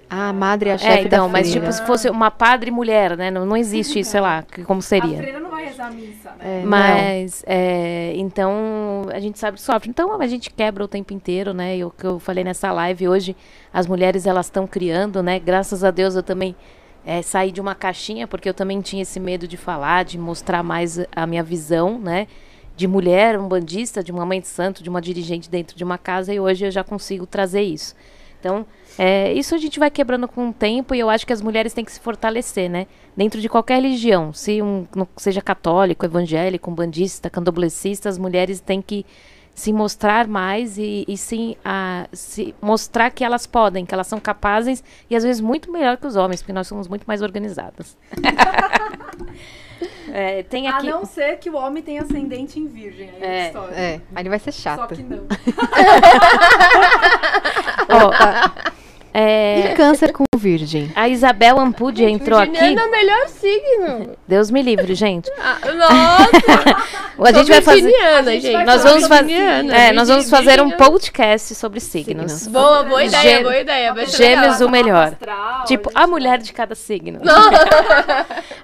Ah, 0.08 0.28
a 0.28 0.32
madre 0.32 0.70
é 0.70 0.72
a 0.72 0.74
É, 0.76 0.78
chefe 0.78 1.06
então, 1.06 1.26
da 1.26 1.32
mas 1.32 1.48
freira. 1.50 1.66
tipo, 1.66 1.72
se 1.72 1.84
fosse 1.86 2.08
uma 2.08 2.30
padre 2.30 2.70
mulher, 2.70 3.16
né? 3.16 3.30
Não, 3.30 3.44
não 3.44 3.56
existe 3.56 3.98
isso, 3.98 4.12
sei 4.12 4.20
lá, 4.20 4.42
que, 4.42 4.62
como 4.62 4.78
A 4.78 4.82
seria. 4.82 5.16
freira 5.18 5.40
não 5.40 5.50
vai 5.50 5.64
rezar 5.66 5.88
a 5.88 5.90
missa, 5.90 6.30
né? 6.38 6.62
É. 6.62 6.64
Mas, 6.64 7.42
é, 7.46 8.12
então, 8.16 9.06
a 9.12 9.18
gente 9.18 9.36
sabe 9.38 9.56
que 9.56 9.62
sofre. 9.62 9.88
Então, 9.90 10.20
a 10.20 10.26
gente 10.28 10.48
quebra 10.50 10.84
o 10.84 10.88
tempo 10.88 11.12
inteiro, 11.12 11.52
né? 11.52 11.76
E 11.78 11.84
o 11.84 11.90
que 11.90 12.04
eu 12.06 12.20
falei 12.20 12.44
nessa 12.44 12.70
live 12.72 13.08
hoje, 13.08 13.36
as 13.74 13.86
mulheres, 13.88 14.26
elas 14.26 14.46
estão 14.46 14.64
criando, 14.66 15.22
né? 15.24 15.40
Graças 15.40 15.82
a 15.82 15.90
Deus, 15.90 16.14
eu 16.14 16.22
também 16.22 16.54
é, 17.04 17.20
saí 17.20 17.50
de 17.50 17.60
uma 17.60 17.74
caixinha, 17.74 18.28
porque 18.28 18.48
eu 18.48 18.54
também 18.54 18.80
tinha 18.80 19.02
esse 19.02 19.18
medo 19.18 19.48
de 19.48 19.56
falar, 19.56 20.04
de 20.04 20.16
mostrar 20.18 20.62
mais 20.62 21.00
a 21.14 21.26
minha 21.26 21.42
visão, 21.42 21.98
né? 21.98 22.28
De 22.76 22.86
mulher, 22.86 23.36
um 23.40 23.48
bandista, 23.48 24.04
de 24.04 24.12
uma 24.12 24.24
mãe 24.24 24.40
de 24.40 24.46
santo, 24.46 24.84
de 24.84 24.88
uma 24.88 25.00
dirigente 25.00 25.50
dentro 25.50 25.76
de 25.76 25.82
uma 25.82 25.98
casa, 25.98 26.32
e 26.32 26.38
hoje 26.38 26.66
eu 26.66 26.70
já 26.70 26.84
consigo 26.84 27.26
trazer 27.26 27.62
isso. 27.62 27.94
Então, 28.38 28.66
é, 28.98 29.32
isso 29.32 29.54
a 29.54 29.58
gente 29.58 29.78
vai 29.78 29.90
quebrando 29.90 30.26
com 30.26 30.48
o 30.48 30.52
tempo 30.52 30.94
e 30.94 31.00
eu 31.00 31.10
acho 31.10 31.26
que 31.26 31.32
as 31.32 31.42
mulheres 31.42 31.72
têm 31.72 31.84
que 31.84 31.92
se 31.92 32.00
fortalecer, 32.00 32.70
né? 32.70 32.86
Dentro 33.16 33.40
de 33.40 33.48
qualquer 33.48 33.76
religião, 33.76 34.32
se 34.32 34.62
um, 34.62 34.86
seja 35.16 35.40
católico, 35.40 36.04
evangélico, 36.04 36.70
umbandista, 36.70 37.28
candomblessista, 37.28 38.08
as 38.08 38.18
mulheres 38.18 38.60
têm 38.60 38.80
que 38.80 39.04
se 39.54 39.72
mostrar 39.72 40.28
mais 40.28 40.76
e, 40.76 41.04
e 41.08 41.16
sim 41.16 41.56
a, 41.64 42.06
se 42.12 42.54
mostrar 42.60 43.10
que 43.10 43.24
elas 43.24 43.46
podem, 43.46 43.86
que 43.86 43.94
elas 43.94 44.06
são 44.06 44.20
capazes 44.20 44.84
e 45.08 45.16
às 45.16 45.24
vezes 45.24 45.40
muito 45.40 45.72
melhor 45.72 45.96
que 45.96 46.06
os 46.06 46.14
homens, 46.14 46.42
porque 46.42 46.52
nós 46.52 46.66
somos 46.66 46.86
muito 46.88 47.04
mais 47.04 47.22
organizadas. 47.22 47.96
É, 50.18 50.42
tem 50.44 50.66
A 50.66 50.78
aqui. 50.78 50.86
não 50.86 51.04
ser 51.04 51.36
que 51.38 51.50
o 51.50 51.54
homem 51.56 51.82
tenha 51.82 52.00
ascendente 52.00 52.58
em 52.58 52.66
virgem. 52.66 53.10
Aí 53.10 53.22
é 53.22 53.26
É, 53.26 53.46
história. 53.48 53.74
É, 53.74 54.00
aí 54.14 54.22
ele 54.22 54.30
vai 54.30 54.38
ser 54.38 54.50
Só 54.52 54.62
chato. 54.62 54.94
que 54.94 55.02
não. 55.02 55.26
ó, 57.90 58.10
é, 59.18 59.70
E 59.72 59.74
câncer 59.74 60.12
com 60.12 60.24
virgem. 60.36 60.92
a 60.94 61.08
Isabel 61.08 61.58
Ampudia 61.58 62.08
entrou 62.10 62.38
aqui. 62.38 62.56
É 62.58 62.84
o 62.84 62.90
melhor 62.90 63.28
signo. 63.28 64.10
Deus 64.28 64.50
me 64.50 64.60
livre, 64.62 64.94
gente. 64.94 65.30
Ah, 65.38 65.58
nossa, 65.72 66.86
A 67.18 67.32
gente 67.32 67.48
vai 67.50 67.62
fazer. 67.62 67.90
gente 68.24 68.40
gente. 68.42 68.52
vai 68.52 68.64
Nós 68.66 68.82
vamos 68.82 69.06
fazer, 69.08 69.32
é, 69.72 69.92
nós 69.92 70.08
vamos 70.08 70.28
fazer 70.28 70.60
um 70.60 70.70
podcast 70.72 71.54
sobre 71.54 71.80
signos. 71.80 72.30
Signos. 72.32 72.46
Boa, 72.48 72.82
boa 72.82 73.02
ideia, 73.02 73.22
Gê- 73.38 73.42
boa 73.42 73.58
ideia. 73.58 73.94
Gêmeos 74.06 74.60
o 74.60 74.68
melhor. 74.68 75.08
Astral, 75.08 75.64
Tipo, 75.64 75.90
gente 75.90 75.94
a 75.94 76.06
mulher 76.06 76.38
de 76.38 76.52
cada 76.52 76.74
signo. 76.74 77.20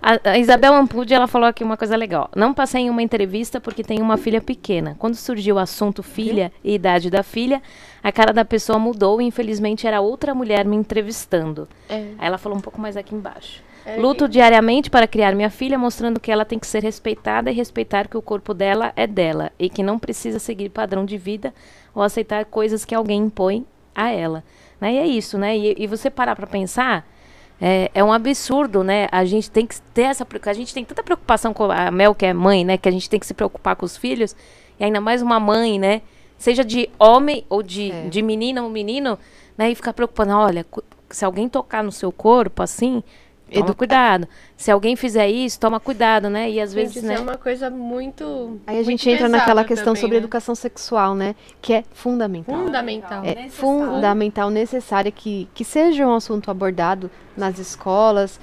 A, 0.03 0.31
a 0.33 0.39
Isabel 0.39 0.75
Ampudia, 0.75 1.17
ela 1.17 1.29
falou 1.29 1.49
aqui 1.49 1.63
uma 1.63 1.77
coisa 1.77 1.97
legal. 1.97 2.29
Não 2.35 2.53
passei 2.53 2.83
em 2.83 2.91
uma 2.91 3.03
entrevista 3.03 3.61
porque 3.61 3.85
tenho 3.85 4.03
uma 4.03 4.17
filha 4.17 4.41
pequena. 4.41 4.97
Quando 4.99 5.15
surgiu 5.15 5.57
o 5.57 5.59
assunto 5.59 6.03
filha 6.03 6.53
e 6.65 6.75
idade 6.75 7.09
da 7.09 7.23
filha, 7.23 7.63
a 8.03 8.11
cara 8.11 8.33
da 8.33 8.45
pessoa 8.45 8.79
mudou 8.79 9.21
e 9.21 9.25
infelizmente 9.25 9.87
era 9.87 10.01
outra 10.01 10.35
mulher 10.35 10.65
me 10.65 10.77
entrevistando. 10.77 11.69
É. 11.89 11.97
Aí 12.19 12.27
ela 12.27 12.39
falou 12.39 12.59
um 12.59 12.61
pouco 12.61 12.81
mais 12.81 12.97
aqui 12.97 13.15
embaixo. 13.15 13.63
É 13.85 13.97
Luto 13.97 14.29
diariamente 14.29 14.89
para 14.89 15.07
criar 15.07 15.35
minha 15.35 15.51
filha, 15.51 15.79
mostrando 15.79 16.21
que 16.21 16.31
ela 16.31 16.45
tem 16.45 16.59
que 16.59 16.67
ser 16.67 16.83
respeitada 16.83 17.51
e 17.51 17.55
respeitar 17.55 18.07
que 18.07 18.17
o 18.17 18.23
corpo 18.23 18.55
dela 18.55 18.93
é 18.95 19.07
dela 19.07 19.51
e 19.59 19.69
que 19.69 19.83
não 19.83 19.99
precisa 19.99 20.39
seguir 20.39 20.69
padrão 20.69 21.05
de 21.05 21.19
vida 21.19 21.53
ou 21.95 22.03
aceitar 22.03 22.45
coisas 22.45 22.85
que 22.85 22.95
alguém 22.95 23.23
impõe 23.23 23.67
a 23.95 24.11
ela. 24.11 24.45
Né? 24.81 24.95
E 24.95 24.99
é 24.99 25.07
isso, 25.07 25.37
né? 25.37 25.57
E, 25.57 25.75
e 25.79 25.87
você 25.87 26.11
parar 26.11 26.37
para 26.37 26.47
pensar, 26.47 27.07
é, 27.61 27.91
é 27.95 28.03
um 28.03 28.13
absurdo, 28.13 28.83
né? 28.83 29.09
A 29.13 29.25
gente 29.25 29.51
tem 29.51 29.67
que 29.67 29.81
ter 29.95 30.03
essa. 30.03 30.27
A 30.47 30.53
gente 30.53 30.75
tem 30.75 30.85
tanta 30.85 31.03
preocupação 31.03 31.53
com 31.53 31.71
a 31.71 31.91
Mel, 31.91 32.15
que 32.15 32.27
é 32.27 32.33
mãe, 32.33 32.65
né? 32.65 32.77
Que 32.77 32.89
a 32.89 32.93
gente 32.93 33.09
tem 33.09 33.21
que 33.21 33.27
se 33.27 33.35
preocupar 33.35 33.77
com 33.77 33.87
os 33.87 33.97
filhos. 33.97 34.35
E 34.79 34.85
ainda 34.85 35.01
mais 35.01 35.23
uma 35.23 35.39
mãe, 35.39 35.79
né? 35.79 36.03
Seja 36.43 36.65
de 36.65 36.91
homem 36.99 37.45
ou 37.49 37.63
de, 37.63 37.93
É. 37.93 38.09
de 38.09 38.21
menina 38.21 38.63
ou 38.63 38.69
menino, 38.69 39.17
né? 39.57 39.71
E 39.71 39.75
ficar 39.75 39.93
preocupando, 39.93 40.33
olha, 40.33 40.67
se 41.09 41.25
alguém 41.25 41.49
tocar 41.49 41.85
no 41.85 41.93
seu 41.93 42.11
corpo 42.11 42.63
assim, 42.63 43.03
toma 43.53 43.67
Edu- 43.67 43.75
cuidado. 43.77 44.27
Se 44.57 44.71
alguém 44.71 44.97
fizer 44.97 45.29
isso, 45.29 45.61
toma 45.61 45.79
cuidado, 45.79 46.29
né? 46.31 46.51
E 46.51 46.59
às 46.61 46.71
Gente, 46.71 46.81
vezes, 46.81 46.97
isso 46.97 47.07
né? 47.07 47.15
é 47.15 47.21
uma 47.21 47.37
coisa 47.37 47.69
muito. 47.71 48.59
Aí 48.67 48.75
a 48.75 48.79
muito 48.79 48.87
gente 48.91 49.11
entra 49.11 49.29
naquela 49.29 49.63
questão 49.63 49.93
também, 49.93 50.01
sobre 50.01 50.17
né? 50.17 50.19
educação 50.23 50.55
sexual, 50.55 51.15
né? 51.15 51.35
Que 51.61 51.75
é 51.75 51.85
fundamental. 51.93 52.57
Fundamental. 52.57 53.23
É 53.25 53.35
Necessário. 53.35 53.51
fundamental, 53.53 54.51
necessária 54.51 55.13
que, 55.13 55.49
que 55.55 55.65
seja 55.65 56.07
um 56.07 56.15
assunto 56.15 56.51
abordado 56.51 57.11
nas 57.37 57.59
escolas, 57.59 58.41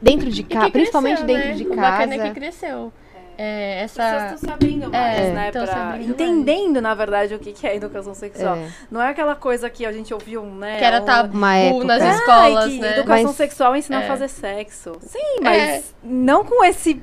dentro 0.00 0.30
de 0.30 0.42
casa, 0.44 0.70
principalmente 0.70 1.24
cresceu, 1.24 1.26
dentro 1.36 1.48
né? 1.48 1.54
de 1.56 1.66
O 1.66 1.76
bacana 1.76 2.14
é 2.14 2.18
casa. 2.18 2.28
que 2.30 2.34
cresceu. 2.40 2.92
É, 3.38 3.82
As 3.84 3.92
pessoas 3.92 4.12
essa. 4.14 4.34
estão 4.34 4.38
se 4.48 4.50
abrindo 4.54 4.90
mais, 4.90 5.18
É, 5.20 5.30
né? 5.32 5.50
pra- 5.52 5.62
abrindo 5.62 5.84
mais. 5.88 6.08
Entendendo, 6.08 6.80
na 6.80 6.94
verdade, 6.94 7.34
o 7.34 7.38
que 7.38 7.52
que 7.52 7.66
é 7.66 7.76
educação 7.76 8.14
sexual. 8.14 8.56
É, 8.56 8.68
Não 8.90 9.00
é 9.02 9.08
aquela 9.10 9.34
coisa 9.34 9.68
que 9.68 9.84
a 9.84 9.92
gente 9.92 10.14
ouviu, 10.14 10.42
né? 10.44 10.78
Que 10.78 10.84
era 10.84 11.02
um- 11.02 11.04
tabu 11.04 11.36
uma 11.36 11.54
época. 11.56 11.84
nas 11.84 12.02
escolas, 12.02 12.72
que 12.72 12.78
né? 12.80 12.92
educação 12.98 13.24
Mas- 13.26 13.36
sexual 13.36 13.76
ensina 13.76 14.00
É. 14.00 14.04
a 14.04 14.08
fazer 14.08 14.28
sexo. 14.28 14.92
Sim, 15.00 15.40
mas 15.42 15.94
não 16.02 16.44
com 16.44 16.64
esse, 16.64 17.02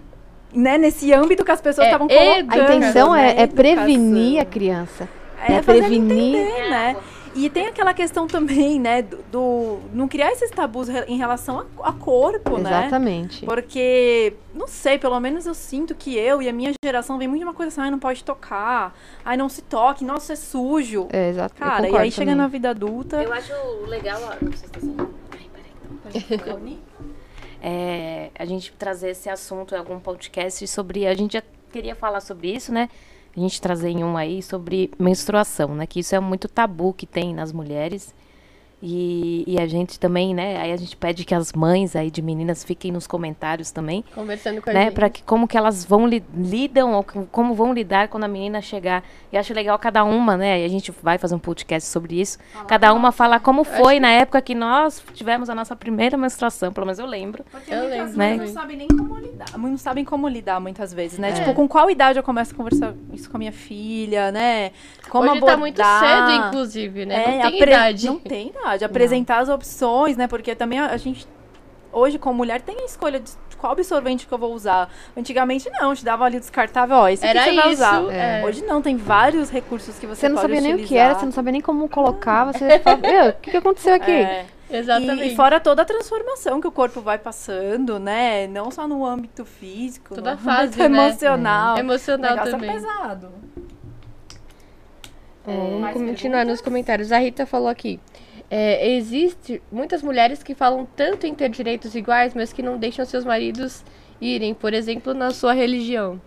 né, 0.54 0.78
nesse 0.78 1.14
âmbito 1.14 1.46
que 1.46 1.52
as 1.52 1.62
pessoas 1.62 1.86
É 1.86 1.90
estavam 1.92 2.08
A 2.08 2.10
colocando. 2.10 2.74
intenção 2.74 3.14
né? 3.14 3.36
é, 3.38 3.42
é 3.44 3.48
prevenir 3.48 4.40
a 4.42 4.46
criança. 4.46 5.08
É 5.48 5.52
né? 5.54 5.62
prevenir. 5.62 6.36
entender, 6.38 6.70
né? 6.70 6.96
E 7.36 7.50
tem 7.50 7.66
aquela 7.66 7.94
questão 7.96 8.28
também, 8.28 8.80
né, 8.80 9.02
do, 9.02 9.18
do- 9.32 9.80
não 9.92 10.08
criar 10.08 10.32
esses 10.32 10.52
tabus 10.52 10.88
em 11.08 11.18
relação 11.18 11.66
a, 11.80 11.90
a 11.90 11.92
corpo, 11.94 12.58
né? 12.60 12.70
Exatamente. 12.82 13.44
Porque, 13.46 14.34
não 14.54 14.68
sei, 14.68 15.00
pelo 15.00 15.20
menos 15.20 15.46
eu 15.48 15.54
sinto 15.56 15.96
que 15.96 16.16
eu 16.16 16.42
e 16.42 16.48
a 16.50 16.54
minha 16.54 16.72
geração 16.86 17.18
vem 17.18 17.28
muito 17.28 17.40
de 17.42 17.46
uma 17.46 17.54
coisa 17.56 17.70
assim, 17.70 17.82
ai, 17.82 17.90
não 17.90 17.98
pode 17.98 18.24
tocar, 18.24 18.96
ai, 19.26 19.36
não 19.36 19.50
se 19.50 19.64
toque, 19.64 20.06
nossa, 20.06 20.34
é 20.34 20.36
sujo. 20.36 21.08
É, 21.12 21.30
exato. 21.30 21.56
eu 21.56 21.66
Cara, 21.66 21.90
e 21.90 21.98
aí 21.98 22.12
chega 22.12 22.26
também. 22.32 22.36
na 22.36 22.48
vida 22.48 22.70
adulta. 22.70 23.24
Eu 23.24 23.34
acho 23.34 23.54
legal. 23.88 24.20
ó, 24.22 24.46
Não 24.46 24.52
sei 24.52 24.68
se 24.68 24.70
tá 24.72 24.80
saindo. 24.80 25.14
Ai, 25.32 25.50
peraí. 26.32 26.80
É, 27.66 28.30
a 28.38 28.44
gente 28.46 28.74
trazer 28.74 29.12
esse 29.12 29.30
assunto 29.30 29.74
em 29.74 29.78
algum 29.78 29.98
podcast 29.98 30.68
sobre. 30.68 31.08
A 31.08 31.14
gente 31.14 31.34
já 31.34 31.44
queria 31.72 31.96
falar 31.96 32.20
sobre 32.20 32.54
isso, 32.54 32.74
né? 32.74 32.90
A 33.36 33.40
gente 33.40 33.62
trazer 33.62 33.90
em 33.90 34.04
um 34.04 34.16
aí 34.16 34.44
sobre 34.44 34.92
menstruação, 35.00 35.74
né? 35.74 35.88
Que 35.88 36.00
isso 36.00 36.16
é 36.16 36.20
muito 36.20 36.48
tabu 36.48 36.94
que 36.94 37.08
tem 37.08 37.34
nas 37.34 37.52
mulheres. 37.52 38.14
E, 38.86 39.46
e 39.48 39.58
a 39.62 39.66
gente 39.66 39.98
também, 39.98 40.34
né? 40.36 40.58
Aí 40.62 40.74
a 40.74 40.76
gente 40.76 40.98
pede 40.98 41.24
que 41.24 41.34
as 41.34 41.54
mães 41.54 41.96
aí 41.96 42.12
de 42.12 42.22
meninas 42.22 42.66
fiquem 42.66 42.92
nos 42.92 43.08
comentários 43.08 43.72
também, 43.72 44.04
Conversando 44.14 44.62
com 44.62 44.70
a 44.70 44.74
né? 44.74 44.84
gente. 44.86 44.94
Para 44.94 45.10
que 45.10 45.24
como 45.24 45.48
que 45.48 45.58
elas 45.58 45.86
vão 45.86 46.06
li- 46.06 46.22
lidam 46.36 46.92
ou 46.92 47.02
com- 47.02 47.26
como 47.28 47.54
vão 47.54 47.74
lidar 47.74 48.10
quando 48.10 48.26
a 48.26 48.28
menina 48.28 48.60
chegar. 48.62 49.02
E 49.32 49.38
acho 49.38 49.54
legal 49.54 49.80
cada 49.80 50.04
uma, 50.04 50.36
né? 50.36 50.60
E 50.60 50.66
a 50.66 50.68
gente 50.68 50.92
vai 51.02 51.18
fazer 51.18 51.34
um 51.34 51.40
podcast 51.40 51.88
sobre 51.90 52.20
isso. 52.20 52.38
cada 52.68 52.94
uma 52.94 53.14
falar 53.14 53.40
como 53.40 53.64
foi 53.64 54.02
na 54.02 54.10
época 54.10 54.42
que 54.42 54.54
nós 54.54 55.02
tivemos 55.14 55.50
a 55.50 55.56
nossa 55.56 55.78
primeira 55.78 56.18
menstruação, 56.18 56.74
pelo 56.74 56.86
menos 56.86 57.00
eu 57.00 57.06
lembro. 57.06 57.46
Porque 57.50 57.74
Eu 57.74 57.88
lembro, 57.88 58.18
mães 58.18 58.38
né? 58.38 58.46
não 58.46 58.48
sabem 58.48 58.76
nem 58.76 58.88
como 58.90 59.18
lidar. 59.18 59.58
Não 59.58 59.78
sabem 59.78 60.04
como 60.04 60.28
lidar 60.28 60.60
muitas 60.60 60.94
vezes, 60.94 61.18
né? 61.18 61.30
É. 61.30 61.34
Tipo, 61.34 61.54
com 61.54 61.70
qual 61.70 61.90
idade 61.90 62.20
eu 62.20 62.24
começo 62.24 62.54
a 62.54 62.58
conversar 62.58 62.94
isso 63.14 63.30
com 63.30 63.38
a 63.38 63.40
minha 63.40 63.54
filha, 63.54 64.30
né? 64.30 64.72
Como 65.10 65.24
Hoje 65.30 65.38
abordar... 65.38 65.56
tá 65.56 65.58
muito 65.58 65.78
cedo, 65.84 66.48
inclusive, 66.48 67.06
né? 67.06 67.16
É, 67.16 67.20
não 67.20 67.32
tem 67.52 67.62
apre- 67.62 67.72
idade. 67.72 68.06
Não 68.08 68.20
tem 68.20 68.48
idade. 68.50 68.73
Apresentar 68.82 69.40
as 69.40 69.50
opções, 69.50 70.16
né? 70.18 70.26
Porque 70.28 70.56
também 70.56 70.80
a, 70.80 70.88
a 70.88 70.98
gente, 70.98 71.28
hoje, 71.92 72.18
como 72.18 72.36
mulher, 72.38 72.62
tem 72.62 72.80
a 72.80 72.86
escolha 72.86 73.20
de 73.20 73.32
qual 73.58 73.74
absorvente 73.74 74.26
que 74.26 74.34
eu 74.34 74.38
vou 74.38 74.54
usar. 74.54 74.90
Antigamente, 75.16 75.70
não. 75.70 75.94
Te 75.94 76.04
dava 76.04 76.26
ali 76.26 76.38
o 76.38 76.40
descartável, 76.40 76.96
ó, 76.98 77.08
esse 77.10 77.26
aqui 77.26 77.38
Era 77.38 77.46
você 77.50 77.56
vai 77.56 77.66
isso. 77.72 77.74
usar. 77.84 78.14
é. 78.14 78.44
Hoje 78.46 78.64
não, 78.66 78.82
tem 78.82 78.98
vários 78.98 79.50
recursos 79.50 79.98
que 80.00 80.08
você, 80.08 80.22
Você 80.22 80.30
não 80.30 80.36
pode 80.38 80.48
sabia 80.48 80.62
nem 80.62 80.74
o 80.74 80.78
que 80.78 80.84
utilizar. 80.86 81.06
era, 81.12 81.20
você 81.20 81.26
não 81.26 81.32
sabia 81.32 81.52
nem 81.52 81.62
como 81.62 81.88
colocar, 81.90 82.46
você 82.46 82.80
fala, 82.80 82.98
"Meu, 82.98 83.30
o 83.30 83.34
que, 83.34 83.52
que 83.52 83.58
aconteceu 83.58 83.94
aqui? 83.94 84.12
É. 84.12 84.46
Exatamente. 84.70 85.24
E, 85.24 85.34
e 85.34 85.36
fora 85.36 85.60
toda 85.60 85.84
a 85.84 85.86
transformação 85.86 86.60
que 86.60 86.68
o 86.68 86.72
corpo 86.72 87.00
vai 87.00 87.20
passando, 87.20 88.00
né? 88.00 88.48
Não 88.48 88.72
só 88.72 88.88
no 88.88 89.06
âmbito 89.06 89.46
físico, 89.46 90.16
Toda 90.16 90.32
no 90.32 90.36
a 90.36 90.40
fase, 90.40 90.80
né? 90.80 90.86
emocional. 90.86 91.78
Emocional 91.78 92.32
o 92.32 92.36
negócio 92.36 92.52
também. 92.54 92.70
é 92.70 92.74
pesado. 92.74 93.28
É, 95.46 95.52
vamos 95.56 95.92
continuar 95.92 96.16
perguntas? 96.16 96.48
nos 96.48 96.62
comentários. 96.62 97.12
A 97.12 97.18
Rita 97.20 97.46
falou 97.46 97.68
aqui. 97.68 98.00
É, 98.50 98.92
existe 98.96 99.62
muitas 99.72 100.04
mulheres 100.04 100.44
que 100.44 100.54
falam 100.54 100.88
tanto 100.96 101.26
em 101.26 101.34
ter 101.34 101.50
direitos 101.50 101.96
iguais, 101.96 102.34
mas 102.36 102.54
que 102.54 102.62
não 102.62 102.78
deixam 102.78 103.04
seus 103.06 103.26
maridos 103.26 103.84
irem, 104.22 104.54
por 104.54 104.74
exemplo, 104.74 105.14
na 105.14 105.32
sua 105.32 105.54
religião. 105.54 106.22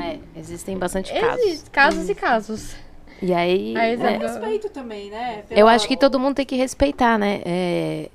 É, 0.00 0.18
existem 0.36 0.76
bastante 0.78 1.12
casos. 1.12 1.44
Existem 1.44 1.70
casos 1.72 2.08
e 2.08 2.14
casos. 2.14 2.76
E 3.22 3.32
aí, 3.32 3.76
Aí, 3.76 3.96
né, 3.96 4.14
Isabel- 4.14 4.20
Respeito 4.20 4.68
também, 4.70 5.10
né? 5.10 5.38
eu 5.50 5.56
Pela- 5.56 5.72
acho 5.72 5.86
que 5.88 5.96
todo 5.96 6.18
mundo 6.18 6.34
tem 6.36 6.44
que 6.46 6.56
respeitar, 6.56 7.18
né? 7.18 7.40
É, 7.44 8.08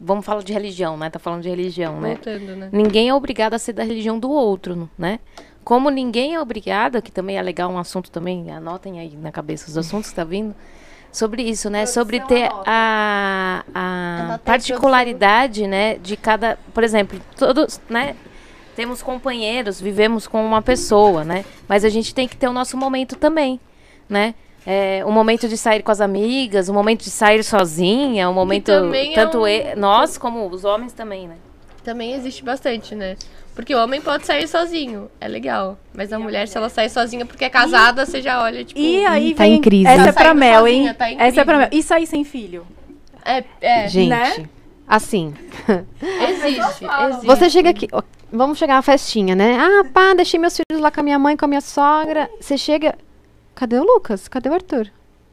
vamos 0.00 0.24
falar 0.26 0.42
de 0.42 0.52
religião, 0.52 0.96
né? 0.96 1.08
Tá 1.10 1.18
falando 1.18 1.42
de 1.42 1.48
religião, 1.48 2.00
né? 2.00 2.14
Voltando, 2.14 2.56
né? 2.56 2.68
Ninguém 2.72 3.08
é 3.08 3.14
obrigado 3.14 3.54
a 3.54 3.58
ser 3.58 3.72
da 3.72 3.82
religião 3.84 4.18
do 4.18 4.30
outro, 4.30 4.90
né? 4.98 5.20
Como 5.64 5.90
ninguém 5.90 6.34
é 6.34 6.40
obrigado, 6.40 7.00
que 7.00 7.10
também 7.12 7.38
é 7.38 7.42
legal 7.42 7.70
um 7.70 7.78
assunto 7.78 8.10
também, 8.10 8.50
anotem 8.50 8.98
aí 8.98 9.16
na 9.16 9.30
cabeça 9.30 9.68
os 9.70 9.76
assuntos 9.78 10.10
que 10.10 10.16
tá 10.16 10.24
vindo, 10.24 10.54
sobre 11.12 11.42
isso, 11.42 11.68
né? 11.70 11.80
Produção 11.80 12.02
Sobre 12.02 12.20
ter 12.20 12.44
anota. 12.44 12.62
a, 12.66 13.64
a 13.74 14.32
aí, 14.32 14.38
particularidade, 14.38 15.66
né? 15.66 15.96
De 15.98 16.16
cada, 16.16 16.58
por 16.74 16.82
exemplo, 16.82 17.20
todos, 17.36 17.80
né? 17.88 18.16
Temos 18.74 19.02
companheiros, 19.02 19.80
vivemos 19.80 20.26
com 20.26 20.44
uma 20.44 20.62
pessoa, 20.62 21.24
né? 21.24 21.44
Mas 21.68 21.84
a 21.84 21.88
gente 21.90 22.14
tem 22.14 22.26
que 22.26 22.36
ter 22.36 22.48
o 22.48 22.52
nosso 22.52 22.76
momento 22.76 23.16
também, 23.16 23.60
né? 24.08 24.34
É, 24.64 25.02
o 25.04 25.10
momento 25.10 25.48
de 25.48 25.56
sair 25.56 25.82
com 25.82 25.90
as 25.90 26.00
amigas, 26.00 26.68
o 26.68 26.72
momento 26.72 27.02
de 27.02 27.10
sair 27.10 27.42
sozinha, 27.42 28.30
o 28.30 28.34
momento 28.34 28.70
é 28.70 29.12
tanto 29.14 29.40
um- 29.40 29.46
e- 29.48 29.74
nós 29.74 30.16
como 30.16 30.46
os 30.48 30.64
homens 30.64 30.92
também, 30.92 31.26
né? 31.28 31.34
Também 31.84 32.14
existe 32.14 32.44
bastante, 32.44 32.94
né? 32.94 33.16
Porque 33.54 33.74
o 33.74 33.82
homem 33.82 34.00
pode 34.00 34.24
sair 34.26 34.48
sozinho, 34.48 35.10
é 35.20 35.28
legal. 35.28 35.78
Mas 35.92 36.12
a 36.12 36.18
mulher, 36.18 36.48
se 36.48 36.56
ela 36.56 36.68
sair 36.70 36.88
sozinha 36.88 37.26
porque 37.26 37.44
é 37.44 37.50
casada, 37.50 38.06
você 38.06 38.22
já 38.22 38.42
olha, 38.42 38.64
tipo. 38.64 38.80
E 38.80 39.04
aí 39.04 39.34
tá 39.34 39.44
vem... 39.44 39.54
em 39.56 39.60
crise. 39.60 39.86
Essa 39.86 40.04
Tá 40.04 40.08
é 40.08 40.12
pra 40.24 40.34
Mel, 40.34 40.60
sozinha, 40.60 40.88
hein? 40.90 40.94
tá 40.94 41.10
Essa 41.10 41.40
é 41.42 41.44
pra 41.44 41.58
Mel. 41.58 41.68
E 41.70 41.82
sair 41.82 42.06
sem 42.06 42.24
filho? 42.24 42.66
É, 43.24 43.44
é 43.60 43.88
Gente, 43.88 44.08
né? 44.08 44.48
assim, 44.88 45.32
existe, 46.28 46.84
existe. 46.84 47.26
você 47.26 47.48
chega 47.50 47.70
aqui, 47.70 47.86
ó, 47.92 48.02
vamos 48.32 48.58
chegar 48.58 48.74
na 48.74 48.82
festinha, 48.82 49.34
né? 49.36 49.56
Ah, 49.60 49.84
pá, 49.92 50.12
deixei 50.14 50.40
meus 50.40 50.54
filhos 50.56 50.82
lá 50.82 50.90
com 50.90 51.00
a 51.00 51.02
minha 51.04 51.18
mãe, 51.18 51.36
com 51.36 51.44
a 51.44 51.48
minha 51.48 51.60
sogra. 51.60 52.28
Você 52.40 52.56
chega, 52.58 52.96
cadê 53.54 53.78
o 53.78 53.84
Lucas? 53.84 54.26
Cadê 54.28 54.48
o 54.48 54.54
Arthur? 54.54 54.88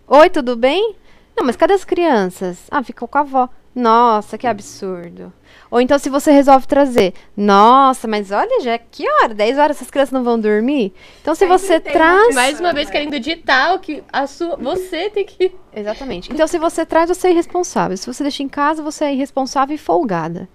Oi, 0.07 0.29
tudo 0.29 0.55
bem? 0.55 0.95
Não, 1.35 1.45
mas 1.45 1.55
cadê 1.55 1.73
as 1.73 1.85
crianças? 1.85 2.57
Ah, 2.69 2.83
ficou 2.83 3.07
com 3.07 3.17
a 3.17 3.21
avó. 3.21 3.49
Nossa, 3.79 4.37
que 4.37 4.45
absurdo. 4.45 5.31
Ou 5.71 5.79
então 5.79 5.99
se 5.99 6.09
você 6.09 6.31
resolve 6.31 6.65
trazer, 6.67 7.13
nossa, 7.37 8.07
mas 8.07 8.31
olha, 8.31 8.59
já 8.61 8.73
é 8.73 8.77
que 8.79 9.07
hora? 9.07 9.33
10 9.35 9.57
horas 9.59 9.77
essas 9.77 9.91
crianças 9.91 10.11
não 10.11 10.23
vão 10.23 10.39
dormir? 10.39 10.91
Então 11.21 11.35
se 11.35 11.39
Sempre 11.39 11.57
você 11.57 11.79
traz... 11.79 12.33
Mais 12.33 12.59
uma 12.59 12.73
vez 12.73 12.89
querendo 12.89 13.19
ditar 13.19 13.75
o 13.75 13.79
que 13.79 14.03
a 14.11 14.25
sua. 14.25 14.55
Você 14.55 15.09
tem 15.11 15.23
que. 15.25 15.55
Exatamente. 15.71 16.31
Então, 16.33 16.47
se 16.47 16.57
você 16.57 16.85
traz, 16.85 17.07
você 17.09 17.27
é 17.27 17.31
irresponsável. 17.31 17.95
Se 17.95 18.07
você 18.11 18.23
deixa 18.23 18.41
em 18.41 18.49
casa, 18.49 18.81
você 18.81 19.05
é 19.05 19.13
irresponsável 19.13 19.75
e 19.75 19.77
folgada. 19.77 20.49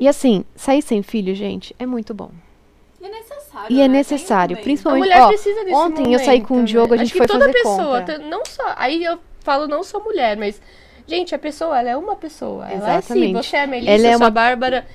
E 0.00 0.08
assim, 0.08 0.44
sair 0.56 0.82
sem 0.82 1.02
filho, 1.02 1.34
gente, 1.34 1.76
é 1.78 1.84
muito 1.86 2.12
bom. 2.14 2.30
E 3.00 3.04
é 3.04 3.08
necessário. 3.10 3.66
E 3.76 3.80
é 3.80 3.88
né? 3.88 3.98
necessário, 3.98 4.56
Tem 4.56 4.64
principalmente- 4.64 5.02
A 5.12 5.14
mulher 5.14 5.22
ó, 5.26 5.28
precisa 5.28 5.64
desse 5.64 5.74
ontem 5.76 6.14
eu 6.14 6.18
saí 6.18 6.40
com 6.40 6.54
o 6.54 6.56
momento, 6.56 6.68
Diogo, 6.68 6.94
a 6.94 6.96
né? 6.96 7.04
gente 7.04 7.10
Acho 7.12 7.18
foi 7.18 7.26
que 7.26 7.32
toda 7.32 7.44
fazer 7.46 7.58
pessoa, 7.58 7.98
compra. 8.00 8.18
não 8.18 8.44
só. 8.46 8.74
Aí 8.76 9.04
eu 9.04 9.18
falo 9.40 9.68
não 9.68 9.82
só 9.84 10.00
mulher, 10.00 10.36
mas. 10.36 10.60
Gente, 11.06 11.34
a 11.34 11.38
pessoa, 11.38 11.78
ela 11.78 11.90
é 11.90 11.96
uma 11.96 12.16
pessoa. 12.16 12.66
Ela 12.70 12.94
é 12.94 12.96
assim. 12.96 13.12
Exatamente. 13.14 13.46
Você 13.46 13.56
é 13.56 13.62
a 13.62 13.66
Melissa, 13.66 13.90
Ela 13.92 14.06
é 14.08 14.14
eu 14.14 14.16
uma- 14.18 14.26
a 14.26 14.30
Bárbara, 14.30 14.86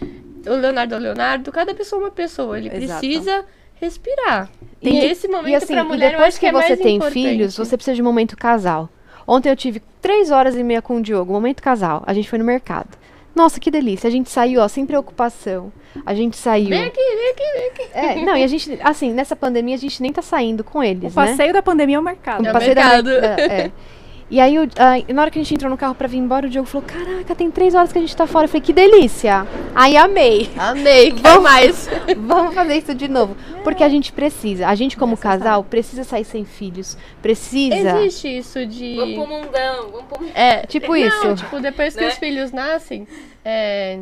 o 0.45 0.49
Leonardo 0.53 0.95
é 0.95 0.97
o 0.97 1.01
Leonardo. 1.01 1.51
Cada 1.51 1.74
pessoa 1.74 2.01
é 2.01 2.05
uma 2.05 2.12
pessoa. 2.12 2.58
Ele 2.58 2.70
Exato. 2.76 2.99
precisa 2.99 3.45
respirar. 3.80 4.49
E- 4.82 4.89
e 4.89 5.05
esse 5.05 5.28
momento 5.28 5.49
E 5.49 5.55
assim, 5.55 5.74
pra 5.74 5.84
mulher 5.84 6.05
eu 6.08 6.12
depois 6.12 6.28
acho 6.30 6.39
que, 6.39 6.45
que 6.45 6.45
é 6.47 6.51
você 6.51 6.68
mais 6.70 6.80
tem 6.80 6.95
importante. 6.95 7.14
filhos, 7.14 7.58
você 7.58 7.76
precisa 7.78 7.95
de 7.95 8.01
um 8.01 8.05
momento 8.05 8.36
casal. 8.38 8.89
Ontem 9.28 9.49
eu 9.49 9.55
tive 9.55 9.82
três 10.01 10.32
horas 10.32 10.55
e 10.55 10.64
meia 10.64 10.82
com 10.82 10.97
o 10.97 11.01
Diogo, 11.01 11.32
momento 11.34 11.62
casal. 11.62 12.01
A 12.08 12.14
gente 12.14 12.30
foi 12.30 12.39
no 12.39 12.45
mercado. 12.45 12.89
Nossa, 13.36 13.60
que 13.60 13.70
delícia. 13.70 14.08
A 14.08 14.12
gente 14.12 14.32
saiu, 14.32 14.62
ó, 14.62 14.68
sem 14.68 14.84
preocupação. 14.86 15.72
A 16.05 16.14
gente 16.16 16.36
saiu. 16.38 16.70
Vem 16.70 16.86
aqui, 16.86 16.95
vem 16.99 17.30
aqui, 17.32 17.43
vem 17.53 17.68
aqui. 17.68 18.22
É, 18.22 18.26
não, 18.26 18.36
e 18.36 18.43
a 18.43 18.47
gente, 18.47 18.80
assim, 18.84 19.12
nessa 19.14 19.36
pandemia 19.36 19.76
a 19.76 19.78
gente 19.78 20.01
nem 20.01 20.12
tá 20.12 20.24
saindo 20.24 20.64
com 20.64 20.80
O 20.80 20.84
eles, 20.84 21.14
né? 21.14 21.28
passeio 21.28 21.53
da 21.53 21.62
pandemia 21.62 21.97
é 21.97 21.99
o 21.99 22.03
mercado. 22.03 22.45
É 22.45 22.49
o 22.49 22.53
Passei 22.53 22.74
da 22.74 22.82
mercado. 22.82 23.10
mer- 23.10 23.22
da- 23.22 23.28
é. 23.43 23.72
E 24.30 24.41
aí, 24.41 24.55
aí, 24.75 25.05
na 25.13 25.21
hora 25.21 25.32
que 25.32 25.39
a 25.39 25.41
gente 25.41 25.53
entrou 25.53 25.69
no 25.71 25.78
carro 25.78 25.95
pra 25.95 26.05
vir 26.05 26.17
embora, 26.17 26.47
o 26.47 26.49
Diogo 26.49 26.67
falou: 26.67 26.86
Caraca, 26.86 27.34
tem 27.34 27.49
três 27.49 27.73
horas 27.73 27.93
que 27.93 27.97
a 27.97 28.01
gente 28.01 28.15
tá 28.15 28.28
fora. 28.28 28.43
Eu 28.43 28.49
falei: 28.49 28.61
Que 28.61 28.73
delícia! 28.73 29.47
Aí 29.73 29.95
amei. 29.95 30.49
Amei, 30.57 31.13
quero 31.13 31.41
mais. 31.41 31.88
Vamos 32.17 32.53
fazer 32.53 32.75
isso 32.75 32.93
de 32.93 33.07
novo. 33.07 33.38
Porque 33.63 33.84
a 33.84 33.89
gente 33.89 34.11
precisa. 34.11 34.67
A 34.67 34.75
gente, 34.75 34.97
como 34.97 35.15
casal, 35.15 35.63
precisa 35.63 36.03
sair 36.03 36.25
sem 36.25 36.43
filhos. 36.43 36.97
Precisa. 37.21 37.99
Existe 37.99 38.38
isso 38.38 38.65
de. 38.65 38.95
Vamos 38.97 39.15
pro 39.15 39.28
mundão, 39.28 39.91
vamos 39.91 40.05
pro 40.07 40.19
mundão. 40.19 40.36
É, 40.36 40.65
tipo 40.65 40.88
Não, 40.88 40.97
isso. 40.97 41.36
tipo, 41.36 41.59
depois 41.61 41.95
que 41.95 42.01
Né? 42.01 42.07
os 42.09 42.15
filhos 42.15 42.51
nascem, 42.51 43.07
é, 43.45 43.99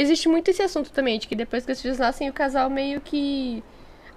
existe 0.00 0.28
muito 0.28 0.50
esse 0.50 0.62
assunto 0.62 0.90
também, 0.90 1.18
de 1.20 1.28
que 1.28 1.36
depois 1.36 1.64
que 1.64 1.70
os 1.70 1.80
filhos 1.80 1.98
nascem, 1.98 2.28
o 2.28 2.32
casal 2.32 2.68
meio 2.68 3.00
que 3.00 3.62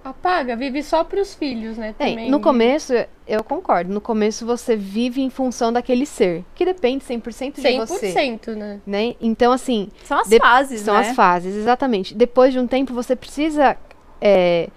apaga, 0.04 0.56
vive 0.56 0.82
só 0.82 1.04
pros 1.04 1.34
filhos, 1.34 1.76
né? 1.78 1.94
É, 1.98 2.10
Também. 2.10 2.30
no 2.30 2.40
começo, 2.40 2.92
eu 3.26 3.42
concordo. 3.44 3.92
No 3.92 4.00
começo 4.00 4.44
você 4.44 4.74
vive 4.76 5.20
em 5.22 5.30
função 5.30 5.72
daquele 5.72 6.04
ser, 6.06 6.44
que 6.54 6.64
depende 6.64 7.04
100% 7.04 7.60
de 7.60 7.78
você. 7.78 8.12
100%, 8.12 8.54
né? 8.56 8.80
Né? 8.86 9.14
Então, 9.20 9.52
assim, 9.52 9.88
São 10.04 10.18
as 10.18 10.28
De- 10.28 10.38
fases, 10.38 10.80
são 10.80 10.94
né? 10.94 11.00
as 11.00 11.14
fases, 11.16 11.54
exatamente. 11.54 12.14
Depois 12.14 12.52
de 12.52 12.58
um 12.58 12.66
tempo, 12.66 12.92
você 12.92 13.14
precisa 13.14 13.76
é, 14.20 14.68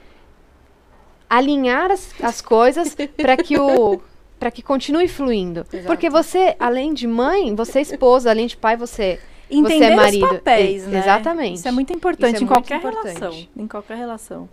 alinhar 1.30 1.92
as, 1.92 2.14
as 2.22 2.42
coisas 2.42 2.96
para 3.18 3.38
que 3.38 3.58
o 3.60 4.00
para 4.38 4.52
que 4.52 4.62
continue 4.62 5.08
fluindo. 5.08 5.66
Porque 5.88 6.10
você, 6.10 6.56
além 6.60 6.94
de 6.94 7.08
mãe, 7.08 7.56
você 7.56 7.80
é 7.80 7.82
esposa, 7.82 8.30
além 8.30 8.48
de 8.48 8.58
pai, 8.58 8.76
você 8.76 9.18
Entender 9.50 9.78
você 9.78 9.84
é 9.86 9.96
marido. 9.96 10.26
os 10.26 10.32
papéis, 10.34 10.84
E- 10.84 10.88
né? 10.88 11.00
Exatamente. 11.00 11.56
Isso 11.60 11.68
é 11.68 11.72
muito 11.72 11.94
importante 11.94 12.36
é 12.36 12.38
em 12.38 12.42
muito 12.42 12.54
qualquer 12.54 12.78
importante. 12.78 13.18
relação. 13.20 13.48
Em 13.56 13.68
qualquer 13.68 13.98
relação. 13.98 14.50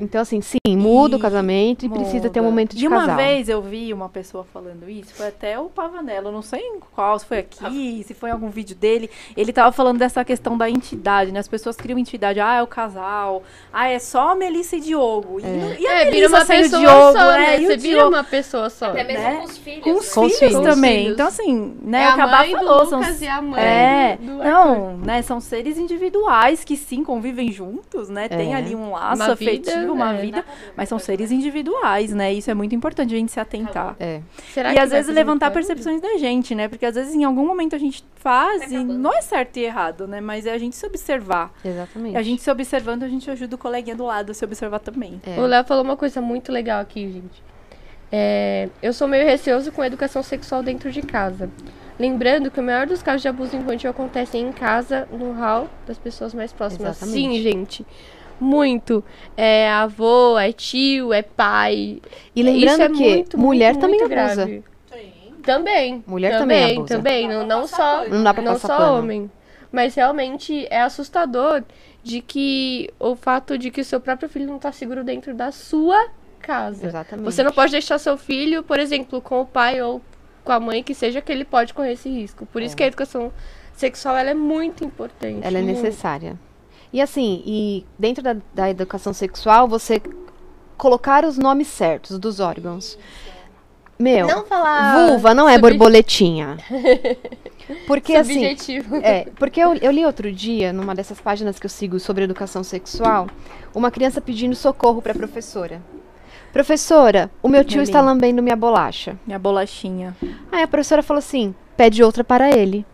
Então, 0.00 0.20
assim, 0.20 0.40
sim, 0.40 0.58
muda 0.76 1.16
o 1.16 1.18
E 1.18 1.22
casamento 1.22 1.86
e 1.86 1.88
precisa 1.88 2.28
ter 2.28 2.40
um 2.40 2.44
Muda. 2.44 2.50
momento 2.50 2.76
de 2.76 2.84
E 2.84 2.88
uma 2.88 3.00
casal. 3.00 3.16
vez 3.16 3.48
eu 3.48 3.62
vi 3.62 3.92
uma 3.92 4.08
pessoa 4.08 4.44
falando 4.52 4.88
isso, 4.90 5.14
foi 5.14 5.28
até 5.28 5.58
o 5.58 5.66
Pavanello, 5.66 6.32
não 6.32 6.42
sei 6.42 6.60
em 6.60 6.80
qual, 6.94 7.18
se 7.18 7.24
foi 7.26 7.38
aqui, 7.38 8.02
se 8.04 8.12
foi 8.12 8.30
em 8.30 8.32
algum 8.32 8.50
vídeo 8.50 8.74
dele. 8.74 9.08
Ele 9.36 9.52
tava 9.52 9.70
falando 9.70 9.98
dessa 9.98 10.24
questão 10.24 10.58
da 10.58 10.68
entidade, 10.68 11.30
né? 11.30 11.38
As 11.38 11.46
pessoas 11.48 11.76
criam 11.76 11.98
entidade, 11.98 12.40
ah, 12.40 12.56
é 12.56 12.62
o 12.62 12.66
casal, 12.66 13.42
ah, 13.72 13.88
é 13.88 13.98
só 13.98 14.30
a 14.30 14.34
Melissa 14.34 14.76
e 14.76 14.80
Diogo. 14.80 15.38
E, 15.40 15.42
não- 15.44 15.74
e 15.74 15.86
a 15.86 15.92
É, 15.92 16.04
vira 16.06 16.28
Melissa 16.28 16.28
uma 16.36 16.44
sem 16.44 16.58
o 16.58 16.62
pessoa 16.64 16.80
Diogo, 16.82 17.12
só, 17.18 17.26
né? 17.32 17.38
né? 17.38 17.60
E 17.60 17.66
Você 17.66 17.74
o 17.74 17.78
vira 17.80 17.94
Diogo 17.98 18.16
uma 18.16 18.24
pessoa 18.24 18.70
só. 18.70 18.86
Até 18.86 19.04
mesmo 19.04 19.22
né? 19.22 19.36
com 19.36 19.44
os 19.44 19.58
filhos. 19.58 19.82
com 19.84 19.90
os 19.92 20.06
né? 20.06 20.12
Com 20.14 20.20
os 20.26 20.32
filhos 20.38 20.54
filhos. 20.56 20.74
também. 20.74 20.98
filhos. 20.98 21.12
Então, 21.14 21.26
assim, 21.28 21.76
né? 21.82 22.02
É 22.04 22.08
o 22.16 22.20
a 22.20 22.26
mãe 22.26 22.50
do 22.50 22.56
falou, 22.58 22.86
são 22.86 22.98
Lucas 23.00 23.22
e 23.22 23.28
a 23.28 23.40
mãe 23.42 23.62
é, 23.62 24.18
do 24.20 24.32
Arthur. 24.32 24.44
não, 24.44 24.96
né? 24.98 25.22
São 25.22 25.40
seres 25.40 25.78
individuais 25.78 26.64
que 26.64 26.76
sim 26.76 27.04
convivem 27.04 27.52
juntos, 27.52 28.08
né? 28.08 28.28
Tem 28.28 28.54
É. 28.54 28.56
ali 28.56 28.74
um 28.74 28.90
laço 28.90 29.22
Uma 29.22 29.34
vida, 29.34 29.83
afetivo, 29.92 30.04
uma 30.04 30.14
é. 30.14 30.20
vida, 30.20 30.44
mas 30.76 30.88
são 30.88 30.98
seres 30.98 31.30
individuais, 31.30 32.12
né? 32.12 32.32
Isso 32.32 32.50
é 32.50 32.54
muito 32.54 32.74
importante 32.74 33.14
a 33.14 33.18
gente 33.18 33.32
se 33.32 33.40
atentar. 33.40 33.96
É. 34.00 34.20
Será 34.52 34.70
E 34.70 34.74
que 34.74 34.78
às 34.80 34.90
vezes 34.90 35.14
levantar 35.14 35.50
percepções 35.50 36.00
da 36.00 36.16
gente, 36.16 36.54
né? 36.54 36.68
Porque 36.68 36.86
às 36.86 36.94
vezes 36.94 37.14
em 37.14 37.24
algum 37.24 37.46
momento 37.46 37.74
a 37.74 37.78
gente 37.78 38.04
faz 38.16 38.62
Tá 38.62 38.66
e 38.68 38.84
não 38.84 39.12
é 39.12 39.20
certo 39.20 39.56
e 39.58 39.64
errado, 39.64 40.06
né? 40.06 40.20
Mas 40.20 40.46
é 40.46 40.52
a 40.52 40.58
gente 40.58 40.76
se 40.76 40.86
observar. 40.86 41.52
Exatamente. 41.64 42.14
E 42.14 42.16
a 42.16 42.22
gente 42.22 42.42
se 42.42 42.50
observando, 42.50 43.02
a 43.02 43.08
gente 43.08 43.30
ajuda 43.30 43.54
o 43.54 43.58
coleguinha 43.58 43.96
do 43.96 44.04
lado 44.04 44.30
a 44.30 44.34
se 44.34 44.44
observar 44.44 44.78
também. 44.78 45.20
É. 45.26 45.38
O 45.38 45.46
Léo 45.46 45.64
falou 45.64 45.84
uma 45.84 45.96
coisa 45.96 46.20
muito 46.20 46.50
legal 46.50 46.80
aqui, 46.80 47.10
gente. 47.10 47.42
É, 48.10 48.68
eu 48.82 48.92
sou 48.92 49.08
meio 49.08 49.24
receoso 49.24 49.72
com 49.72 49.82
a 49.82 49.86
educação 49.86 50.22
sexual 50.22 50.62
dentro 50.62 50.90
de 50.92 51.02
casa. 51.02 51.50
Lembrando 51.98 52.50
que 52.50 52.58
o 52.58 52.62
maior 52.62 52.86
dos 52.86 53.02
casos 53.02 53.22
de 53.22 53.28
abuso 53.28 53.56
infantil 53.56 53.88
acontecem 53.88 54.48
em 54.48 54.52
casa, 54.52 55.08
no 55.12 55.32
hall 55.32 55.68
das 55.86 55.96
pessoas 55.96 56.34
mais 56.34 56.52
próximas. 56.52 56.96
Exatamente. 56.96 57.34
Sim, 57.36 57.42
gente. 57.42 57.86
Muito. 58.40 59.02
É 59.36 59.70
avô, 59.70 60.38
é 60.38 60.52
tio, 60.52 61.12
é 61.12 61.22
pai. 61.22 62.00
E 62.34 62.42
lembrando 62.42 62.72
Isso 62.72 62.82
é 62.82 62.88
que 62.88 63.14
muito, 63.14 63.38
mulher 63.38 63.72
muito, 63.72 63.80
também 63.80 64.00
muito 64.00 64.14
abusa. 64.14 64.34
grave. 64.34 64.64
Também. 65.42 66.02
Mulher 66.06 66.38
também 66.38 66.58
também, 66.58 66.78
abusa. 66.78 66.96
também. 66.96 67.28
Não, 67.28 67.46
não 67.46 67.66
só, 67.66 68.08
Não 68.08 68.22
dá 68.24 68.32
pra 68.32 68.42
não 68.42 68.58
só 68.58 68.98
homem. 68.98 69.30
Mas 69.70 69.94
realmente 69.94 70.66
é 70.70 70.80
assustador 70.80 71.62
de 72.02 72.20
que 72.20 72.90
o 72.98 73.14
fato 73.16 73.58
de 73.58 73.70
que 73.70 73.80
o 73.80 73.84
seu 73.84 74.00
próprio 74.00 74.28
filho 74.28 74.46
não 74.46 74.58
tá 74.58 74.72
seguro 74.72 75.02
dentro 75.04 75.34
da 75.34 75.50
sua 75.50 76.08
casa. 76.40 76.86
Exatamente. 76.86 77.24
Você 77.24 77.42
não 77.42 77.50
pode 77.50 77.72
deixar 77.72 77.98
seu 77.98 78.16
filho, 78.16 78.62
por 78.62 78.78
exemplo, 78.78 79.20
com 79.20 79.40
o 79.40 79.46
pai 79.46 79.82
ou 79.82 80.00
com 80.44 80.52
a 80.52 80.60
mãe, 80.60 80.82
que 80.82 80.94
seja 80.94 81.20
que 81.20 81.32
ele 81.32 81.44
pode 81.44 81.74
correr 81.74 81.92
esse 81.92 82.08
risco. 82.08 82.46
Por 82.46 82.62
isso 82.62 82.76
que 82.76 82.82
a 82.82 82.86
educação 82.86 83.32
sexual 83.72 84.16
ela 84.16 84.30
é 84.30 84.34
muito 84.34 84.84
importante. 84.84 85.40
Ela 85.42 85.58
é 85.58 85.62
muito. 85.62 85.82
necessária. 85.82 86.38
E 86.94 87.00
assim, 87.02 87.42
e 87.44 87.84
dentro 87.98 88.22
da, 88.22 88.36
da 88.54 88.70
educação 88.70 89.12
sexual, 89.12 89.66
você 89.66 90.00
colocar 90.78 91.24
os 91.24 91.36
nomes 91.36 91.66
certos 91.66 92.20
dos 92.20 92.38
órgãos. 92.38 92.96
Meu, 93.98 94.28
Não 94.28 94.44
falar. 94.44 95.08
vulva 95.08 95.34
não 95.34 95.48
é 95.48 95.58
borboletinha. 95.58 96.56
Porque 97.88 98.14
assim, 98.14 98.34
Subjetivo. 98.34 98.96
é, 98.96 99.26
porque 99.36 99.58
eu, 99.58 99.74
eu 99.76 99.90
li 99.90 100.04
outro 100.04 100.30
dia, 100.30 100.72
numa 100.72 100.94
dessas 100.94 101.18
páginas 101.20 101.58
que 101.58 101.64
eu 101.64 101.70
sigo 101.70 101.98
sobre 101.98 102.22
educação 102.22 102.62
sexual, 102.62 103.26
uma 103.74 103.90
criança 103.90 104.20
pedindo 104.20 104.54
socorro 104.54 105.00
pra 105.00 105.14
professora. 105.14 105.80
Professora, 106.52 107.30
o 107.42 107.48
meu 107.48 107.64
tio 107.64 107.82
está 107.82 108.00
lambendo 108.00 108.42
minha 108.42 108.54
bolacha. 108.54 109.16
Minha 109.26 109.38
bolachinha. 109.38 110.14
Aí 110.52 110.62
a 110.62 110.68
professora 110.68 111.02
falou 111.02 111.18
assim: 111.18 111.54
pede 111.76 112.04
outra 112.04 112.22
para 112.22 112.54
ele. 112.54 112.84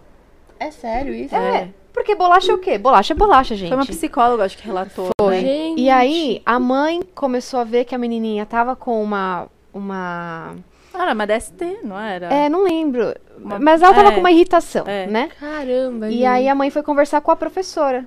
É 0.59 0.71
sério 0.71 1.13
isso? 1.13 1.35
É, 1.35 1.69
porque 2.01 2.15
bolacha 2.15 2.51
é 2.51 2.55
o 2.55 2.59
quê? 2.59 2.79
Bolacha 2.79 3.13
é 3.13 3.17
bolacha, 3.17 3.55
gente. 3.55 3.69
Foi 3.69 3.77
uma 3.77 3.87
psicóloga, 3.87 4.45
acho 4.45 4.57
que 4.57 4.67
relatou. 4.67 5.11
Foi. 5.21 5.37
né? 5.37 5.41
Gente. 5.43 5.81
E 5.83 5.91
aí, 5.91 6.43
a 6.47 6.59
mãe 6.59 7.03
começou 7.15 7.61
a 7.61 7.65
ver 7.65 7.85
que 7.85 7.95
a 7.95 7.99
menininha 7.99 8.47
tava 8.47 8.75
com 8.75 9.03
uma. 9.03 9.47
uma 9.73 10.55
Ah, 10.95 11.03
era 11.03 11.13
uma 11.15 11.27
DST, 11.27 11.79
não 11.85 11.99
era? 11.99 12.27
é, 12.33 12.49
não 12.49 12.65
lembro. 12.65 13.15
Uma- 13.39 13.59
mas 13.59 13.83
ela 13.83 13.95
tava 13.95 14.09
é. 14.09 14.13
com 14.13 14.21
uma 14.21 14.31
irritação, 14.31 14.85
É. 14.87 15.07
né? 15.07 15.29
Caramba, 15.39 16.09
E 16.11 16.25
aí 16.27 16.49
a 16.49 16.55
mãe 16.55 16.71
foi 16.71 16.83
conversar 16.83 17.21
com 17.21 17.31
a 17.31 17.37
professora. 17.37 18.07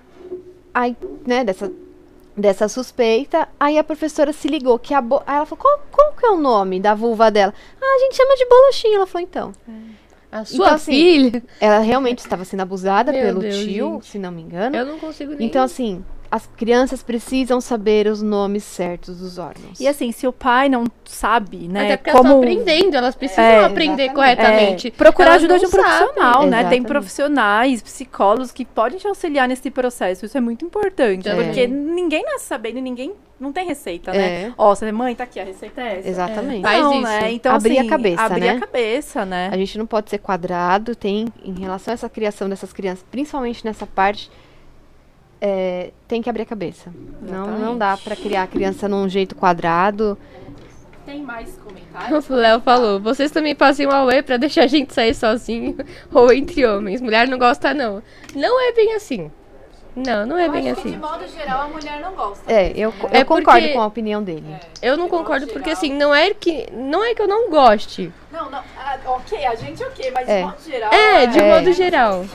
Aí, 0.74 0.96
né, 1.26 1.44
dessa, 1.44 1.72
dessa 2.36 2.68
suspeita. 2.68 3.48
Aí 3.60 3.78
a 3.78 3.84
professora 3.84 4.34
se 4.34 4.48
ligou 4.48 4.78
que 4.80 4.94
a 4.94 5.02
bo... 5.02 5.22
Aí 5.26 5.36
ela 5.38 5.46
falou: 5.46 5.62
qual, 5.64 5.80
qual 5.92 6.14
que 6.14 6.26
é 6.26 6.30
o 6.30 6.38
nome 6.38 6.80
da 6.80 6.96
vulva 6.96 7.30
dela? 7.30 7.54
Ah, 7.82 7.96
a 7.96 8.00
gente 8.00 8.16
chama 8.16 8.36
de 8.36 8.46
bolachinha. 8.48 8.96
Ela 8.98 9.06
falou: 9.08 9.24
então. 9.28 9.54
A 10.34 10.46
sua 10.46 10.56
Então, 10.66 10.76
assim, 10.76 10.92
filha? 10.92 11.44
Ela 11.62 11.80
realmente 11.80 12.20
estava 12.20 12.44
sendo 12.44 12.62
abusada 12.62 13.12
Meu 13.12 13.22
pelo 13.22 13.40
Deus, 13.42 13.56
tio, 13.58 13.92
gente. 13.94 14.08
se 14.08 14.18
não 14.20 14.32
me 14.32 14.42
engano. 14.42 14.76
Eu 14.76 14.86
não 14.86 14.98
consigo 14.98 15.34
nem. 15.36 15.48
Então, 15.48 15.64
assim, 15.64 16.04
as 16.32 16.48
crianças 16.58 17.04
precisam 17.04 17.62
saber 17.62 18.08
os 18.08 18.24
nomes 18.24 18.64
certos 18.64 19.20
dos 19.20 19.38
órgãos. 19.38 19.80
E 19.80 19.88
assim, 19.88 20.12
se 20.12 20.26
o 20.26 20.34
pai 20.34 20.68
não 20.68 20.86
sabe, 21.06 21.68
né, 21.68 21.84
Até 21.86 21.98
porque 21.98 22.10
elas 22.10 22.22
como... 22.24 22.34
estão 22.44 22.52
aprendendo, 22.64 22.96
elas 22.98 23.14
precisam 23.16 23.44
É, 23.46 23.64
aprender 23.66 24.06
exatamente. 24.06 24.14
corretamente. 24.16 24.88
É, 24.88 24.92
procurar 24.92 25.30
Elas 25.30 25.44
ajuda 25.44 25.60
de 25.60 25.66
um 25.68 25.70
profissional, 25.70 26.42
né? 26.42 26.50
Tem 26.50 26.58
Exatamente. 26.62 26.88
profissionais, 26.88 27.82
psicólogos 27.84 28.52
que 28.52 28.66
podem 28.66 28.98
te 28.98 29.08
auxiliar 29.08 29.48
nesse 29.48 29.70
processo. 29.70 30.26
Isso 30.26 30.36
é 30.36 30.42
muito 30.42 30.66
importante, 30.66 31.30
É. 31.30 31.36
porque 31.36 31.68
ninguém 31.68 32.24
nasce 32.24 32.46
sabendo, 32.46 32.82
ninguém 32.82 33.14
não 33.44 33.52
tem 33.52 33.68
receita, 33.68 34.12
né? 34.14 34.44
É. 34.44 34.54
Ó, 34.58 34.74
você 34.74 34.90
mãe, 34.90 35.14
tá 35.14 35.26
aqui, 35.26 35.38
a 35.38 35.44
receita 35.44 35.82
é 35.82 36.00
essa. 36.00 36.08
Exatamente. 36.10 36.62
Faz 36.62 36.82
Não, 36.82 36.94
isso. 36.94 37.02
né? 37.02 37.32
Então, 37.34 37.54
Abrir 37.54 37.78
a 37.78 37.82
assim, 37.82 37.90
cabeça, 37.90 38.22
abrir 38.24 38.40
né? 38.40 38.50
a 38.52 38.60
cabeça, 38.62 39.26
né? 39.26 39.50
A 39.52 39.58
gente 39.58 39.78
não 39.78 39.86
pode 39.86 40.10
ser 40.10 40.18
quadrado, 40.20 40.96
tem, 40.96 41.28
em 41.44 41.60
relação 41.60 41.92
a 41.92 41.94
essa 41.94 42.10
criação 42.10 42.48
dessas 42.48 42.72
crianças, 42.72 43.06
principalmente 43.12 43.66
nessa 43.66 43.86
parte, 43.86 44.32
é, 45.42 45.92
tem 46.08 46.22
que 46.22 46.30
abrir 46.30 46.44
a 46.44 46.46
cabeça. 46.46 46.90
Não, 47.22 47.60
não 47.60 47.78
dá 47.78 47.98
pra 47.98 48.16
criar 48.16 48.44
a 48.44 48.48
criança 48.48 48.88
num 48.88 49.10
jeito 49.10 49.36
quadrado. 49.36 50.18
Tem 51.06 51.22
mais 51.22 51.58
comentários? 51.58 52.30
O 52.32 52.34
Léo 52.34 52.62
falou, 52.62 52.98
vocês 53.02 53.30
também 53.30 53.56
fazem 53.56 53.86
um 53.86 53.92
auê 53.92 54.24
pra 54.24 54.38
deixar 54.38 54.64
a 54.64 54.68
gente 54.68 54.94
sair 54.94 55.14
sozinho 55.14 55.76
ou 56.14 56.32
entre 56.32 56.66
homens. 56.66 57.02
Mulher 57.02 57.28
não 57.28 57.38
gosta, 57.38 57.74
não. 57.74 58.02
Não 58.34 58.70
é 58.70 58.72
bem 58.72 58.94
assim. 58.94 59.30
Não, 59.96 60.26
não 60.26 60.38
é 60.38 60.48
Eu 60.48 60.52
bem 60.52 60.72
acho 60.72 60.82
que, 60.82 60.88
assim. 60.90 60.98
de 60.98 61.04
modo 61.06 61.28
geral, 61.28 61.62
a 61.62 61.68
mulher 61.68 62.00
não 62.00 62.14
gosta. 62.14 62.52
É, 62.52 62.72
eu, 62.76 62.92
É 63.12 63.22
eu 63.22 63.26
concordo 63.26 63.60
porque- 63.62 63.74
com 63.74 63.82
a 63.82 63.86
opinião 63.86 64.24
dele. 64.24 64.56
Eu 64.82 64.98
não 64.98 65.08
concordo 65.08 65.46
porque 65.48 65.70
assim, 65.70 65.94
não 65.94 66.14
é 66.16 66.34
que 66.34 66.68
não 66.74 67.04
é 67.06 67.14
que 67.14 67.22
eu 67.22 67.28
não 67.28 67.50
goste. 67.50 68.12
Não, 68.32 68.50
não. 68.50 68.60
ah, 68.78 68.98
ok, 69.06 69.46
a 69.46 69.54
gente 69.56 69.84
ok, 69.84 70.12
mas 70.12 70.28
É. 70.28 70.40
de 70.40 70.44
modo 70.46 70.62
geral. 70.66 70.94
É, 70.94 71.26
de 71.28 71.40
É. 71.40 71.54
modo 71.54 71.74
geral. 71.74 72.26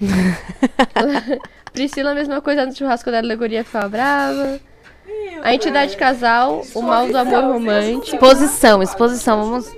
Priscila, 1.72 2.12
a 2.12 2.14
mesma 2.14 2.40
coisa 2.40 2.64
no 2.66 2.74
churrasco 2.74 3.10
da 3.10 3.18
alegoria 3.18 3.64
ficava 3.64 3.88
brava. 3.88 4.60
A 5.42 5.52
entidade 5.54 5.96
casal, 5.96 6.62
o 6.74 6.82
mal 6.82 7.06
do 7.08 7.16
amor 7.16 7.44
romântico. 7.44 8.14
Exposição, 8.16 8.82
exposição. 8.82 9.42
Vamos. 9.44 9.72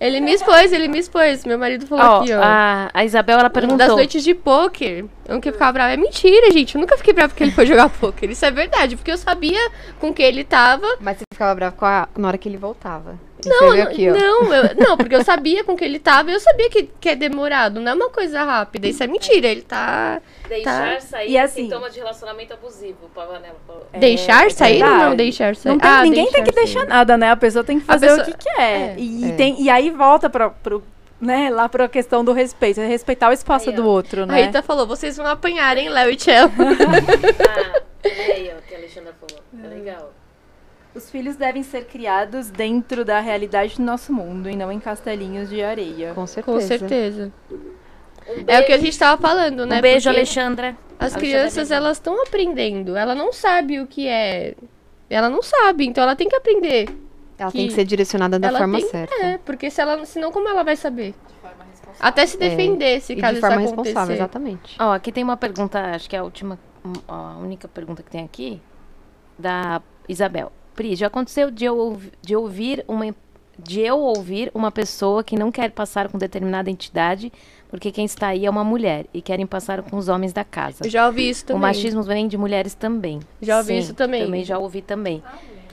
Ele 0.00 0.20
me 0.20 0.32
expôs, 0.32 0.72
ele 0.72 0.88
me 0.88 0.98
expôs. 0.98 1.44
Meu 1.44 1.58
marido 1.58 1.86
falou 1.86 2.04
Ó, 2.04 2.20
aqui, 2.22 2.32
ó. 2.34 2.40
a, 2.42 2.90
a 2.92 3.04
Isabel 3.04 3.38
ela 3.38 3.48
Das 3.48 3.52
perguntou. 3.52 3.96
noites 3.96 4.22
de 4.24 4.34
pôquer, 4.34 5.04
eu 5.34 5.40
que 5.40 5.52
ficava 5.52 5.72
bravo. 5.72 5.92
É 5.92 5.96
mentira, 5.96 6.50
gente. 6.50 6.74
Eu 6.74 6.80
nunca 6.80 6.96
fiquei 6.96 7.12
bravo 7.12 7.30
porque 7.30 7.44
ele 7.44 7.52
foi 7.52 7.66
jogar 7.66 7.88
pôquer. 7.88 8.30
Isso 8.30 8.44
é 8.44 8.50
verdade, 8.50 8.96
porque 8.96 9.10
eu 9.12 9.18
sabia 9.18 9.70
com 9.98 10.12
que 10.12 10.22
ele 10.22 10.44
tava. 10.44 10.86
Mas 11.00 11.18
você 11.18 11.24
ficava 11.32 11.54
bravo 11.54 11.76
com 11.76 11.84
a, 11.86 12.08
na 12.16 12.28
hora 12.28 12.38
que 12.38 12.48
ele 12.48 12.56
voltava. 12.58 13.18
Não, 13.42 13.70
aqui, 13.72 14.06
ó. 14.10 14.12
não, 14.12 14.52
eu- 14.54 14.76
não, 14.76 14.96
porque 14.98 15.14
eu 15.14 15.24
sabia 15.24 15.64
com 15.64 15.74
que 15.74 15.82
ele 15.82 15.98
tava 15.98 16.30
e 16.30 16.34
eu 16.34 16.40
sabia 16.40 16.68
que, 16.68 16.90
que 17.00 17.08
é 17.08 17.16
demorado. 17.16 17.80
Não 17.80 17.90
é 17.92 17.94
uma 17.94 18.10
coisa 18.10 18.44
rápida. 18.44 18.86
Isso 18.86 19.02
é 19.02 19.06
mentira. 19.06 19.48
Ele 19.48 19.62
tá. 19.62 20.20
Deixar 20.46 21.00
sair 21.00 21.30
E 21.30 21.38
assim- 21.38 21.62
sintomas 21.64 21.94
de 21.94 22.00
relacionamento 22.00 22.52
abusivo, 22.52 22.98
falou. 23.14 23.38
deixar 23.98 24.50
sair 24.50 24.82
ou 24.82 24.90
não 24.90 25.16
deixar 25.16 25.56
sair? 25.56 25.72
Não 25.72 25.78
tem, 25.78 25.90
Ah, 25.90 26.02
ninguém 26.02 26.30
tem 26.30 26.44
que 26.44 26.52
sair. 26.52 26.64
deixar 26.64 26.84
nada, 26.86 27.16
né? 27.16 27.30
A 27.30 27.36
pessoa 27.36 27.64
tem 27.64 27.80
que 27.80 27.86
fazer 27.86 28.08
pessoa- 28.08 28.22
o 28.28 28.30
que 28.30 28.36
quer. 28.36 28.60
é. 28.60 28.94
E, 28.98 29.30
É. 29.30 29.32
Tem, 29.32 29.62
e 29.62 29.70
aí 29.70 29.90
volta 29.90 30.28
pra, 30.28 30.50
pro, 30.50 30.82
né, 31.20 31.50
lá 31.50 31.68
pra 31.68 31.88
questão 31.88 32.24
do 32.24 32.32
respeito. 32.32 32.80
É 32.80 32.86
respeitar 32.86 33.28
o 33.28 33.32
espaço 33.32 33.70
Aí, 33.70 33.76
do 33.76 33.86
outro, 33.86 34.22
A 34.22 34.26
né? 34.26 34.42
Rita 34.42 34.62
falou: 34.62 34.86
vocês 34.86 35.16
vão 35.16 35.26
apanhar, 35.26 35.76
hein, 35.76 35.88
Léo 35.88 36.10
e 36.10 36.16
Tchelo. 36.16 36.50
Ah, 38.02 38.08
olha 38.08 38.34
aí, 38.34 38.50
ó, 38.56 38.60
que 38.66 38.74
a 38.74 38.78
Alexandra 38.78 39.14
falou. 39.20 39.44
É 39.62 39.68
legal. 39.68 40.12
Os 40.94 41.10
filhos 41.10 41.36
devem 41.36 41.62
ser 41.62 41.84
criados 41.84 42.50
dentro 42.50 43.04
da 43.04 43.20
realidade 43.20 43.76
do 43.76 43.82
nosso 43.82 44.12
mundo 44.12 44.48
e 44.48 44.56
não 44.56 44.72
em 44.72 44.80
castelinhos 44.80 45.48
de 45.50 45.62
areia. 45.62 46.12
Com 46.14 46.26
certeza. 46.26 46.52
Com 46.52 46.60
certeza. 46.60 47.32
Um 47.50 48.44
É 48.46 48.60
o 48.60 48.66
que 48.66 48.72
a 48.72 48.78
gente 48.78 48.98
tava 48.98 49.20
falando, 49.20 49.66
né? 49.66 49.78
Um 49.78 49.80
beijo, 49.80 50.08
Porque 50.08 50.18
Alexandra. 50.18 50.76
As 50.98 51.12
Alexandra 51.14 51.20
crianças, 51.20 51.70
elas 51.70 51.96
estão 51.98 52.22
aprendendo. 52.22 52.96
Ela 52.96 53.14
não 53.14 53.32
sabe 53.32 53.80
o 53.80 53.86
que 53.86 54.08
é 54.08 54.54
Ela 55.08 55.28
não 55.28 55.42
sabe, 55.42 55.86
então 55.86 56.02
ela 56.02 56.16
tem 56.16 56.28
que 56.28 56.36
aprender. 56.36 56.88
Ela 57.40 57.50
que 57.50 57.58
tem 57.58 57.68
que 57.68 57.72
ser 57.74 57.84
direcionada 57.84 58.38
da 58.38 58.50
forma 58.52 58.78
tem- 58.78 58.88
certa. 58.88 59.14
É, 59.24 59.38
porque 59.38 59.70
se 59.70 59.80
ela, 59.80 60.04
senão 60.04 60.30
como 60.30 60.48
ela 60.48 60.62
vai 60.62 60.76
saber? 60.76 61.14
Até 61.98 62.24
se 62.26 62.36
defender, 62.38 63.00
se 63.00 63.12
É, 63.14 63.16
E 63.16 63.20
caso 63.20 63.34
de 63.34 63.40
forma 63.40 63.62
isso 63.62 63.74
responsável, 63.74 64.14
exatamente. 64.14 64.76
Ó, 64.78 64.92
aqui 64.92 65.10
tem 65.12 65.24
uma 65.24 65.36
pergunta, 65.36 65.78
acho 65.94 66.08
que 66.08 66.16
é 66.16 66.18
a 66.18 66.22
última, 66.24 66.58
a 67.08 67.36
única 67.38 67.66
pergunta 67.68 68.02
que 68.02 68.10
tem 68.10 68.24
aqui, 68.24 68.60
da 69.38 69.82
Isabel. 70.08 70.52
Pri, 70.74 70.94
já 70.96 71.08
aconteceu 71.08 71.50
de 71.50 71.64
eu, 71.64 72.00
de 72.22 72.36
ouvir 72.36 72.84
uma 72.86 73.14
de 73.62 73.80
eu 73.80 73.98
ouvir 73.98 74.50
uma 74.54 74.70
pessoa 74.72 75.22
que 75.22 75.36
não 75.36 75.52
quer 75.52 75.70
passar 75.70 76.08
com 76.08 76.16
determinada 76.16 76.70
entidade, 76.70 77.30
porque 77.68 77.92
quem 77.92 78.06
está 78.06 78.28
aí 78.28 78.46
é 78.46 78.50
uma 78.50 78.64
mulher 78.64 79.04
e 79.12 79.20
querem 79.20 79.46
passar 79.46 79.82
com 79.82 79.98
os 79.98 80.08
homens 80.08 80.32
da 80.32 80.42
casa. 80.42 80.78
Eu 80.82 80.88
já 80.90 81.06
ouvi 81.06 81.28
isso 81.28 81.44
O 81.44 81.46
também. 81.48 81.60
machismo 81.60 82.02
vem 82.02 82.26
de 82.26 82.38
mulheres 82.38 82.72
também. 82.72 83.20
Já 83.42 83.58
ouvi 83.58 83.74
Sim, 83.74 83.78
isso 83.80 83.92
também. 83.94 84.24
Também 84.24 84.44
já 84.44 84.58
ouvi 84.58 84.80
também. 84.80 85.22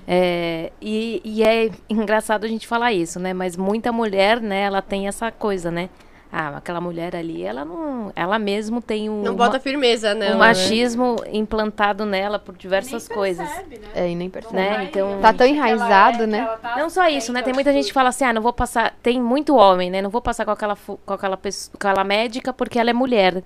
É, 0.07 0.71
e, 0.81 1.21
e 1.25 1.43
é 1.43 1.69
engraçado 1.89 2.45
a 2.45 2.47
gente 2.47 2.65
falar 2.65 2.93
isso, 2.93 3.19
né? 3.19 3.33
Mas 3.33 3.57
muita 3.57 3.91
mulher, 3.91 4.39
né, 4.39 4.61
ela 4.61 4.81
tem 4.81 5.07
essa 5.07 5.31
coisa, 5.31 5.69
né? 5.69 5.89
Ah, 6.31 6.57
aquela 6.57 6.81
mulher 6.81 7.15
ali, 7.15 7.41
ela 7.43 7.63
não. 7.63 8.11
Ela 8.15 8.37
mesmo 8.37 8.81
tem 8.81 9.09
um, 9.09 9.21
Não 9.21 9.33
bota 9.33 9.59
firmeza, 9.61 10.13
né? 10.13 10.35
um 10.35 10.37
machismo 10.37 11.15
implantado 11.31 12.05
nela 12.05 12.37
por 12.37 12.51
Nem 12.51 12.59
diversas 12.59 13.07
coisas. 13.07 13.47
percebe, 13.47 13.77
né? 13.79 13.87
É, 13.95 14.09
e 14.09 14.15
nem 14.15 14.29
percebe. 14.29 14.55
Né? 14.55 14.83
Então- 14.89 15.19
Tá 15.21 15.31
tão 15.31 15.47
enraizado, 15.47 16.23
é, 16.23 16.27
né? 16.27 16.45
tá 16.61 16.75
Não 16.77 16.89
só 16.89 17.07
isso, 17.07 17.31
né? 17.31 17.41
Tem 17.41 17.53
muita 17.53 17.71
gente 17.71 17.87
que 17.87 17.93
fala 17.93 18.09
assim, 18.09 18.25
ah, 18.25 18.33
não 18.33 18.41
vou 18.41 18.51
passar. 18.51 18.93
Tem 19.01 19.21
muito 19.21 19.55
homem, 19.55 19.89
né? 19.89 20.01
Não 20.01 20.09
vou 20.09 20.21
passar 20.21 20.43
com 20.43 20.51
aquela, 20.51 20.75
com 20.75 21.13
aquela, 21.13 21.37
pessoa, 21.37 21.77
com 21.79 21.87
aquela 21.87 22.03
médica 22.03 22.51
porque 22.51 22.77
ela 22.77 22.89
é 22.89 22.93
mulher. 22.93 23.41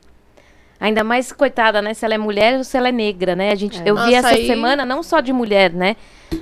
Ainda 0.82 1.04
mais, 1.04 1.32
coitada, 1.32 1.80
né? 1.82 1.94
Se 1.94 2.04
ela 2.04 2.16
é 2.16 2.18
mulher 2.18 2.58
ou 2.58 2.64
se 2.64 2.76
ela 2.76 2.90
é 2.90 2.92
negra, 2.92 3.36
né? 3.36 3.52
A 3.52 3.56
gente, 3.56 3.78
É. 3.80 3.84
Eu 3.86 3.96
vi 3.96 4.02
Nossa, 4.02 4.16
essa 4.18 4.28
aí- 4.30 4.48
semana, 4.48 4.84
não 4.84 5.04
só 5.04 5.20
de 5.22 5.32
mulher, 5.32 5.72
né? 5.72 5.96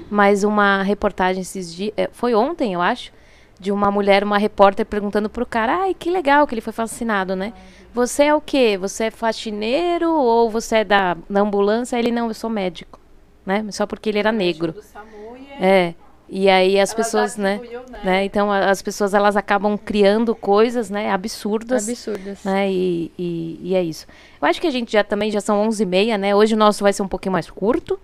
Mas 0.09 0.43
uma 0.45 0.81
reportagem 0.81 1.41
esses 1.41 1.75
dias. 1.75 1.91
eh, 1.97 2.09
Foi 2.13 2.33
ontem, 2.33 2.73
eu 2.73 2.81
acho. 2.81 3.11
De 3.59 3.69
uma 3.73 3.91
mulher, 3.91 4.23
uma 4.23 4.37
repórter 4.37 4.85
perguntando 4.85 5.29
pro 5.29 5.45
cara, 5.45 5.81
ai, 5.81 5.93
que 5.93 6.09
legal 6.09 6.47
que 6.47 6.53
ele 6.55 6.61
foi 6.61 6.71
fascinado, 6.71 7.35
né? 7.35 7.51
Você 7.93 8.23
é 8.23 8.33
o 8.33 8.39
quê? 8.39 8.77
Você 8.79 9.05
é 9.05 9.11
faxineiro 9.11 10.09
ou 10.09 10.49
você 10.49 10.77
é 10.77 10.83
da, 10.85 11.17
da 11.29 11.41
ambulância? 11.41 11.97
Ele, 11.99 12.09
não, 12.11 12.29
eu 12.29 12.33
sou 12.33 12.49
médico, 12.49 12.97
né? 13.45 13.65
Só 13.71 13.85
porque 13.85 14.07
ele 14.09 14.19
era 14.19 14.31
negro. 14.31 14.71
Do 14.71 14.81
SAMU 14.81 15.35
e 15.37 15.47
é- 15.61 15.67
É. 15.89 15.95
E 16.31 16.47
aí 16.47 16.79
as 16.79 16.93
pessoas, 16.93 17.37
né? 17.37 17.59
né? 17.89 17.99
né? 18.03 18.25
Então 18.25 18.51
as 18.51 18.81
pessoas 18.81 19.13
elas 19.13 19.35
acabam 19.35 19.77
criando 19.77 20.35
coisas, 20.35 20.89
né, 20.89 21.11
absurdas, 21.11 21.89
Absurdas. 21.89 22.43
né? 22.43 22.71
E, 22.71 23.11
e, 23.17 23.59
e 23.63 23.75
é 23.75 23.83
isso. 23.83 24.05
Eu 24.39 24.47
acho 24.47 24.61
que 24.61 24.67
a 24.67 24.71
gente 24.71 24.91
já 24.91 25.03
também 25.03 25.31
já 25.31 25.41
são 25.41 25.67
11h30, 25.67 26.17
né? 26.17 26.35
Hoje 26.35 26.53
o 26.53 26.57
nosso 26.57 26.83
vai 26.83 26.93
ser 26.93 27.01
um 27.01 27.07
pouquinho 27.07 27.33
mais 27.33 27.49
curto, 27.49 27.99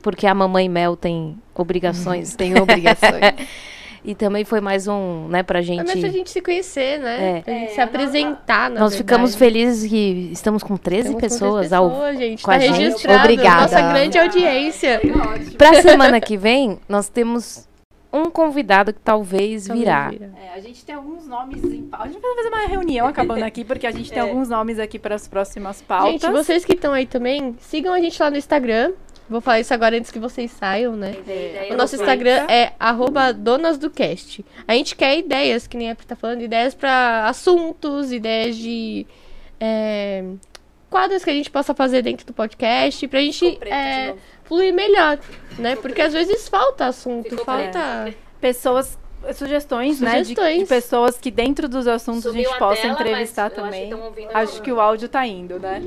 porque 0.00 0.26
a 0.26 0.34
mamãe 0.34 0.68
Mel 0.68 0.96
tem 0.96 1.36
obrigações. 1.54 2.36
Tem 2.36 2.58
obrigações. 2.60 3.34
e 4.06 4.14
também 4.14 4.44
foi 4.44 4.60
mais 4.60 4.86
um, 4.86 5.26
né, 5.28 5.42
pra 5.42 5.60
gente. 5.60 5.80
É 5.80 5.84
mais 5.84 6.00
pra 6.00 6.08
gente 6.08 6.30
se 6.30 6.40
conhecer, 6.40 6.98
né? 7.00 7.38
É. 7.38 7.40
Pra 7.42 7.52
gente 7.52 7.70
É, 7.70 7.74
se 7.74 7.80
apresentar, 7.80 8.70
na 8.70 8.80
Nós 8.80 8.96
ficamos 8.96 9.34
felizes 9.34 9.90
que 9.90 10.30
estamos 10.32 10.62
com 10.62 10.76
13 10.76 11.00
Estamos 11.00 11.14
com 11.14 11.20
pessoas, 11.28 11.58
três 11.66 11.72
ao 11.72 11.90
pessoas, 11.90 12.18
gente. 12.18 12.42
com 12.42 12.50
Tá 12.50 12.56
a 12.56 12.60
gente. 12.60 13.08
Obrigada. 13.08 13.62
Nossa 13.62 13.82
grande 13.92 14.18
audiência. 14.18 15.00
Ótimo. 15.04 15.52
Pra 15.58 15.82
semana 15.82 16.20
que 16.20 16.36
vem, 16.36 16.78
nós 16.88 17.08
temos 17.08 17.66
um 18.12 18.30
convidado 18.30 18.92
que 18.94 19.00
talvez 19.00 19.66
Talvez 19.66 19.68
virá. 19.68 20.08
vira. 20.08 20.32
É, 20.42 20.56
a 20.56 20.60
gente 20.60 20.84
tem 20.84 20.94
alguns 20.94 21.26
nomes 21.26 21.62
em 21.64 21.82
pauta. 21.82 22.06
A 22.06 22.12
gente 22.12 22.22
vai 22.22 22.34
fazer 22.36 22.48
uma 22.48 22.66
reunião 22.66 23.06
acabando 23.06 23.42
aqui, 23.42 23.64
porque 23.64 23.86
a 23.86 23.90
gente 23.90 24.10
tem 24.10 24.22
alguns 24.22 24.48
nomes 24.48 24.78
aqui 24.78 24.98
para 24.98 25.14
as 25.16 25.28
próximas 25.28 25.82
pautas. 25.82 26.12
Gente, 26.12 26.30
vocês 26.30 26.64
que 26.64 26.72
estão 26.72 26.92
aí 26.92 27.06
também, 27.06 27.56
sigam 27.60 27.92
a 27.92 28.00
gente 28.00 28.22
lá 28.22 28.30
no 28.30 28.36
Instagram. 28.38 28.92
Vou 29.28 29.40
falar 29.40 29.60
isso 29.60 29.74
agora 29.74 29.96
antes 29.96 30.10
que 30.10 30.18
vocês 30.18 30.50
saiam, 30.52 30.94
né? 30.94 31.14
O 31.70 31.74
nosso 31.76 31.96
Instagram 31.96 32.46
é 32.48 32.72
arroba 32.78 33.32
donas 33.32 33.76
do 33.76 33.90
cast. 33.90 34.44
A 34.68 34.72
gente 34.74 34.94
quer 34.94 35.18
ideias, 35.18 35.66
que 35.66 35.76
nem 35.76 35.90
a 35.90 35.94
Pri 35.96 36.06
tá 36.06 36.14
falando, 36.14 36.42
ideias 36.42 36.74
pra 36.74 37.26
assuntos, 37.28 38.12
ideias 38.12 38.56
de 38.56 39.04
é, 39.58 40.22
quadros 40.88 41.24
que 41.24 41.30
a 41.30 41.32
gente 41.32 41.50
possa 41.50 41.74
fazer 41.74 42.02
dentro 42.02 42.24
do 42.26 42.32
podcast, 42.32 43.08
pra 43.08 43.20
gente 43.20 43.58
de 43.58 43.68
é, 43.68 44.14
fluir 44.44 44.72
melhor, 44.72 45.18
né? 45.58 45.74
Porque 45.76 46.00
às 46.02 46.12
vezes 46.12 46.48
falta 46.48 46.86
assunto, 46.86 47.30
Ficou 47.30 47.44
falta... 47.44 48.14
Pessoas, 48.40 48.96
sugestões, 49.34 50.00
né? 50.00 50.20
de- 50.22 50.28
De, 50.28 50.34
Sugestões. 50.36 50.68
pessoas 50.68 51.18
que 51.18 51.30
dentro 51.32 51.68
dos 51.68 51.88
assuntos 51.88 52.26
a 52.26 52.30
Sumiu 52.30 52.44
gente 52.44 52.54
a 52.54 52.58
possa 52.58 52.82
tela, 52.82 52.92
entrevistar 52.94 53.50
eu 53.56 53.64
acho 53.64 53.72
que 53.80 53.88
também. 53.90 54.28
Acho 54.34 54.62
que 54.62 54.70
o 54.72 54.80
áudio 54.80 55.08
tá 55.08 55.26
indo, 55.26 55.58
né? 55.58 55.82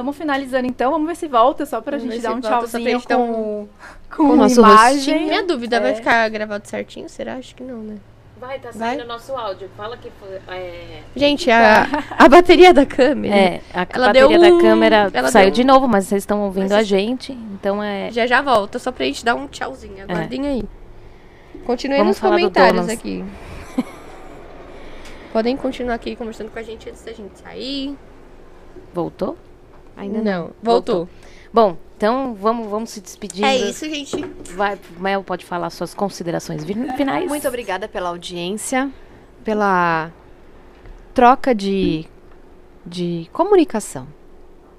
Vamos 0.00 0.16
finalizando 0.16 0.66
então, 0.66 0.90
vamos 0.92 1.06
ver 1.08 1.16
se 1.16 1.26
volta, 1.26 1.64
só 1.64 1.80
pra 1.80 1.96
Vamos 1.96 2.12
gente 2.12 2.22
dar 2.22 2.34
um 2.34 2.40
tchauzinho 2.40 3.00
dar 3.08 3.16
com, 3.16 3.68
com, 4.14 4.22
o 4.24 4.36
nosso 4.36 4.60
imagem. 4.60 5.26
Minha 5.26 5.42
dúvida, 5.42 5.80
vai 5.80 5.92
É. 5.92 5.94
ficar 5.94 6.28
gravado 6.28 6.68
certinho? 6.68 7.08
Será? 7.08 7.34
Acho 7.36 7.54
que 7.54 7.62
não, 7.62 7.78
né? 7.78 7.96
Vai, 8.38 8.58
tá 8.58 8.68
Vai? 8.74 8.90
saindo 8.90 9.04
o 9.04 9.06
nosso 9.08 9.32
áudio. 9.34 9.70
Fala 9.78 9.96
que 9.96 10.10
foi. 10.20 10.28
É, 10.54 11.00
Gente, 11.16 11.50
a, 11.50 11.86
a 12.18 12.28
bateria 12.28 12.74
da 12.74 12.84
câmera 12.84 13.34
é, 13.34 13.60
a 13.72 13.86
Ela 13.90 14.06
bateria 14.08 14.28
deu 14.38 14.50
da 14.50 14.54
um- 14.56 14.60
câmera 14.60 15.10
ela 15.14 15.28
saiu 15.30 15.46
deu 15.46 15.54
de 15.54 15.62
um- 15.62 15.66
novo, 15.72 15.88
mas 15.88 16.06
vocês 16.06 16.22
estão 16.22 16.42
ouvindo 16.42 16.64
Mas 16.64 16.72
a 16.72 16.82
gente. 16.82 17.32
Então 17.32 17.82
é. 17.82 18.10
já 18.12 18.26
já 18.26 18.42
volta, 18.42 18.78
só 18.78 18.92
pra 18.92 19.06
gente 19.06 19.24
dar 19.24 19.34
um 19.34 19.46
tchauzinho. 19.48 20.04
Aguardem 20.06 20.46
aí. 20.46 20.64
Continuem 21.64 22.04
nos 22.04 22.20
comentários 22.20 22.86
aqui. 22.90 23.24
Podem 25.32 25.56
continuar 25.56 25.94
aqui 25.94 26.14
conversando 26.14 26.50
com 26.50 26.58
a 26.58 26.62
gente 26.62 26.88
antes 26.90 27.02
da 27.02 27.12
gente 27.14 27.38
sair. 27.38 27.96
Voltou? 28.92 29.36
Ainda 29.96 30.20
não. 30.22 30.50
Voltou. 30.62 31.08
Bom, 31.52 31.76
então 31.96 32.34
vamos, 32.34 32.68
vamos 32.68 32.90
se 32.90 33.00
despedindo. 33.00 33.46
É 33.46 33.56
isso, 33.56 33.84
gente. 33.88 34.16
Vai, 34.54 34.78
Mel 34.98 35.22
pode 35.24 35.44
falar 35.44 35.70
suas 35.70 35.94
considerações 35.94 36.62
vi- 36.64 36.74
finais. 36.96 37.26
Muito 37.28 37.48
obrigada 37.48 37.88
pela 37.88 38.10
audiência, 38.10 38.90
pela 39.42 40.12
troca 41.14 41.54
de, 41.54 42.04
de 42.84 43.28
comunicação. 43.32 44.06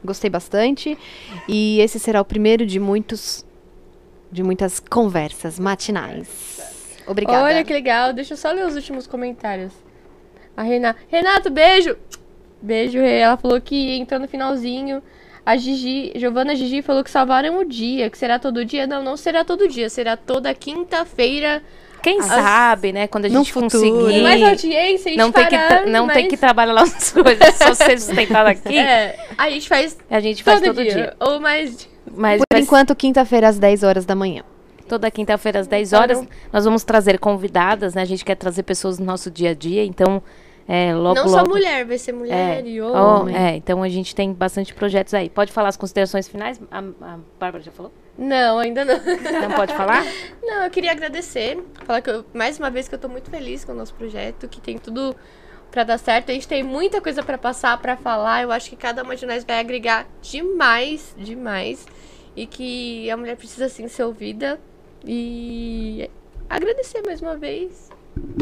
Gostei 0.05 0.29
bastante. 0.29 0.95
E 1.47 1.79
esse 1.79 1.99
será 1.99 2.21
o 2.21 2.25
primeiro 2.25 2.65
de 2.65 2.79
muitos 2.79 3.45
de 4.31 4.43
muitas 4.43 4.79
conversas 4.79 5.57
matinais. 5.57 6.99
Obrigada. 7.07 7.43
Olha 7.45 7.63
que 7.63 7.71
legal. 7.73 8.11
Deixa 8.13 8.33
eu 8.33 8.37
só 8.37 8.51
ler 8.51 8.65
os 8.65 8.75
últimos 8.75 9.07
comentários. 9.07 9.71
A 10.55 10.63
Renata. 10.63 10.99
Renato, 11.07 11.49
beijo! 11.49 11.95
Beijo, 12.61 12.99
Rê. 12.99 13.19
Ela 13.19 13.37
falou 13.37 13.59
que 13.61 13.97
entrou 13.97 14.19
no 14.19 14.27
finalzinho. 14.27 15.01
A 15.45 15.55
Gigi, 15.55 16.11
Giovana 16.15 16.55
Gigi 16.55 16.81
falou 16.81 17.03
que 17.03 17.09
salvaram 17.09 17.57
o 17.59 17.63
dia, 17.63 18.09
que 18.09 18.17
será 18.17 18.37
todo 18.37 18.65
dia. 18.65 18.85
Não, 18.85 19.01
não 19.03 19.15
será 19.15 19.45
todo 19.45 19.67
dia, 19.67 19.89
será 19.89 20.17
toda 20.17 20.53
quinta-feira. 20.53 21.61
Quem 22.03 22.21
sabe, 22.21 22.91
né? 22.93 23.07
Quando 23.07 23.25
a 23.25 23.29
No 23.29 23.39
gente 23.39 23.53
futuro. 23.53 23.91
conseguir. 23.91 24.21
Mais 24.21 24.41
audiência, 24.43 25.09
a 25.09 25.13
gente 25.13 25.17
não 25.17 25.31
tem 25.31 25.47
que, 25.47 25.55
não 25.89 26.07
tem 26.07 26.23
mas- 26.23 26.27
que 26.29 26.37
trabalhar 26.37 26.73
lá 26.73 26.81
nas 26.81 27.11
coisas, 27.11 27.55
só 27.55 27.73
ser 27.73 27.99
sustentado 27.99 28.47
aqui. 28.47 28.77
É, 28.77 29.17
a 29.37 29.49
gente 29.49 29.67
faz 29.67 29.97
A 30.09 30.19
gente 30.19 30.43
faz 30.43 30.59
todo, 30.61 30.73
todo 30.75 30.83
dia. 30.83 30.93
dia. 30.93 31.15
Ou 31.19 31.39
mais. 31.39 31.87
Mas 32.15 32.41
Por 32.49 32.57
enquanto, 32.59 32.95
quinta-feira 32.95 33.47
às 33.49 33.57
10 33.57 33.83
horas 33.83 34.05
da 34.05 34.15
manhã. 34.15 34.43
Toda 34.87 35.09
quinta-feira 35.11 35.59
às 35.59 35.67
10 35.67 35.91
horas, 35.91 36.23
nós 36.53 36.63
vamos 36.63 36.83
trazer 36.83 37.19
convidadas, 37.19 37.93
né? 37.93 38.01
A 38.03 38.05
gente 38.05 38.23
quer 38.23 38.35
trazer 38.35 38.63
pessoas 38.63 38.97
no 38.99 39.05
nosso 39.05 39.29
dia 39.29 39.49
a 39.49 39.53
dia, 39.53 39.83
então 39.83 40.21
é, 40.67 40.93
logo, 40.93 41.15
não 41.15 41.25
logo... 41.27 41.29
só 41.29 41.45
mulher, 41.49 41.85
vai 41.85 41.97
ser 41.97 42.11
mulher 42.11 42.65
É. 42.65 42.67
e 42.67 42.81
Oh, 42.81 42.91
homem. 42.93 43.35
é, 43.35 43.55
então 43.55 43.81
a 43.81 43.87
gente 43.89 44.13
tem 44.13 44.33
bastante 44.33 44.73
projetos 44.73 45.13
aí. 45.13 45.29
Pode 45.29 45.51
falar 45.51 45.69
as 45.69 45.77
considerações 45.77 46.27
finais? 46.27 46.59
A, 46.69 46.79
a 46.79 47.19
Bárbara 47.39 47.63
já 47.63 47.71
falou? 47.71 47.91
Não, 48.17 48.59
ainda 48.59 48.83
não. 48.83 48.95
Não 48.97 49.51
pode 49.55 49.73
falar? 49.73 50.03
Não, 50.43 50.63
eu 50.63 50.71
queria 50.71 50.91
agradecer. 50.91 51.63
Falar 51.85 52.01
que 52.01 52.09
eu, 52.09 52.25
mais 52.33 52.57
uma 52.57 52.69
vez 52.69 52.87
que 52.89 52.95
eu 52.95 52.99
tô 52.99 53.07
muito 53.07 53.29
feliz 53.29 53.63
com 53.63 53.73
o 53.73 53.75
nosso 53.75 53.93
projeto, 53.93 54.47
que 54.47 54.59
tem 54.59 54.77
tudo 54.77 55.15
pra 55.69 55.83
dar 55.83 55.97
certo. 55.99 56.31
A 56.31 56.33
gente 56.33 56.47
tem 56.47 56.63
muita 56.63 56.99
coisa 56.99 57.21
pra 57.21 57.37
passar, 57.37 57.77
pra 57.79 57.95
falar. 57.95 58.41
Eu 58.43 58.51
acho 58.51 58.69
que 58.69 58.75
cada 58.75 59.03
uma 59.03 59.15
de 59.15 59.25
nós 59.25 59.43
vai 59.43 59.59
agregar 59.59 60.07
demais, 60.21 61.13
demais. 61.17 61.85
E 62.35 62.45
que 62.47 63.09
a 63.11 63.15
mulher 63.17 63.35
precisa 63.37 63.69
sim 63.69 63.87
ser 63.87 64.03
ouvida. 64.03 64.59
E 65.05 66.09
agradecer 66.49 67.01
mais 67.05 67.21
uma 67.21 67.37
vez. 67.37 67.89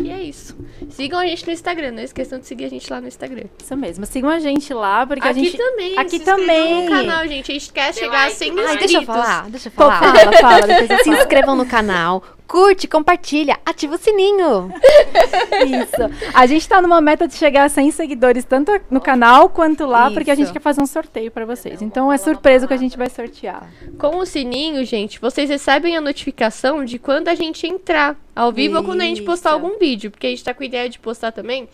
E 0.04 0.10
é 0.12 0.22
isso. 0.22 0.56
Sigam 0.90 1.20
a 1.20 1.26
gente 1.26 1.46
no 1.46 1.54
Instagram, 1.54 1.92
não 1.92 2.04
esqueçam 2.04 2.40
de 2.40 2.46
seguir 2.46 2.66
a 2.66 2.70
gente 2.70 2.92
lá 2.92 3.02
no 3.02 3.08
Instagram. 3.08 3.46
Isso 3.62 3.76
mesmo. 3.76 4.06
Sigam 4.06 4.30
a 4.30 4.40
gente 4.40 4.74
lá, 4.74 5.06
porque 5.06 5.28
aqui 5.28 5.40
a 5.40 5.44
gente. 5.44 5.58
também, 5.58 5.98
aqui 5.98 6.20
também. 6.20 6.84
no 6.86 6.90
canal, 6.90 7.28
gente. 7.28 7.52
A 7.52 7.54
gente 7.54 7.72
quer 7.72 7.94
chegar 7.94 8.28
a 8.28 8.30
100 8.30 8.52
mil 8.52 8.66
Ai, 8.66 8.76
inscritos. 8.76 8.92
deixa 8.92 8.98
eu 8.98 9.06
falar, 9.06 9.50
deixa 9.50 9.68
eu 9.68 9.72
Pô, 9.72 9.84
falar. 9.84 10.02
fala, 10.02 10.34
fala, 10.34 10.68
depois 10.68 11.02
Se 11.02 11.10
inscrevam 11.10 11.56
no 11.56 11.66
canal, 11.66 12.22
curte, 12.48 12.88
compartilha, 12.88 13.58
ativa 13.66 13.96
o 13.96 13.98
sininho. 13.98 14.72
Isso. 15.66 16.32
A 16.34 16.46
gente 16.46 16.68
tá 16.68 16.82
numa 16.82 17.02
meta 17.02 17.28
de 17.28 17.36
chegar 17.36 17.64
a 17.64 17.70
100 17.70 17.92
seguidores, 17.92 18.44
tanto 18.44 18.72
no 18.90 19.02
canal 19.02 19.50
quanto 19.50 19.86
lá, 19.86 20.12
porque 20.12 20.32
a 20.32 20.36
gente 20.36 20.46
Isso. 20.46 20.54
quer 20.54 20.62
fazer 20.62 20.82
um 20.82 20.88
sorteio 20.88 21.32
pra 21.32 21.46
vocês. 21.46 21.82
Então 21.82 22.12
é 22.12 22.18
surpresa 22.18 22.66
o 22.66 22.68
que 22.68 22.74
a 22.74 22.78
gente 22.78 22.98
vai 22.98 23.10
sortear. 23.10 23.70
Com 23.98 24.18
o 24.18 24.26
sininho, 24.26 24.84
gente, 24.86 25.20
vocês 25.20 25.50
recebem 25.50 25.96
a 25.98 26.02
notificação 26.02 26.84
de 26.86 27.00
quando 27.00 27.28
a 27.28 27.36
gente 27.36 27.66
entrar 27.66 28.16
ao 28.36 28.52
vivo 28.52 28.78
ou 28.78 28.84
quando 28.84 29.02
a 29.02 29.06
gente 29.06 29.22
postar 29.24 29.50
Isso. 29.52 29.56
algum 29.66 29.78
vídeo. 29.80 30.12
Porque 30.12 30.28
a 30.28 30.30
gente 30.30 30.44
tá 30.44 30.54
com 30.54 30.62
a 30.64 30.66
ideia 30.66 30.90
de 30.90 31.00
postar 31.00 31.32
também 31.32 31.70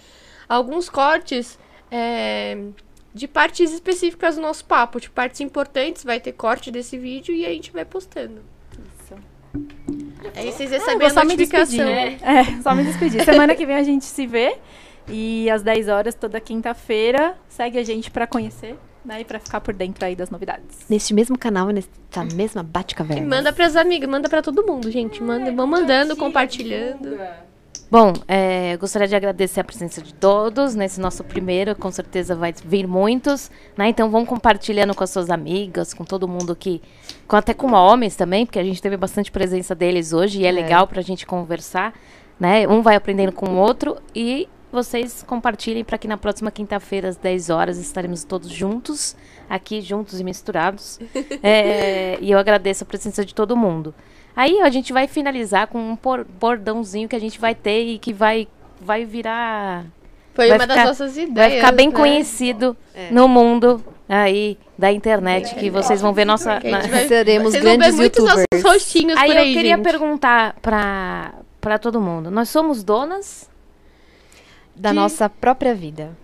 alguns 0.47 0.89
cortes 0.89 1.57
é, 1.89 2.57
de 3.13 3.27
partes 3.27 3.71
específicas 3.73 4.35
do 4.35 4.41
nosso 4.41 4.63
papo. 4.65 4.99
Tipo, 4.99 5.15
partes 5.15 5.41
importantes, 5.41 6.03
vai 6.03 6.19
ter 6.19 6.33
corte 6.33 6.69
desse 6.71 6.97
vídeo 6.97 7.33
e 7.33 7.45
a 7.45 7.49
gente 7.49 7.71
vai 7.71 7.83
postando. 7.85 8.41
Aí 10.35 10.51
vocês 10.51 10.71
Ah, 10.71 10.75
recebem 10.77 10.99
vou 10.99 11.07
a 11.07 11.09
só 11.09 11.21
me 11.21 11.31
notificação. 11.35 11.77
despedir. 11.85 12.19
É, 12.27 12.61
só 12.61 12.73
me 12.75 12.83
despedir. 12.83 13.23
Semana 13.25 13.53
que 13.55 13.65
vem 13.65 13.75
a 13.75 13.83
gente 13.83 14.05
se 14.05 14.25
vê. 14.25 14.57
E 15.09 15.49
às 15.49 15.61
10 15.63 15.89
horas, 15.89 16.15
toda 16.15 16.39
quinta-feira, 16.39 17.35
segue 17.49 17.77
a 17.77 17.83
gente 17.83 18.09
pra 18.11 18.25
conhecer, 18.27 18.77
né? 19.05 19.21
E 19.21 19.25
pra 19.25 19.39
ficar 19.39 19.59
por 19.61 19.73
dentro 19.73 20.05
aí 20.05 20.15
das 20.15 20.29
novidades. 20.29 20.85
Neste 20.89 21.13
mesmo 21.13 21.37
canal, 21.37 21.67
nessa 21.69 22.23
mesma 22.35 22.61
E 22.61 22.65
Bate-Caverna. 22.65 23.27
manda 23.27 23.51
pras 23.53 23.75
amigas, 23.75 24.09
manda 24.09 24.29
pra 24.29 24.41
todo 24.41 24.65
mundo, 24.65 24.89
gente. 24.91 25.21
Manda, 25.21 25.51
vão 25.51 25.65
mandando, 25.67 26.15
compartilhando. 26.15 27.17
Bom, 27.89 28.13
é, 28.25 28.73
eu 28.73 28.79
gostaria 28.79 29.05
de 29.05 29.15
agradecer 29.15 29.59
a 29.59 29.63
presença 29.65 30.01
de 30.01 30.13
todos 30.13 30.75
nesse 30.75 30.97
nosso 31.01 31.25
primeiro, 31.25 31.75
com 31.75 31.91
certeza 31.91 32.33
vai 32.33 32.53
vir 32.63 32.87
muitos, 32.87 33.51
né? 33.77 33.89
Então 33.89 34.09
vão 34.09 34.25
compartilhando 34.25 34.95
com 34.95 35.03
as 35.03 35.09
suas 35.09 35.29
amigas, 35.29 35.93
com 35.93 36.05
todo 36.05 36.25
mundo 36.25 36.55
que, 36.55 36.81
com, 37.27 37.35
até 37.35 37.53
com 37.53 37.73
homens 37.73 38.15
também, 38.15 38.45
porque 38.45 38.59
a 38.59 38.63
gente 38.63 38.81
teve 38.81 38.95
bastante 38.95 39.29
presença 39.29 39.75
deles 39.75 40.13
hoje 40.13 40.39
e 40.39 40.45
é, 40.45 40.49
É. 40.49 40.51
legal 40.53 40.87
pra 40.87 41.01
gente 41.01 41.25
conversar, 41.25 41.93
né? 42.39 42.65
Um 42.65 42.81
vai 42.81 42.95
aprendendo 42.95 43.33
com 43.33 43.49
o 43.49 43.57
outro 43.57 43.97
e 44.15 44.47
vocês 44.71 45.23
compartilhem 45.27 45.83
para 45.83 45.97
que 45.97 46.07
na 46.07 46.17
próxima 46.17 46.49
quinta-feira 46.51 47.09
às 47.09 47.17
10 47.17 47.49
horas 47.49 47.77
estaremos 47.77 48.23
todos 48.23 48.49
juntos, 48.49 49.15
aqui 49.49 49.81
juntos 49.81 50.19
e 50.19 50.23
misturados. 50.23 50.99
É, 51.43 52.17
e 52.21 52.31
eu 52.31 52.37
agradeço 52.39 52.83
a 52.83 52.87
presença 52.87 53.25
de 53.25 53.33
todo 53.33 53.55
mundo. 53.57 53.93
Aí 54.35 54.61
a 54.61 54.69
gente 54.69 54.93
vai 54.93 55.07
finalizar 55.07 55.67
com 55.67 55.77
um 55.79 55.97
bordãozinho 56.39 57.09
que 57.09 57.15
a 57.15 57.19
gente 57.19 57.39
vai 57.39 57.53
ter 57.55 57.83
e 57.83 57.99
que 57.99 58.13
vai, 58.13 58.47
vai 58.79 59.03
virar. 59.03 59.85
Foi 60.33 60.47
Vai 60.47 60.57
uma 60.57 60.65
das 60.67 60.77
ficar- 60.77 60.87
nossas 60.87 61.17
ideias. 61.17 61.33
Vai 61.35 61.51
ficar 61.59 61.71
bem 61.73 61.89
né? 61.89 61.93
conhecido 61.95 62.77
É. 62.95 63.11
no 63.11 63.27
mundo 63.27 63.83
aí 64.07 64.57
da 64.77 64.89
internet, 64.91 65.53
que 65.55 65.69
vocês 65.69 65.99
vão 66.01 66.13
ver 66.13 66.23
nossa. 66.25 66.59
Na- 66.63 66.79
vai- 66.79 67.07
Seremos 67.07 67.51
Vocês 67.51 67.63
vão 67.63 67.73
ver 67.73 67.77
grandes 67.79 67.95
muitos 67.99 68.19
youtubers. 68.23 68.45
nossos 68.53 68.65
rostinhos 68.65 69.17
Aí 69.17 69.27
por 69.27 69.35
eu 69.35 69.41
aí, 69.41 69.53
queria 69.53 69.75
gente. 69.75 69.83
perguntar 69.83 70.55
pra 70.61 71.77
todo 71.79 71.99
mundo. 71.99 72.31
Nós 72.31 72.47
somos 72.49 72.81
donas? 72.83 73.49
Da 74.75 74.89
De- 74.89 74.95
nossa 74.95 75.29
própria 75.29 75.75
vida. 75.75 76.15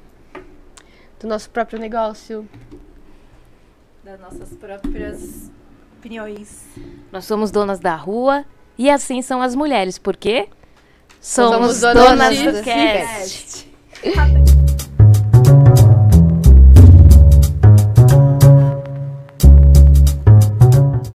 Do 1.20 1.28
nosso 1.28 1.50
próprio 1.50 1.80
negócio. 1.80 2.48
Das 4.04 4.20
nossas 4.20 4.50
próprias 4.58 5.52
opiniões. 6.00 6.66
Nós 7.12 7.26
somos 7.26 7.52
donas 7.52 7.80
da 7.80 7.96
rua 7.96 8.46
e 8.78 8.90
assim 8.90 9.22
são 9.22 9.42
as 9.42 9.56
mulheres, 9.56 9.98
porque 9.98 10.48
Somos 11.20 11.80
somos, 11.80 11.82
donas 11.82 12.04
donas 12.38 12.38
do 12.40 12.64
cast. 12.64 13.68
Cast. 14.02 14.88